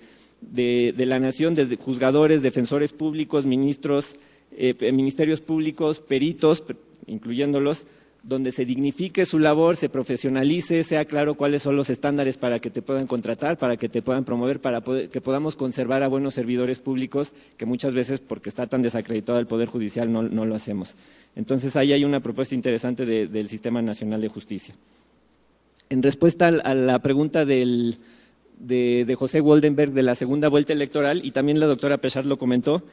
la 0.98 1.20
nación, 1.20 1.56
desde 1.56 1.76
juzgadores, 1.76 2.42
defensores 2.42 2.94
públicos, 2.94 3.46
ministros, 3.46 4.16
eh, 4.56 4.94
ministerios 4.94 5.42
públicos, 5.42 6.00
peritos, 6.00 6.64
incluyéndolos, 7.06 7.86
donde 8.24 8.54
se 8.54 8.64
dignifique 8.64 9.26
su 9.26 9.38
labor, 9.38 9.76
se 9.76 9.90
profesionalice, 9.90 10.86
sea 10.86 11.04
claro 11.04 11.36
cuáles 11.36 11.62
son 11.62 11.76
los 11.76 11.90
estándares 11.90 12.38
para 12.38 12.60
que 12.60 12.70
te 12.70 12.82
puedan 12.82 13.06
contratar, 13.06 13.58
para 13.58 13.76
que 13.76 13.90
te 13.90 14.02
puedan 14.02 14.24
promover, 14.24 14.62
para 14.62 14.82
que 14.82 15.22
podamos 15.22 15.58
conservar 15.58 16.04
a 16.04 16.08
buenos 16.08 16.34
servidores 16.34 16.80
públicos, 16.80 17.34
que 17.58 17.66
muchas 17.66 17.94
veces, 17.94 18.22
porque 18.22 18.48
está 18.48 18.66
tan 18.66 18.82
desacreditado 18.82 19.40
el 19.40 19.46
Poder 19.46 19.68
Judicial, 19.68 20.10
no, 20.10 20.24
lo 20.24 20.56
hacemos. 20.56 20.96
Entonces, 21.36 21.76
ahí 21.76 21.92
hay 21.92 22.06
una 22.06 22.22
propuesta 22.22 22.56
interesante 22.56 23.06
del 23.06 23.50
Sistema 23.50 23.82
Nacional 23.82 24.22
de 24.22 24.30
Justicia. 24.30 24.74
En 25.90 26.02
respuesta 26.02 26.48
a 26.48 26.74
la 26.74 27.00
pregunta 27.00 27.44
de, 27.44 27.98
de 28.58 29.16
José 29.16 29.42
Woldenberg 29.42 29.92
de 29.92 30.04
la 30.04 30.16
segunda 30.16 30.48
vuelta 30.48 30.72
electoral, 30.72 31.26
y 31.26 31.32
también 31.32 31.60
la 31.60 31.66
doctora 31.66 31.98
Pesar 31.98 32.26
lo 32.26 32.38
comentó, 32.38 32.84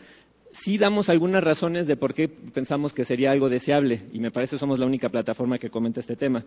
sí 0.52 0.78
damos 0.78 1.08
algunas 1.08 1.44
razones 1.44 1.86
de 1.86 1.96
por 1.96 2.14
qué 2.14 2.28
pensamos 2.28 2.92
que 2.92 3.04
sería 3.04 3.30
algo 3.30 3.48
deseable, 3.48 4.02
y 4.12 4.20
me 4.20 4.30
parece 4.30 4.58
somos 4.58 4.78
la 4.78 4.86
única 4.86 5.08
plataforma 5.08 5.58
que 5.58 5.70
comenta 5.70 6.00
este 6.00 6.16
tema, 6.16 6.44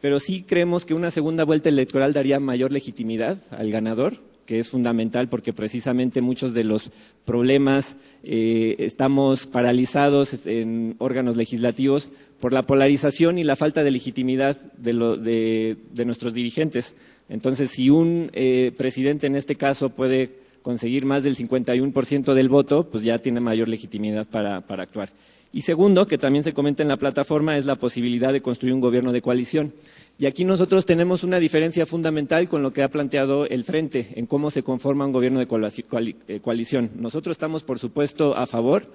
pero 0.00 0.20
sí 0.20 0.44
creemos 0.46 0.86
que 0.86 0.94
una 0.94 1.10
segunda 1.10 1.44
vuelta 1.44 1.68
electoral 1.68 2.12
daría 2.12 2.40
mayor 2.40 2.72
legitimidad 2.72 3.38
al 3.50 3.70
ganador, 3.70 4.18
que 4.46 4.58
es 4.60 4.68
fundamental 4.68 5.28
porque 5.28 5.52
precisamente 5.52 6.20
muchos 6.20 6.54
de 6.54 6.64
los 6.64 6.92
problemas 7.24 7.96
eh, 8.22 8.76
estamos 8.78 9.46
paralizados 9.46 10.46
en 10.46 10.94
órganos 10.98 11.36
legislativos 11.36 12.10
por 12.40 12.52
la 12.52 12.62
polarización 12.62 13.38
y 13.38 13.44
la 13.44 13.56
falta 13.56 13.82
de 13.82 13.90
legitimidad 13.90 14.56
de, 14.76 15.76
nuestros 16.04 16.34
dirigentes. 16.34 16.94
Entonces, 17.28 17.70
si 17.70 17.90
un 17.90 18.30
eh, 18.34 18.72
presidente 18.76 19.26
en 19.26 19.34
este 19.34 19.56
caso 19.56 19.90
puede 19.90 20.45
conseguir 20.66 21.04
más 21.04 21.22
del 21.22 21.36
51% 21.36 22.34
del 22.34 22.48
voto, 22.48 22.88
pues 22.90 23.04
ya 23.04 23.20
tiene 23.20 23.38
mayor 23.38 23.68
legitimidad 23.68 24.26
para, 24.26 24.56
actuar. 24.56 25.10
Y 25.52 25.60
segundo, 25.60 26.08
que 26.08 26.18
también 26.18 26.42
se 26.42 26.54
comenta 26.54 26.82
en 26.82 26.88
la 26.88 26.96
plataforma, 26.96 27.56
es 27.56 27.66
la 27.66 27.76
posibilidad 27.76 28.32
de 28.32 28.42
construir 28.42 28.74
un 28.74 28.80
gobierno 28.80 29.12
de 29.12 29.22
coalición. 29.22 29.72
Y 30.18 30.26
aquí 30.26 30.44
nosotros 30.44 30.84
tenemos 30.84 31.22
una 31.22 31.38
diferencia 31.38 31.86
fundamental 31.86 32.48
con 32.48 32.64
lo 32.64 32.72
que 32.72 32.82
ha 32.82 32.88
planteado 32.88 33.46
el 33.46 33.62
Frente 33.62 34.08
en 34.16 34.26
cómo 34.26 34.50
se 34.50 34.64
conforma 34.64 35.06
un 35.06 35.12
gobierno 35.12 35.38
de 35.38 35.46
eh, 35.46 36.40
coalición. 36.40 36.90
Nosotros 36.96 37.36
estamos, 37.36 37.62
por 37.62 37.78
supuesto, 37.78 38.36
a 38.36 38.48
favor. 38.48 38.90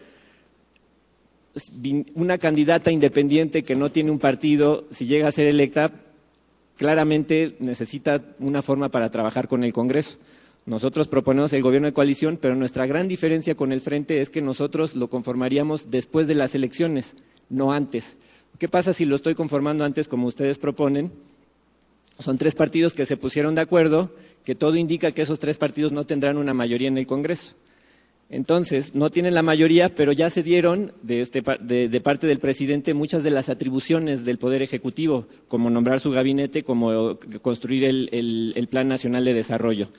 Una 2.16 2.38
candidata 2.38 2.92
independiente 2.92 3.64
que 3.64 3.78
no 3.78 3.90
tiene 3.90 4.12
un 4.12 4.20
partido, 4.20 4.84
si 4.92 5.06
llega 5.06 5.30
a 5.30 5.32
ser 5.32 5.48
electa, 5.48 5.90
claramente 6.76 7.56
necesita 7.60 8.22
una 8.40 8.62
forma 8.62 8.90
para 8.90 9.10
trabajar 9.10 9.48
con 9.48 9.64
el 9.64 9.72
Congreso. 9.72 10.18
Nosotros 10.66 11.08
proponemos 11.08 11.54
el 11.54 11.64
gobierno 11.64 11.88
de 11.88 11.94
coalición, 11.94 12.38
pero 12.40 12.56
nuestra 12.56 12.86
gran 12.86 13.08
diferencia 13.08 13.56
con 13.56 13.72
el 13.72 13.82
Frente 13.82 14.22
es 14.22 14.30
que 14.30 14.42
nosotros 14.42 14.96
lo 14.96 15.10
conformaríamos 15.10 15.90
después 15.90 16.28
de 16.28 16.36
las 16.36 16.54
elecciones, 16.54 17.16
no 17.50 17.72
antes. 17.72 18.16
¿Qué 18.60 18.68
pasa 18.68 18.94
si 18.94 19.06
lo 19.06 19.16
estoy 19.16 19.34
conformando 19.34 19.84
antes, 19.84 20.08
como 20.08 20.28
ustedes 20.28 20.60
proponen? 20.60 21.12
Son 22.20 22.38
tres 22.38 22.54
partidos 22.54 22.94
que 22.94 23.08
se 23.08 23.18
pusieron 23.18 23.56
de 23.56 23.62
acuerdo, 23.62 24.12
que 24.46 24.54
todo 24.54 24.76
indica 24.76 25.12
que 25.12 25.24
esos 25.24 25.40
tres 25.40 25.58
partidos 25.58 25.92
no 25.92 26.06
tendrán 26.06 26.38
una 26.38 26.54
mayoría 26.54 26.90
en 26.90 27.00
el 27.00 27.08
Congreso. 27.08 27.56
Entonces, 28.30 28.94
no 28.94 29.10
tienen 29.10 29.34
la 29.34 29.42
mayoría, 29.42 29.94
pero 29.94 30.12
ya 30.12 30.30
se 30.30 30.44
dieron 30.44 30.94
de, 31.02 31.22
este, 31.22 31.42
parte 31.42 32.28
del 32.28 32.40
presidente 32.40 32.94
muchas 32.94 33.24
de 33.24 33.32
las 33.32 33.50
atribuciones 33.50 34.24
del 34.24 34.38
Poder 34.38 34.62
Ejecutivo, 34.62 35.26
como 35.48 35.72
nombrar 35.72 36.00
su 36.00 36.12
gabinete, 36.12 36.64
como 36.64 37.18
construir 37.42 37.84
el 37.84 38.68
Plan 38.70 38.88
Nacional 38.88 39.26
de 39.26 39.34
Desarrollo. 39.34 39.90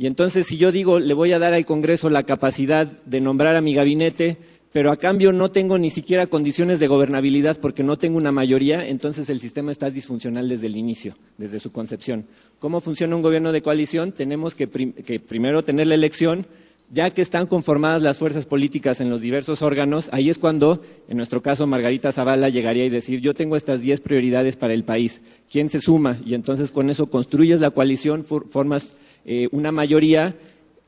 Y 0.00 0.06
entonces, 0.06 0.46
si 0.46 0.56
yo 0.56 0.72
digo, 0.72 0.98
le 0.98 1.12
voy 1.12 1.32
a 1.32 1.38
dar 1.38 1.52
al 1.52 1.66
Congreso 1.66 2.08
la 2.08 2.22
capacidad 2.22 2.86
de 2.86 3.20
nombrar 3.20 3.54
a 3.54 3.60
mi 3.60 3.74
gabinete, 3.74 4.38
pero 4.72 4.92
a 4.92 4.96
cambio 4.96 5.30
no 5.30 5.50
tengo 5.50 5.76
ni 5.76 5.90
siquiera 5.90 6.26
condiciones 6.26 6.80
de 6.80 6.86
gobernabilidad 6.86 7.60
porque 7.60 7.82
no 7.82 7.98
tengo 7.98 8.16
una 8.16 8.32
mayoría, 8.32 8.88
entonces 8.88 9.28
el 9.28 9.40
sistema 9.40 9.72
está 9.72 9.90
disfuncional 9.90 10.48
desde 10.48 10.68
el 10.68 10.78
inicio, 10.78 11.18
desde 11.36 11.60
su 11.60 11.70
concepción. 11.70 12.24
¿Cómo 12.60 12.80
funciona 12.80 13.14
un 13.14 13.20
gobierno 13.20 13.52
de 13.52 13.60
coalición? 13.60 14.12
Tenemos 14.12 14.54
que, 14.54 14.68
primero 14.68 15.64
tener 15.64 15.86
la 15.86 15.96
elección, 15.96 16.46
ya 16.90 17.10
que 17.10 17.22
están 17.22 17.46
conformadas 17.46 18.02
las 18.02 18.18
fuerzas 18.18 18.46
políticas 18.46 19.00
en 19.00 19.10
los 19.10 19.20
diversos 19.20 19.62
órganos, 19.62 20.10
ahí 20.12 20.28
es 20.28 20.38
cuando, 20.38 20.82
en 21.08 21.16
nuestro 21.16 21.40
caso, 21.40 21.66
Margarita 21.66 22.12
Zavala 22.12 22.48
llegaría 22.48 22.84
y 22.84 22.90
decir, 22.90 23.20
yo 23.20 23.32
tengo 23.32 23.56
estas 23.56 23.80
diez 23.80 24.00
prioridades 24.00 24.56
para 24.56 24.74
el 24.74 24.84
país, 24.84 25.22
¿quién 25.50 25.68
se 25.68 25.80
suma? 25.80 26.18
Y 26.24 26.34
entonces 26.34 26.72
con 26.72 26.90
eso 26.90 27.06
construyes 27.06 27.60
la 27.60 27.70
coalición, 27.70 28.24
formas 28.24 28.96
eh, 29.24 29.48
una 29.52 29.70
mayoría, 29.70 30.34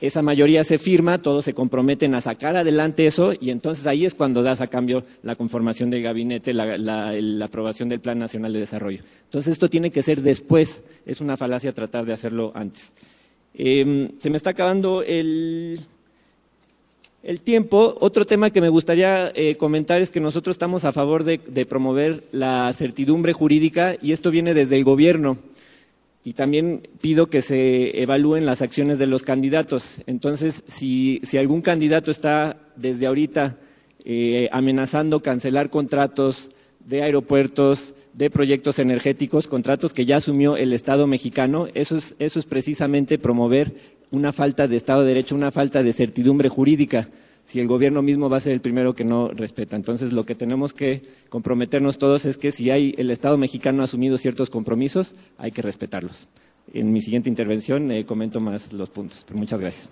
esa 0.01 0.21
mayoría 0.21 0.65
se 0.65 0.79
firma, 0.79 1.23
todos 1.23 1.45
se 1.45 1.55
comprometen 1.55 2.17
a 2.17 2.21
sacar 2.21 2.57
adelante 2.57 3.07
eso 3.07 3.33
y 3.41 3.51
entonces 3.51 3.87
ahí 3.87 4.05
es 4.05 4.15
cuando 4.15 4.43
das 4.43 4.61
a 4.61 4.67
cambio 4.67 5.05
la 5.23 5.37
conformación 5.37 5.91
del 5.91 6.03
gabinete, 6.03 6.53
la, 6.53 7.45
aprobación 7.45 7.89
del 7.89 8.01
Plan 8.01 8.19
Nacional 8.19 8.53
de 8.53 8.59
Desarrollo. 8.59 9.05
Entonces 9.25 9.53
esto 9.53 9.69
tiene 9.69 9.93
que 9.93 10.03
ser 10.03 10.23
después, 10.23 10.83
es 11.07 11.21
una 11.21 11.37
falacia 11.37 11.73
tratar 11.73 12.05
de 12.05 12.13
hacerlo 12.13 12.51
antes. 12.57 12.93
Em, 13.55 14.19
se 14.19 14.29
me 14.29 14.39
está 14.39 14.51
acabando 14.51 15.03
el, 15.03 15.79
tiempo. 17.45 17.97
Otro 18.01 18.25
tema 18.25 18.51
que 18.51 18.61
me 18.61 18.69
gustaría 18.69 19.31
eh, 19.35 19.57
comentar 19.57 20.01
es 20.01 20.11
que 20.11 20.21
nosotros 20.21 20.55
estamos 20.55 20.85
a 20.85 20.93
favor 20.93 21.25
de, 21.25 21.39
promover 21.67 22.25
la 22.33 22.73
certidumbre 22.73 23.33
jurídica 23.33 23.97
y 24.03 24.13
esto 24.13 24.31
viene 24.31 24.55
desde 24.55 24.77
el 24.77 24.85
gobierno 24.85 25.39
y 26.25 26.35
también 26.35 26.89
pido 27.01 27.29
que 27.29 27.43
se 27.43 28.01
evalúen 28.03 28.47
las 28.47 28.63
acciones 28.63 28.99
de 28.99 29.07
los 29.07 29.23
candidatos. 29.23 30.03
Entonces, 30.07 30.63
si, 30.67 31.21
algún 31.39 31.63
candidato 31.63 32.11
está 32.11 32.57
desde 32.77 33.07
ahorita 33.07 33.57
eh, 34.05 34.49
amenazando 34.53 35.21
cancelar 35.21 35.71
contratos 35.71 36.51
de 36.81 37.03
aeropuertos, 37.03 37.95
de 38.13 38.31
proyectos 38.31 38.79
energéticos, 38.79 39.47
contratos 39.47 39.93
que 39.93 40.05
ya 40.05 40.17
asumió 40.17 40.57
el 40.57 40.73
Estado 40.73 41.07
mexicano, 41.07 41.69
eso 41.75 41.97
es, 41.97 42.15
eso 42.19 42.39
es 42.39 42.47
precisamente 42.47 43.19
promover 43.19 43.73
una 44.13 44.33
falta 44.33 44.69
de 44.69 44.77
Estado 44.77 45.03
de 45.03 45.09
Derecho, 45.09 45.35
una 45.35 45.51
falta 45.51 45.83
de 45.83 45.93
certidumbre 45.93 46.49
jurídica 46.49 47.09
si 47.45 47.61
el 47.61 47.67
gobierno 47.67 48.03
mismo 48.03 48.31
va 48.31 48.37
a 48.37 48.41
ser 48.41 48.53
el 48.53 48.61
primero 48.61 48.95
que 48.95 49.05
no 49.05 49.29
respeta. 49.29 49.77
Entonces, 49.77 50.13
lo 50.13 50.25
que 50.25 50.35
tenemos 50.35 50.73
que 50.73 51.03
comprometernos 51.29 51.99
todos 51.99 52.25
es 52.25 52.39
que 52.39 52.53
si 52.53 52.71
hay 52.71 52.95
el 52.99 53.11
Estado 53.11 53.37
mexicano 53.37 53.83
ha 53.83 53.87
asumido 53.87 54.17
ciertos 54.17 54.49
compromisos, 54.49 55.15
hay 55.39 55.51
que 55.51 55.63
respetarlos. 55.63 56.29
En 56.73 56.93
mi 56.93 57.01
siguiente 57.01 57.29
intervención 57.29 57.91
eh, 57.91 58.07
comento 58.07 58.41
más 58.41 58.73
los 58.73 58.91
puntos. 58.91 59.25
Pero 59.27 59.39
muchas 59.39 59.61
gracias. 59.61 59.91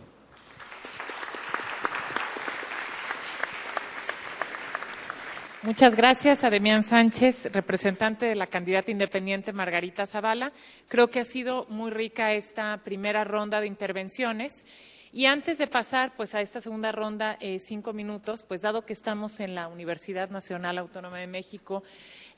Muchas 5.62 5.94
gracias 5.94 6.42
a 6.42 6.48
Demián 6.48 6.82
Sánchez, 6.82 7.52
representante 7.52 8.24
de 8.24 8.34
la 8.34 8.46
candidata 8.46 8.90
independiente 8.90 9.52
Margarita 9.52 10.06
Zavala. 10.06 10.52
Creo 10.88 11.10
que 11.10 11.20
ha 11.20 11.24
sido 11.24 11.66
muy 11.68 11.90
rica 11.90 12.32
esta 12.32 12.78
primera 12.82 13.24
ronda 13.24 13.60
de 13.60 13.66
intervenciones. 13.66 14.64
Y 15.12 15.26
antes 15.26 15.58
de 15.58 15.66
pasar 15.66 16.16
pues, 16.16 16.34
a 16.34 16.40
esta 16.40 16.62
segunda 16.62 16.92
ronda, 16.92 17.36
eh, 17.40 17.58
cinco 17.58 17.92
minutos, 17.92 18.42
pues 18.42 18.62
dado 18.62 18.86
que 18.86 18.94
estamos 18.94 19.38
en 19.38 19.54
la 19.54 19.68
Universidad 19.68 20.30
Nacional 20.30 20.78
Autónoma 20.78 21.18
de 21.18 21.26
México, 21.26 21.82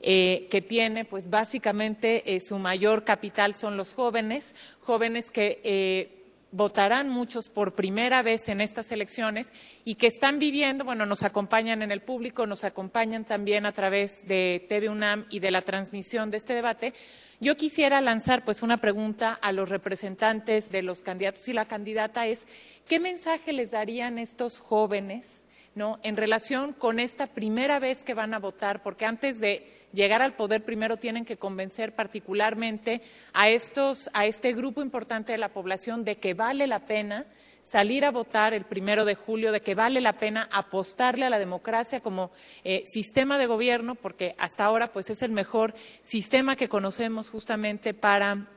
eh, 0.01 0.49
que 0.51 0.61
tiene 0.61 1.05
pues 1.05 1.29
básicamente 1.29 2.35
eh, 2.35 2.41
su 2.41 2.59
mayor 2.59 3.05
capital 3.05 3.53
son 3.53 3.77
los 3.77 3.93
jóvenes, 3.93 4.53
jóvenes 4.81 5.31
que 5.31 6.22
votarán 6.53 7.09
muchos 7.09 7.49
por 7.49 7.73
primera 7.73 8.21
vez 8.21 8.47
en 8.47 8.61
estas 8.61 8.91
elecciones 8.91 9.51
y 9.83 9.95
que 9.95 10.05
están 10.05 10.37
viviendo, 10.37 10.85
bueno, 10.85 11.07
nos 11.07 11.23
acompañan 11.23 11.81
en 11.81 11.91
el 11.91 12.01
público, 12.01 12.45
nos 12.45 12.63
acompañan 12.63 13.25
también 13.25 13.65
a 13.65 13.71
través 13.71 14.25
de 14.27 14.63
TV 14.69 14.87
UNAM 14.87 15.25
y 15.31 15.39
de 15.39 15.49
la 15.49 15.63
transmisión 15.63 16.29
de 16.29 16.37
este 16.37 16.53
debate. 16.53 16.93
Yo 17.39 17.57
quisiera 17.57 18.01
lanzar 18.01 18.45
pues 18.45 18.61
una 18.61 18.77
pregunta 18.77 19.33
a 19.41 19.51
los 19.51 19.69
representantes 19.69 20.69
de 20.69 20.83
los 20.83 21.01
candidatos 21.01 21.47
y 21.47 21.53
la 21.53 21.65
candidata 21.65 22.27
es 22.27 22.45
¿qué 22.87 22.99
mensaje 22.99 23.51
les 23.51 23.71
darían 23.71 24.19
estos 24.19 24.59
jóvenes 24.59 25.43
¿no? 25.73 25.99
en 26.03 26.17
relación 26.17 26.73
con 26.73 26.99
esta 26.99 27.25
primera 27.25 27.79
vez 27.79 28.03
que 28.03 28.13
van 28.13 28.35
a 28.35 28.39
votar? 28.39 28.83
Porque 28.83 29.05
antes 29.05 29.39
de 29.39 29.82
llegar 29.93 30.21
al 30.21 30.35
poder 30.35 30.65
primero 30.65 30.97
tienen 30.97 31.23
que 31.23 31.37
convencer 31.37 31.95
particularmente 31.95 33.01
a 33.31 33.49
estos, 33.49 34.09
a 34.13 34.25
este 34.25 34.53
grupo 34.53 34.81
importante 34.81 35.31
de 35.31 35.37
la 35.37 35.53
población 35.53 36.03
de 36.03 36.17
que 36.17 36.33
vale 36.33 36.67
la 36.67 36.85
pena 36.85 37.25
salir 37.63 38.03
a 38.03 38.11
votar 38.11 38.53
el 38.53 38.65
primero 38.65 39.05
de 39.05 39.15
julio, 39.15 39.51
de 39.51 39.61
que 39.61 39.75
vale 39.75 40.01
la 40.01 40.13
pena 40.13 40.49
apostarle 40.51 41.25
a 41.25 41.29
la 41.29 41.39
democracia 41.39 42.01
como 42.01 42.31
eh, 42.63 42.83
sistema 42.85 43.37
de 43.37 43.45
gobierno, 43.45 43.95
porque 43.95 44.35
hasta 44.37 44.65
ahora 44.65 44.91
pues 44.91 45.09
es 45.09 45.21
el 45.21 45.31
mejor 45.31 45.73
sistema 46.01 46.55
que 46.55 46.67
conocemos 46.67 47.29
justamente 47.29 47.93
para 47.93 48.47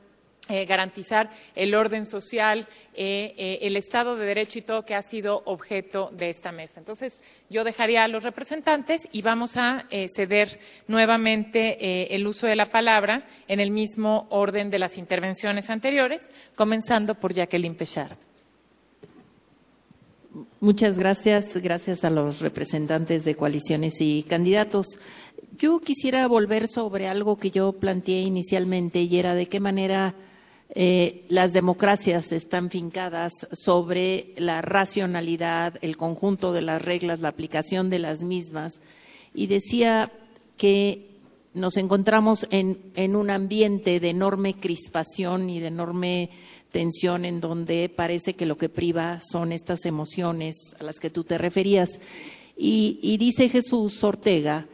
eh, 0.49 0.65
garantizar 0.65 1.29
el 1.55 1.75
orden 1.75 2.05
social, 2.05 2.67
eh, 2.93 3.33
eh, 3.37 3.59
el 3.61 3.75
Estado 3.75 4.15
de 4.15 4.25
Derecho 4.25 4.59
y 4.59 4.61
todo 4.61 4.85
que 4.85 4.95
ha 4.95 5.01
sido 5.01 5.43
objeto 5.45 6.09
de 6.13 6.29
esta 6.29 6.51
mesa. 6.51 6.79
Entonces, 6.79 7.19
yo 7.49 7.63
dejaría 7.63 8.03
a 8.03 8.07
los 8.07 8.23
representantes 8.23 9.07
y 9.11 9.21
vamos 9.21 9.57
a 9.57 9.85
ceder 10.13 10.59
nuevamente 10.87 12.13
el 12.13 12.27
uso 12.27 12.47
de 12.47 12.55
la 12.55 12.69
palabra 12.69 13.25
en 13.47 13.59
el 13.59 13.71
mismo 13.71 14.27
orden 14.29 14.69
de 14.69 14.79
las 14.79 14.97
intervenciones 14.97 15.69
anteriores, 15.69 16.29
comenzando 16.55 17.15
por 17.15 17.33
Jacqueline 17.33 17.75
Pechard. 17.75 18.17
Muchas 20.59 20.99
gracias, 20.99 21.57
gracias 21.57 22.03
a 22.03 22.09
los 22.09 22.41
representantes 22.41 23.25
de 23.25 23.35
coaliciones 23.35 24.01
y 24.01 24.23
candidatos. 24.23 24.87
Yo 25.57 25.79
quisiera 25.79 26.27
volver 26.27 26.67
sobre 26.67 27.07
algo 27.07 27.37
que 27.37 27.51
yo 27.51 27.73
planteé 27.73 28.21
inicialmente 28.21 29.01
y 29.01 29.17
era 29.17 29.33
de 29.33 29.47
qué 29.47 29.59
manera 29.59 30.15
eh, 30.69 31.25
las 31.29 31.53
democracias 31.53 32.31
están 32.31 32.69
fincadas 32.69 33.31
sobre 33.53 34.33
la 34.37 34.61
racionalidad, 34.61 35.75
el 35.81 35.97
conjunto 35.97 36.51
de 36.51 36.61
las 36.61 36.81
reglas, 36.81 37.21
la 37.21 37.29
aplicación 37.29 37.89
de 37.89 37.99
las 37.99 38.21
mismas. 38.21 38.81
Y 39.33 39.47
decía 39.47 40.11
que 40.57 41.07
nos 41.53 41.77
encontramos 41.77 42.47
en, 42.51 43.15
un 43.15 43.29
ambiente 43.29 43.99
de 43.99 44.09
enorme 44.09 44.55
crispación 44.55 45.49
y 45.49 45.59
de 45.59 45.67
enorme 45.67 46.29
tensión 46.71 47.25
en 47.25 47.39
donde 47.39 47.89
parece 47.89 48.33
que 48.33 48.45
lo 48.45 48.57
que 48.57 48.69
priva 48.69 49.19
son 49.21 49.51
estas 49.51 49.85
emociones 49.85 50.75
a 50.79 50.83
las 50.83 50.99
que 50.99 51.09
tú 51.09 51.23
te 51.23 51.37
referías. 51.37 51.99
Y 52.55 53.17
dice 53.17 53.49
Jesús 53.49 54.03
Ortega 54.03 54.67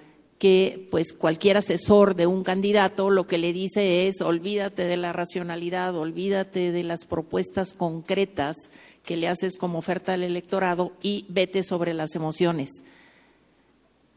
que 0.43 0.89
pues 0.91 1.13
cualquier 1.13 1.55
asesor 1.55 2.17
de 2.17 2.27
un 2.27 2.43
candidato 2.43 3.09
lo 3.09 3.27
que 3.27 3.37
le 3.37 3.53
dice 3.53 4.09
es 4.09 4.19
olvídate 4.19 4.83
de 4.83 4.97
la 4.97 5.13
racionalidad, 5.13 5.95
olvídate 5.95 6.73
de 6.73 6.83
las 6.83 7.05
propuestas 7.05 7.73
concretas 7.73 8.57
que 9.05 9.15
le 9.15 9.29
haces 9.29 9.55
como 9.55 9.77
oferta 9.79 10.15
al 10.15 10.21
electorado 10.21 10.91
y 11.01 11.23
vete 11.29 11.63
sobre 11.63 11.93
las 11.93 12.15
emociones. 12.15 12.83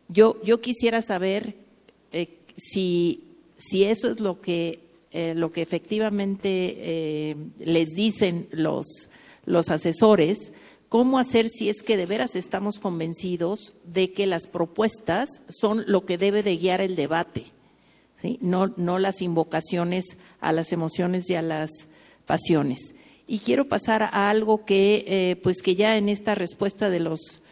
Yo, 0.08 0.42
yo 0.42 0.60
quisiera 0.60 1.00
saber 1.00 1.54
eh, 2.10 2.38
si, 2.56 3.22
si, 3.56 3.84
eso 3.84 4.10
es 4.10 4.18
lo 4.18 4.40
que, 4.40 4.80
eh, 5.12 5.32
lo 5.36 5.52
que 5.52 5.62
efectivamente 5.62 6.48
eh, 6.76 7.36
les 7.60 7.90
dicen 7.90 8.48
los, 8.50 9.10
los 9.44 9.70
asesores, 9.70 10.52
cómo 10.88 11.18
hacer 11.18 11.48
si 11.48 11.68
es 11.68 11.82
que 11.82 11.96
de 11.96 12.06
veras 12.06 12.36
estamos 12.36 12.78
convencidos 12.78 13.74
de 13.84 14.12
que 14.12 14.26
las 14.26 14.46
propuestas 14.46 15.28
son 15.48 15.84
lo 15.86 16.04
que 16.04 16.18
debe 16.18 16.42
de 16.42 16.56
guiar 16.56 16.80
el 16.80 16.96
debate, 16.96 17.46
no, 18.40 18.72
no 18.76 18.98
las 18.98 19.22
invocaciones 19.22 20.16
a 20.40 20.52
las 20.52 20.72
emociones 20.72 21.28
y 21.30 21.34
a 21.34 21.42
las 21.42 21.70
pasiones. 22.26 22.94
Y 23.26 23.40
quiero 23.40 23.68
pasar 23.68 24.02
a 24.02 24.30
algo 24.30 24.64
que, 24.64 25.04
eh, 25.06 25.36
pues 25.42 25.62
que 25.62 25.74
ya 25.74 25.96
en 25.96 26.08
esta 26.08 26.34
respuesta 26.34 26.90
de 26.90 27.00
los, 27.00 27.42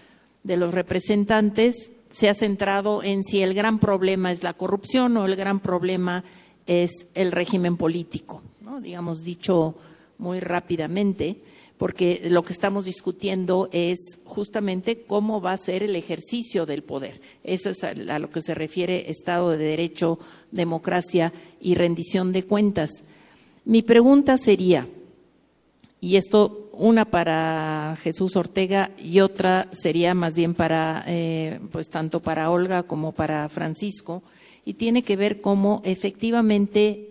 de 0.43 0.56
los 0.56 0.73
representantes 0.73 1.93
se 2.12 2.28
ha 2.28 2.35
centrado 2.35 3.02
en 3.02 3.24
si 3.24 3.43
el 3.43 3.55
gran 3.55 3.81
problema 3.81 4.31
es 4.31 4.44
la 4.44 4.55
corrupción 4.55 5.16
o 5.16 5.27
el 5.27 5.35
gran 5.35 5.59
problema 5.59 6.24
es 6.66 7.09
el 7.15 7.32
régimen 7.32 7.77
político, 7.77 8.40
digamos 8.81 9.23
dicho 9.23 9.74
muy 10.19 10.40
rápidamente 10.40 11.39
porque 11.78 12.22
lo 12.30 12.42
que 12.42 12.52
estamos 12.52 12.84
discutiendo 12.84 13.68
es 13.72 14.20
justamente 14.24 15.02
cómo 15.02 15.40
va 15.40 15.52
a 15.52 15.59
ser 15.59 15.82
el 15.82 15.96
ejercicio 15.96 16.66
del 16.66 16.82
poder. 16.82 17.20
Eso 17.42 17.70
es 17.70 17.82
a, 17.82 17.94
lo 17.94 18.30
que 18.30 18.42
se 18.42 18.55
refiere 18.55 19.10
Estado 19.10 19.51
de 19.51 19.59
Derecho, 19.59 20.18
democracia 20.52 21.32
y 21.60 21.74
rendición 21.74 22.32
de 22.32 22.44
cuentas. 22.44 22.90
Mi 23.64 23.82
pregunta 23.82 24.38
sería, 24.38 24.86
y 26.01 26.16
esto 26.16 26.70
una 26.72 27.05
para 27.06 27.96
Jesús 28.02 28.36
Ortega 28.36 28.90
y 28.98 29.20
otra 29.20 29.68
sería 29.72 30.14
más 30.14 30.36
bien 30.36 30.55
para, 30.55 31.05
eh, 31.06 31.60
pues 31.72 31.88
tanto 31.88 32.20
para 32.20 32.51
Olga 32.51 32.84
como 32.84 33.12
para 33.12 33.48
Francisco, 33.48 34.22
y 34.64 34.74
tiene 34.74 35.02
que 35.02 35.16
ver 35.16 35.40
cómo 35.40 35.82
efectivamente 35.84 37.10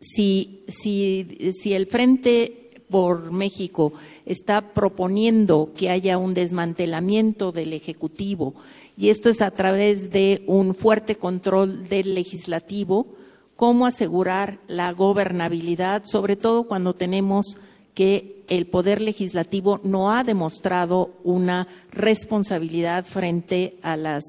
si, 0.00 0.62
si, 0.68 1.52
si 1.54 1.74
el 1.74 1.86
frente 1.86 2.65
por 2.88 3.32
México 3.32 3.92
está 4.24 4.72
proponiendo 4.72 5.72
que 5.76 5.90
haya 5.90 6.18
un 6.18 6.34
desmantelamiento 6.34 7.52
del 7.52 7.72
Ejecutivo. 7.72 8.54
Y 8.96 9.10
esto 9.10 9.28
es 9.28 9.42
a 9.42 9.50
través 9.50 10.10
de 10.10 10.42
un 10.46 10.74
fuerte 10.74 11.16
control 11.16 11.88
del 11.88 12.14
legislativo, 12.14 13.08
cómo 13.56 13.86
asegurar 13.86 14.58
la 14.68 14.92
gobernabilidad, 14.92 16.04
sobre 16.04 16.36
todo 16.36 16.64
cuando 16.64 16.94
tenemos 16.94 17.58
que 17.94 18.44
el 18.48 18.66
Poder 18.66 19.00
Legislativo 19.00 19.80
no 19.82 20.12
ha 20.12 20.22
demostrado 20.22 21.14
una 21.24 21.66
responsabilidad 21.90 23.04
frente 23.04 23.78
a 23.82 23.96
las 23.96 24.22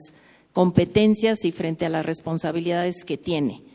competencias 0.54 1.46
y 1.46 1.52
frente 1.52 1.86
a 1.86 1.90
las 1.90 2.06
responsabilidades 2.06 3.04
que 3.06 3.18
tiene 3.18 3.67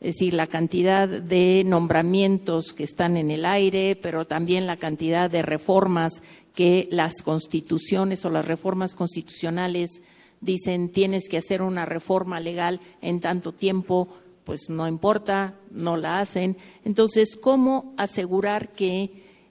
es 0.00 0.14
decir, 0.14 0.32
la 0.32 0.46
cantidad 0.46 1.06
de 1.06 1.62
nombramientos 1.66 2.72
que 2.72 2.84
están 2.84 3.18
en 3.18 3.30
el 3.30 3.44
aire, 3.44 3.98
pero 4.00 4.26
también 4.26 4.66
la 4.66 4.78
cantidad 4.78 5.30
de 5.30 5.42
reformas 5.42 6.22
que 6.54 6.88
las 6.90 7.22
constituciones 7.22 8.24
o 8.24 8.30
las 8.30 8.46
reformas 8.46 8.94
constitucionales 8.94 10.02
dicen 10.40 10.90
tienes 10.90 11.28
que 11.28 11.36
hacer 11.36 11.60
una 11.60 11.84
reforma 11.84 12.40
legal 12.40 12.80
en 13.02 13.20
tanto 13.20 13.52
tiempo, 13.52 14.08
pues 14.44 14.70
no 14.70 14.88
importa, 14.88 15.56
no 15.70 15.98
la 15.98 16.20
hacen. 16.20 16.56
Entonces, 16.84 17.36
¿cómo 17.36 17.92
asegurar 17.98 18.70
que 18.70 19.10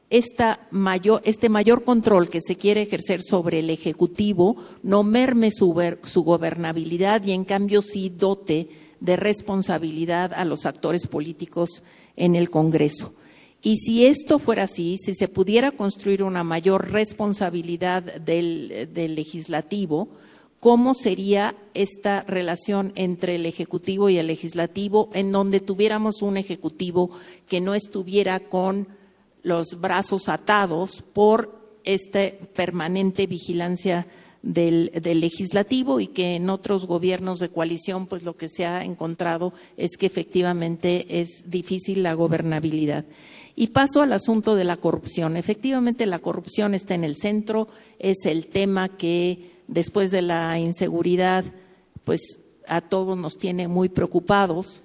esta 0.09 0.67
mayor, 0.71 1.21
este 1.25 1.49
mayor 1.49 1.83
control 1.83 2.29
que 2.29 2.41
se 2.41 2.55
quiere 2.55 2.81
ejercer 2.81 3.21
sobre 3.21 3.59
el 3.59 3.69
Ejecutivo 3.69 4.57
no 4.81 5.03
merme 5.03 5.51
su, 5.51 5.75
su 6.05 6.23
gobernabilidad 6.23 7.23
y 7.23 7.33
en 7.33 7.45
cambio 7.45 7.83
sí 7.83 8.09
dote 8.09 8.88
de 8.99 9.15
responsabilidad 9.15 10.33
a 10.33 10.45
los 10.45 10.65
actores 10.65 11.07
políticos 11.07 11.83
en 12.15 12.35
el 12.35 12.49
Congreso. 12.49 13.13
Y 13.61 13.77
si 13.77 14.05
esto 14.05 14.39
fuera 14.39 14.63
así, 14.63 14.97
si 14.97 15.13
se 15.13 15.27
pudiera 15.27 15.71
construir 15.71 16.23
una 16.23 16.43
mayor 16.43 16.91
responsabilidad 16.91 18.03
del, 18.03 18.89
legislativo, 18.93 20.07
¿cómo 20.61 20.93
sería 20.93 21.55
esta 21.73 22.21
relación 22.21 22.93
entre 22.95 23.35
el 23.35 23.45
Ejecutivo 23.45 24.09
y 24.09 24.17
el 24.17 24.27
Legislativo 24.27 25.09
en 25.13 25.31
donde 25.33 25.59
tuviéramos 25.59 26.21
un 26.21 26.37
Ejecutivo 26.37 27.09
que 27.47 27.59
no 27.59 27.75
estuviera 27.75 28.39
con 28.39 28.87
los 29.43 29.79
brazos 29.81 30.29
atados 30.29 31.03
por 31.13 31.59
esta 31.83 32.31
permanente 32.55 33.27
vigilancia 33.27 34.07
del, 34.41 34.91
legislativo 35.03 35.99
y 35.99 36.07
que 36.07 36.35
en 36.35 36.49
otros 36.49 36.85
gobiernos 36.85 37.39
de 37.39 37.49
coalición, 37.49 38.07
pues 38.07 38.23
lo 38.23 38.35
que 38.37 38.47
se 38.47 38.65
ha 38.65 38.83
encontrado 38.83 39.53
es 39.77 39.97
que 39.97 40.05
efectivamente 40.05 41.19
es 41.21 41.43
difícil 41.47 42.03
la 42.03 42.13
gobernabilidad. 42.13 43.05
Y 43.55 43.67
paso 43.67 44.01
al 44.01 44.13
asunto 44.13 44.55
de 44.55 44.63
la 44.63 44.77
corrupción. 44.77 45.35
Efectivamente, 45.35 46.05
la 46.05 46.19
corrupción 46.19 46.73
está 46.73 46.95
en 46.95 47.03
el 47.03 47.17
centro, 47.17 47.67
es 47.99 48.25
el 48.25 48.47
tema 48.47 48.87
que 48.87 49.51
después 49.67 50.11
de 50.11 50.21
la 50.21 50.57
inseguridad, 50.59 51.43
pues 52.05 52.39
a 52.67 52.79
todos 52.81 53.17
nos 53.17 53.37
tiene 53.37 53.67
muy 53.67 53.89
preocupados. 53.89 54.81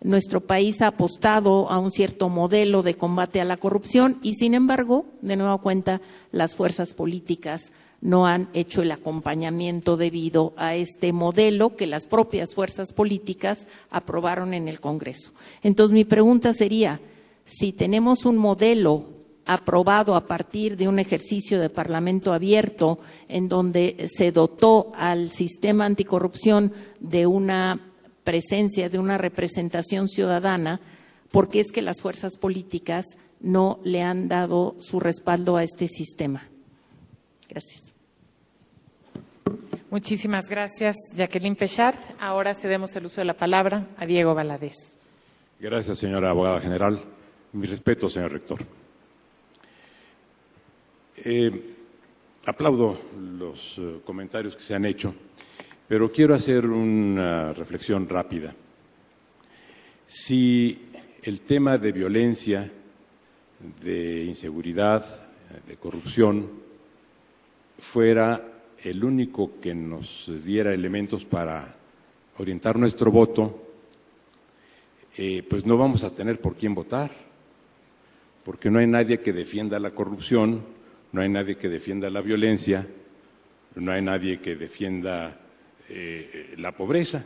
Nuestro 0.00 0.40
país 0.40 0.82
ha 0.82 0.88
apostado 0.88 1.70
a 1.70 1.78
un 1.78 1.92
cierto 1.92 2.28
modelo 2.28 2.82
de 2.82 2.94
combate 2.94 3.40
a 3.40 3.44
la 3.44 3.56
corrupción 3.56 4.18
y, 4.22 4.34
sin 4.34 4.54
embargo, 4.54 5.06
de 5.22 5.36
nueva 5.36 5.58
cuenta, 5.58 6.00
las 6.32 6.56
fuerzas 6.56 6.94
políticas 6.94 7.72
no 8.00 8.26
han 8.26 8.48
hecho 8.54 8.82
el 8.82 8.92
acompañamiento 8.92 9.96
debido 9.96 10.52
a 10.56 10.76
este 10.76 11.12
modelo 11.12 11.76
que 11.76 11.86
las 11.86 12.06
propias 12.06 12.54
fuerzas 12.54 12.92
políticas 12.92 13.66
aprobaron 13.90 14.54
en 14.54 14.68
el 14.68 14.80
Congreso. 14.80 15.32
Entonces, 15.62 15.94
mi 15.94 16.04
pregunta 16.04 16.52
sería, 16.52 17.00
si 17.44 17.72
tenemos 17.72 18.24
un 18.24 18.36
modelo 18.36 19.06
aprobado 19.46 20.14
a 20.14 20.26
partir 20.26 20.76
de 20.76 20.86
un 20.86 20.98
ejercicio 20.98 21.58
de 21.58 21.70
Parlamento 21.70 22.34
abierto 22.34 22.98
en 23.28 23.48
donde 23.48 24.06
se 24.08 24.30
dotó 24.30 24.92
al 24.94 25.30
sistema 25.30 25.86
anticorrupción 25.86 26.72
de 27.00 27.26
una 27.26 27.80
presencia, 28.24 28.90
de 28.90 28.98
una 28.98 29.16
representación 29.16 30.08
ciudadana, 30.08 30.80
porque 31.32 31.60
es 31.60 31.72
que 31.72 31.80
las 31.80 32.02
fuerzas 32.02 32.36
políticas 32.36 33.06
no 33.40 33.80
le 33.84 34.02
han 34.02 34.28
dado 34.28 34.76
su 34.80 35.00
respaldo 35.00 35.56
a 35.56 35.64
este 35.64 35.88
sistema. 35.88 36.46
Gracias. 37.48 37.87
Muchísimas 39.90 40.50
gracias, 40.50 40.96
Jacqueline 41.16 41.56
Pechard. 41.56 41.96
Ahora 42.20 42.54
cedemos 42.54 42.94
el 42.94 43.06
uso 43.06 43.22
de 43.22 43.24
la 43.24 43.38
palabra 43.38 43.86
a 43.96 44.04
Diego 44.04 44.34
Valadez. 44.34 44.98
Gracias, 45.58 45.98
señora 45.98 46.28
abogada 46.28 46.60
general. 46.60 47.00
Mi 47.54 47.66
respeto, 47.66 48.10
señor 48.10 48.32
rector. 48.32 48.58
Eh, 51.16 51.74
aplaudo 52.44 53.00
los 53.18 53.78
eh, 53.78 54.00
comentarios 54.04 54.58
que 54.58 54.62
se 54.62 54.74
han 54.74 54.84
hecho, 54.84 55.14
pero 55.88 56.12
quiero 56.12 56.34
hacer 56.34 56.66
una 56.66 57.54
reflexión 57.54 58.06
rápida. 58.10 58.54
Si 60.06 60.82
el 61.22 61.40
tema 61.40 61.78
de 61.78 61.92
violencia, 61.92 62.70
de 63.80 64.24
inseguridad, 64.24 65.02
de 65.66 65.76
corrupción, 65.78 66.50
fuera 67.78 68.57
el 68.82 69.04
único 69.04 69.60
que 69.60 69.74
nos 69.74 70.30
diera 70.44 70.72
elementos 70.72 71.24
para 71.24 71.76
orientar 72.38 72.78
nuestro 72.78 73.10
voto, 73.10 73.64
eh, 75.16 75.42
pues 75.42 75.66
no 75.66 75.76
vamos 75.76 76.04
a 76.04 76.14
tener 76.14 76.40
por 76.40 76.56
quién 76.56 76.74
votar, 76.74 77.10
porque 78.44 78.70
no 78.70 78.78
hay 78.78 78.86
nadie 78.86 79.20
que 79.20 79.32
defienda 79.32 79.78
la 79.80 79.90
corrupción, 79.90 80.62
no 81.12 81.20
hay 81.20 81.28
nadie 81.28 81.56
que 81.56 81.68
defienda 81.68 82.08
la 82.10 82.20
violencia, 82.20 82.86
no 83.74 83.92
hay 83.92 84.02
nadie 84.02 84.40
que 84.40 84.56
defienda 84.56 85.40
eh, 85.88 86.54
la 86.58 86.72
pobreza. 86.72 87.24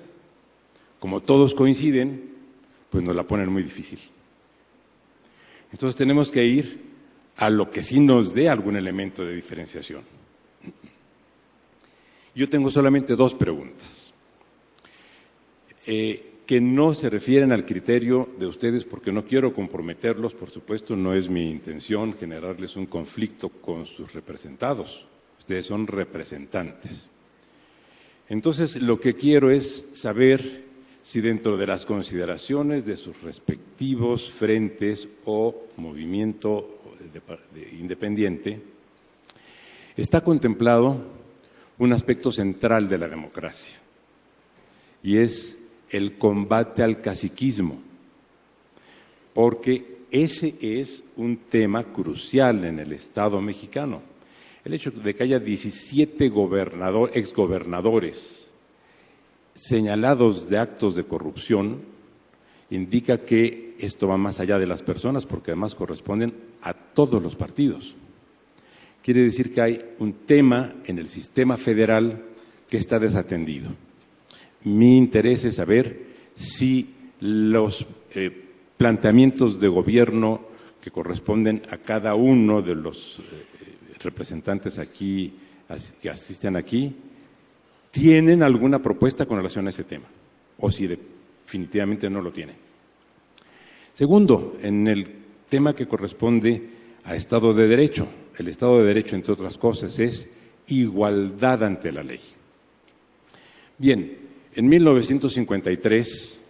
Como 0.99 1.20
todos 1.20 1.55
coinciden, 1.55 2.31
pues 2.91 3.05
nos 3.05 3.15
la 3.15 3.24
ponen 3.24 3.53
muy 3.53 3.62
difícil. 3.62 3.99
Entonces 5.73 5.97
tenemos 5.97 6.31
que 6.31 6.45
ir 6.45 6.81
a 7.37 7.51
lo 7.51 7.70
que 7.70 7.83
sí 7.83 8.01
nos 8.01 8.35
dé 8.35 8.49
algún 8.49 8.77
elemento 8.77 9.24
de 9.24 9.35
diferenciación. 9.35 10.03
Yo 12.35 12.49
tengo 12.49 12.71
solamente 12.71 13.15
dos 13.15 13.35
preguntas, 13.35 14.13
eh, 15.87 16.37
que 16.47 16.61
no 16.61 16.95
se 16.95 17.11
refieren 17.11 17.53
al 17.53 17.67
criterio 17.67 18.29
de 18.39 18.47
ustedes 18.47 18.85
porque 18.85 19.13
no 19.13 19.25
quiero 19.25 19.53
comprometerlos, 19.53 20.33
por 20.33 20.49
supuesto, 20.49 20.97
no 20.97 21.15
es 21.15 21.29
mi 21.29 21.51
intención 21.51 22.15
generarles 22.15 22.77
un 22.77 22.87
conflicto 22.87 23.51
con 23.51 23.85
sus 23.85 24.15
representados, 24.15 25.07
ustedes 25.39 25.67
son 25.67 25.87
representantes. 25.87 27.11
Entonces, 28.29 28.81
lo 28.81 28.99
que 28.99 29.15
quiero 29.15 29.51
es 29.51 29.85
saber 29.93 30.65
si 31.03 31.21
dentro 31.21 31.57
de 31.57 31.67
las 31.67 31.85
consideraciones 31.85 32.87
de 32.87 32.97
sus 32.97 33.21
respectivos 33.23 34.31
frentes 34.31 35.07
o 35.27 35.67
movimiento 35.77 36.81
independiente 37.73 38.61
está 39.97 40.23
contemplado 40.23 41.22
un 41.83 41.93
aspecto 41.93 42.31
central 42.31 42.89
de 42.89 42.97
la 42.97 43.09
democracia 43.09 43.77
y 45.03 45.17
es 45.17 45.59
el 45.91 46.17
combate 46.17 46.85
al 46.85 47.01
caciquismo, 47.01 47.81
porque 49.35 50.05
ese 50.13 50.55
es 50.61 51.03
un 51.17 51.39
tema 51.39 51.93
crucial 51.93 52.65
en 52.67 52.79
el 52.79 52.93
Estado 52.93 53.41
mexicano. 53.41 54.01
El 54.65 54.75
hecho 54.75 54.93
de 54.93 55.13
que 55.13 55.25
haya 55.25 55.41
17 55.41 56.29
gobernador, 56.29 57.11
exgobernadores 57.15 58.49
señalados 59.57 60.49
de 60.49 60.59
actos 60.59 60.95
de 60.95 61.03
corrupción 61.03 61.81
indica 62.71 63.25
que 63.25 63.75
esto 63.81 64.07
va 64.07 64.17
más 64.17 64.39
allá 64.39 64.57
de 64.57 64.67
las 64.67 64.83
personas 64.83 65.27
porque 65.27 65.51
además 65.51 65.75
corresponden 65.75 66.33
a 66.63 66.75
todos 66.75 67.21
los 67.21 67.35
partidos. 67.35 67.97
Quiere 69.03 69.23
decir 69.23 69.53
que 69.53 69.61
hay 69.61 69.85
un 69.99 70.12
tema 70.27 70.74
en 70.85 70.99
el 70.99 71.09
sistema 71.09 71.57
federal 71.57 72.23
que 72.69 72.77
está 72.77 72.99
desatendido. 72.99 73.70
Mi 74.65 74.97
interés 74.97 75.45
es 75.45 75.57
saber 75.57 76.12
si 76.35 76.89
los 77.20 77.87
eh, 78.15 78.31
planteamientos 78.77 79.59
de 79.61 79.69
gobierno 79.69 80.41
que 80.81 80.91
corresponden 80.91 81.62
a 81.70 81.79
cada 81.79 82.15
uno 82.15 82.62
de 82.62 82.74
los 82.74 83.20
eh, 83.20 83.97
representantes 84.01 84.79
aquí 84.79 85.35
que 86.01 86.11
asisten 86.11 86.57
aquí 86.57 86.95
tienen 87.91 88.43
alguna 88.43 88.81
propuesta 88.81 89.27
con 89.27 89.37
relación 89.37 89.66
a 89.66 89.70
ese 89.70 89.85
tema, 89.85 90.07
o 90.59 90.70
si 90.70 90.87
definitivamente 90.87 92.09
no 92.09 92.20
lo 92.20 92.33
tienen. 92.33 92.57
Segundo, 93.93 94.57
en 94.61 94.89
el 94.89 95.07
tema 95.49 95.74
que 95.74 95.87
corresponde 95.87 96.70
a 97.05 97.15
Estado 97.15 97.53
de 97.53 97.69
Derecho. 97.69 98.09
El 98.37 98.49
Estado 98.49 98.79
de 98.79 98.87
Derecho, 98.87 99.17
entre 99.17 99.33
otras 99.33 99.59
cosas, 99.59 99.99
es 99.99 100.29
igualdad 100.69 101.65
ante 101.65 101.93
la 101.93 102.03
ley. 102.03 102.21
Bien, 103.79 104.19
en 104.55 104.69
1953 104.69 106.41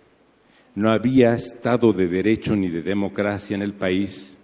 no 0.74 0.90
había 0.90 1.34
Estado 1.34 1.92
de 1.92 2.08
Derecho 2.08 2.56
ni 2.56 2.68
de 2.68 2.82
democracia 2.82 3.54
en 3.54 3.62
el 3.62 3.74
país, 3.74 4.38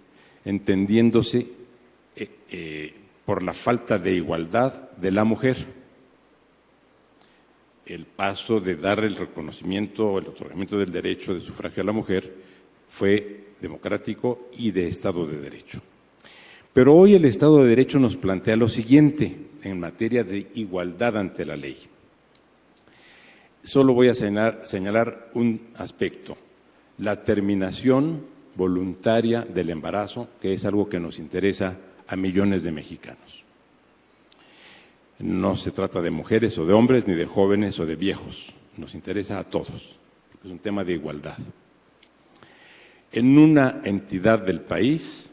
entendiéndose 0.45 1.47
eh, 2.15 2.29
eh, 2.49 2.93
por 3.25 3.43
la 3.43 3.53
falta 3.53 3.97
de 3.97 4.13
igualdad 4.13 4.91
de 4.91 5.11
la 5.11 5.23
mujer 5.23 5.79
el 7.89 8.05
paso 8.05 8.59
de 8.59 8.75
dar 8.75 9.03
el 9.03 9.15
reconocimiento 9.15 10.07
o 10.07 10.19
el 10.19 10.27
otorgamiento 10.27 10.77
del 10.77 10.91
derecho 10.91 11.33
de 11.33 11.41
sufragio 11.41 11.81
a 11.81 11.85
la 11.85 11.91
mujer 11.91 12.31
fue 12.87 13.47
democrático 13.59 14.49
y 14.53 14.71
de 14.71 14.87
Estado 14.87 15.25
de 15.25 15.39
Derecho. 15.39 15.81
Pero 16.73 16.95
hoy 16.95 17.15
el 17.15 17.25
Estado 17.25 17.63
de 17.63 17.69
Derecho 17.69 17.99
nos 17.99 18.15
plantea 18.15 18.55
lo 18.55 18.67
siguiente 18.67 19.35
en 19.63 19.79
materia 19.79 20.23
de 20.23 20.49
igualdad 20.53 21.17
ante 21.17 21.45
la 21.45 21.57
ley. 21.57 21.77
Solo 23.63 23.93
voy 23.93 24.07
a 24.07 24.13
señalar, 24.13 25.29
un 25.33 25.69
aspecto, 25.75 26.37
la 26.99 27.23
terminación 27.23 28.25
voluntaria 28.55 29.41
del 29.41 29.69
embarazo, 29.69 30.29
que 30.41 30.53
es 30.53 30.65
algo 30.65 30.87
que 30.87 30.99
nos 30.99 31.19
interesa 31.19 31.77
a 32.07 32.15
millones 32.15 32.63
de 32.63 32.71
mexicanos. 32.71 33.43
No 35.19 35.55
se 35.57 35.71
trata 35.71 36.01
de 36.01 36.11
mujeres 36.11 36.57
o 36.57 36.65
de 36.65 36.73
hombres, 36.73 37.07
ni 37.07 37.15
de 37.15 37.25
jóvenes 37.25 37.79
o 37.79 37.85
de 37.85 37.95
viejos. 37.95 38.53
Nos 38.77 38.95
interesa 38.95 39.39
a 39.39 39.43
todos, 39.43 39.97
es 40.43 40.49
un 40.49 40.59
tema 40.59 40.83
de 40.83 40.93
igualdad. 40.93 41.37
En 43.11 43.37
una 43.37 43.81
entidad 43.83 44.39
del 44.39 44.61
país, 44.61 45.28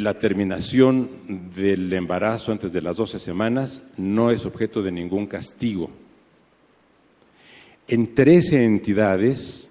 la 0.00 0.18
terminación 0.18 1.50
del 1.54 1.92
embarazo 1.92 2.52
antes 2.52 2.72
de 2.72 2.82
las 2.82 2.96
12 2.96 3.18
semanas 3.18 3.84
no 3.96 4.30
es 4.30 4.44
objeto 4.44 4.82
de 4.82 4.90
ningún 4.90 5.26
castigo. 5.26 5.90
En 7.86 8.14
13 8.14 8.64
entidades 8.64 9.70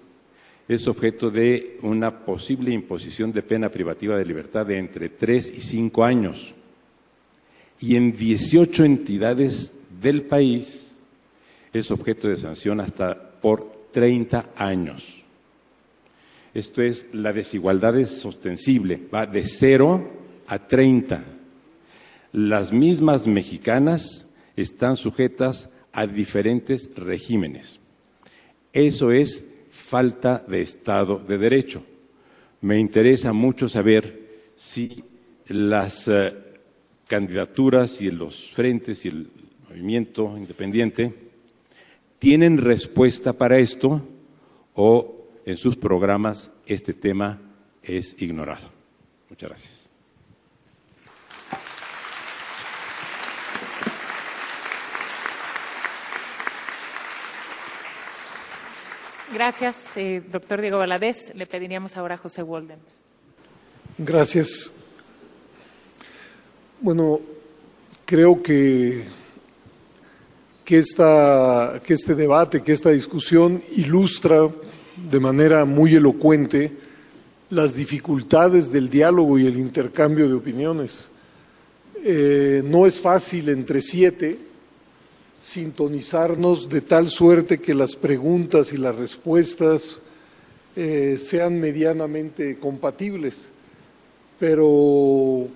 es 0.68 0.86
objeto 0.88 1.30
de 1.30 1.78
una 1.82 2.24
posible 2.24 2.72
imposición 2.72 3.32
de 3.32 3.42
pena 3.42 3.68
privativa 3.70 4.16
de 4.16 4.24
libertad 4.24 4.64
de 4.64 4.78
entre 4.78 5.10
3 5.10 5.52
y 5.58 5.60
5 5.60 6.04
años 6.04 6.54
y 7.80 7.96
en 7.96 8.16
18 8.16 8.84
entidades 8.84 9.74
del 10.00 10.22
país 10.22 10.96
es 11.72 11.90
objeto 11.90 12.28
de 12.28 12.36
sanción 12.36 12.80
hasta 12.80 13.40
por 13.40 13.88
30 13.90 14.50
años. 14.56 15.23
Esto 16.54 16.82
es, 16.82 17.06
la 17.12 17.32
desigualdad 17.32 17.98
es 17.98 18.24
ostensible, 18.24 19.00
va 19.12 19.26
de 19.26 19.42
0 19.42 20.08
a 20.46 20.68
30. 20.68 21.24
Las 22.32 22.72
mismas 22.72 23.26
mexicanas 23.26 24.28
están 24.56 24.94
sujetas 24.94 25.68
a 25.92 26.06
diferentes 26.06 26.90
regímenes. 26.94 27.80
Eso 28.72 29.10
es 29.10 29.44
falta 29.70 30.44
de 30.46 30.62
Estado 30.62 31.18
de 31.18 31.38
Derecho. 31.38 31.82
Me 32.60 32.78
interesa 32.78 33.32
mucho 33.32 33.68
saber 33.68 34.52
si 34.54 35.04
las 35.48 36.06
eh, 36.06 36.34
candidaturas 37.08 38.00
y 38.00 38.12
los 38.12 38.52
frentes 38.52 39.04
y 39.04 39.08
el 39.08 39.28
movimiento 39.68 40.36
independiente 40.38 41.12
tienen 42.20 42.58
respuesta 42.58 43.32
para 43.32 43.58
esto 43.58 44.00
o 44.74 45.23
en 45.44 45.56
sus 45.56 45.76
programas 45.76 46.50
este 46.66 46.94
tema 46.94 47.40
es 47.82 48.20
ignorado. 48.20 48.70
Muchas 49.28 49.48
gracias. 49.50 49.84
Gracias, 59.32 59.96
eh, 59.96 60.22
doctor 60.30 60.60
Diego 60.60 60.78
Valadez. 60.78 61.34
Le 61.34 61.46
pediríamos 61.46 61.96
ahora 61.96 62.14
a 62.14 62.18
José 62.18 62.42
Walden. 62.42 62.78
Gracias. 63.98 64.70
Bueno, 66.80 67.20
creo 68.04 68.40
que, 68.40 69.06
que, 70.64 70.78
esta, 70.78 71.80
que 71.84 71.94
este 71.94 72.14
debate, 72.14 72.62
que 72.62 72.72
esta 72.72 72.90
discusión 72.90 73.60
ilustra 73.70 74.48
de 74.96 75.20
manera 75.20 75.64
muy 75.64 75.94
elocuente 75.94 76.72
las 77.50 77.74
dificultades 77.74 78.70
del 78.72 78.88
diálogo 78.88 79.38
y 79.38 79.46
el 79.46 79.58
intercambio 79.58 80.28
de 80.28 80.34
opiniones. 80.34 81.10
Eh, 82.02 82.62
no 82.64 82.86
es 82.86 83.00
fácil 83.00 83.48
entre 83.48 83.80
siete 83.80 84.38
sintonizarnos 85.40 86.68
de 86.68 86.80
tal 86.80 87.08
suerte 87.08 87.60
que 87.60 87.74
las 87.74 87.96
preguntas 87.96 88.72
y 88.72 88.78
las 88.78 88.96
respuestas 88.96 90.00
eh, 90.74 91.18
sean 91.20 91.60
medianamente 91.60 92.58
compatibles, 92.58 93.50
pero 94.38 95.46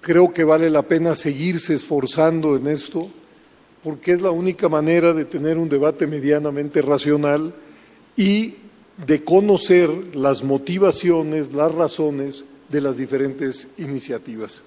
creo 0.00 0.32
que 0.32 0.44
vale 0.44 0.70
la 0.70 0.82
pena 0.82 1.14
seguirse 1.14 1.74
esforzando 1.74 2.56
en 2.56 2.66
esto 2.68 3.10
porque 3.84 4.12
es 4.12 4.22
la 4.22 4.30
única 4.30 4.68
manera 4.70 5.12
de 5.12 5.26
tener 5.26 5.58
un 5.58 5.68
debate 5.68 6.06
medianamente 6.06 6.80
racional 6.80 7.54
y 8.16 8.54
de 8.96 9.24
conocer 9.24 9.90
las 10.14 10.42
motivaciones, 10.42 11.52
las 11.52 11.74
razones 11.74 12.44
de 12.68 12.80
las 12.80 12.96
diferentes 12.96 13.66
iniciativas. 13.78 14.62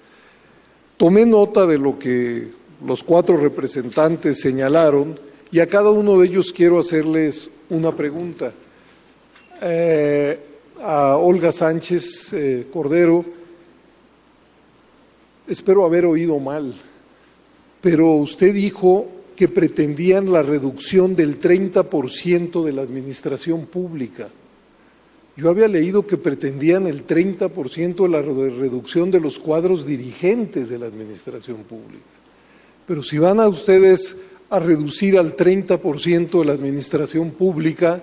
Tomé 0.96 1.24
nota 1.24 1.66
de 1.66 1.78
lo 1.78 1.98
que 1.98 2.48
los 2.84 3.02
cuatro 3.02 3.36
representantes 3.36 4.40
señalaron 4.40 5.18
y 5.50 5.60
a 5.60 5.66
cada 5.66 5.90
uno 5.90 6.18
de 6.18 6.26
ellos 6.26 6.52
quiero 6.52 6.78
hacerles 6.78 7.50
una 7.70 7.94
pregunta. 7.94 8.52
Eh, 9.62 10.38
a 10.80 11.16
Olga 11.16 11.50
Sánchez 11.50 12.32
eh, 12.32 12.66
Cordero, 12.72 13.24
espero 15.48 15.84
haber 15.84 16.04
oído 16.04 16.38
mal, 16.38 16.72
pero 17.80 18.12
usted 18.12 18.54
dijo 18.54 19.06
que 19.38 19.46
pretendían 19.46 20.32
la 20.32 20.42
reducción 20.42 21.14
del 21.14 21.40
30% 21.40 22.64
de 22.64 22.72
la 22.72 22.82
administración 22.82 23.66
pública. 23.66 24.30
Yo 25.36 25.48
había 25.48 25.68
leído 25.68 26.04
que 26.04 26.16
pretendían 26.16 26.88
el 26.88 27.06
30% 27.06 28.02
de 28.02 28.08
la 28.08 28.20
reducción 28.20 29.12
de 29.12 29.20
los 29.20 29.38
cuadros 29.38 29.86
dirigentes 29.86 30.68
de 30.68 30.80
la 30.80 30.86
administración 30.86 31.58
pública. 31.58 32.02
Pero 32.84 33.00
si 33.04 33.18
van 33.18 33.38
a 33.38 33.46
ustedes 33.46 34.16
a 34.50 34.58
reducir 34.58 35.16
al 35.16 35.36
30% 35.36 36.40
de 36.40 36.44
la 36.44 36.54
administración 36.54 37.30
pública, 37.30 38.02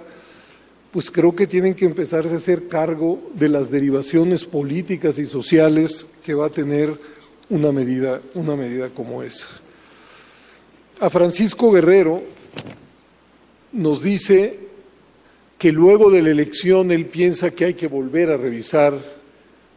pues 0.94 1.12
creo 1.12 1.36
que 1.36 1.48
tienen 1.48 1.74
que 1.74 1.84
empezarse 1.84 2.34
a 2.34 2.38
hacer 2.38 2.70
cargo 2.70 3.20
de 3.34 3.50
las 3.50 3.70
derivaciones 3.70 4.46
políticas 4.46 5.20
y 5.20 5.26
sociales 5.26 6.08
que 6.24 6.34
va 6.34 6.46
a 6.46 6.50
tener 6.50 6.98
una 7.50 7.74
medida, 7.74 8.22
una 8.36 8.56
medida 8.56 8.88
como 8.88 9.22
esa. 9.22 9.65
A 11.00 11.10
Francisco 11.10 11.72
Guerrero 11.72 12.24
nos 13.74 14.02
dice 14.02 14.60
que 15.58 15.74
luego 15.74 16.10
de 16.10 16.22
la 16.22 16.30
elección 16.30 16.90
él 16.92 17.08
piensa 17.08 17.52
que 17.52 17.66
hay 17.66 17.74
que 17.74 17.88
volver 17.88 18.30
a 18.30 18.38
revisar 18.38 18.98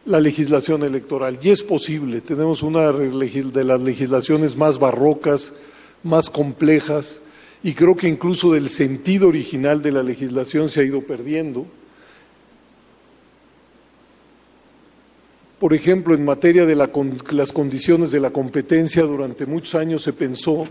la 0.05 0.21
legislación 0.21 0.83
electoral. 0.83 1.37
Y 1.41 1.49
es 1.49 1.61
posible, 1.61 2.21
tenemos 2.21 2.63
una 2.63 2.91
de 2.93 3.63
las 3.65 3.81
legislaciones 3.81 4.55
más 4.55 4.79
barrocas, 4.79 5.53
más 6.03 6.29
complejas, 6.29 7.21
y 7.63 7.73
creo 7.73 7.97
que 7.97 8.07
incluso 8.07 8.53
del 8.53 8.69
sentido 8.69 9.27
original 9.27 9.81
de 9.81 9.91
la 9.91 10.03
legislación 10.03 10.69
se 10.69 10.79
ha 10.79 10.83
ido 10.83 11.01
perdiendo. 11.01 11.65
Por 15.59 15.73
ejemplo, 15.73 16.15
en 16.15 16.23
materia 16.23 16.65
de 16.65 16.77
las 16.77 17.51
condiciones 17.51 18.11
de 18.11 18.21
la 18.21 18.29
competencia, 18.29 19.03
durante 19.03 19.45
muchos 19.45 19.75
años 19.75 20.03
se 20.03 20.13
pensó 20.13 20.65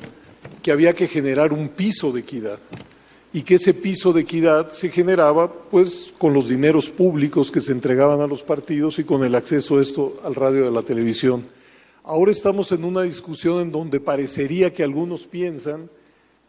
que 0.63 0.73
había 0.73 0.93
que 0.93 1.09
generar 1.09 1.53
un 1.53 1.69
piso 1.69 2.13
de 2.13 2.21
equidad 2.21 2.59
y 3.33 3.43
que 3.43 3.57
ese 3.57 3.75
piso 3.75 4.13
de 4.13 4.23
equidad 4.23 4.71
se 4.71 4.89
generaba 4.89 5.53
pues 5.53 6.13
con 6.19 6.33
los 6.33 6.49
dineros 6.49 6.89
públicos 6.89 7.51
que 7.51 7.61
se 7.61 7.73
entregaban 7.73 8.21
a 8.21 8.27
los 8.27 8.43
partidos 8.43 8.99
y 8.99 9.05
con 9.05 9.23
el 9.25 9.35
acceso 9.35 9.79
a 9.79 9.83
esto 9.83 10.21
al 10.25 10.35
radio 10.35 10.65
y 10.65 10.69
a 10.69 10.71
la 10.71 10.83
televisión. 10.83 11.47
Ahora 12.05 12.33
estamos 12.33 12.73
en 12.73 12.85
una 12.85 13.03
discusión 13.03 13.61
en 13.61 13.71
donde 13.71 14.01
parecería 14.01 14.73
que 14.73 14.83
algunos 14.83 15.27
piensan 15.27 15.91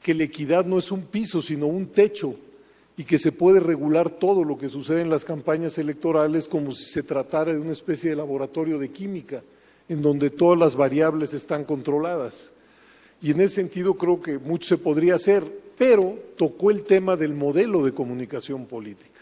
que 0.01 0.13
la 0.13 0.23
equidad 0.23 0.65
no 0.65 0.77
es 0.77 0.89
un 0.91 1.01
piso, 1.01 1.41
sino 1.41 1.67
un 1.67 1.87
techo 1.87 2.35
y 2.95 3.03
que 3.03 3.19
se 3.19 3.33
puede 3.33 3.59
regular 3.59 4.09
todo 4.09 4.43
lo 4.43 4.57
que 4.57 4.69
sucede 4.69 5.01
en 5.01 5.09
las 5.09 5.25
campañas 5.25 5.77
electorales 5.77 6.47
como 6.47 6.71
si 6.71 6.85
se 6.85 7.03
tratara 7.03 7.53
de 7.53 7.59
una 7.59 7.73
especie 7.73 8.09
de 8.09 8.15
laboratorio 8.15 8.79
de 8.79 8.89
química, 8.89 9.43
en 9.89 10.01
donde 10.01 10.29
todas 10.29 10.57
las 10.57 10.75
variables 10.75 11.33
están 11.33 11.65
controladas. 11.65 12.53
Y 13.21 13.31
en 13.31 13.41
ese 13.41 13.55
sentido 13.55 13.95
creo 13.95 14.21
que 14.21 14.37
mucho 14.37 14.67
se 14.69 14.77
podría 14.77 15.15
hacer, 15.15 15.43
pero 15.77 16.17
tocó 16.37 16.71
el 16.71 16.83
tema 16.83 17.15
del 17.15 17.33
modelo 17.33 17.83
de 17.83 17.93
comunicación 17.93 18.65
política. 18.65 19.19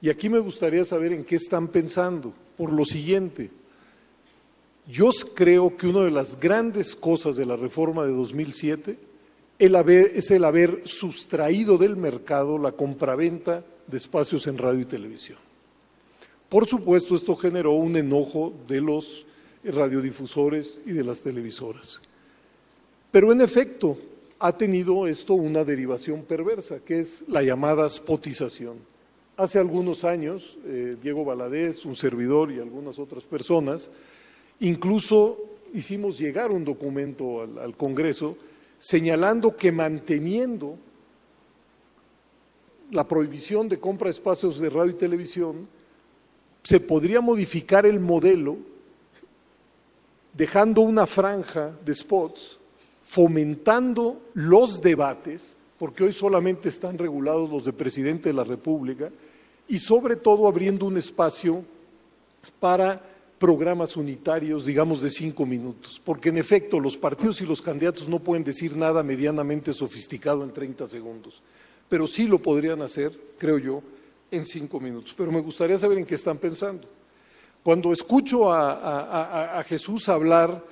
Y 0.00 0.10
aquí 0.10 0.28
me 0.28 0.38
gustaría 0.38 0.84
saber 0.84 1.12
en 1.12 1.24
qué 1.24 1.36
están 1.36 1.68
pensando. 1.68 2.32
Por 2.56 2.72
lo 2.72 2.84
siguiente, 2.84 3.50
yo 4.86 5.10
creo 5.34 5.76
que 5.76 5.86
una 5.86 6.04
de 6.04 6.10
las 6.10 6.38
grandes 6.38 6.94
cosas 6.94 7.36
de 7.36 7.46
la 7.46 7.56
reforma 7.56 8.04
de 8.04 8.12
2007 8.12 8.98
es 9.58 10.30
el 10.30 10.44
haber 10.44 10.82
sustraído 10.84 11.78
del 11.78 11.96
mercado 11.96 12.58
la 12.58 12.72
compraventa 12.72 13.64
de 13.86 13.96
espacios 13.96 14.46
en 14.46 14.58
radio 14.58 14.80
y 14.80 14.84
televisión. 14.84 15.38
Por 16.48 16.66
supuesto, 16.66 17.14
esto 17.14 17.34
generó 17.34 17.72
un 17.72 17.96
enojo 17.96 18.52
de 18.68 18.80
los 18.80 19.26
radiodifusores 19.64 20.80
y 20.84 20.92
de 20.92 21.04
las 21.04 21.20
televisoras. 21.20 22.02
Pero 23.14 23.30
en 23.30 23.40
efecto, 23.42 23.96
ha 24.40 24.58
tenido 24.58 25.06
esto 25.06 25.34
una 25.34 25.62
derivación 25.62 26.24
perversa, 26.24 26.80
que 26.80 26.98
es 26.98 27.22
la 27.28 27.44
llamada 27.44 27.88
spotización. 27.88 28.78
Hace 29.36 29.60
algunos 29.60 30.02
años, 30.02 30.58
eh, 30.64 30.96
Diego 31.00 31.24
Valadez, 31.24 31.84
un 31.84 31.94
servidor 31.94 32.50
y 32.50 32.58
algunas 32.58 32.98
otras 32.98 33.22
personas, 33.22 33.92
incluso 34.58 35.38
hicimos 35.72 36.18
llegar 36.18 36.50
un 36.50 36.64
documento 36.64 37.42
al 37.42 37.76
Congreso 37.76 38.36
señalando 38.80 39.56
que 39.56 39.70
manteniendo 39.70 40.76
la 42.90 43.06
prohibición 43.06 43.68
de 43.68 43.78
compra 43.78 44.06
de 44.06 44.10
espacios 44.10 44.58
de 44.58 44.70
radio 44.70 44.90
y 44.90 44.94
televisión, 44.94 45.68
se 46.64 46.80
podría 46.80 47.20
modificar 47.20 47.86
el 47.86 48.00
modelo 48.00 48.56
dejando 50.32 50.80
una 50.80 51.06
franja 51.06 51.78
de 51.84 51.94
spots 51.94 52.58
fomentando 53.04 54.22
los 54.32 54.80
debates, 54.80 55.58
porque 55.78 56.04
hoy 56.04 56.12
solamente 56.12 56.70
están 56.70 56.98
regulados 56.98 57.50
los 57.50 57.64
de 57.64 57.72
presidente 57.72 58.30
de 58.30 58.32
la 58.32 58.44
República, 58.44 59.10
y 59.68 59.78
sobre 59.78 60.16
todo 60.16 60.48
abriendo 60.48 60.86
un 60.86 60.96
espacio 60.96 61.62
para 62.58 63.00
programas 63.38 63.96
unitarios, 63.96 64.64
digamos, 64.64 65.02
de 65.02 65.10
cinco 65.10 65.44
minutos, 65.44 66.00
porque 66.02 66.30
en 66.30 66.38
efecto 66.38 66.80
los 66.80 66.96
partidos 66.96 67.40
y 67.42 67.46
los 67.46 67.60
candidatos 67.60 68.08
no 68.08 68.20
pueden 68.20 68.42
decir 68.42 68.74
nada 68.74 69.02
medianamente 69.02 69.72
sofisticado 69.74 70.42
en 70.42 70.52
30 70.52 70.88
segundos, 70.88 71.42
pero 71.88 72.06
sí 72.06 72.26
lo 72.26 72.40
podrían 72.40 72.80
hacer, 72.80 73.12
creo 73.36 73.58
yo, 73.58 73.82
en 74.30 74.46
cinco 74.46 74.80
minutos. 74.80 75.14
Pero 75.16 75.30
me 75.30 75.40
gustaría 75.40 75.78
saber 75.78 75.98
en 75.98 76.06
qué 76.06 76.14
están 76.14 76.38
pensando. 76.38 76.88
Cuando 77.62 77.92
escucho 77.92 78.52
a, 78.52 79.58
a 79.58 79.64
Jesús 79.64 80.08
hablar 80.08 80.62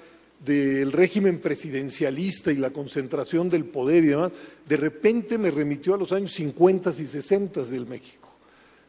del 0.44 0.90
régimen 0.90 1.38
presidencialista 1.38 2.50
y 2.50 2.56
la 2.56 2.70
concentración 2.70 3.48
del 3.48 3.64
poder 3.64 4.04
y 4.04 4.08
demás, 4.08 4.32
de 4.68 4.76
repente 4.76 5.38
me 5.38 5.50
remitió 5.50 5.94
a 5.94 5.98
los 5.98 6.12
años 6.12 6.32
50 6.32 6.90
y 6.90 7.06
60 7.06 7.62
del 7.64 7.86
México. 7.86 8.28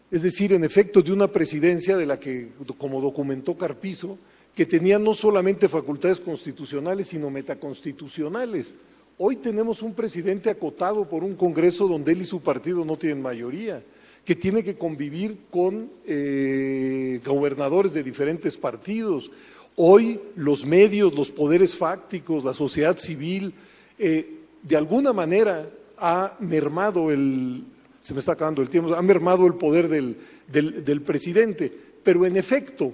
Es 0.09 0.21
decir, 0.21 0.53
en 0.53 0.63
efecto, 0.63 1.01
de 1.01 1.11
una 1.11 1.27
presidencia 1.27 1.97
de 1.97 2.05
la 2.05 2.19
que, 2.19 2.49
como 2.77 3.01
documentó 3.01 3.57
Carpizo, 3.57 4.17
que 4.55 4.65
tenía 4.65 4.99
no 4.99 5.13
solamente 5.13 5.67
facultades 5.67 6.19
constitucionales, 6.19 7.07
sino 7.07 7.30
metaconstitucionales. 7.30 8.75
Hoy 9.17 9.38
tenemos 9.38 9.81
un 9.81 9.93
presidente 9.93 10.49
acotado 10.49 11.07
por 11.07 11.23
un 11.23 11.35
Congreso 11.35 11.88
donde 11.88 12.11
él 12.11 12.21
y 12.21 12.25
su 12.25 12.41
partido 12.41 12.85
no 12.85 12.97
tienen 12.97 13.21
mayoría, 13.21 13.84
que 14.25 14.35
tiene 14.35 14.63
que 14.63 14.75
convivir 14.75 15.38
con 15.51 15.89
eh, 16.05 17.19
gobernadores 17.25 17.93
de 17.93 18.03
diferentes 18.03 18.57
partidos, 18.57 19.31
Hoy 19.76 20.20
los 20.36 20.66
medios, 20.66 21.14
los 21.16 21.32
poderes 21.32 21.76
fácticos, 21.76 22.44
la 22.44 22.54
sociedad 22.54 22.98
civil, 22.98 23.54
eh, 23.98 24.40
de 24.62 24.78
alguna 24.78 25.14
manera 25.14 25.70
ha 25.98 26.36
mermado 26.40 27.10
el, 27.12 27.64
se 28.00 28.14
me 28.14 28.20
está 28.20 28.34
acabando 28.34 28.62
el 28.62 28.70
tiempo, 28.70 28.94
ha 28.94 29.02
mermado 29.02 29.48
el 29.48 29.56
poder 29.56 29.88
del, 29.88 30.18
del 30.48 31.02
presidente. 31.02 31.72
Pero 32.04 32.26
en 32.26 32.38
efecto, 32.38 32.94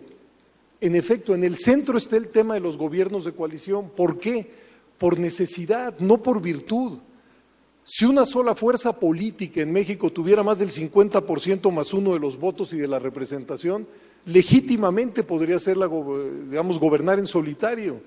en 0.79 0.95
efecto, 0.95 1.35
en 1.35 1.43
el 1.43 1.57
centro 1.57 1.97
está 1.97 2.15
el 2.15 2.29
tema 2.29 2.53
de 2.53 2.59
los 2.61 2.77
gobiernos 2.77 3.25
de 3.25 3.33
coalición. 3.33 3.89
¿Por 3.89 4.17
qué? 4.17 4.49
Por 4.97 5.19
necesidad, 5.19 5.99
no 5.99 6.23
por 6.23 6.41
virtud. 6.41 6.99
Si 7.83 8.05
una 8.05 8.25
sola 8.25 8.53
fuerza 8.55 8.99
política 8.99 9.61
en 9.61 9.71
México 9.71 10.11
tuviera 10.11 10.43
más 10.43 10.59
del 10.59 10.69
50% 10.69 11.71
más 11.71 11.91
uno 11.93 12.13
de 12.13 12.19
los 12.19 12.39
votos 12.39 12.71
y 12.71 12.77
de 12.77 12.87
la 12.87 12.99
representación, 12.99 13.87
legítimamente 14.29 15.23
podría 15.23 15.59
ser, 15.59 15.77
la, 15.77 15.87
digamos, 16.49 16.79
gobernar 16.79 17.19
en 17.19 17.25
solitario, 17.25 18.01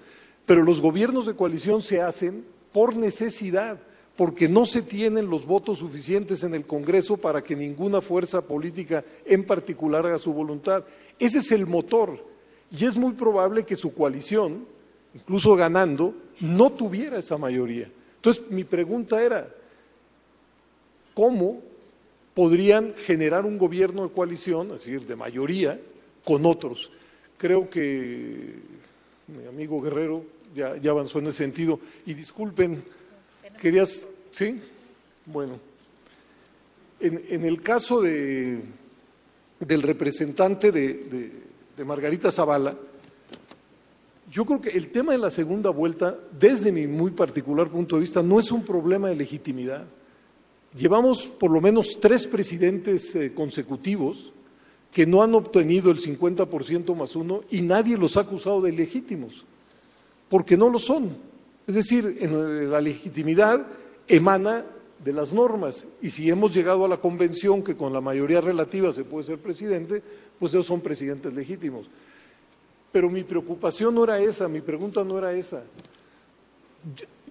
pero 0.47 0.62
los 0.62 0.81
gobiernos 0.81 1.27
de 1.27 1.35
coalición 1.35 1.82
se 1.82 2.01
hacen 2.01 2.44
por 2.73 2.97
necesidad, 2.97 3.81
porque 4.16 4.49
no 4.49 4.66
se 4.66 4.82
tienen 4.82 5.28
los 5.28 5.47
votos 5.47 5.78
suficientes 5.78 6.44
en 6.44 6.55
el 6.55 6.65
Congreso 6.65 7.16
para 7.16 7.43
que 7.43 7.57
ninguna 7.57 8.01
fuerza 8.01 8.43
política 8.43 9.05
en 9.24 9.44
particular 9.44 10.07
haga 10.07 10.19
su 10.19 10.32
voluntad. 10.32 10.85
Ese 11.19 11.39
es 11.39 11.51
el 11.51 11.66
motor, 11.66 12.24
y 12.70 12.85
es 12.85 12.97
muy 12.97 13.12
probable 13.15 13.65
que 13.65 13.77
su 13.77 13.93
coalición, 13.93 14.65
incluso 15.15 15.57
ganando, 15.57 16.15
no 16.40 16.70
tuviera 16.70 17.19
esa 17.19 17.36
mayoría. 17.36 17.90
Entonces, 18.16 18.44
mi 18.51 18.65
pregunta 18.65 19.20
era, 19.23 19.49
¿cómo 21.15 21.61
podrían 22.35 22.94
generar 22.94 23.44
un 23.44 23.59
gobierno 23.59 24.05
de 24.05 24.15
coalición, 24.15 24.69
es 24.69 24.85
decir, 24.85 25.07
de 25.07 25.16
mayoría, 25.16 25.81
con 26.24 26.47
otros? 26.47 26.90
Creo 27.36 27.69
que 27.69 28.55
mi 29.27 29.47
amigo 29.47 29.81
Guerrero 29.81 30.24
ya, 30.55 30.74
avanzó 30.90 31.19
en 31.19 31.28
ese 31.28 31.39
sentido. 31.39 31.81
Y 32.07 32.15
disculpen, 32.15 32.82
querías, 33.61 34.09
¿sí? 34.31 34.61
Bueno, 35.27 35.59
en, 37.01 37.44
el 37.44 37.62
caso 37.62 38.01
de, 38.01 38.61
del 39.61 39.82
representante 39.82 40.70
de, 40.70 41.32
de 41.77 41.85
Margarita 41.85 42.31
Zavala, 42.31 42.77
yo 44.31 44.47
creo 44.47 44.61
que 44.61 44.70
el 44.70 44.90
tema 44.90 45.12
de 45.12 45.19
la 45.19 45.31
segunda 45.31 45.70
vuelta, 45.70 46.19
desde 46.39 46.73
mi 46.73 46.86
muy 46.86 47.11
particular 47.11 47.69
punto 47.69 47.97
de 47.97 48.01
vista, 48.01 48.23
no 48.23 48.40
es 48.40 48.51
un 48.51 48.65
problema 48.65 49.11
de 49.11 49.16
legitimidad. 49.16 49.86
Llevamos 50.77 51.27
por 51.27 51.51
lo 51.51 51.61
menos 51.61 51.99
tres 52.01 52.27
presidentes 52.27 53.15
eh, 53.15 53.35
consecutivos 53.35 54.32
que 54.93 55.06
no 55.06 55.23
han 55.23 55.35
obtenido 55.35 55.90
el 55.90 55.98
50% 55.98 56.94
más 56.94 57.16
uno 57.16 57.43
y 57.51 57.62
nadie 57.62 57.97
los 57.97 58.16
ha 58.16 58.20
acusado 58.20 58.60
de 58.60 58.73
ilegítimos, 58.73 59.44
porque 60.28 60.56
no 60.56 60.69
lo 60.69 60.78
son. 60.78 61.16
Es 61.66 61.74
decir, 61.74 62.19
en 62.20 62.70
la 62.70 62.81
legitimidad 62.81 63.66
emana 64.06 64.64
de 65.02 65.12
las 65.12 65.32
normas 65.32 65.86
y 66.01 66.10
si 66.10 66.28
hemos 66.28 66.55
llegado 66.55 66.85
a 66.85 66.89
la 66.89 66.98
convención 66.98 67.62
que 67.62 67.77
con 67.77 67.93
la 67.93 68.01
mayoría 68.01 68.40
relativa 68.40 68.93
se 68.93 69.05
puede 69.05 69.24
ser 69.24 69.39
presidente, 69.39 70.02
pues 70.39 70.52
ellos 70.52 70.66
son 70.66 70.81
presidentes 70.81 71.32
legítimos. 71.32 71.86
Pero 72.93 73.09
mi 73.09 73.24
preocupación 73.24 73.94
no 73.94 74.05
era 74.05 74.20
esa, 74.20 74.47
mi 74.48 74.60
pregunta 74.60 75.02
no 75.02 75.19
era 75.19 75.32
esa. 75.32 75.64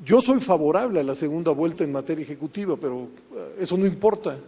Yo 0.03 0.21
soy 0.21 0.39
favorable 0.41 0.99
a 0.99 1.03
la 1.03 1.13
segunda 1.13 1.51
vuelta 1.51 1.83
en 1.83 1.91
materia 1.91 2.23
ejecutiva, 2.23 2.75
pero 2.75 3.09
eh, 3.35 3.57
eso 3.59 3.77
no 3.77 3.85
importa, 3.85 4.39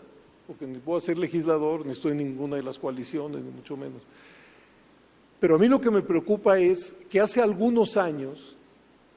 porque 0.47 0.67
ni 0.67 0.79
puedo 0.79 0.99
ser 0.99 1.17
legislador, 1.17 1.85
ni 1.85 1.93
estoy 1.93 2.11
en 2.11 2.17
ninguna 2.19 2.57
de 2.57 2.63
las 2.63 2.79
coaliciones, 2.79 3.43
ni 3.43 3.51
mucho 3.51 3.77
menos. 3.77 4.01
Pero 5.39 5.55
a 5.55 5.59
mí 5.59 5.67
lo 5.67 5.81
que 5.81 5.91
me 5.91 6.01
preocupa 6.01 6.57
es 6.57 6.93
que 7.09 7.19
hace 7.19 7.41
algunos 7.41 7.97
años 7.97 8.55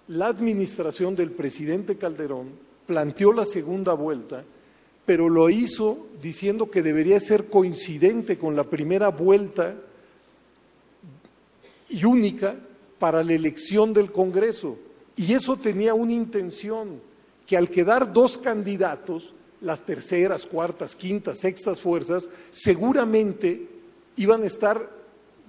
la 0.09 0.27
administración 0.27 1.15
del 1.17 1.33
presidente 1.33 1.97
Calderón 1.97 2.51
planteó 2.87 3.33
la 3.33 3.45
segunda 3.45 3.93
vuelta, 3.93 4.45
pero 5.05 5.29
lo 5.29 5.51
hizo 5.51 6.07
diciendo 6.23 6.71
que 6.71 6.83
debería 6.83 7.19
ser 7.21 7.47
coincidente 7.47 8.39
con 8.39 8.57
la 8.57 8.65
primera 8.65 9.09
vuelta 9.11 9.77
y 11.89 12.05
única 12.05 12.57
para 12.99 13.23
la 13.23 13.33
elección 13.33 13.93
del 13.93 14.11
Congreso. 14.11 14.79
Y 15.17 15.33
eso 15.33 15.57
tenía 15.57 15.95
una 15.95 16.13
intención, 16.13 17.01
que 17.47 17.57
al 17.57 17.71
quedar 17.71 18.13
dos 18.13 18.39
candidatos, 18.39 19.33
las 19.67 19.85
terceras, 19.85 20.47
cuartas, 20.47 20.95
quintas, 20.95 21.41
sextas 21.41 21.83
fuerzas, 21.83 22.29
seguramente 22.53 23.69
iban 24.15 24.43
a 24.43 24.47
estar, 24.47 24.89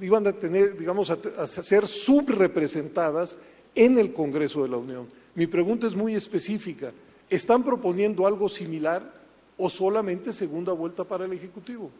iban 0.01 0.25
a 0.25 0.33
tener, 0.33 0.75
digamos, 0.75 1.11
a, 1.11 1.47
ser 1.47 1.87
subrepresentadas 1.87 3.37
en 3.75 3.97
el 3.99 4.11
Congreso 4.11 4.63
de 4.63 4.69
la 4.69 4.77
Unión. 4.77 5.07
Mi 5.35 5.45
pregunta 5.45 5.85
es 5.85 5.95
muy 5.95 6.15
específica. 6.15 6.91
¿Están 7.29 7.63
proponiendo 7.63 8.25
algo 8.25 8.49
similar 8.49 9.13
o 9.55 9.69
solamente 9.69 10.33
segunda 10.33 10.73
vuelta 10.73 11.03
para 11.03 11.25
el 11.25 11.33
Ejecutivo? 11.33 11.91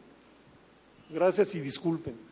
Gracias 1.11 1.53
y 1.53 1.59
disculpen. 1.59 2.26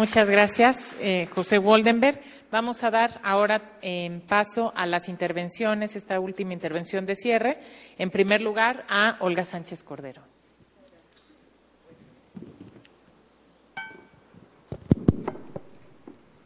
Muchas 0.00 0.30
gracias, 0.30 0.96
eh, 0.98 1.28
José 1.30 1.58
Woldenberg. 1.58 2.22
Vamos 2.50 2.84
a 2.84 2.90
dar 2.90 3.20
ahora 3.22 3.76
en 3.82 4.22
paso 4.22 4.72
a 4.74 4.86
las 4.86 5.10
intervenciones, 5.10 5.94
esta 5.94 6.18
última 6.18 6.54
intervención 6.54 7.04
de 7.04 7.14
cierre. 7.14 7.58
En 7.98 8.10
primer 8.10 8.40
lugar, 8.40 8.82
a 8.88 9.18
Olga 9.20 9.44
Sánchez 9.44 9.82
Cordero. 9.82 10.22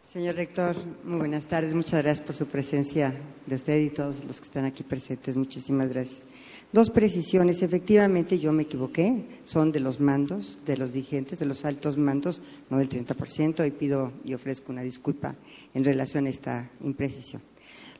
Señor 0.02 0.34
rector, 0.34 0.74
muy 1.04 1.18
buenas 1.18 1.46
tardes. 1.46 1.74
Muchas 1.74 2.02
gracias 2.02 2.26
por 2.26 2.34
su 2.34 2.48
presencia 2.48 3.14
de 3.46 3.54
usted 3.54 3.78
y 3.78 3.90
todos 3.90 4.24
los 4.24 4.40
que 4.40 4.46
están 4.46 4.64
aquí 4.64 4.82
presentes. 4.82 5.36
Muchísimas 5.36 5.90
gracias. 5.90 6.26
Dos 6.74 6.90
precisiones. 6.90 7.62
Efectivamente, 7.62 8.40
yo 8.40 8.52
me 8.52 8.64
equivoqué. 8.64 9.26
Son 9.44 9.70
de 9.70 9.78
los 9.78 10.00
mandos, 10.00 10.58
de 10.66 10.76
los 10.76 10.92
dirigentes, 10.92 11.38
de 11.38 11.46
los 11.46 11.64
altos 11.64 11.96
mandos, 11.96 12.42
no 12.68 12.78
del 12.78 12.88
30%. 12.88 13.64
Y 13.64 13.70
pido 13.70 14.10
y 14.24 14.34
ofrezco 14.34 14.72
una 14.72 14.82
disculpa 14.82 15.36
en 15.72 15.84
relación 15.84 16.26
a 16.26 16.30
esta 16.30 16.68
imprecisión. 16.80 17.42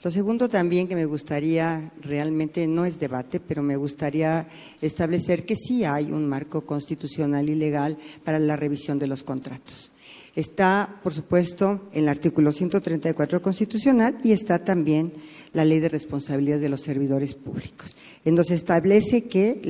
Lo 0.02 0.10
segundo 0.10 0.48
también 0.48 0.88
que 0.88 0.96
me 0.96 1.05
gustaría, 1.05 1.92
realmente 2.02 2.66
no 2.66 2.84
es 2.84 2.98
debate, 2.98 3.38
pero 3.38 3.62
me 3.62 3.76
gustaría 3.76 4.48
establecer 4.82 5.46
que 5.46 5.55
sí 5.55 5.84
hay 5.84 6.10
un 6.10 6.26
marco 6.28 6.66
constitucional 6.66 7.48
y 7.48 7.55
legal 7.55 7.96
para 8.24 8.40
la 8.40 8.56
revisión 8.56 8.98
de 8.98 9.06
los 9.06 9.22
contratos. 9.22 9.92
Está, 10.36 11.01
por 11.02 11.15
supuesto, 11.15 11.89
el 11.93 12.09
artículo 12.09 12.51
134 12.51 13.40
constitucional 13.40 14.19
y 14.24 14.32
está 14.32 14.65
también 14.65 15.12
la 15.52 15.65
ley 15.65 15.78
de 15.78 15.89
responsabilidades 15.89 16.62
de 16.62 16.69
los 16.69 16.81
servidores 16.81 17.35
públicos, 17.35 17.97
en 18.24 18.35
donde 18.35 18.48
se 18.48 18.55
establece 18.56 19.24
que, 19.24 19.61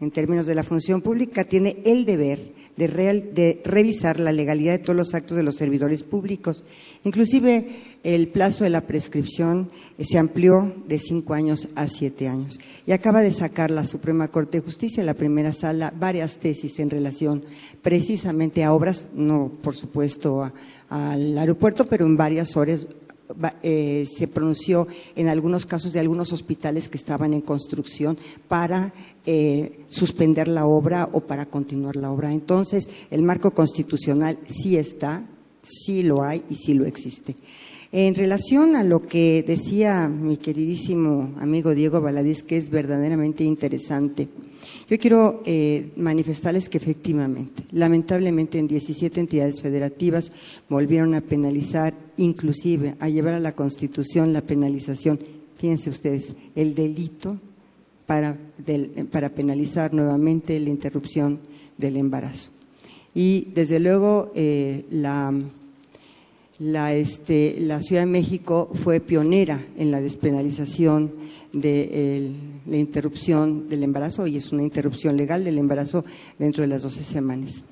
en 0.00 0.10
términos 0.10 0.46
de 0.46 0.54
la 0.54 0.64
función 0.64 1.02
pública, 1.02 1.44
tiene 1.44 1.78
el 1.84 2.04
deber 2.04 2.52
de, 2.76 2.88
de 2.88 3.60
revisar 3.64 4.18
la 4.18 4.32
legalidad 4.32 4.72
de 4.72 4.78
todos 4.78 4.96
los 4.96 5.14
actos 5.14 5.36
de 5.36 5.42
los 5.42 5.56
servidores 5.56 6.02
públicos. 6.02 6.64
Inclusive 7.04 7.68
el 8.02 8.28
plazo 8.28 8.64
de 8.64 8.70
la 8.70 8.86
prescripción 8.86 9.70
eh, 9.98 10.04
se 10.04 10.18
amplió 10.18 10.74
de 10.86 10.98
cinco 10.98 11.34
años 11.34 11.68
a 11.74 11.86
siete 11.86 12.28
años. 12.28 12.58
Y 12.86 12.92
acaba 12.92 13.20
de 13.20 13.32
sacar 13.32 13.70
la 13.70 13.84
Suprema 13.84 14.28
Corte 14.28 14.58
de 14.58 14.64
Justicia, 14.64 15.00
en 15.00 15.06
la 15.06 15.14
primera 15.14 15.52
sala, 15.52 15.92
varias 15.94 16.38
tesis 16.38 16.78
en 16.78 16.88
relación 16.88 17.44
precisamente 17.82 18.64
a 18.64 18.72
obras, 18.72 19.08
no 19.14 19.52
por 19.62 19.76
supuesto 19.76 20.50
al 20.88 21.36
aeropuerto, 21.36 21.84
pero 21.84 22.06
en 22.06 22.16
varias 22.16 22.56
horas 22.56 22.86
eh, 23.62 24.06
se 24.10 24.26
pronunció 24.26 24.88
en 25.14 25.28
algunos 25.28 25.64
casos 25.64 25.92
de 25.92 26.00
algunos 26.00 26.32
hospitales 26.32 26.88
que 26.88 26.96
estaban 26.96 27.32
en 27.32 27.40
construcción 27.40 28.18
para 28.48 28.92
eh, 29.26 29.80
suspender 29.88 30.48
la 30.48 30.66
obra 30.66 31.08
o 31.12 31.20
para 31.20 31.46
continuar 31.46 31.96
la 31.96 32.10
obra. 32.10 32.32
Entonces, 32.32 32.88
el 33.10 33.22
marco 33.22 33.50
constitucional 33.52 34.38
sí 34.48 34.76
está, 34.76 35.24
sí 35.62 36.02
lo 36.02 36.22
hay 36.22 36.42
y 36.48 36.56
sí 36.56 36.74
lo 36.74 36.86
existe. 36.86 37.36
En 37.92 38.14
relación 38.14 38.76
a 38.76 38.84
lo 38.84 39.02
que 39.02 39.42
decía 39.44 40.08
mi 40.08 40.36
queridísimo 40.36 41.34
amigo 41.40 41.74
Diego 41.74 42.00
Baladís, 42.00 42.44
que 42.44 42.56
es 42.56 42.70
verdaderamente 42.70 43.42
interesante, 43.42 44.28
yo 44.88 44.96
quiero 44.98 45.42
eh, 45.44 45.90
manifestarles 45.96 46.68
que 46.68 46.78
efectivamente, 46.78 47.64
lamentablemente 47.72 48.58
en 48.58 48.68
17 48.68 49.18
entidades 49.18 49.60
federativas 49.60 50.30
volvieron 50.68 51.14
a 51.14 51.20
penalizar, 51.20 51.94
inclusive 52.16 52.94
a 53.00 53.08
llevar 53.08 53.34
a 53.34 53.40
la 53.40 53.52
Constitución 53.52 54.32
la 54.32 54.42
penalización, 54.42 55.18
fíjense 55.56 55.90
ustedes, 55.90 56.36
el 56.54 56.76
delito 56.76 57.40
para, 58.10 58.36
para 59.12 59.28
penalizar 59.28 59.94
nuevamente 59.94 60.58
la 60.58 60.68
interrupción 60.68 61.38
del 61.78 61.96
embarazo. 61.96 62.50
Y 63.14 63.52
desde 63.54 63.78
luego 63.78 64.32
eh, 64.34 64.84
la 64.90 65.32
la, 66.58 66.92
este, 66.92 67.54
la 67.60 67.80
Ciudad 67.80 68.02
de 68.02 68.06
México 68.06 68.68
fue 68.74 68.98
pionera 68.98 69.64
en 69.78 69.92
la 69.92 70.00
despenalización 70.00 71.12
de 71.52 72.32
la 72.66 72.76
interrupción 72.76 73.68
del 73.68 73.84
embarazo 73.84 74.26
y 74.26 74.38
es 74.38 74.50
una 74.50 74.62
interrupción 74.62 75.16
legal 75.16 75.44
del 75.44 75.58
embarazo 75.58 76.04
dentro 76.36 76.62
de 76.62 76.68
las 76.68 76.82
12 76.82 77.04
semanas. 77.04 77.64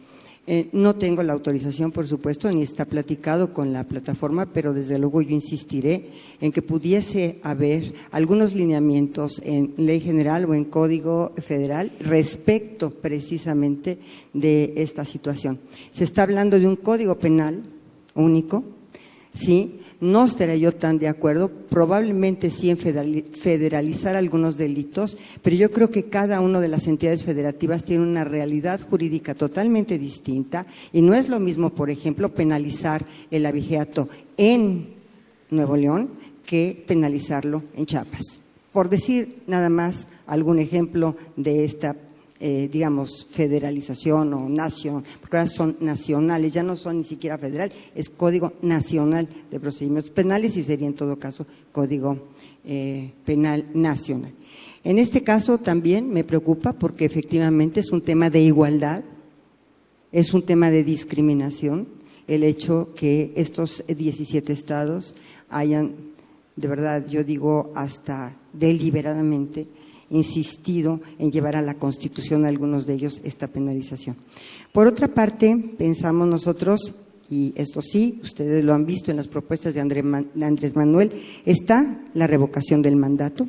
Eh, 0.51 0.71
no 0.73 0.97
tengo 0.97 1.23
la 1.23 1.35
autorización, 1.35 1.93
por 1.93 2.07
supuesto, 2.07 2.51
ni 2.51 2.63
está 2.63 2.87
platicado 2.87 3.53
con 3.53 3.75
la 3.75 3.85
plataforma, 3.85 4.47
pero 4.47 4.73
desde 4.73 4.99
luego 4.99 5.21
yo 5.21 5.35
insistiré 5.35 6.07
en 6.41 6.53
que 6.53 6.63
pudiese 6.63 7.39
haber 7.43 7.93
algunos 8.13 8.55
lineamientos 8.55 9.43
en 9.45 9.75
ley 9.77 10.01
general 10.01 10.47
o 10.47 10.55
en 10.55 10.65
código 10.65 11.35
federal 11.37 11.93
respecto 12.01 12.89
precisamente 12.89 13.99
de 14.33 14.73
esta 14.77 15.05
situación. 15.05 15.61
Se 15.93 16.05
está 16.05 16.23
hablando 16.23 16.59
de 16.59 16.67
un 16.67 16.77
código 16.77 17.19
penal 17.19 17.65
único, 18.15 18.65
sí, 19.33 19.81
no 20.01 20.25
estaría 20.25 20.57
yo 20.57 20.73
tan 20.73 20.99
de 20.99 21.09
acuerdo, 21.09 21.49
probablemente 21.49 22.51
sí 22.51 22.71
en 22.71 22.79
federalizar 22.79 24.17
algunos 24.17 24.57
delitos, 24.57 25.17
pero 25.43 25.57
yo 25.57 25.71
creo 25.71 25.91
que 25.91 26.05
cada 26.05 26.41
una 26.41 26.61
de 26.61 26.69
las 26.69 26.87
entidades 26.87 27.25
federativas 27.25 27.85
tiene 27.85 28.05
una 28.05 28.25
realidad 28.25 28.81
jurídica 28.89 29.35
totalmente 29.35 29.99
distinta 29.99 30.67
y 30.93 31.03
no 31.03 31.15
es 31.15 31.29
lo 31.29 31.41
mismo, 31.41 31.71
por 31.71 31.91
ejemplo, 31.91 32.35
penalizar 32.35 33.05
el 33.31 33.47
abigeato 33.47 34.09
en 34.37 34.89
Nuevo 35.51 35.77
León 35.77 36.11
que 36.47 36.83
penalizarlo 36.87 37.63
en 37.75 37.87
Chiapas. 37.87 38.41
Por 38.73 38.89
decir 38.89 39.43
nada 39.47 39.69
más 39.69 40.09
algún 40.27 40.59
ejemplo 40.59 41.17
de 41.37 41.65
esta 41.65 41.97
eh, 42.41 42.69
digamos, 42.71 43.27
federalización 43.29 44.33
o 44.33 44.49
nación, 44.49 45.03
porque 45.21 45.39
ahora 45.39 45.49
son 45.49 45.77
nacionales, 45.81 46.53
ya 46.53 46.63
no 46.63 46.77
son 46.77 46.99
ni 46.99 47.05
siquiera 47.05 47.37
federal, 47.37 47.73
es 47.97 48.09
Código 48.09 48.53
Nacional 48.63 49.29
de 49.51 49.59
Procedimientos 49.59 50.13
Penales 50.13 50.57
y 50.57 50.63
sería 50.63 50.87
en 50.87 50.95
todo 50.95 51.19
caso 51.19 51.47
Código 51.73 52.29
eh, 52.65 53.13
Penal 53.25 53.67
Nacional. 53.75 54.33
En 54.85 54.99
este 54.99 55.25
caso 55.25 55.59
también 55.59 56.11
me 56.11 56.23
preocupa 56.23 56.73
porque 56.73 57.05
efectivamente 57.05 57.81
es 57.81 57.91
un 57.91 58.03
tema 58.03 58.31
de 58.31 58.41
igualdad, 58.41 59.03
es 60.13 60.33
un 60.33 60.43
tema 60.43 60.71
de 60.71 60.85
discriminación, 60.85 61.89
el 62.29 62.45
hecho 62.45 62.95
que 62.95 63.33
estos 63.35 63.83
17 63.89 64.53
estados 64.53 65.17
hayan, 65.49 65.97
de 66.55 66.69
verdad, 66.69 67.05
yo 67.07 67.25
digo 67.25 67.73
hasta 67.75 68.37
deliberadamente, 68.53 69.67
insistido 70.11 71.01
en 71.19 71.31
llevar 71.31 71.57
a 71.57 71.63
la 71.63 71.75
Constitución 71.75 72.47
algunos 72.47 72.87
de 72.87 72.95
ellos 72.95 73.21
esta 73.25 73.49
penalización. 73.49 74.17
Por 74.73 74.87
otra 74.87 75.09
parte, 75.09 75.57
pensamos 75.77 76.27
nosotros, 76.29 76.93
y 77.31 77.53
esto 77.57 77.83
sí, 77.83 78.21
ustedes 78.23 78.65
lo 78.65 78.75
han 78.75 78.87
visto 78.87 79.11
en 79.11 79.17
las 79.17 79.29
propuestas 79.29 79.75
de 79.75 79.81
Andrés 79.81 80.75
Manuel, 80.75 81.13
está 81.45 82.01
la 82.15 82.27
revocación 82.27 82.83
del 82.83 82.97
mandato. 82.97 83.49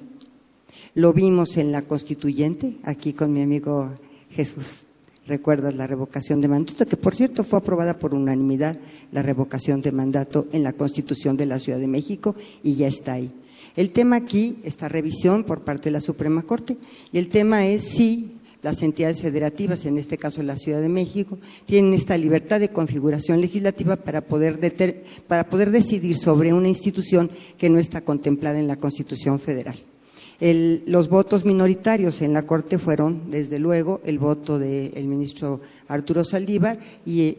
Lo 0.95 1.14
vimos 1.14 1.57
en 1.57 1.72
la 1.72 1.84
constituyente, 1.84 2.77
aquí 2.84 3.14
con 3.14 3.31
mi 3.31 3.41
amigo 3.41 3.91
Jesús 4.31 4.86
recuerdas 5.30 5.76
la 5.76 5.88
revocación 5.88 6.41
de 6.41 6.48
mandato, 6.48 6.86
que 6.86 6.98
por 6.98 7.15
cierto 7.15 7.44
fue 7.44 7.60
aprobada 7.60 7.98
por 7.99 8.14
unanimidad 8.15 8.77
la 9.11 9.22
revocación 9.22 9.81
de 9.81 9.91
mandato 9.91 10.48
en 10.52 10.64
la 10.64 10.73
Constitución 10.73 11.38
de 11.38 11.45
la 11.45 11.60
Ciudad 11.60 11.80
de 11.80 11.88
México 11.88 12.36
y 12.64 12.73
ya 12.73 12.88
está 12.88 13.14
ahí. 13.14 13.31
El 13.80 13.91
tema 13.91 14.18
aquí, 14.18 14.57
esta 14.64 14.89
revisión 14.89 15.45
por 15.45 15.61
parte 15.61 15.85
de 15.85 15.91
la 15.91 16.01
Suprema 16.01 16.43
Corte, 16.43 16.76
y 17.14 17.18
el 17.18 17.30
tema 17.30 17.65
es 17.65 17.81
si 17.81 18.34
las 18.61 18.84
entidades 18.84 19.22
federativas, 19.22 19.85
en 19.85 19.97
este 19.97 20.18
caso 20.18 20.43
la 20.43 20.57
Ciudad 20.57 20.81
de 20.81 20.89
México, 20.89 21.38
tienen 21.65 21.93
esta 21.93 22.18
libertad 22.18 22.60
de 22.60 22.73
configuración 22.73 23.39
legislativa 23.39 23.95
para 23.95 24.19
poder, 24.19 25.06
para 25.30 25.47
poder 25.47 25.72
decidir 25.72 26.18
sobre 26.18 26.51
una 26.51 26.68
institución 26.68 27.31
que 27.57 27.69
no 27.69 27.80
está 27.80 28.01
contemplada 28.01 28.60
en 28.60 28.68
la 28.68 28.76
Constitución 28.76 29.39
Federal. 29.39 29.77
los 30.41 31.07
votos 31.07 31.45
minoritarios 31.45 32.22
en 32.22 32.34
la 32.34 32.45
Corte 32.45 32.80
fueron, 32.80 33.31
desde 33.31 33.60
luego, 33.60 34.01
el 34.03 34.19
voto 34.19 34.60
del 34.60 35.07
ministro 35.07 35.61
Arturo 35.88 36.26
Saldívar 36.26 36.80
y 37.06 37.22
eh, 37.22 37.38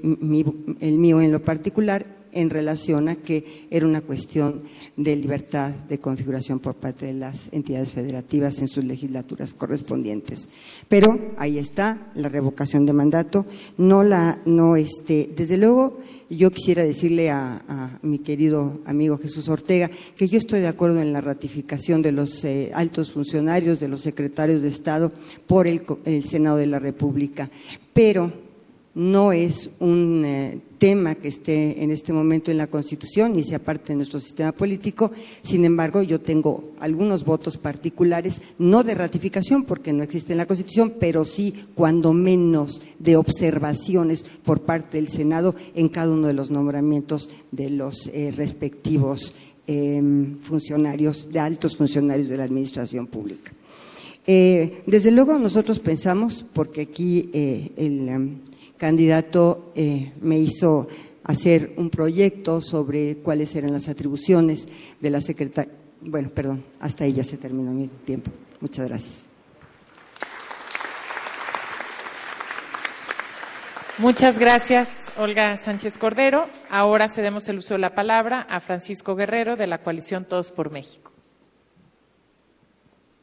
el 0.81 0.97
mío 0.97 1.21
en 1.21 1.33
lo 1.33 1.43
particular, 1.43 2.20
en 2.33 2.51
relación 2.51 3.09
a 3.09 3.17
que 3.17 3.67
era 3.71 3.87
una 3.87 4.01
cuestión 4.01 4.63
de 4.97 5.17
libertad 5.17 5.71
de 5.71 5.99
configuración 5.99 6.61
por 6.61 6.75
parte 6.75 7.07
de 7.07 7.15
las 7.15 7.49
entidades 7.53 7.91
federativas 7.93 8.59
en 8.59 8.69
sus 8.69 8.85
legislaturas 8.85 9.55
correspondientes. 9.55 10.49
Pero 10.89 11.33
ahí 11.39 11.59
está 11.59 12.11
la 12.15 12.29
revocación 12.29 12.87
de 12.87 12.93
mandato, 12.93 13.47
no 13.79 14.03
la, 14.03 14.41
no 14.45 14.77
este, 14.77 15.31
desde 15.35 15.57
luego 15.57 15.99
yo 16.31 16.51
quisiera 16.53 16.85
decirle 16.85 17.31
a, 17.31 17.99
mi 18.03 18.21
querido 18.21 18.81
amigo 18.85 19.19
Jesús 19.19 19.49
Ortega 19.49 19.91
que 20.17 20.29
yo 20.29 20.39
estoy 20.39 20.61
de 20.61 20.69
acuerdo 20.69 21.01
en 21.01 21.13
la 21.13 21.21
ratificación 21.21 22.03
de 22.03 22.13
los 22.13 22.45
eh, 22.45 22.71
altos 22.73 23.13
funcionarios, 23.13 23.81
de 23.81 23.89
los 23.89 24.01
secretarios 24.03 24.63
de 24.63 24.69
Estado 24.69 25.13
por 25.47 25.67
el, 25.67 25.83
el 26.05 26.23
Senado 26.23 26.57
de 26.57 26.67
la 26.67 26.79
República, 26.79 27.51
pero 27.93 28.33
no 28.95 29.33
es 29.33 29.71
un 29.79 30.25
eh, 30.25 30.59
tema 30.79 31.15
que 31.15 31.29
esté 31.29 31.83
en 31.83 31.91
este 31.93 32.13
momento 32.13 32.51
en 32.51 32.59
la 32.59 32.67
Constitución 32.67 33.39
y 33.39 33.45
sea 33.45 33.61
parte 33.61 33.93
de 33.93 33.97
nuestro 33.97 34.19
sistema 34.19 34.53
político. 34.53 35.13
Sin 35.43 35.65
embargo, 35.65 36.03
yo 36.03 36.21
tengo 36.21 36.73
algunos 36.81 37.25
votos 37.25 37.57
particulares, 37.57 38.43
no 38.59 38.83
de 38.83 38.95
ratificación 38.95 39.65
porque 39.65 39.93
no 39.93 40.03
existe 40.03 40.33
en 40.33 40.39
la 40.39 40.47
Constitución, 40.47 40.95
pero 40.99 41.25
sí, 41.25 41.55
cuando 41.75 42.13
menos, 42.13 42.81
de 42.99 43.17
observaciones 43.17 44.25
por 44.45 44.63
parte 44.63 44.99
del 44.99 45.09
Senado 45.09 45.55
en 45.75 45.89
cada 45.89 46.11
uno 46.11 46.27
de 46.27 46.35
los 46.35 46.51
nombramientos 46.51 47.29
de 47.53 47.71
los 47.71 48.09
eh, 48.09 48.33
respectivos 48.37 49.35
em, 49.67 50.39
funcionarios, 50.39 51.31
de 51.31 51.39
altos 51.39 51.77
funcionarios 51.77 52.29
de 52.29 52.37
la 52.37 52.45
Administración 52.45 53.07
Pública. 53.07 53.53
Eh, 54.27 54.83
desde 54.87 55.11
luego 55.11 55.39
nosotros 55.39 55.79
pensamos, 55.79 56.45
porque 56.53 56.83
aquí 56.83 57.31
el 57.33 58.09
em, 58.09 58.37
candidato 58.81 59.73
eh, 59.77 60.11
me 60.23 60.39
hizo 60.39 60.89
hacer 61.23 61.75
un 61.77 61.91
proyecto 61.91 62.63
sobre 62.63 63.19
cuáles 63.19 63.55
eran 63.55 63.75
las 63.75 63.89
atribuciones 63.89 64.67
de 64.99 65.11
la 65.11 65.21
secretaria. 65.21 65.71
Bueno, 66.01 66.31
perdón, 66.31 66.65
hasta 66.81 67.05
ahí 67.05 67.13
ya 67.13 67.23
se 67.23 67.37
terminó 67.37 67.73
mi 67.73 67.89
tiempo. 67.89 68.31
Muchas 68.59 68.89
gracias. 68.89 69.27
Muchas 73.99 74.39
gracias, 74.39 75.13
Olga 75.19 75.59
Sánchez 75.59 75.99
Cordero. 75.99 76.49
Ahora 76.71 77.11
cedemos 77.11 77.47
el 77.51 77.59
uso 77.59 77.75
de 77.75 77.81
la 77.81 77.95
palabra 77.95 78.47
a 78.49 78.61
Francisco 78.61 79.15
Guerrero 79.15 79.57
de 79.57 79.67
la 79.67 79.83
coalición 79.83 80.25
Todos 80.25 80.51
por 80.51 80.71
México. 80.71 81.13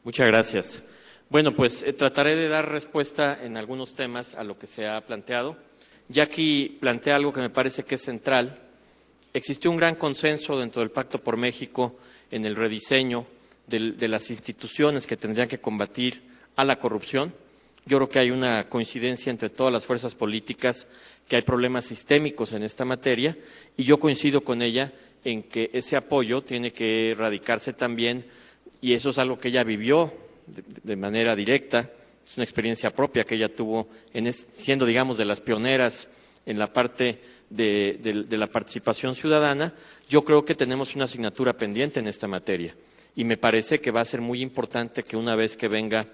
Muchas 0.04 0.28
gracias. 0.28 0.82
Bueno, 1.30 1.54
pues 1.54 1.82
eh, 1.82 1.92
trataré 1.92 2.36
de 2.36 2.48
dar 2.48 2.70
respuesta 2.70 3.38
en 3.42 3.58
algunos 3.58 3.94
temas 3.94 4.34
a 4.34 4.44
lo 4.44 4.58
que 4.58 4.66
se 4.66 4.86
ha 4.86 4.98
planteado. 5.02 5.58
Aquí 6.22 6.78
plantea 6.80 7.16
algo 7.16 7.34
que 7.34 7.42
me 7.42 7.50
parece 7.50 7.82
que 7.82 7.96
es 7.96 8.00
central. 8.00 8.58
Existió 9.34 9.70
un 9.70 9.76
gran 9.76 9.96
consenso 9.96 10.58
dentro 10.58 10.80
del 10.80 10.90
Pacto 10.90 11.18
por 11.18 11.36
México 11.36 11.98
en 12.30 12.46
el 12.46 12.56
rediseño 12.56 13.26
de, 13.66 14.08
las 14.08 14.30
instituciones 14.30 15.06
que 15.06 15.18
tendrían 15.18 15.48
que 15.48 15.60
combatir 15.60 16.22
a 16.56 16.64
la 16.64 16.78
corrupción. 16.78 17.34
Yo 17.84 17.98
creo 17.98 18.08
que 18.08 18.20
hay 18.20 18.30
una 18.30 18.66
coincidencia 18.70 19.30
entre 19.30 19.50
todas 19.50 19.70
las 19.72 19.84
fuerzas 19.84 20.14
políticas 20.14 20.88
que 21.28 21.36
hay 21.36 21.42
problemas 21.42 21.84
sistémicos 21.84 22.52
en 22.52 22.62
esta 22.62 22.86
materia 22.86 23.36
y 23.76 23.84
yo 23.84 24.00
coincido 24.00 24.40
con 24.40 24.62
ella 24.62 24.94
en 25.24 25.42
que 25.42 25.68
ese 25.74 25.94
apoyo 25.94 26.40
tiene 26.40 26.72
que 26.72 27.14
radicarse 27.18 27.74
también 27.74 28.24
y 28.80 28.94
eso 28.94 29.10
es 29.10 29.18
algo 29.18 29.38
que 29.38 29.48
ella 29.48 29.62
vivió 29.62 30.26
de, 30.82 30.96
manera 30.96 31.34
directa, 31.34 31.90
es 32.24 32.36
una 32.36 32.44
experiencia 32.44 32.90
propia 32.90 33.24
que 33.24 33.34
ella 33.34 33.54
tuvo 33.54 33.88
en 34.12 34.32
siendo, 34.32 34.84
digamos, 34.84 35.16
de 35.18 35.24
las 35.24 35.40
pioneras 35.40 36.08
en 36.46 36.58
la 36.58 36.72
parte 36.72 37.20
de, 37.50 38.26
la 38.30 38.46
participación 38.46 39.14
ciudadana, 39.14 39.74
yo 40.08 40.24
creo 40.24 40.44
que 40.44 40.54
tenemos 40.54 40.94
una 40.94 41.04
asignatura 41.04 41.54
pendiente 41.54 42.00
en 42.00 42.08
esta 42.08 42.26
materia. 42.26 42.74
Y 43.16 43.24
me 43.24 43.36
parece 43.36 43.80
que 43.80 43.90
va 43.90 44.00
a 44.00 44.04
ser 44.04 44.20
muy 44.20 44.42
importante 44.42 45.02
que 45.02 45.16
una 45.16 45.34
vez 45.34 45.56
que 45.56 45.68
venga 45.68 46.06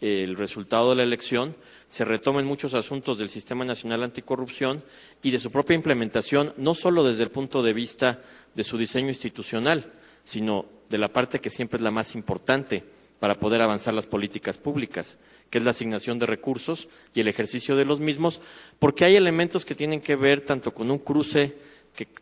el 0.00 0.36
resultado 0.36 0.90
de 0.90 0.96
la 0.96 1.02
elección, 1.02 1.56
se 1.88 2.04
retomen 2.04 2.46
muchos 2.46 2.74
asuntos 2.74 3.18
del 3.18 3.30
Sistema 3.30 3.64
Nacional 3.64 4.02
Anticorrupción 4.02 4.82
y 5.22 5.30
de 5.30 5.40
su 5.40 5.50
propia 5.50 5.74
implementación, 5.74 6.52
no 6.56 6.74
solo 6.74 7.02
desde 7.02 7.24
el 7.24 7.30
punto 7.30 7.62
de 7.62 7.72
vista 7.72 8.20
de 8.54 8.64
su 8.64 8.76
diseño 8.76 9.08
institucional, 9.08 9.92
sino 10.24 10.66
de 10.88 10.98
la 10.98 11.08
parte 11.08 11.40
que 11.40 11.50
siempre 11.50 11.78
es 11.78 11.82
la 11.82 11.90
más 11.90 12.14
importante, 12.14 12.84
para 13.20 13.38
poder 13.38 13.60
avanzar 13.62 13.94
las 13.94 14.06
políticas 14.06 14.58
públicas, 14.58 15.18
que 15.50 15.58
es 15.58 15.64
la 15.64 15.70
asignación 15.70 16.18
de 16.18 16.26
recursos 16.26 16.88
y 17.14 17.20
el 17.20 17.28
ejercicio 17.28 17.76
de 17.76 17.84
los 17.84 18.00
mismos, 18.00 18.40
porque 18.78 19.04
hay 19.04 19.16
elementos 19.16 19.64
que 19.64 19.74
tienen 19.74 20.00
que 20.00 20.16
ver 20.16 20.42
tanto 20.42 20.72
con 20.72 20.90
un 20.90 20.98
cruce 20.98 21.56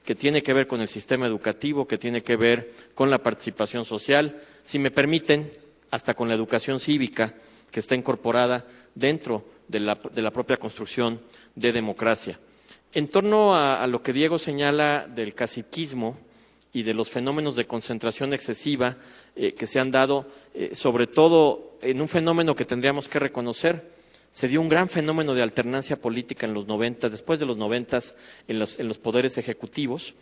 que, 0.05 0.15
tiene 0.15 0.43
que 0.43 0.55
ver 0.55 0.67
con 0.67 0.81
el 0.81 0.89
sistema 0.89 1.27
educativo, 1.27 1.87
que 1.87 1.99
tiene 1.99 2.23
que 2.23 2.37
ver 2.37 2.73
con 2.95 3.11
la 3.11 3.19
participación 3.19 3.85
social, 3.85 4.41
si 4.63 4.79
me 4.79 4.91
permiten, 4.91 5.53
hasta 5.91 6.15
con 6.15 6.29
la 6.29 6.35
educación 6.35 6.81
cívica, 6.81 7.35
que 7.71 7.81
está 7.81 7.95
incorporada 7.95 8.65
dentro 8.95 9.45
de 9.69 9.81
la, 9.81 9.97
propia 10.33 10.57
construcción 10.57 11.21
de 11.55 11.73
democracia. 11.73 12.39
En 12.95 13.09
torno 13.09 13.55
a, 13.55 13.83
a, 13.83 13.87
lo 13.87 14.03
que 14.03 14.15
Diego 14.15 14.39
señala 14.39 15.07
del 15.07 15.35
caciquismo, 15.35 16.17
y 16.77 16.83
de 16.83 16.93
los 16.93 17.09
fenómenos 17.09 17.57
de 17.57 17.67
concentración 17.67 18.35
excesiva 18.35 18.99
eh, 19.35 19.55
que 19.55 19.67
se 19.67 19.81
han 19.81 19.91
dado, 19.91 20.27
eh, 20.53 20.75
sobre 20.75 21.07
todo 21.07 21.79
en 21.81 22.03
un 22.03 22.07
fenómeno 22.07 22.55
que 22.55 22.67
tendríamos 22.67 23.09
que 23.09 23.19
reconocer. 23.19 23.93
Se 24.31 24.47
dio 24.47 24.61
un 24.61 24.69
gran 24.69 24.91
fenómeno 24.91 25.33
de 25.33 25.41
alternancia 25.41 25.97
política 25.97 26.45
en 26.45 26.53
los 26.53 26.67
noventas, 26.67 27.13
después 27.13 27.41
de 27.41 27.47
los 27.47 27.57
noventas, 27.57 28.15
en 28.47 28.59
los, 28.59 28.79
en 28.79 28.89
los 28.89 28.99
poderes 28.99 29.39
ejecutivos, 29.39 30.13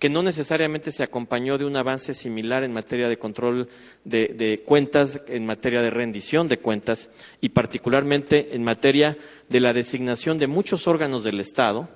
que 0.00 0.08
no 0.08 0.24
necesariamente 0.24 0.90
se 0.90 1.04
acompañó 1.04 1.58
de 1.58 1.64
un 1.64 1.76
avance 1.76 2.12
similar 2.12 2.64
en 2.64 2.72
materia 2.72 3.08
de 3.08 3.16
control 3.16 3.68
de, 4.02 4.34
de, 4.36 4.62
cuentas, 4.64 5.20
en 5.28 5.46
materia 5.46 5.80
de 5.80 5.90
rendición 5.90 6.48
de 6.48 6.58
cuentas 6.58 7.10
y 7.40 7.50
particularmente 7.50 8.56
en 8.56 8.64
materia 8.64 9.16
de 9.48 9.60
la 9.60 9.72
designación 9.72 10.38
de 10.38 10.48
muchos 10.48 10.88
órganos 10.88 11.22
del 11.22 11.38
Estado, 11.38 11.88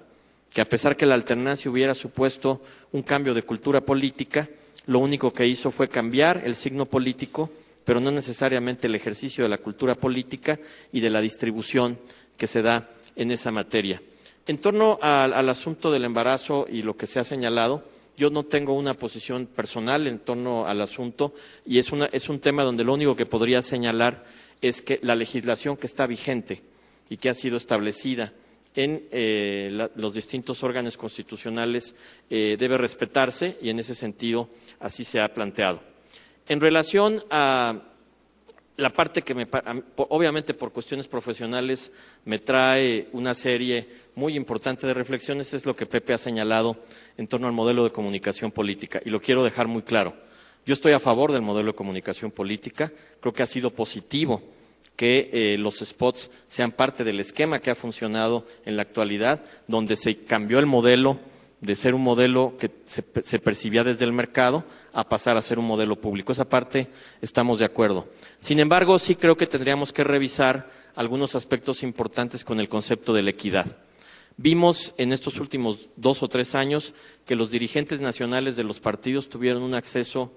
que 0.55 0.61
a 0.61 0.69
pesar 0.69 0.97
que 0.97 1.05
la 1.05 1.17
alternancia 1.17 1.69
hubiera 1.69 1.95
supuesto 1.95 2.63
un 2.93 3.03
cambio 3.03 3.35
de 3.35 3.43
cultura 3.43 3.81
política, 3.81 4.49
lo 4.87 5.01
único 5.01 5.33
que 5.33 5.49
hizo 5.49 5.73
fue 5.73 5.89
cambiar 5.89 6.43
el 6.45 6.55
signo 6.55 6.87
político, 6.87 7.51
pero 7.85 7.99
no 7.99 8.13
necesariamente 8.13 8.87
el 8.87 8.95
ejercicio 8.95 9.43
de 9.43 9.51
la 9.51 9.59
cultura 9.59 9.97
política 9.97 10.61
y 10.93 11.01
de 11.01 11.11
la 11.11 11.21
distribución 11.21 11.99
que 12.37 12.47
se 12.47 12.63
da 12.63 12.89
en 13.17 13.33
esa 13.33 13.51
materia. 13.51 14.01
En 14.47 14.59
torno 14.59 15.01
al, 15.03 15.49
asunto 15.49 15.91
del 15.91 16.05
embarazo 16.05 16.67
y 16.71 16.83
lo 16.83 16.97
que 16.97 17.09
se 17.09 17.19
ha 17.19 17.25
señalado, 17.25 17.83
yo 18.17 18.31
no 18.31 18.45
tengo 18.45 18.75
una 18.75 18.95
posición 18.95 19.47
personal 19.47 20.07
en 20.07 20.21
torno 20.21 20.69
al 20.69 20.81
asunto 20.81 21.35
y 21.67 21.79
es, 21.79 21.91
es 22.13 22.29
un 22.29 22.39
tema 22.39 22.63
donde 22.63 22.85
lo 22.85 22.95
único 22.95 23.17
que 23.17 23.27
podría 23.27 23.61
señalar 23.61 24.25
es 24.63 24.83
que 24.83 25.01
la 25.03 25.17
legislación 25.17 25.77
que 25.77 25.87
está 25.87 26.07
vigente 26.07 26.63
y 27.11 27.17
que 27.17 27.29
ha 27.29 27.35
sido 27.35 27.57
establecida 27.57 28.33
en 28.75 29.07
eh, 29.11 29.89
los 29.95 30.15
distintos 30.15 30.63
órganos 30.63 30.97
constitucionales 30.97 31.95
eh, 32.29 32.57
debe 32.59 32.77
respetarse 32.77 33.57
y 33.63 33.71
en 33.71 33.79
ese 33.79 33.95
sentido 33.95 34.49
así 34.81 35.05
se 35.05 35.21
ha 35.21 35.33
planteado. 35.33 35.81
En 36.49 36.61
relación 36.61 37.23
a 37.31 37.81
la 38.77 38.91
parte 38.91 39.23
que 39.23 39.35
me, 39.35 39.47
obviamente 39.97 40.53
por 40.53 40.73
cuestiones 40.73 41.07
profesionales 41.07 41.93
me 42.25 42.41
trae 42.41 43.09
una 43.13 43.35
serie 43.35 43.87
muy 44.17 44.37
importante 44.37 44.87
de 44.87 44.95
reflexiones 44.95 45.55
es 45.55 45.65
lo 45.65 45.77
que 45.77 45.87
Pepe 45.87 46.13
ha 46.13 46.19
señalado 46.19 46.77
en 47.17 47.29
torno 47.29 47.47
al 47.47 47.53
modelo 47.53 47.85
de 47.85 47.91
comunicación 47.91 48.51
política 48.51 49.01
y 49.05 49.11
lo 49.11 49.21
quiero 49.21 49.45
dejar 49.45 49.69
muy 49.69 49.83
claro. 49.83 50.15
Yo 50.67 50.73
estoy 50.73 50.93
a 50.93 50.99
favor 50.99 51.31
del 51.31 51.43
modelo 51.43 51.73
de 51.73 51.77
comunicación 51.77 52.31
política, 52.31 52.91
creo 53.21 53.33
que 53.33 53.43
ha 53.43 53.47
sido 53.47 53.71
positivo 53.71 54.43
que 54.97 55.31
eh, 55.33 55.59
los 55.59 55.81
spots 55.81 56.31
sean 56.47 56.73
parte 56.73 57.05
del 57.05 57.21
esquema 57.21 57.59
que 57.59 57.71
ha 57.71 57.75
funcionado 57.75 58.47
en 58.65 58.77
la 58.77 58.83
actualidad, 58.83 59.45
donde 59.67 59.97
se 59.97 60.25
cambió 60.25 60.59
el 60.59 60.67
modelo 60.67 61.19
de 61.61 61.77
ser 61.77 61.95
un 61.95 62.03
modelo 62.03 62.57
que 62.59 62.71
se, 62.85 63.03
se, 63.23 63.39
percibía 63.39 63.83
desde 63.83 64.05
el 64.05 64.13
mercado 64.13 64.65
a 64.93 65.09
pasar 65.09 65.37
a 65.37 65.43
ser 65.43 65.59
un 65.59 65.67
modelo 65.67 65.97
público. 65.97 66.33
Esa 66.33 66.45
parte 66.45 66.89
estamos 67.23 67.59
de 67.59 67.65
acuerdo. 67.65 68.07
Sin 68.39 68.61
embargo, 68.61 68.99
sí 68.99 69.15
creo 69.15 69.37
que 69.37 69.47
tendríamos 69.47 69.93
que 69.93 70.05
revisar 70.05 70.71
algunos 70.95 71.35
aspectos 71.35 71.83
importantes 71.83 72.45
con 72.45 72.61
el 72.61 72.69
concepto 72.69 73.13
de 73.13 73.23
la 73.23 73.31
equidad. 73.31 73.79
Vimos 74.37 74.95
en 74.99 75.13
estos 75.13 75.39
últimos 75.39 75.79
dos 75.97 76.23
o 76.23 76.29
tres 76.29 76.55
años 76.55 76.93
que 77.25 77.37
los 77.37 77.51
dirigentes 77.51 78.01
nacionales 78.01 78.57
de 78.57 78.65
los 78.65 78.81
partidos 78.81 79.29
tuvieron 79.29 79.63
un 79.63 79.75
acceso, 79.75 80.33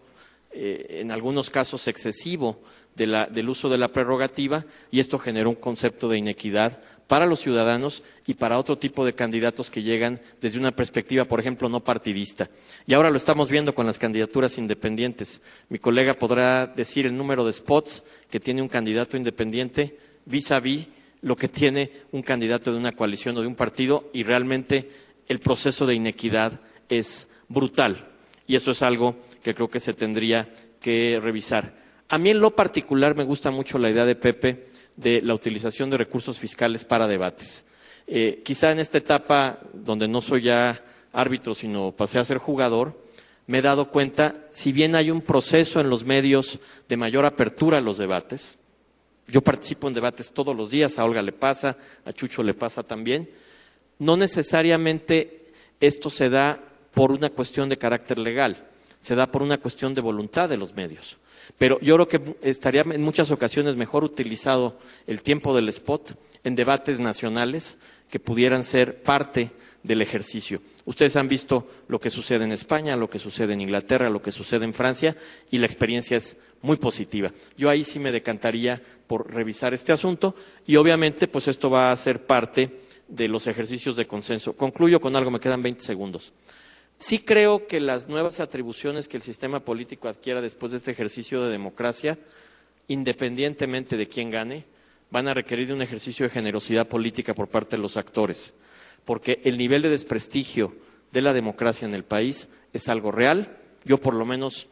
eh, 0.59 1.01
en 1.01 1.11
algunos 1.11 1.51
casos, 1.51 1.87
excesivo 1.87 2.59
del 2.95 3.47
uso 3.47 3.69
de 3.69 3.77
la 3.77 3.89
prerrogativa 3.89 4.65
y 4.89 4.99
esto 4.99 5.19
generó 5.19 5.51
un 5.51 5.55
concepto 5.55 6.09
de 6.09 6.17
inequidad 6.17 6.79
para 7.05 7.27
los 7.27 7.41
ciudadanos 7.41 8.01
y 8.25 8.33
para 8.33 8.57
otro 8.57 8.79
tipo 8.79 9.05
de 9.05 9.13
candidatos 9.13 9.69
que 9.69 9.83
llegan 9.83 10.19
desde 10.41 10.57
una 10.57 10.71
perspectiva, 10.71 11.25
por 11.25 11.39
ejemplo, 11.39 11.69
no 11.69 11.81
partidista. 11.81 12.49
Y 12.87 12.95
ahora 12.95 13.11
lo 13.11 13.17
estamos 13.17 13.49
viendo 13.49 13.75
con 13.75 13.85
las 13.85 13.99
candidaturas 13.99 14.57
independientes. 14.57 15.43
Mi 15.69 15.77
colega 15.77 16.15
podrá 16.15 16.65
decir 16.65 17.05
el 17.05 17.15
número 17.15 17.45
de 17.45 17.53
spots 17.53 18.03
que 18.31 18.39
tiene 18.39 18.63
un 18.63 18.67
candidato 18.67 19.15
independiente 19.15 19.99
vis 20.25 20.51
a 20.51 20.59
vis 20.59 20.87
lo 21.21 21.35
que 21.35 21.47
tiene 21.47 21.91
un 22.11 22.23
candidato 22.23 22.71
de 22.71 22.77
una 22.77 22.93
coalición 22.93 23.37
o 23.37 23.41
de 23.41 23.47
un 23.47 23.55
partido 23.55 24.09
y 24.11 24.23
realmente 24.23 24.89
el 25.27 25.39
proceso 25.39 25.85
de 25.85 25.93
inequidad 25.93 26.61
es 26.89 27.27
brutal. 27.47 28.07
Y 28.47 28.55
eso 28.55 28.71
es 28.71 28.81
algo 28.81 29.17
que 29.47 29.55
creo 29.55 29.69
que 29.69 29.79
se 29.79 29.93
tendría 29.93 30.49
que 30.81 31.19
revisar. 31.23 31.73
A 32.09 32.17
mí 32.17 32.31
en 32.31 32.41
lo 32.41 32.51
particular 32.51 33.15
me 33.15 33.23
gusta 33.23 33.49
mucho 33.49 33.77
la 33.77 33.89
idea 33.89 34.03
de 34.03 34.15
Pepe 34.15 34.67
de 34.97 35.21
la 35.21 35.33
utilización 35.33 35.89
de 35.89 35.95
recursos 35.95 36.37
fiscales 36.37 36.83
para 36.83 37.07
debates. 37.07 37.63
Eh, 38.07 38.41
quizá 38.43 38.73
en 38.73 38.79
esta 38.79 38.97
etapa, 38.97 39.59
donde 39.73 40.09
no 40.09 40.19
soy 40.19 40.41
ya 40.41 40.83
árbitro, 41.13 41.55
sino 41.55 41.93
pasé 41.93 42.19
a 42.19 42.25
ser 42.25 42.39
jugador, 42.39 43.01
me 43.45 43.59
he 43.59 43.61
dado 43.61 43.89
cuenta, 43.89 44.35
si 44.51 44.73
bien 44.73 44.95
hay 44.95 45.11
un 45.11 45.21
proceso 45.21 45.79
en 45.79 45.89
los 45.89 46.03
medios 46.03 46.59
de 46.89 46.97
mayor 46.97 47.25
apertura 47.25 47.77
a 47.77 47.81
los 47.81 47.97
debates, 47.97 48.59
yo 49.27 49.39
participo 49.39 49.87
en 49.87 49.93
debates 49.93 50.33
todos 50.33 50.53
los 50.53 50.71
días, 50.71 50.99
a 50.99 51.05
Olga 51.05 51.21
le 51.21 51.31
pasa, 51.31 51.77
a 52.03 52.11
Chucho 52.11 52.43
le 52.43 52.53
pasa 52.53 52.83
también, 52.83 53.29
no 53.99 54.17
necesariamente 54.17 55.53
esto 55.79 56.09
se 56.09 56.27
da 56.27 56.61
por 56.93 57.13
una 57.13 57.29
cuestión 57.29 57.69
de 57.69 57.77
carácter 57.77 58.19
legal, 58.19 58.67
se 59.07 59.15
da 59.15 59.31
por 59.31 59.41
una 59.41 59.57
cuestión 59.57 59.93
de 59.93 60.01
voluntad 60.01 60.49
de 60.49 60.57
los 60.57 60.75
medios. 60.75 61.15
Pero 61.57 61.79
yo 61.79 61.95
creo 61.95 62.07
que 62.09 62.35
estaría 62.41 62.81
en 62.81 63.01
muchas 63.01 63.31
ocasiones 63.31 63.77
mejor 63.77 64.03
utilizado 64.03 64.77
el 65.07 65.21
tiempo 65.21 65.55
del 65.55 65.69
spot 65.69 66.19
en 66.43 66.55
debates 66.55 66.99
nacionales 66.99 67.77
que 68.09 68.19
pudieran 68.19 68.65
ser 68.65 69.01
parte 69.03 69.51
del 69.81 70.01
ejercicio. 70.01 70.59
Ustedes 70.83 71.15
han 71.15 71.29
visto 71.29 71.69
lo 71.87 72.01
que 72.01 72.09
sucede 72.09 72.43
en 72.43 72.51
España, 72.51 72.97
lo 72.97 73.09
que 73.09 73.17
sucede 73.17 73.53
en 73.53 73.61
Inglaterra, 73.61 74.09
lo 74.09 74.21
que 74.21 74.33
sucede 74.33 74.65
en 74.65 74.73
Francia 74.73 75.15
y 75.49 75.57
la 75.57 75.67
experiencia 75.67 76.17
es 76.17 76.35
muy 76.61 76.75
positiva. 76.75 77.31
Yo 77.57 77.69
ahí 77.69 77.85
sí 77.85 77.99
me 77.99 78.11
decantaría 78.11 78.81
por 79.07 79.33
revisar 79.33 79.73
este 79.73 79.93
asunto 79.93 80.35
y 80.65 80.75
obviamente 80.75 81.29
pues 81.29 81.47
esto 81.47 81.69
va 81.69 81.93
a 81.93 81.95
ser 81.95 82.25
parte 82.25 82.81
de 83.07 83.29
los 83.29 83.47
ejercicios 83.47 83.95
de 83.95 84.05
consenso. 84.05 84.51
Concluyo 84.51 84.99
con 84.99 85.15
algo, 85.15 85.31
me 85.31 85.39
quedan 85.39 85.63
20 85.63 85.81
segundos. 85.81 86.33
Sí 86.97 87.19
creo 87.19 87.67
que 87.67 87.79
las 87.79 88.09
nuevas 88.09 88.39
atribuciones 88.39 89.07
que 89.07 89.17
el 89.17 89.23
sistema 89.23 89.59
político 89.59 90.07
adquiera 90.07 90.41
después 90.41 90.71
de 90.71 90.79
este 90.79 90.91
ejercicio 90.91 91.43
de 91.43 91.51
democracia, 91.51 92.17
independientemente 92.87 93.97
de 93.97 94.07
quién 94.07 94.31
gane, 94.31 94.65
van 95.11 95.27
a 95.27 95.33
requerir 95.33 95.67
de 95.67 95.73
un 95.73 95.81
ejercicio 95.83 96.25
de 96.25 96.31
generosidad 96.31 96.87
política 96.87 97.35
por 97.35 97.49
parte 97.49 97.75
de 97.75 97.81
los 97.81 97.97
actores, 97.97 98.53
porque 99.05 99.41
el 99.43 99.57
nivel 99.57 99.83
de 99.83 99.89
desprestigio 99.89 100.75
de 101.11 101.21
la 101.21 101.33
democracia 101.33 101.87
en 101.87 101.93
el 101.93 102.03
país 102.03 102.49
es 102.73 102.89
algo 102.89 103.11
real. 103.11 103.57
Yo, 103.85 103.99
por 103.99 104.15
lo 104.15 104.25
menos, 104.25 104.67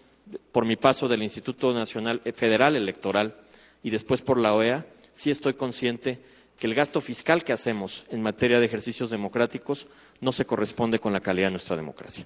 por 0.52 0.66
mi 0.66 0.76
paso 0.76 1.08
del 1.08 1.24
Instituto 1.24 1.74
Nacional 1.74 2.22
Federal 2.34 2.76
Electoral 2.76 3.36
y 3.84 3.92
después 3.92 4.22
por 4.22 4.40
la 4.40 4.54
OEA, 4.54 4.86
sí 5.14 5.30
estoy 5.30 5.54
consciente 5.54 6.20
que 6.60 6.68
el 6.68 6.76
gasto 6.76 7.02
fiscal 7.02 7.44
que 7.44 7.54
hacemos 7.54 8.06
en 8.10 8.22
materia 8.22 8.60
de 8.60 8.66
ejercicios 8.66 9.10
democráticos 9.10 9.88
no 10.22 10.32
se 10.32 10.46
corresponde 10.46 11.00
con 11.00 11.14
la 11.14 11.20
calidad 11.20 11.48
de 11.48 11.52
nuestra 11.52 11.76
democracia. 11.76 12.26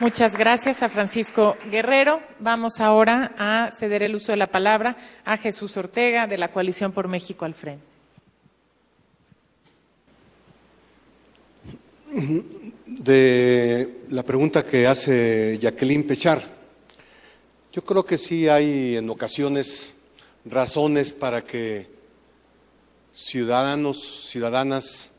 Muchas 0.00 0.36
gracias 0.36 0.82
a 0.82 0.88
Francisco 0.88 1.56
Guerrero. 1.70 2.20
Vamos 2.40 2.80
ahora 2.80 3.32
a 3.38 3.70
ceder 3.70 4.02
el 4.02 4.16
uso 4.16 4.32
de 4.32 4.36
la 4.36 4.48
palabra 4.48 4.96
a 5.24 5.36
Jesús 5.36 5.76
Ortega 5.76 6.26
de 6.26 6.36
la 6.36 6.48
Coalición 6.48 6.90
por 6.90 7.06
México 7.06 7.44
al 7.44 7.54
Frente. 7.54 7.84
De 12.86 14.00
la 14.10 14.22
pregunta 14.24 14.64
que 14.64 14.86
hace 14.86 15.58
Jacqueline 15.60 16.04
Pechar, 16.04 16.42
yo 17.74 17.82
creo 17.82 18.06
que 18.06 18.18
sí 18.18 18.46
hay 18.46 18.94
en 18.94 19.10
ocasiones 19.10 19.94
razones 20.44 21.12
para 21.12 21.42
que 21.42 21.88
ciudadanos, 23.12 24.28
ciudadanas 24.30 25.10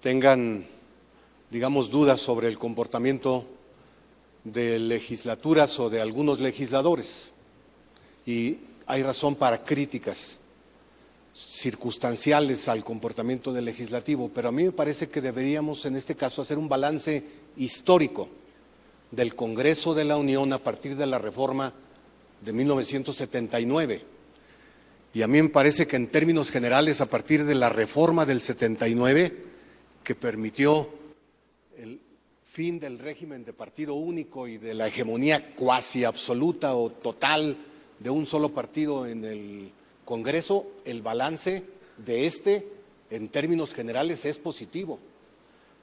tengan, 0.00 0.68
digamos, 1.50 1.90
dudas 1.90 2.20
sobre 2.20 2.46
el 2.46 2.58
comportamiento 2.60 3.44
de 4.44 4.78
legislaturas 4.78 5.80
o 5.80 5.90
de 5.90 6.00
algunos 6.00 6.38
legisladores. 6.38 7.32
Y 8.24 8.58
hay 8.86 9.02
razón 9.02 9.34
para 9.34 9.64
críticas 9.64 10.38
circunstanciales 11.34 12.68
al 12.68 12.84
comportamiento 12.84 13.52
del 13.52 13.64
legislativo, 13.64 14.30
pero 14.32 14.50
a 14.50 14.52
mí 14.52 14.62
me 14.62 14.70
parece 14.70 15.08
que 15.08 15.20
deberíamos 15.20 15.84
en 15.86 15.96
este 15.96 16.14
caso 16.14 16.40
hacer 16.40 16.56
un 16.56 16.68
balance 16.68 17.24
histórico 17.56 18.28
del 19.10 19.34
Congreso 19.34 19.94
de 19.94 20.04
la 20.04 20.16
Unión 20.16 20.52
a 20.52 20.58
partir 20.58 20.96
de 20.96 21.06
la 21.06 21.18
reforma 21.18 21.72
de 22.40 22.52
1979 22.52 24.18
y 25.14 25.22
a 25.22 25.26
mí 25.26 25.42
me 25.42 25.48
parece 25.48 25.86
que 25.86 25.96
en 25.96 26.08
términos 26.08 26.50
generales, 26.50 27.00
a 27.00 27.06
partir 27.06 27.44
de 27.44 27.54
la 27.54 27.70
reforma 27.70 28.26
del 28.26 28.40
79, 28.40 29.36
que 30.04 30.14
permitió 30.14 30.88
el 31.76 31.98
fin 32.50 32.78
del 32.78 32.98
régimen 32.98 33.44
de 33.44 33.52
partido 33.52 33.94
único 33.94 34.46
y 34.46 34.58
de 34.58 34.74
la 34.74 34.88
hegemonía 34.88 35.54
cuasi 35.54 36.04
absoluta 36.04 36.74
o 36.74 36.90
total 36.90 37.56
de 37.98 38.10
un 38.10 38.26
solo 38.26 38.50
partido 38.50 39.06
en 39.06 39.24
el 39.24 39.72
Congreso, 40.04 40.66
el 40.84 41.02
balance 41.02 41.64
de 41.96 42.26
este, 42.26 42.66
en 43.10 43.28
términos 43.28 43.74
generales, 43.74 44.24
es 44.24 44.38
positivo. 44.38 44.98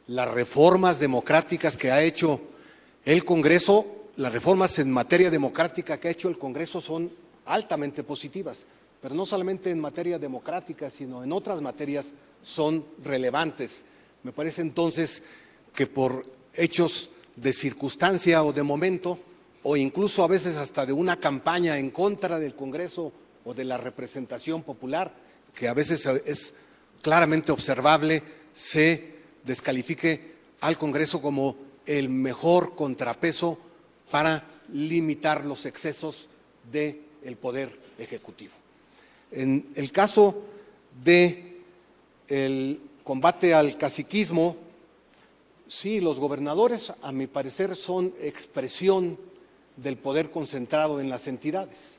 Las 0.07 0.30
reformas 0.30 0.99
democráticas 0.99 1.77
que 1.77 1.91
ha 1.91 2.03
hecho 2.03 2.41
el 3.06 3.23
Congreso, 3.23 3.86
las 4.18 4.34
reformas 4.34 4.80
en 4.80 4.91
materia 4.91 5.30
democrática 5.30 5.99
que 5.99 6.07
ha 6.07 6.11
hecho 6.11 6.27
el 6.27 6.38
Congreso 6.38 6.82
son 6.82 7.11
altamente 7.45 8.03
positivas 8.03 8.65
pero 9.06 9.14
no 9.14 9.27
solamente 9.27 9.69
en 9.69 9.80
materia 9.80 10.18
democrática, 10.18 10.90
sino 10.90 11.23
en 11.23 11.32
otras 11.32 11.61
materias 11.61 12.07
son 12.41 12.84
relevantes. 13.03 13.84
Me 14.23 14.32
parece 14.32 14.64
entonces 14.64 15.22
que 15.76 15.86
por 15.86 16.26
hechos 16.56 17.11
de 17.36 17.53
circunstancia 17.53 18.44
o 18.44 18.52
de 18.52 18.64
momento, 18.64 19.19
o 19.61 19.77
incluso 19.77 20.23
a 20.23 20.27
veces 20.27 20.56
hasta 20.56 20.88
de 20.88 20.94
una 20.94 21.19
campaña 21.19 21.77
en 21.77 21.91
contra 21.91 22.40
del 22.40 22.56
Congreso 22.56 23.14
o 23.44 23.53
de 23.53 23.65
la 23.65 23.77
representación 23.77 24.64
popular, 24.64 25.14
que 25.53 25.68
a 25.68 25.76
veces 25.76 26.03
es 26.26 26.56
claramente 27.03 27.52
observable, 27.52 28.23
se 28.56 29.18
descalifique 29.44 30.34
al 30.61 30.80
Congreso 30.80 31.22
como 31.22 31.57
el 31.86 32.10
mejor 32.10 32.76
contrapeso 32.76 33.57
para 34.12 34.44
limitar 34.72 35.45
los 35.45 35.66
excesos 35.66 36.28
del 36.72 37.38
Poder 37.40 37.80
Ejecutivo. 37.98 38.53
En 39.32 39.70
el 39.76 39.91
caso 39.91 40.44
de 41.03 41.62
el 42.28 42.80
combate 43.03 43.53
al 43.53 43.78
caciquismo, 43.78 44.57
sí, 45.68 45.99
los 45.99 46.20
gobernadores, 46.20 46.94
a 47.02 47.12
mi 47.12 47.28
parecer, 47.28 47.76
son 47.76 48.14
expresión 48.20 49.18
del 49.78 49.98
poder 49.98 50.32
concentrado 50.32 50.99
en 50.99 51.10
las 51.10 51.28
entidades. 51.28 51.98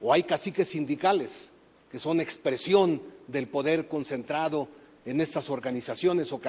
O 0.00 0.12
hay 0.12 0.24
caciques 0.24 0.68
sindicales 0.68 1.50
que 1.90 1.98
son 1.98 2.20
expresión 2.20 3.00
del 3.28 3.46
poder 3.46 3.86
concentrado 3.86 4.68
en 5.04 5.20
estas 5.20 5.50
organizaciones 5.50 6.32
o, 6.32 6.40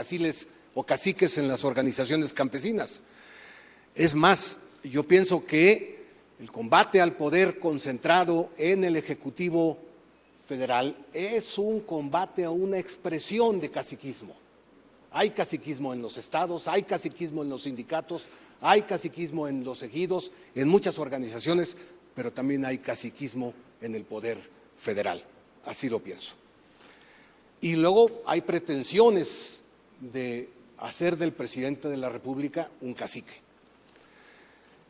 o 0.76 0.84
caciques 0.84 1.38
en 1.38 1.48
las 1.48 1.64
organizaciones 1.64 2.34
campesinas. 2.34 3.02
Es 3.96 4.16
más, 4.16 4.58
yo 4.84 5.04
pienso 5.04 5.46
que 5.46 6.04
el 6.40 6.52
combate 6.52 7.00
al 7.00 7.14
poder 7.14 7.60
concentrado 7.60 8.50
en 8.58 8.84
el 8.84 8.96
Ejecutivo 8.96 9.78
Federal 10.48 10.96
es 11.14 11.58
un 11.58 11.82
combate 11.82 12.44
a 12.44 12.50
una 12.50 12.80
expresión 12.80 13.60
de 13.60 13.70
caciquismo. 13.70 14.36
Hay 15.12 15.30
caciquismo 15.30 15.94
en 15.94 16.02
los 16.02 16.18
estados, 16.18 16.68
hay 16.68 16.84
caciquismo 16.84 17.44
en 17.44 17.50
los 17.50 17.64
sindicatos, 17.64 18.26
hay 18.60 18.82
caciquismo 18.82 19.48
en 19.48 19.64
los 19.64 19.84
ejidos, 19.84 20.32
en 20.56 20.68
muchas 20.68 20.98
organizaciones, 20.98 21.78
pero 22.16 22.32
también 22.32 22.66
hay 22.66 22.80
caciquismo 22.80 23.54
en 23.80 23.96
el 23.96 24.04
poder 24.04 24.38
federal. 24.82 25.24
Así 25.66 25.88
lo 25.88 26.00
pienso. 26.00 26.34
Y 27.62 27.76
luego 27.76 28.24
hay 28.26 28.42
pretensiones 28.42 29.62
de 30.02 30.50
hacer 30.84 31.18
del 31.18 31.32
presidente 31.32 31.88
de 31.88 31.98
la 31.98 32.10
República 32.10 32.70
un 32.82 32.94
cacique. 32.94 33.34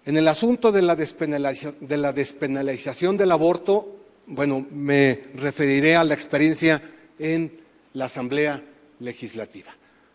En 0.06 0.18
el 0.18 0.28
asunto 0.28 0.72
de 0.72 0.82
la, 0.82 0.96
despenalización 0.96 3.16
del 3.16 3.32
aborto, 3.32 4.00
bueno, 4.28 4.66
me 4.72 5.22
referiré 5.36 5.96
a 5.96 6.04
la 6.04 6.14
experiencia 6.14 6.82
en 7.20 7.54
la 7.94 8.06
Asamblea 8.06 8.62
Legislativa. 9.00 9.72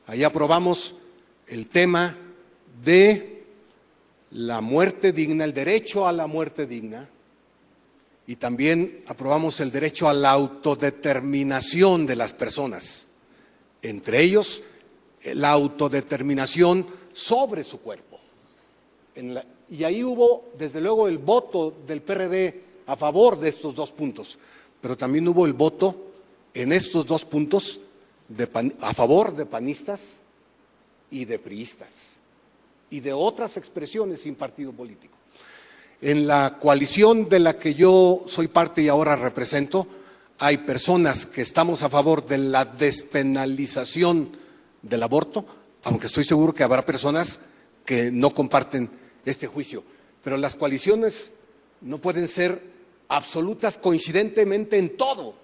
Ahí 0.07 0.25
aprobamos 0.25 0.95
el 1.47 1.69
tema 1.69 2.17
de 2.85 3.45
la 4.33 4.61
muerte 4.61 5.13
digna, 5.13 5.45
el 5.45 5.55
derecho 5.55 6.07
a 6.07 6.13
la 6.13 6.27
muerte 6.27 6.67
digna, 6.67 7.09
y 8.27 8.37
también 8.37 9.05
aprobamos 9.07 9.61
el 9.61 9.71
derecho 9.71 10.09
a 10.09 10.13
la 10.13 10.33
autodeterminación 10.33 12.05
de 12.05 12.17
las 12.17 12.35
personas, 12.35 13.07
entre 13.81 14.21
ellos 14.21 14.63
la 15.35 15.51
autodeterminación 15.51 16.87
sobre 17.13 17.65
su 17.65 17.81
cuerpo. 17.81 18.21
y 19.71 19.85
ahí 19.85 20.05
hubo, 20.05 20.51
desde 20.57 20.81
luego, 20.81 21.09
el 21.09 21.19
voto 21.19 21.75
del 21.87 22.03
PRD 22.03 22.63
a 22.87 22.97
favor 22.97 23.39
de 23.39 23.49
estos 23.49 23.75
dos 23.75 23.93
puntos, 23.93 24.39
pero 24.81 24.97
también 24.97 25.27
hubo 25.29 25.45
el 25.45 25.53
voto 25.53 25.95
en 26.55 26.73
estos 26.73 27.05
dos 27.05 27.25
puntos 27.25 27.81
a 28.81 28.95
favor 28.95 29.35
de 29.35 29.47
panistas 29.47 30.21
y 31.11 31.25
de 31.25 31.39
priistas 31.39 31.89
y 32.91 33.01
de 33.01 33.13
otras 33.13 33.57
expresiones 33.57 34.21
sin 34.21 34.35
partido 34.35 34.73
político. 34.73 35.17
En 36.01 36.27
la 36.27 36.59
coalición 36.61 37.29
de 37.29 37.41
la 37.41 37.59
que 37.59 37.75
yo 37.75 38.25
soy 38.27 38.49
parte 38.49 38.83
y 38.83 38.89
ahora 38.89 39.17
represento, 39.17 39.87
hay 40.39 40.59
personas 40.59 41.27
que 41.27 41.43
estamos 41.43 41.83
a 41.83 41.89
favor 41.89 42.25
de 42.27 42.39
la 42.39 42.65
despenalización 42.65 44.38
del 44.83 45.03
aborto, 45.03 45.45
aunque 45.85 46.07
estoy 46.07 46.25
seguro 46.25 46.55
que 46.55 46.63
habrá 46.63 46.85
personas 46.85 47.41
que 47.85 48.11
no 48.11 48.31
comparten 48.31 48.91
este 49.25 49.47
juicio. 49.47 49.83
Pero 50.23 50.37
las 50.37 50.55
coaliciones 50.55 51.33
no 51.81 51.99
pueden 51.99 52.29
ser 52.29 52.63
absolutas 53.09 53.79
coincidentemente 53.79 54.77
en 54.79 54.97
todo. 54.97 55.35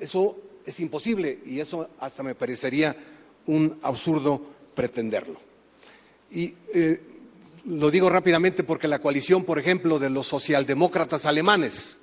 Eso 0.00 0.36
es 0.64 0.78
imposible 0.80 1.40
y 1.46 1.60
eso 1.60 1.88
hasta 2.00 2.22
me 2.22 2.34
parecería 2.34 2.96
un 3.46 3.78
absurdo 3.82 4.40
pretenderlo. 4.74 5.40
Y 6.30 6.54
eh, 6.74 7.00
lo 7.64 7.90
digo 7.90 8.10
rápidamente 8.10 8.62
porque 8.62 8.86
la 8.86 9.00
coalición, 9.00 9.44
por 9.44 9.58
ejemplo, 9.58 9.98
de 9.98 10.10
los 10.10 10.26
socialdemócratas 10.26 11.26
alemanes 11.26 11.98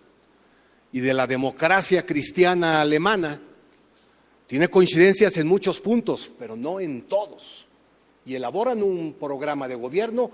y 0.92 1.00
de 1.00 1.14
la 1.14 1.28
democracia 1.28 2.06
cristiana 2.06 2.82
alemana 2.82 3.40
tiene 4.48 4.68
coincidencias 4.68 5.38
en 5.38 5.48
muchos 5.48 5.82
puntos, 5.82 6.32
pero 6.38 6.56
no 6.56 6.80
en 6.80 7.04
todos. 7.04 7.66
Y 8.26 8.36
elaboran 8.36 8.84
un 8.84 9.16
programa 9.20 9.68
de 9.68 9.76
gobierno 9.76 10.32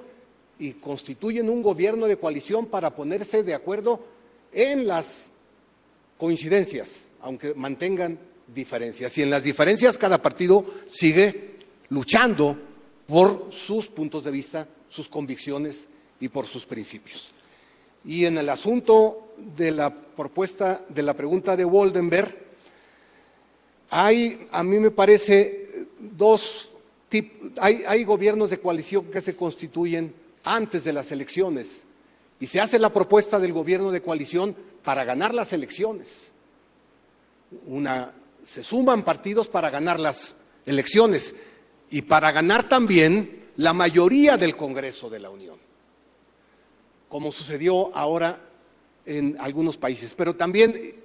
y 0.60 0.74
constituyen 0.74 1.50
un 1.50 1.62
gobierno 1.62 2.08
de 2.08 2.18
coalición 2.18 2.66
para 2.66 2.96
ponerse 2.96 3.44
de 3.44 3.54
acuerdo 3.54 4.04
en 4.52 4.86
las 4.86 5.30
coincidencias, 6.18 7.08
aunque 7.22 7.54
mantengan 7.54 8.20
diferencias. 8.54 9.18
Y 9.18 9.24
en 9.24 9.30
las 9.30 9.44
diferencias 9.44 9.98
cada 9.98 10.22
partido 10.22 10.66
sigue 10.90 11.56
luchando 11.90 12.58
por 13.08 13.48
sus 13.52 13.88
puntos 13.88 14.24
de 14.24 14.32
vista 14.32 14.68
sus 14.90 15.08
convicciones 15.08 15.88
y 16.20 16.28
por 16.28 16.48
sus 16.48 16.66
principios. 16.66 17.32
Y 18.06 18.26
en 18.26 18.38
el 18.38 18.50
asunto 18.50 19.34
de 19.58 19.72
la 19.72 19.94
propuesta, 19.94 20.86
de 20.90 21.02
la 21.02 21.16
pregunta 21.16 21.56
de 21.56 21.66
Woldenberg, 21.66 22.51
hay, 23.92 24.48
a 24.52 24.64
mí 24.64 24.80
me 24.80 24.90
parece, 24.90 25.86
dos 26.00 26.72
tipos, 27.10 27.52
hay, 27.58 27.84
hay 27.86 28.06
gobiernos 28.06 28.50
de 28.50 28.60
coalición 28.60 29.06
que 29.12 29.22
se 29.22 29.36
constituyen 29.36 30.16
antes 30.46 30.86
de 30.86 30.94
las 30.94 31.12
elecciones 31.12 31.84
y 32.40 32.48
se 32.48 32.62
hace 32.62 32.80
la 32.80 32.92
propuesta 32.92 33.38
del 33.38 33.52
gobierno 33.52 33.92
de 33.92 34.02
coalición 34.02 34.56
para 34.82 35.04
ganar 35.04 35.34
las 35.34 35.52
elecciones. 35.52 36.32
Una, 37.68 38.14
se 38.46 38.64
suman 38.64 39.04
partidos 39.04 39.50
para 39.50 39.70
ganar 39.70 40.00
las 40.00 40.36
elecciones 40.66 41.36
y 41.90 42.02
para 42.02 42.32
ganar 42.32 42.70
también 42.70 43.50
la 43.58 43.74
mayoría 43.74 44.38
del 44.38 44.56
Congreso 44.56 45.10
de 45.10 45.20
la 45.20 45.30
Unión, 45.30 45.58
como 47.10 47.34
sucedió 47.34 47.94
ahora 47.94 48.42
en 49.06 49.36
algunos 49.38 49.76
países. 49.76 50.14
Pero 50.14 50.34
también 50.34 51.01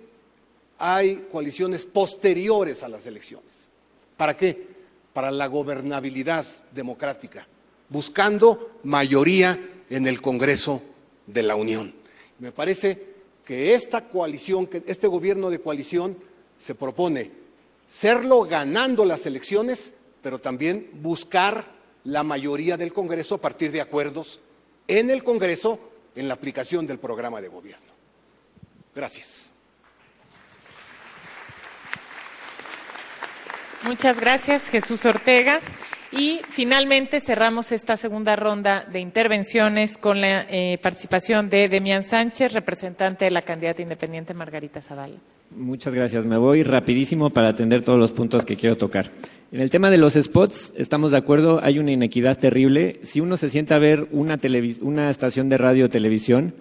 hay 0.78 1.26
coaliciones 1.30 1.86
posteriores 1.86 2.82
a 2.82 2.88
las 2.88 3.06
elecciones. 3.06 3.68
¿Para 4.16 4.36
qué? 4.36 4.76
Para 5.12 5.30
la 5.30 5.46
gobernabilidad 5.46 6.46
democrática, 6.72 7.46
buscando 7.88 8.78
mayoría 8.84 9.58
en 9.88 10.06
el 10.06 10.20
Congreso 10.20 10.82
de 11.26 11.42
la 11.42 11.56
Unión. 11.56 11.94
Me 12.38 12.52
parece 12.52 13.16
que 13.44 13.74
esta 13.74 14.08
coalición, 14.08 14.66
que 14.66 14.82
este 14.86 15.06
gobierno 15.06 15.50
de 15.50 15.60
coalición 15.60 16.16
se 16.58 16.74
propone 16.74 17.30
serlo 17.86 18.42
ganando 18.42 19.04
las 19.04 19.24
elecciones, 19.26 19.92
pero 20.22 20.40
también 20.40 20.90
buscar 20.94 21.76
la 22.04 22.22
mayoría 22.22 22.76
del 22.76 22.92
Congreso 22.92 23.36
a 23.36 23.40
partir 23.40 23.70
de 23.70 23.80
acuerdos 23.80 24.40
en 24.88 25.10
el 25.10 25.22
Congreso 25.22 25.78
en 26.14 26.28
la 26.28 26.34
aplicación 26.34 26.86
del 26.86 26.98
programa 26.98 27.40
de 27.40 27.48
gobierno. 27.48 27.92
Gracias. 28.94 29.50
Muchas 33.86 34.18
gracias, 34.18 34.68
Jesús 34.68 35.06
Ortega. 35.06 35.60
Y 36.10 36.40
finalmente 36.50 37.20
cerramos 37.20 37.70
esta 37.72 37.96
segunda 37.96 38.34
ronda 38.34 38.84
de 38.84 39.00
intervenciones 39.00 39.96
con 39.96 40.20
la 40.20 40.46
eh, 40.48 40.78
participación 40.82 41.48
de 41.48 41.68
Demián 41.68 42.02
Sánchez, 42.02 42.52
representante 42.52 43.26
de 43.26 43.30
la 43.30 43.42
candidata 43.42 43.82
independiente 43.82 44.34
Margarita 44.34 44.80
Zavala. 44.80 45.16
Muchas 45.50 45.94
gracias. 45.94 46.24
Me 46.24 46.36
voy 46.36 46.64
rapidísimo 46.64 47.30
para 47.30 47.48
atender 47.48 47.82
todos 47.82 47.98
los 47.98 48.12
puntos 48.12 48.44
que 48.44 48.56
quiero 48.56 48.76
tocar. 48.76 49.10
En 49.52 49.60
el 49.60 49.70
tema 49.70 49.90
de 49.90 49.98
los 49.98 50.14
spots, 50.14 50.72
estamos 50.76 51.12
de 51.12 51.18
acuerdo, 51.18 51.60
hay 51.62 51.78
una 51.78 51.92
inequidad 51.92 52.38
terrible. 52.38 52.98
Si 53.04 53.20
uno 53.20 53.36
se 53.36 53.50
sienta 53.50 53.76
a 53.76 53.78
ver 53.78 54.08
una, 54.10 54.38
una 54.80 55.10
estación 55.10 55.48
de 55.48 55.58
radio 55.58 55.84
o 55.84 55.88
televisión, 55.88 56.54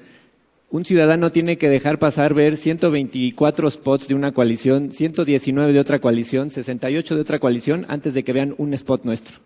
un 0.70 0.84
ciudadano 0.84 1.30
tiene 1.30 1.58
que 1.58 1.70
dejar 1.70 2.00
pasar 2.00 2.34
ver 2.34 2.58
124 2.58 3.70
spots 3.72 4.08
de 4.08 4.16
una 4.16 4.34
coalición, 4.34 4.92
119 4.92 5.74
de 5.74 5.80
otra 5.80 6.00
coalición, 6.00 6.50
68 6.50 7.16
de 7.16 7.22
otra 7.22 7.40
coalición 7.40 7.86
antes 7.88 8.14
de 8.14 8.24
que 8.24 8.34
vean 8.34 8.56
un 8.58 8.74
spot 8.74 9.04
nuestro. 9.06 9.38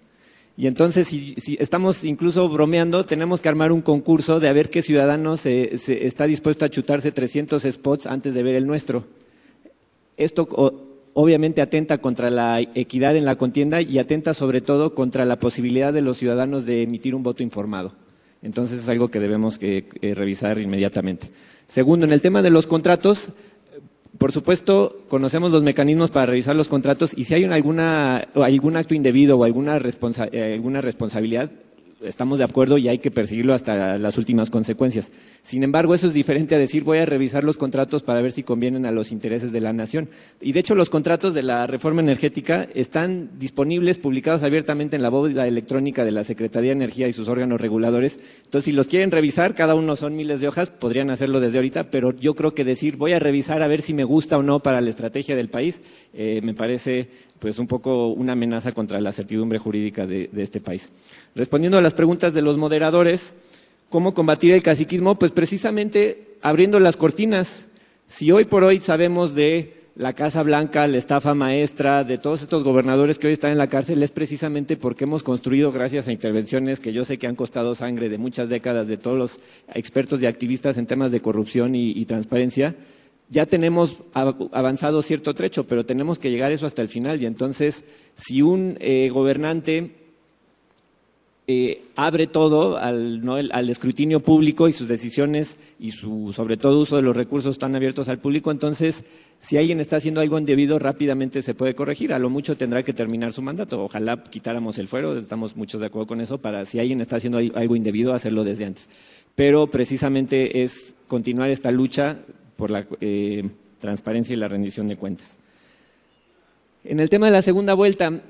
Y 0.58 0.68
entonces, 0.68 1.08
si, 1.08 1.36
estamos 1.60 2.04
incluso 2.04 2.50
bromeando, 2.50 3.06
tenemos 3.06 3.40
que 3.40 3.48
armar 3.48 3.72
un 3.72 3.82
concurso 3.82 4.40
de 4.40 4.50
a 4.50 4.54
ver 4.54 4.70
qué 4.70 4.82
ciudadano 4.82 5.38
se, 5.38 5.74
está 6.06 6.26
dispuesto 6.26 6.66
a 6.66 6.70
chutarse 6.70 7.12
300 7.12 7.64
spots 7.64 8.08
antes 8.08 8.34
de 8.34 8.44
ver 8.44 8.56
el 8.56 8.68
nuestro. 8.68 9.06
Esto 10.18 10.50
obviamente 11.14 11.62
atenta 11.62 12.00
contra 12.00 12.30
la 12.30 12.60
equidad 12.60 13.16
en 13.16 13.26
la 13.26 13.38
contienda 13.38 13.82
y 13.82 14.00
atenta 14.00 14.34
sobre 14.34 14.60
todo 14.60 14.96
contra 14.96 15.26
la 15.26 15.40
posibilidad 15.40 15.94
de 15.94 16.02
los 16.02 16.18
ciudadanos 16.18 16.66
de 16.66 16.84
emitir 16.84 17.16
un 17.16 17.24
voto 17.24 17.42
informado. 17.42 17.94
Entonces 18.42 18.84
es 18.84 18.90
algo 18.90 19.10
que 19.10 19.20
debemos 19.20 19.58
que, 19.58 19.86
revisar 20.16 20.60
inmediatamente. 20.60 21.30
Segundo, 21.68 22.06
en 22.06 22.14
el 22.14 22.22
tema 22.22 22.42
de 22.42 22.50
los 22.50 22.68
contratos, 22.68 23.34
Por 24.18 24.34
supuesto, 24.34 25.06
conocemos 25.08 25.50
los 25.50 25.64
mecanismos 25.64 26.12
para 26.12 26.26
revisar 26.26 26.54
los 26.54 26.68
contratos 26.68 27.14
y 27.16 27.24
si 27.24 27.36
hay 27.36 27.46
alguna, 27.46 28.28
algún 28.36 28.76
acto 28.76 28.94
indebido 28.94 29.38
o 29.38 29.46
alguna, 29.46 29.78
eh, 29.78 30.54
alguna 30.56 30.82
responsabilidad, 30.82 31.50
estamos 32.02 32.40
de 32.40 32.46
acuerdo 32.46 32.78
y 32.78 32.88
hay 32.88 33.00
que 33.00 33.12
perseguirlo 33.12 33.54
hasta 33.54 33.98
las 33.98 34.18
últimas 34.18 34.50
consecuencias. 34.50 35.12
Sin 35.44 35.64
embargo, 35.64 35.94
eso 35.94 36.08
es 36.08 36.14
diferente 36.14 36.56
a 36.56 36.60
decir 36.60 36.84
voy 36.84 37.00
a 37.00 37.06
revisar 37.06 37.44
los 37.44 37.58
contratos 37.58 38.04
para 38.04 38.22
ver 38.22 38.32
si 38.32 38.44
convienen 38.44 38.86
a 38.86 38.92
los 38.92 39.12
intereses 39.12 39.52
de 39.52 39.60
la 39.60 39.74
nación. 39.74 40.10
Y 40.42 40.54
de 40.54 40.60
hecho, 40.60 40.76
los 40.76 40.90
contratos 40.90 41.34
de 41.34 41.44
la 41.44 41.68
reforma 41.68 42.02
energética 42.02 42.68
están 42.74 43.32
disponibles, 43.38 43.98
publicados 43.98 44.44
abiertamente 44.44 44.96
en 44.96 45.02
la 45.02 45.10
bóveda 45.10 45.48
electrónica 45.48 46.06
de 46.06 46.12
la 46.12 46.24
Secretaría 46.24 46.70
de 46.72 46.78
Energía 46.78 47.08
y 47.08 47.14
sus 47.14 47.30
órganos 47.30 47.60
reguladores. 47.60 48.20
Entonces, 48.46 48.66
si 48.66 48.72
los 48.72 48.88
quieren 48.88 49.12
revisar, 49.12 49.56
cada 49.56 49.76
uno 49.76 49.96
son 49.96 50.16
miles 50.16 50.42
de 50.42 50.48
hojas, 50.48 50.70
podrían 50.70 51.10
hacerlo 51.10 51.40
desde 51.40 51.58
ahorita, 51.58 51.92
pero 51.92 52.12
yo 52.12 52.36
creo 52.36 52.54
que 52.54 52.64
decir 52.64 52.98
voy 52.98 53.14
a 53.14 53.20
revisar 53.20 53.62
a 53.62 53.68
ver 53.68 53.82
si 53.82 53.94
me 53.94 54.04
gusta 54.04 54.38
o 54.38 54.44
no 54.44 54.60
para 54.62 54.82
la 54.82 54.90
estrategia 54.90 55.36
del 55.36 55.50
país, 55.50 55.82
eh, 56.14 56.40
me 56.44 56.54
parece 56.54 57.10
pues 57.40 57.58
un 57.58 57.68
poco 57.68 58.10
una 58.10 58.34
amenaza 58.34 58.74
contra 58.74 59.00
la 59.00 59.12
certidumbre 59.12 59.60
jurídica 59.60 60.06
de, 60.06 60.30
este 60.38 60.60
país. 60.60 60.90
Respondiendo 61.36 61.78
a 61.78 61.82
las 61.90 61.96
preguntas 61.96 62.36
de 62.36 62.44
los 62.44 62.56
moderadores, 62.56 63.34
¿cómo 63.90 64.14
combatir 64.14 64.54
el 64.54 64.62
caciquismo? 64.62 65.16
Pues 65.16 65.32
precisamente 65.32 66.36
abriendo 66.40 66.80
las 66.80 66.96
cortinas. 66.96 67.66
Si 68.08 68.32
hoy 68.32 68.46
por 68.46 68.64
hoy 68.64 68.80
sabemos 68.80 69.34
de 69.34 69.90
la 69.96 70.14
Casa 70.14 70.44
Blanca, 70.44 70.86
la 70.86 71.00
estafa 71.00 71.34
maestra, 71.34 72.04
de 72.04 72.20
todos 72.20 72.44
estos 72.44 72.64
gobernadores 72.64 73.18
que 73.18 73.26
hoy 73.26 73.34
están 73.34 73.54
en 73.54 73.58
la 73.58 73.70
cárcel, 73.70 74.04
es 74.04 74.12
precisamente 74.12 74.78
porque 74.78 75.06
hemos 75.06 75.24
construido, 75.24 75.72
gracias 75.72 76.08
a 76.08 76.12
intervenciones 76.12 76.80
que 76.80 76.94
yo 76.94 77.06
sé 77.06 77.18
que 77.18 77.26
han 77.26 77.36
costado 77.36 77.74
sangre 77.74 78.08
de 78.08 78.20
muchas 78.20 78.50
décadas 78.50 78.88
de 78.88 78.98
todos 78.98 79.18
los 79.18 79.40
expertos 79.74 80.22
y 80.22 80.28
activistas 80.28 80.78
en 80.78 80.86
temas 80.86 81.12
de 81.12 81.22
corrupción 81.22 81.74
y 81.74 82.06
transparencia, 82.06 82.76
ya 83.32 83.48
tenemos 83.48 83.98
avanzado 84.14 85.02
cierto 85.02 85.34
trecho, 85.34 85.64
pero 85.64 85.88
tenemos 85.88 86.20
que 86.20 86.30
llegar 86.30 86.52
eso 86.52 86.68
hasta 86.68 86.84
el 86.84 86.88
final. 86.88 87.20
Y 87.20 87.26
entonces, 87.26 87.84
si 88.16 88.44
un 88.44 88.78
eh, 88.80 89.10
gobernante 89.10 90.09
eh, 91.52 91.82
abre 91.96 92.28
todo 92.28 92.78
al, 92.78 93.24
al, 93.52 93.70
escrutinio 93.72 94.20
público 94.20 94.68
y 94.68 94.74
sus 94.74 94.88
decisiones 94.88 95.58
y 95.80 95.90
su, 95.90 96.32
sobre 96.32 96.58
todo, 96.58 96.80
uso 96.80 96.98
de 96.98 97.02
los 97.02 97.16
recursos 97.16 97.56
están 97.56 97.76
abiertos 97.76 98.08
al 98.08 98.20
público, 98.20 98.52
entonces, 98.52 99.04
si 99.42 99.58
alguien 99.58 99.80
está 99.80 99.96
haciendo 99.96 100.22
algo 100.22 100.38
indebido, 100.38 100.78
rápidamente 100.78 101.42
se 101.42 101.56
puede 101.56 101.74
corregir. 101.74 102.14
A 102.14 102.20
lo 102.20 102.30
mucho 102.30 102.56
tendrá 102.56 102.84
que 102.84 102.94
terminar 102.94 103.34
su 103.34 103.42
mandato. 103.42 103.84
Ojalá 103.84 104.24
quitáramos 104.26 104.78
el 104.78 104.88
fuero, 104.88 105.18
estamos 105.18 105.56
muchos 105.56 105.82
de 105.82 105.88
acuerdo 105.88 106.06
con 106.06 106.22
eso, 106.22 106.38
para 106.38 106.68
si 106.68 106.80
alguien 106.80 107.02
está 107.02 107.16
haciendo 107.16 107.40
algo 107.40 107.76
indebido, 107.76 108.14
hacerlo 108.14 108.44
desde 108.44 108.66
antes. 108.66 108.88
Pero 109.34 109.66
precisamente 109.72 110.62
es 110.62 110.94
continuar 111.08 111.50
esta 111.50 111.72
lucha 111.72 112.20
por 112.58 112.70
la 112.70 112.86
eh, 113.02 113.50
transparencia 113.82 114.36
y 114.36 114.38
la 114.38 114.50
rendición 114.50 114.88
de 114.88 114.98
cuentas. 114.98 115.36
En 116.84 117.00
el 117.00 117.10
tema 117.10 117.26
de 117.26 117.32
la 117.32 117.42
segunda 117.42 117.74
vuelta, 117.74 118.22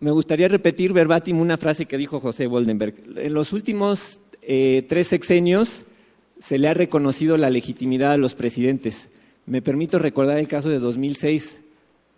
me 0.00 0.10
gustaría 0.10 0.48
repetir 0.48 0.94
verbatim 0.94 1.40
una 1.40 1.58
frase 1.58 1.84
que 1.84 1.98
dijo 1.98 2.20
José 2.20 2.46
Woldenberg. 2.46 2.94
En 3.16 3.34
los 3.34 3.52
últimos 3.52 4.20
eh, 4.40 4.84
tres 4.88 5.08
sexenios 5.08 5.84
se 6.40 6.58
le 6.58 6.68
ha 6.68 6.74
reconocido 6.74 7.36
la 7.36 7.50
legitimidad 7.50 8.12
a 8.12 8.16
los 8.16 8.34
presidentes. 8.34 9.10
Me 9.44 9.60
permito 9.60 9.98
recordar 9.98 10.38
el 10.38 10.48
caso 10.48 10.70
de 10.70 10.78
2006. 10.78 11.60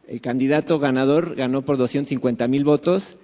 El 0.06 0.20
candidato 0.20 0.78
ganador 0.78 1.34
ganó 1.34 1.62
por 1.62 1.76
250 1.76 2.46
mil 2.46 2.62
votos. 2.62 3.18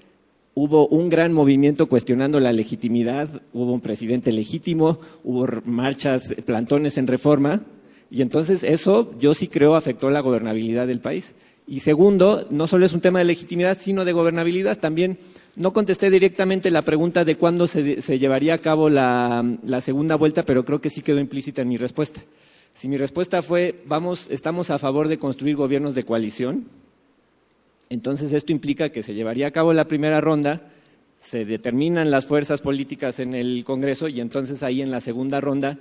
Hubo 0.55 0.89
un 0.89 1.09
gran 1.09 1.32
movimiento 1.32 1.86
cuestionando 1.89 2.40
la 2.40 2.52
legitimidad, 2.52 3.43
hubo 3.52 3.72
un 3.72 3.80
presidente 3.80 4.32
legítimo, 4.32 4.98
hubo 5.22 5.47
marchas, 5.64 6.35
plantones 6.44 6.98
en 6.98 7.06
reforma, 7.06 7.62
y 8.10 8.22
entonces 8.22 8.64
eso 8.64 9.14
yo 9.20 9.35
sí 9.35 9.47
creo 9.47 9.76
afectó 9.76 10.10
la 10.10 10.18
gobernabilidad 10.18 10.89
del 10.89 10.98
país. 10.98 11.36
Y 11.70 11.81
segundo, 11.81 12.47
no 12.49 12.66
solo 12.66 12.86
es 12.86 12.95
un 12.95 13.03
tema 13.03 13.19
de 13.19 13.27
legitimidad, 13.27 13.77
sino 13.78 14.07
de 14.07 14.12
gobernabilidad. 14.12 14.78
También 14.78 15.19
no 15.55 15.74
contesté 15.74 16.09
directamente 16.09 16.70
la 16.70 16.81
pregunta 16.81 17.27
de 17.27 17.36
cuándo 17.36 17.66
se, 17.66 18.19
llevaría 18.19 18.55
a 18.55 18.59
cabo 18.59 18.89
la, 18.89 19.45
segunda 19.82 20.16
vuelta, 20.16 20.45
pero 20.45 20.65
creo 20.65 20.81
que 20.81 20.89
sí 20.89 21.03
quedó 21.03 21.20
implícita 21.20 21.61
en 21.61 21.69
mi 21.69 21.77
respuesta. 21.77 22.23
Si 22.73 22.89
mi 22.89 22.97
respuesta 22.97 23.43
fue, 23.43 23.82
vamos, 23.85 24.28
estamos 24.31 24.70
a 24.70 24.78
favor 24.78 25.09
de 25.09 25.19
construir 25.19 25.57
gobiernos 25.57 25.95
de 25.95 26.05
coalición, 26.05 26.65
entonces 27.90 28.32
esto 28.32 28.51
implica 28.53 28.89
que 28.89 29.03
se 29.03 29.12
llevaría 29.12 29.49
a 29.49 29.51
cabo 29.51 29.74
la 29.74 29.89
primera 29.89 30.23
ronda, 30.23 30.62
se 31.20 31.45
determinan 31.45 32.11
las 32.11 32.24
fuerzas 32.24 32.62
políticas 32.62 33.19
en 33.19 33.35
el 33.35 33.65
Congreso 33.66 34.09
y 34.09 34.20
entonces 34.20 34.62
ahí 34.62 34.81
en 34.81 34.90
la 34.90 35.01
segunda 35.01 35.40
ronda 35.40 35.78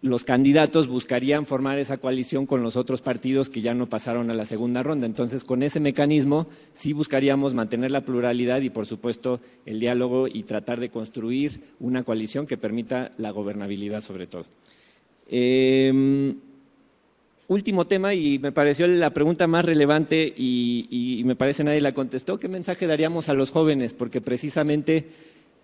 los 0.00 0.24
candidatos 0.24 0.86
buscarían 0.86 1.44
formar 1.44 1.78
esa 1.78 1.96
coalición 1.96 2.46
con 2.46 2.62
los 2.62 2.76
otros 2.76 3.02
partidos 3.02 3.50
que 3.50 3.62
ya 3.62 3.74
no 3.74 3.88
pasaron 3.88 4.30
a 4.30 4.34
la 4.34 4.44
segunda 4.44 4.82
ronda. 4.82 5.06
Entonces, 5.06 5.42
con 5.42 5.62
ese 5.62 5.80
mecanismo 5.80 6.46
sí 6.72 6.92
buscaríamos 6.92 7.54
mantener 7.54 7.90
la 7.90 8.02
pluralidad 8.02 8.60
y, 8.60 8.70
por 8.70 8.86
supuesto, 8.86 9.40
el 9.66 9.80
diálogo 9.80 10.28
y 10.28 10.44
tratar 10.44 10.78
de 10.78 10.90
construir 10.90 11.60
una 11.80 12.04
coalición 12.04 12.46
que 12.46 12.56
permita 12.56 13.10
la 13.18 13.32
gobernabilidad 13.32 14.00
sobre 14.00 14.28
todo. 14.28 14.44
Em, 15.28 16.36
último 17.48 17.86
tema, 17.86 18.14
y 18.14 18.38
me 18.38 18.52
pareció 18.52 18.86
la 18.86 19.10
pregunta 19.10 19.48
más 19.48 19.64
relevante 19.64 20.32
y, 20.36 20.86
y 20.90 21.24
me 21.24 21.34
parece 21.34 21.64
nadie 21.64 21.80
la 21.80 21.92
contestó, 21.92 22.38
¿qué 22.38 22.46
mensaje 22.46 22.86
daríamos 22.86 23.28
a 23.28 23.34
los 23.34 23.50
jóvenes? 23.50 23.94
Porque 23.94 24.20
precisamente 24.20 25.08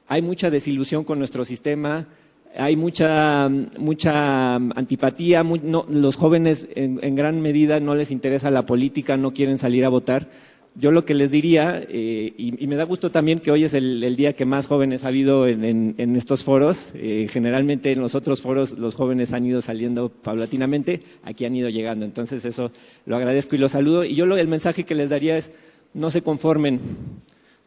hay 0.08 0.22
mucha 0.22 0.50
desilusión 0.50 1.04
con 1.04 1.18
nuestro 1.18 1.44
sistema, 1.44 2.08
hay 2.56 2.76
mucha, 2.76 3.48
mucha 3.48 4.54
antipatía, 4.54 5.42
los 5.42 6.16
jóvenes 6.16 6.68
en, 6.74 7.14
gran 7.14 7.40
medida 7.40 7.80
no 7.80 7.94
les 7.94 8.10
interesa 8.10 8.50
la 8.50 8.64
política, 8.64 9.16
no 9.16 9.32
quieren 9.32 9.58
salir 9.58 9.84
a 9.84 9.88
votar. 9.88 10.28
Yo 10.76 10.90
lo 10.90 11.04
que 11.04 11.14
les 11.14 11.30
diría, 11.30 11.84
eh, 11.88 12.34
y, 12.36 12.66
me 12.66 12.74
da 12.74 12.84
gusto 12.84 13.10
también 13.10 13.38
que 13.38 13.52
hoy 13.52 13.64
es 13.64 13.74
el, 13.74 14.16
día 14.16 14.32
que 14.32 14.44
más 14.44 14.66
jóvenes 14.66 15.04
ha 15.04 15.08
habido 15.08 15.46
en, 15.46 16.16
estos 16.16 16.42
foros, 16.42 16.90
eh, 16.94 17.28
generalmente 17.30 17.92
en 17.92 18.00
los 18.00 18.14
otros 18.14 18.42
foros 18.42 18.76
los 18.78 18.94
jóvenes 18.94 19.32
han 19.32 19.46
ido 19.46 19.62
saliendo 19.62 20.08
paulatinamente, 20.08 21.02
aquí 21.22 21.44
han 21.44 21.54
ido 21.54 21.68
llegando, 21.68 22.04
entonces 22.04 22.44
eso 22.44 22.72
lo 23.06 23.16
agradezco 23.16 23.54
y 23.54 23.58
lo 23.58 23.68
saludo. 23.68 24.04
Y 24.04 24.14
yo 24.14 24.26
lo, 24.26 24.36
el 24.36 24.48
mensaje 24.48 24.84
que 24.84 24.96
les 24.96 25.10
daría 25.10 25.36
es, 25.36 25.52
no 25.92 26.10
se 26.10 26.22
conformen, 26.22 26.80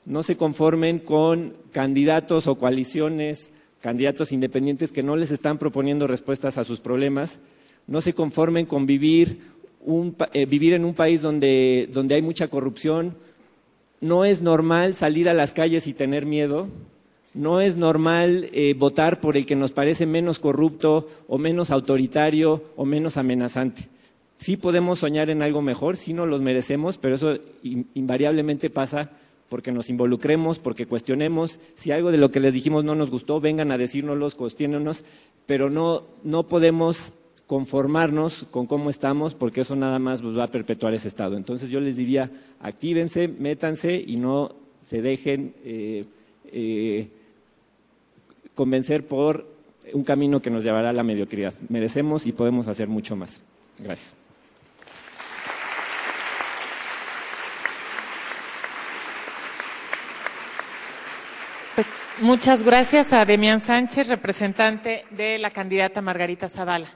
no 0.05 0.23
se 0.23 0.35
conformen 0.35 0.99
con 0.99 1.53
candidatos 1.71 2.47
o 2.47 2.55
coaliciones 2.55 3.51
candidatos 3.87 4.33
independientes 4.33 4.91
que 4.91 5.01
no 5.01 5.15
les 5.15 5.31
están 5.31 5.57
proponiendo 5.57 6.07
respuestas 6.07 6.57
a 6.57 6.65
sus 6.65 6.81
problemas, 6.81 7.39
no 7.87 8.01
se 8.01 8.11
conformen 8.11 8.65
con 8.65 8.85
vivir, 8.85 9.39
eh, 10.33 10.45
vivir 10.45 10.73
en 10.73 10.83
un 10.83 10.93
país 10.93 11.21
donde, 11.21 11.87
donde 11.93 12.15
hay 12.15 12.21
mucha 12.21 12.49
corrupción, 12.49 13.15
no 14.01 14.25
es 14.25 14.41
normal 14.41 14.93
salir 14.93 15.29
a 15.29 15.33
las 15.33 15.53
calles 15.53 15.87
y 15.87 15.93
tener 15.93 16.25
miedo, 16.25 16.67
no 17.33 17.61
es 17.61 17.77
normal 17.77 18.49
eh, 18.51 18.73
votar 18.73 19.21
por 19.21 19.37
el 19.37 19.45
que 19.45 19.55
nos 19.55 19.71
parece 19.71 20.05
menos 20.05 20.37
corrupto 20.37 21.07
o 21.29 21.37
menos 21.37 21.71
autoritario 21.71 22.65
o 22.75 22.83
menos 22.83 23.15
amenazante. 23.15 23.87
Sí 24.37 24.57
podemos 24.57 24.99
soñar 24.99 25.29
en 25.29 25.41
algo 25.41 25.61
mejor, 25.61 25.95
sí 25.95 26.11
nos 26.11 26.27
los 26.27 26.41
merecemos, 26.41 26.97
pero 26.97 27.15
eso 27.15 27.37
invariablemente 27.63 28.69
pasa 28.69 29.11
porque 29.49 29.71
nos 29.71 29.89
involucremos, 29.89 30.59
porque 30.59 30.85
cuestionemos. 30.85 31.59
Si 31.75 31.91
algo 31.91 32.11
de 32.11 32.17
lo 32.17 32.29
que 32.29 32.39
les 32.39 32.53
dijimos 32.53 32.83
no 32.83 32.95
nos 32.95 33.09
gustó, 33.09 33.39
vengan 33.39 33.71
a 33.71 33.77
decírnoslo, 33.77 34.29
cuestionennos, 34.31 35.05
pero 35.45 35.69
no, 35.69 36.03
no 36.23 36.43
podemos 36.43 37.13
conformarnos 37.47 38.45
con 38.51 38.67
cómo 38.67 38.89
estamos, 38.89 39.33
porque 39.33 39.61
eso 39.61 39.75
nada 39.75 39.99
más 39.99 40.21
nos 40.21 40.37
va 40.37 40.43
a 40.43 40.51
perpetuar 40.51 40.93
ese 40.93 41.07
estado. 41.07 41.37
Entonces 41.37 41.69
yo 41.69 41.79
les 41.79 41.95
diría, 41.95 42.29
actívense, 42.59 43.27
métanse 43.27 44.03
y 44.05 44.17
no 44.17 44.53
se 44.87 45.01
dejen 45.01 45.53
eh, 45.63 46.05
eh, 46.51 47.07
convencer 48.53 49.07
por 49.07 49.45
un 49.93 50.03
camino 50.03 50.41
que 50.41 50.49
nos 50.49 50.65
llevará 50.65 50.89
a 50.89 50.93
la 50.93 51.03
mediocridad. 51.03 51.53
Merecemos 51.69 52.27
y 52.27 52.33
podemos 52.33 52.67
hacer 52.67 52.89
mucho 52.89 53.15
más. 53.15 53.41
Gracias. 53.79 54.26
Muchas 62.19 62.63
gracias 62.63 63.13
a 63.13 63.25
Demián 63.25 63.59
Sánchez, 63.59 64.07
representante 64.07 65.05
de 65.11 65.37
la 65.37 65.51
candidata 65.51 66.01
Margarita 66.01 66.49
Zavala. 66.49 66.87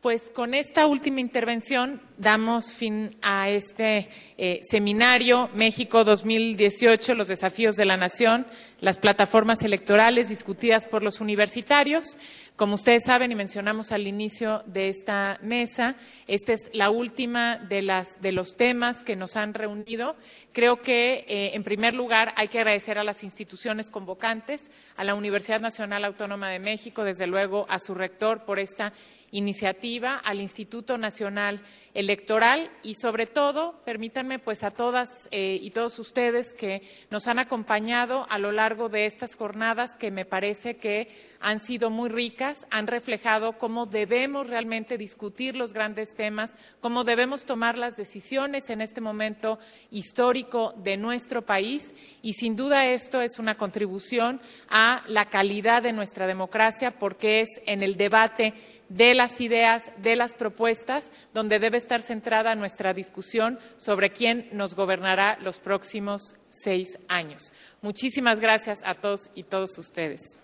Pues 0.00 0.30
con 0.30 0.54
esta 0.54 0.86
última 0.86 1.20
intervención 1.20 2.00
damos 2.16 2.72
fin 2.72 3.18
a 3.20 3.50
este 3.50 4.08
eh, 4.38 4.60
seminario 4.62 5.50
México 5.52 6.04
2018, 6.04 7.14
los 7.14 7.28
desafíos 7.28 7.76
de 7.76 7.84
la 7.84 7.98
nación, 7.98 8.46
las 8.80 8.96
plataformas 8.96 9.62
electorales 9.62 10.30
discutidas 10.30 10.88
por 10.88 11.02
los 11.02 11.20
universitarios. 11.20 12.16
Como 12.56 12.76
ustedes 12.76 13.04
saben 13.04 13.32
y 13.32 13.34
mencionamos 13.34 13.92
al 13.92 14.06
inicio 14.06 14.62
de 14.64 14.88
esta 14.88 15.38
mesa, 15.42 15.96
esta 16.26 16.54
es 16.54 16.70
la 16.72 16.88
última 16.88 17.58
de, 17.58 17.82
las, 17.82 18.22
de 18.22 18.32
los 18.32 18.56
temas 18.56 19.02
que 19.02 19.16
nos 19.16 19.36
han 19.36 19.52
reunido. 19.52 20.16
Creo 20.52 20.80
que, 20.80 21.26
eh, 21.28 21.50
en 21.54 21.62
primer 21.62 21.92
lugar, 21.92 22.32
hay 22.36 22.48
que 22.48 22.58
agradecer 22.58 22.98
a 22.98 23.04
las 23.04 23.22
instituciones 23.22 23.90
convocantes, 23.90 24.70
a 24.96 25.04
la 25.04 25.14
Universidad 25.14 25.60
Nacional 25.60 26.06
Autónoma 26.06 26.48
de 26.50 26.58
México, 26.58 27.04
desde 27.04 27.26
luego 27.26 27.66
a 27.68 27.78
su 27.78 27.94
rector 27.94 28.44
por 28.44 28.58
esta 28.58 28.94
iniciativa, 29.32 30.16
al 30.16 30.40
Instituto 30.40 30.98
Nacional 30.98 31.62
Electoral 31.92 32.70
y 32.84 32.94
sobre 32.94 33.26
todo, 33.26 33.80
permítanme 33.84 34.38
pues 34.38 34.62
a 34.62 34.70
todas 34.70 35.08
eh, 35.32 35.58
y 35.60 35.70
todos 35.70 35.98
ustedes 35.98 36.54
que 36.54 36.82
nos 37.10 37.26
han 37.26 37.40
acompañado 37.40 38.26
a 38.30 38.38
lo 38.38 38.52
largo 38.52 38.88
de 38.88 39.06
estas 39.06 39.34
jornadas 39.34 39.96
que 39.96 40.12
me 40.12 40.24
parece 40.24 40.76
que 40.76 41.08
han 41.40 41.58
sido 41.58 41.90
muy 41.90 42.08
ricas, 42.08 42.64
han 42.70 42.86
reflejado 42.86 43.58
cómo 43.58 43.86
debemos 43.86 44.46
realmente 44.46 44.98
discutir 44.98 45.56
los 45.56 45.72
grandes 45.72 46.14
temas, 46.14 46.54
cómo 46.80 47.02
debemos 47.02 47.44
tomar 47.44 47.76
las 47.76 47.96
decisiones 47.96 48.70
en 48.70 48.82
este 48.82 49.00
momento 49.00 49.58
histórico 49.90 50.72
de 50.76 50.96
nuestro 50.96 51.42
país 51.42 51.92
y 52.22 52.34
sin 52.34 52.54
duda 52.54 52.86
esto 52.86 53.20
es 53.20 53.40
una 53.40 53.56
contribución 53.56 54.40
a 54.68 55.02
la 55.08 55.24
calidad 55.24 55.82
de 55.82 55.92
nuestra 55.92 56.28
democracia 56.28 56.92
porque 56.92 57.40
es 57.40 57.48
en 57.66 57.82
el 57.82 57.96
debate 57.96 58.54
de 58.90 59.14
las 59.14 59.40
ideas, 59.40 59.90
de 60.02 60.16
las 60.16 60.34
propuestas, 60.34 61.10
donde 61.32 61.58
debe 61.58 61.78
estar 61.78 62.02
centrada 62.02 62.54
nuestra 62.54 62.92
discusión 62.92 63.58
sobre 63.78 64.10
quién 64.10 64.48
nos 64.52 64.74
gobernará 64.74 65.38
los 65.40 65.60
próximos 65.60 66.34
seis 66.50 66.98
años. 67.08 67.54
Muchísimas 67.80 68.40
gracias 68.40 68.80
a 68.84 68.94
todos 68.94 69.30
y 69.34 69.44
todos 69.44 69.78
ustedes. 69.78 70.40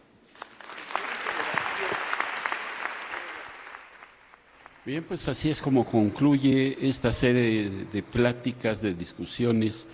Bien, 4.85 5.03
pues 5.03 5.27
así 5.27 5.51
es 5.51 5.61
como 5.61 5.85
concluye 5.85 6.89
esta 6.89 7.13
serie 7.13 7.69
de 7.93 8.03
pláticas, 8.05 8.81
de 8.81 8.95
discusiones 8.95 9.89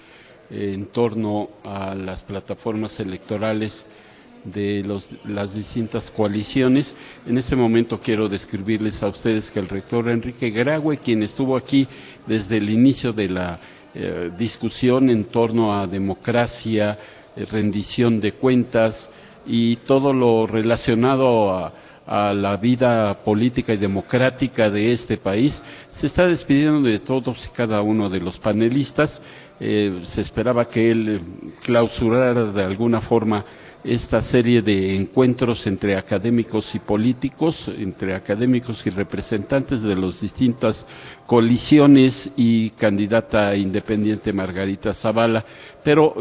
en 0.50 0.84
torno 0.86 1.48
a 1.64 1.94
las 1.94 2.22
plataformas 2.22 3.00
electorales 3.00 3.86
de 4.44 4.84
las 5.24 5.54
distintas 5.54 6.10
coaliciones. 6.10 6.96
En 7.26 7.38
este 7.38 7.56
momento 7.56 8.00
quiero 8.00 8.28
describirles 8.28 9.02
a 9.02 9.08
ustedes 9.08 9.50
que 9.50 9.60
el 9.60 9.68
rector 9.68 10.08
Enrique 10.08 10.50
Graue, 10.50 10.98
quien 10.98 11.22
estuvo 11.22 11.56
aquí 11.56 11.86
desde 12.26 12.56
el 12.56 12.70
inicio 12.70 13.12
de 13.12 13.28
la 13.28 13.60
eh, 13.94 14.30
discusión 14.38 15.10
en 15.10 15.24
torno 15.24 15.78
a 15.78 15.86
democracia, 15.86 16.98
eh, 17.36 17.44
rendición 17.44 18.20
de 18.20 18.32
cuentas 18.32 19.10
y 19.46 19.76
todo 19.76 20.12
lo 20.12 20.46
relacionado 20.46 21.54
a, 21.54 21.72
la 22.04 22.56
vida 22.56 23.22
política 23.24 23.72
y 23.72 23.76
democrática 23.76 24.68
de 24.68 24.92
este 24.92 25.16
país, 25.16 25.62
se 25.88 26.08
está 26.08 26.26
despidiendo 26.26 26.82
de 26.82 26.98
todos 26.98 27.46
y 27.46 27.50
cada 27.50 27.80
uno 27.80 28.10
de 28.10 28.18
los 28.18 28.38
panelistas. 28.38 29.22
Eh, 29.60 30.00
se 30.02 30.20
esperaba 30.20 30.68
que 30.68 30.90
él 30.90 31.20
clausurara 31.62 32.46
de 32.46 32.64
alguna 32.64 33.00
forma 33.00 33.44
esta 33.84 34.22
serie 34.22 34.62
de 34.62 34.94
encuentros 34.94 35.66
entre 35.66 35.96
académicos 35.96 36.74
y 36.74 36.78
políticos, 36.78 37.68
entre 37.76 38.14
académicos 38.14 38.86
y 38.86 38.90
representantes 38.90 39.82
de 39.82 39.96
las 39.96 40.20
distintas 40.20 40.86
coaliciones 41.26 42.30
y 42.36 42.70
candidata 42.70 43.56
independiente 43.56 44.32
Margarita 44.32 44.94
Zavala, 44.94 45.44
pero 45.82 46.14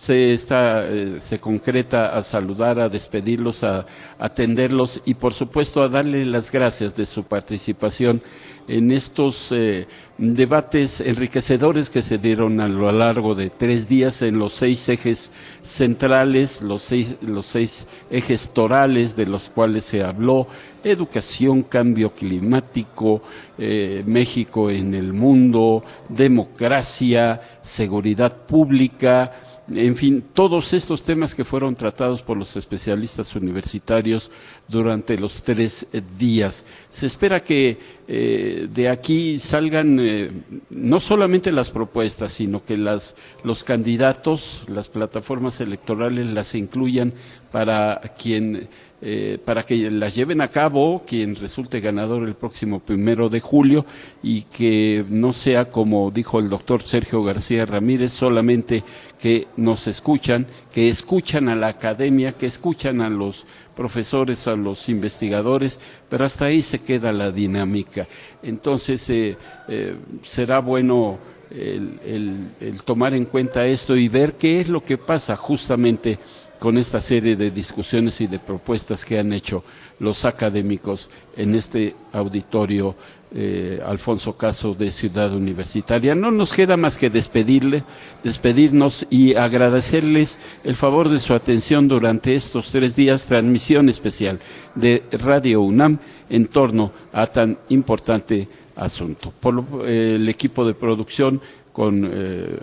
se, 0.00 0.32
está, 0.32 0.86
eh, 0.86 1.20
se 1.20 1.38
concreta 1.38 2.16
a 2.16 2.22
saludar, 2.22 2.80
a 2.80 2.88
despedirlos, 2.88 3.62
a, 3.64 3.84
atenderlos 4.18 5.02
y 5.04 5.12
por 5.12 5.34
supuesto 5.34 5.82
a 5.82 5.90
darle 5.90 6.24
las 6.24 6.50
gracias 6.50 6.96
de 6.96 7.04
su 7.04 7.24
participación 7.24 8.22
en 8.66 8.92
estos 8.92 9.52
eh, 9.52 9.86
debates 10.16 11.02
enriquecedores 11.02 11.90
que 11.90 12.00
se 12.00 12.16
dieron 12.16 12.60
a 12.60 12.68
lo 12.68 12.90
largo 12.90 13.34
de 13.34 13.50
tres 13.50 13.88
días 13.88 14.22
en 14.22 14.38
los 14.38 14.54
seis 14.54 14.88
ejes 14.88 15.32
centrales, 15.60 16.62
los 16.62 16.80
seis, 16.80 17.16
los 17.20 17.44
seis 17.44 17.86
ejes 18.10 18.54
torales 18.54 19.14
de 19.16 19.26
los 19.26 19.50
cuales 19.50 19.84
se 19.84 20.02
habló, 20.02 20.46
educación, 20.82 21.62
cambio 21.64 22.14
climático, 22.14 23.20
eh, 23.58 24.02
México 24.06 24.70
en 24.70 24.94
el 24.94 25.12
mundo, 25.12 25.84
democracia, 26.08 27.58
seguridad 27.60 28.46
pública, 28.46 29.32
en 29.72 29.94
fin, 29.94 30.24
todos 30.32 30.72
estos 30.72 31.02
temas 31.02 31.34
que 31.34 31.44
fueron 31.44 31.76
tratados 31.76 32.22
por 32.22 32.36
los 32.36 32.56
especialistas 32.56 33.34
universitarios 33.36 34.30
durante 34.66 35.16
los 35.18 35.42
tres 35.42 35.86
días. 36.18 36.64
Se 36.88 37.06
espera 37.06 37.40
que 37.40 37.78
eh, 38.08 38.68
de 38.72 38.88
aquí 38.88 39.38
salgan 39.38 39.98
eh, 40.00 40.30
no 40.70 40.98
solamente 40.98 41.52
las 41.52 41.70
propuestas, 41.70 42.32
sino 42.32 42.64
que 42.64 42.76
las, 42.76 43.14
los 43.44 43.62
candidatos, 43.62 44.64
las 44.66 44.88
plataformas 44.88 45.60
electorales 45.60 46.26
las 46.26 46.54
incluyan 46.54 47.12
para 47.52 48.00
quien 48.18 48.68
eh, 49.02 49.38
para 49.42 49.62
que 49.62 49.90
las 49.90 50.14
lleven 50.14 50.42
a 50.42 50.48
cabo 50.48 51.04
quien 51.06 51.34
resulte 51.34 51.80
ganador 51.80 52.22
el 52.28 52.34
próximo 52.34 52.80
primero 52.80 53.30
de 53.30 53.40
julio 53.40 53.86
y 54.22 54.42
que 54.42 55.02
no 55.08 55.32
sea 55.32 55.70
como 55.70 56.10
dijo 56.10 56.38
el 56.38 56.50
doctor 56.50 56.82
Sergio 56.82 57.22
García 57.22 57.64
Ramírez, 57.64 58.12
solamente 58.12 58.84
que 59.18 59.48
nos 59.56 59.86
escuchan, 59.86 60.46
que 60.70 60.90
escuchan 60.90 61.48
a 61.48 61.56
la 61.56 61.68
academia, 61.68 62.32
que 62.32 62.44
escuchan 62.44 63.00
a 63.00 63.08
los 63.08 63.46
profesores, 63.74 64.46
a 64.46 64.54
los 64.54 64.86
investigadores, 64.90 65.80
pero 66.10 66.26
hasta 66.26 66.44
ahí 66.44 66.60
se 66.60 66.80
queda 66.80 67.10
la 67.10 67.30
dinámica. 67.30 68.06
Entonces, 68.42 69.08
eh, 69.08 69.34
eh, 69.68 69.96
será 70.22 70.58
bueno 70.58 71.18
el 71.52 72.52
tomar 72.84 73.12
en 73.12 73.24
cuenta 73.24 73.66
esto 73.66 73.96
y 73.96 74.08
ver 74.08 74.34
qué 74.34 74.60
es 74.60 74.68
lo 74.68 74.84
que 74.84 74.98
pasa 74.98 75.34
justamente 75.34 76.20
con 76.60 76.78
esta 76.78 77.00
serie 77.00 77.34
de 77.34 77.50
discusiones 77.50 78.20
y 78.20 78.28
de 78.28 78.38
propuestas 78.38 79.04
que 79.04 79.18
han 79.18 79.32
hecho 79.32 79.64
los 79.98 80.24
académicos 80.24 81.10
en 81.36 81.54
este 81.54 81.96
auditorio 82.12 82.94
eh, 83.32 83.80
Alfonso 83.84 84.36
Caso 84.36 84.74
de 84.74 84.90
Ciudad 84.90 85.32
Universitaria. 85.32 86.14
No 86.14 86.30
nos 86.30 86.52
queda 86.52 86.76
más 86.76 86.98
que 86.98 87.08
despedirle, 87.08 87.84
despedirnos 88.22 89.06
y 89.08 89.34
agradecerles 89.34 90.38
el 90.62 90.76
favor 90.76 91.08
de 91.08 91.18
su 91.18 91.32
atención 91.32 91.88
durante 91.88 92.34
estos 92.34 92.70
tres 92.70 92.94
días, 92.94 93.26
transmisión 93.26 93.88
especial 93.88 94.38
de 94.74 95.04
Radio 95.12 95.62
UNAM 95.62 95.98
en 96.28 96.46
torno 96.46 96.92
a 97.12 97.26
tan 97.26 97.58
importante 97.70 98.48
asunto. 98.76 99.32
Por 99.38 99.64
eh, 99.86 100.16
el 100.16 100.28
equipo 100.28 100.66
de 100.66 100.74
producción 100.74 101.40
con 101.80 102.06
eh, 102.12 102.58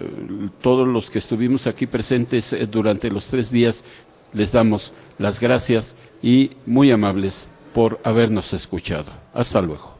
todos 0.61 0.87
los 0.87 1.09
que 1.09 1.17
estuvimos 1.17 1.65
aquí 1.65 1.87
presentes 1.87 2.53
eh, 2.53 2.67
durante 2.67 3.09
los 3.09 3.25
tres 3.25 3.49
días. 3.49 3.83
Les 4.31 4.51
damos 4.51 4.93
las 5.17 5.39
gracias 5.39 5.95
y 6.21 6.51
muy 6.67 6.91
amables 6.91 7.49
por 7.73 7.99
habernos 8.03 8.53
escuchado. 8.53 9.11
Hasta 9.33 9.59
luego. 9.59 9.96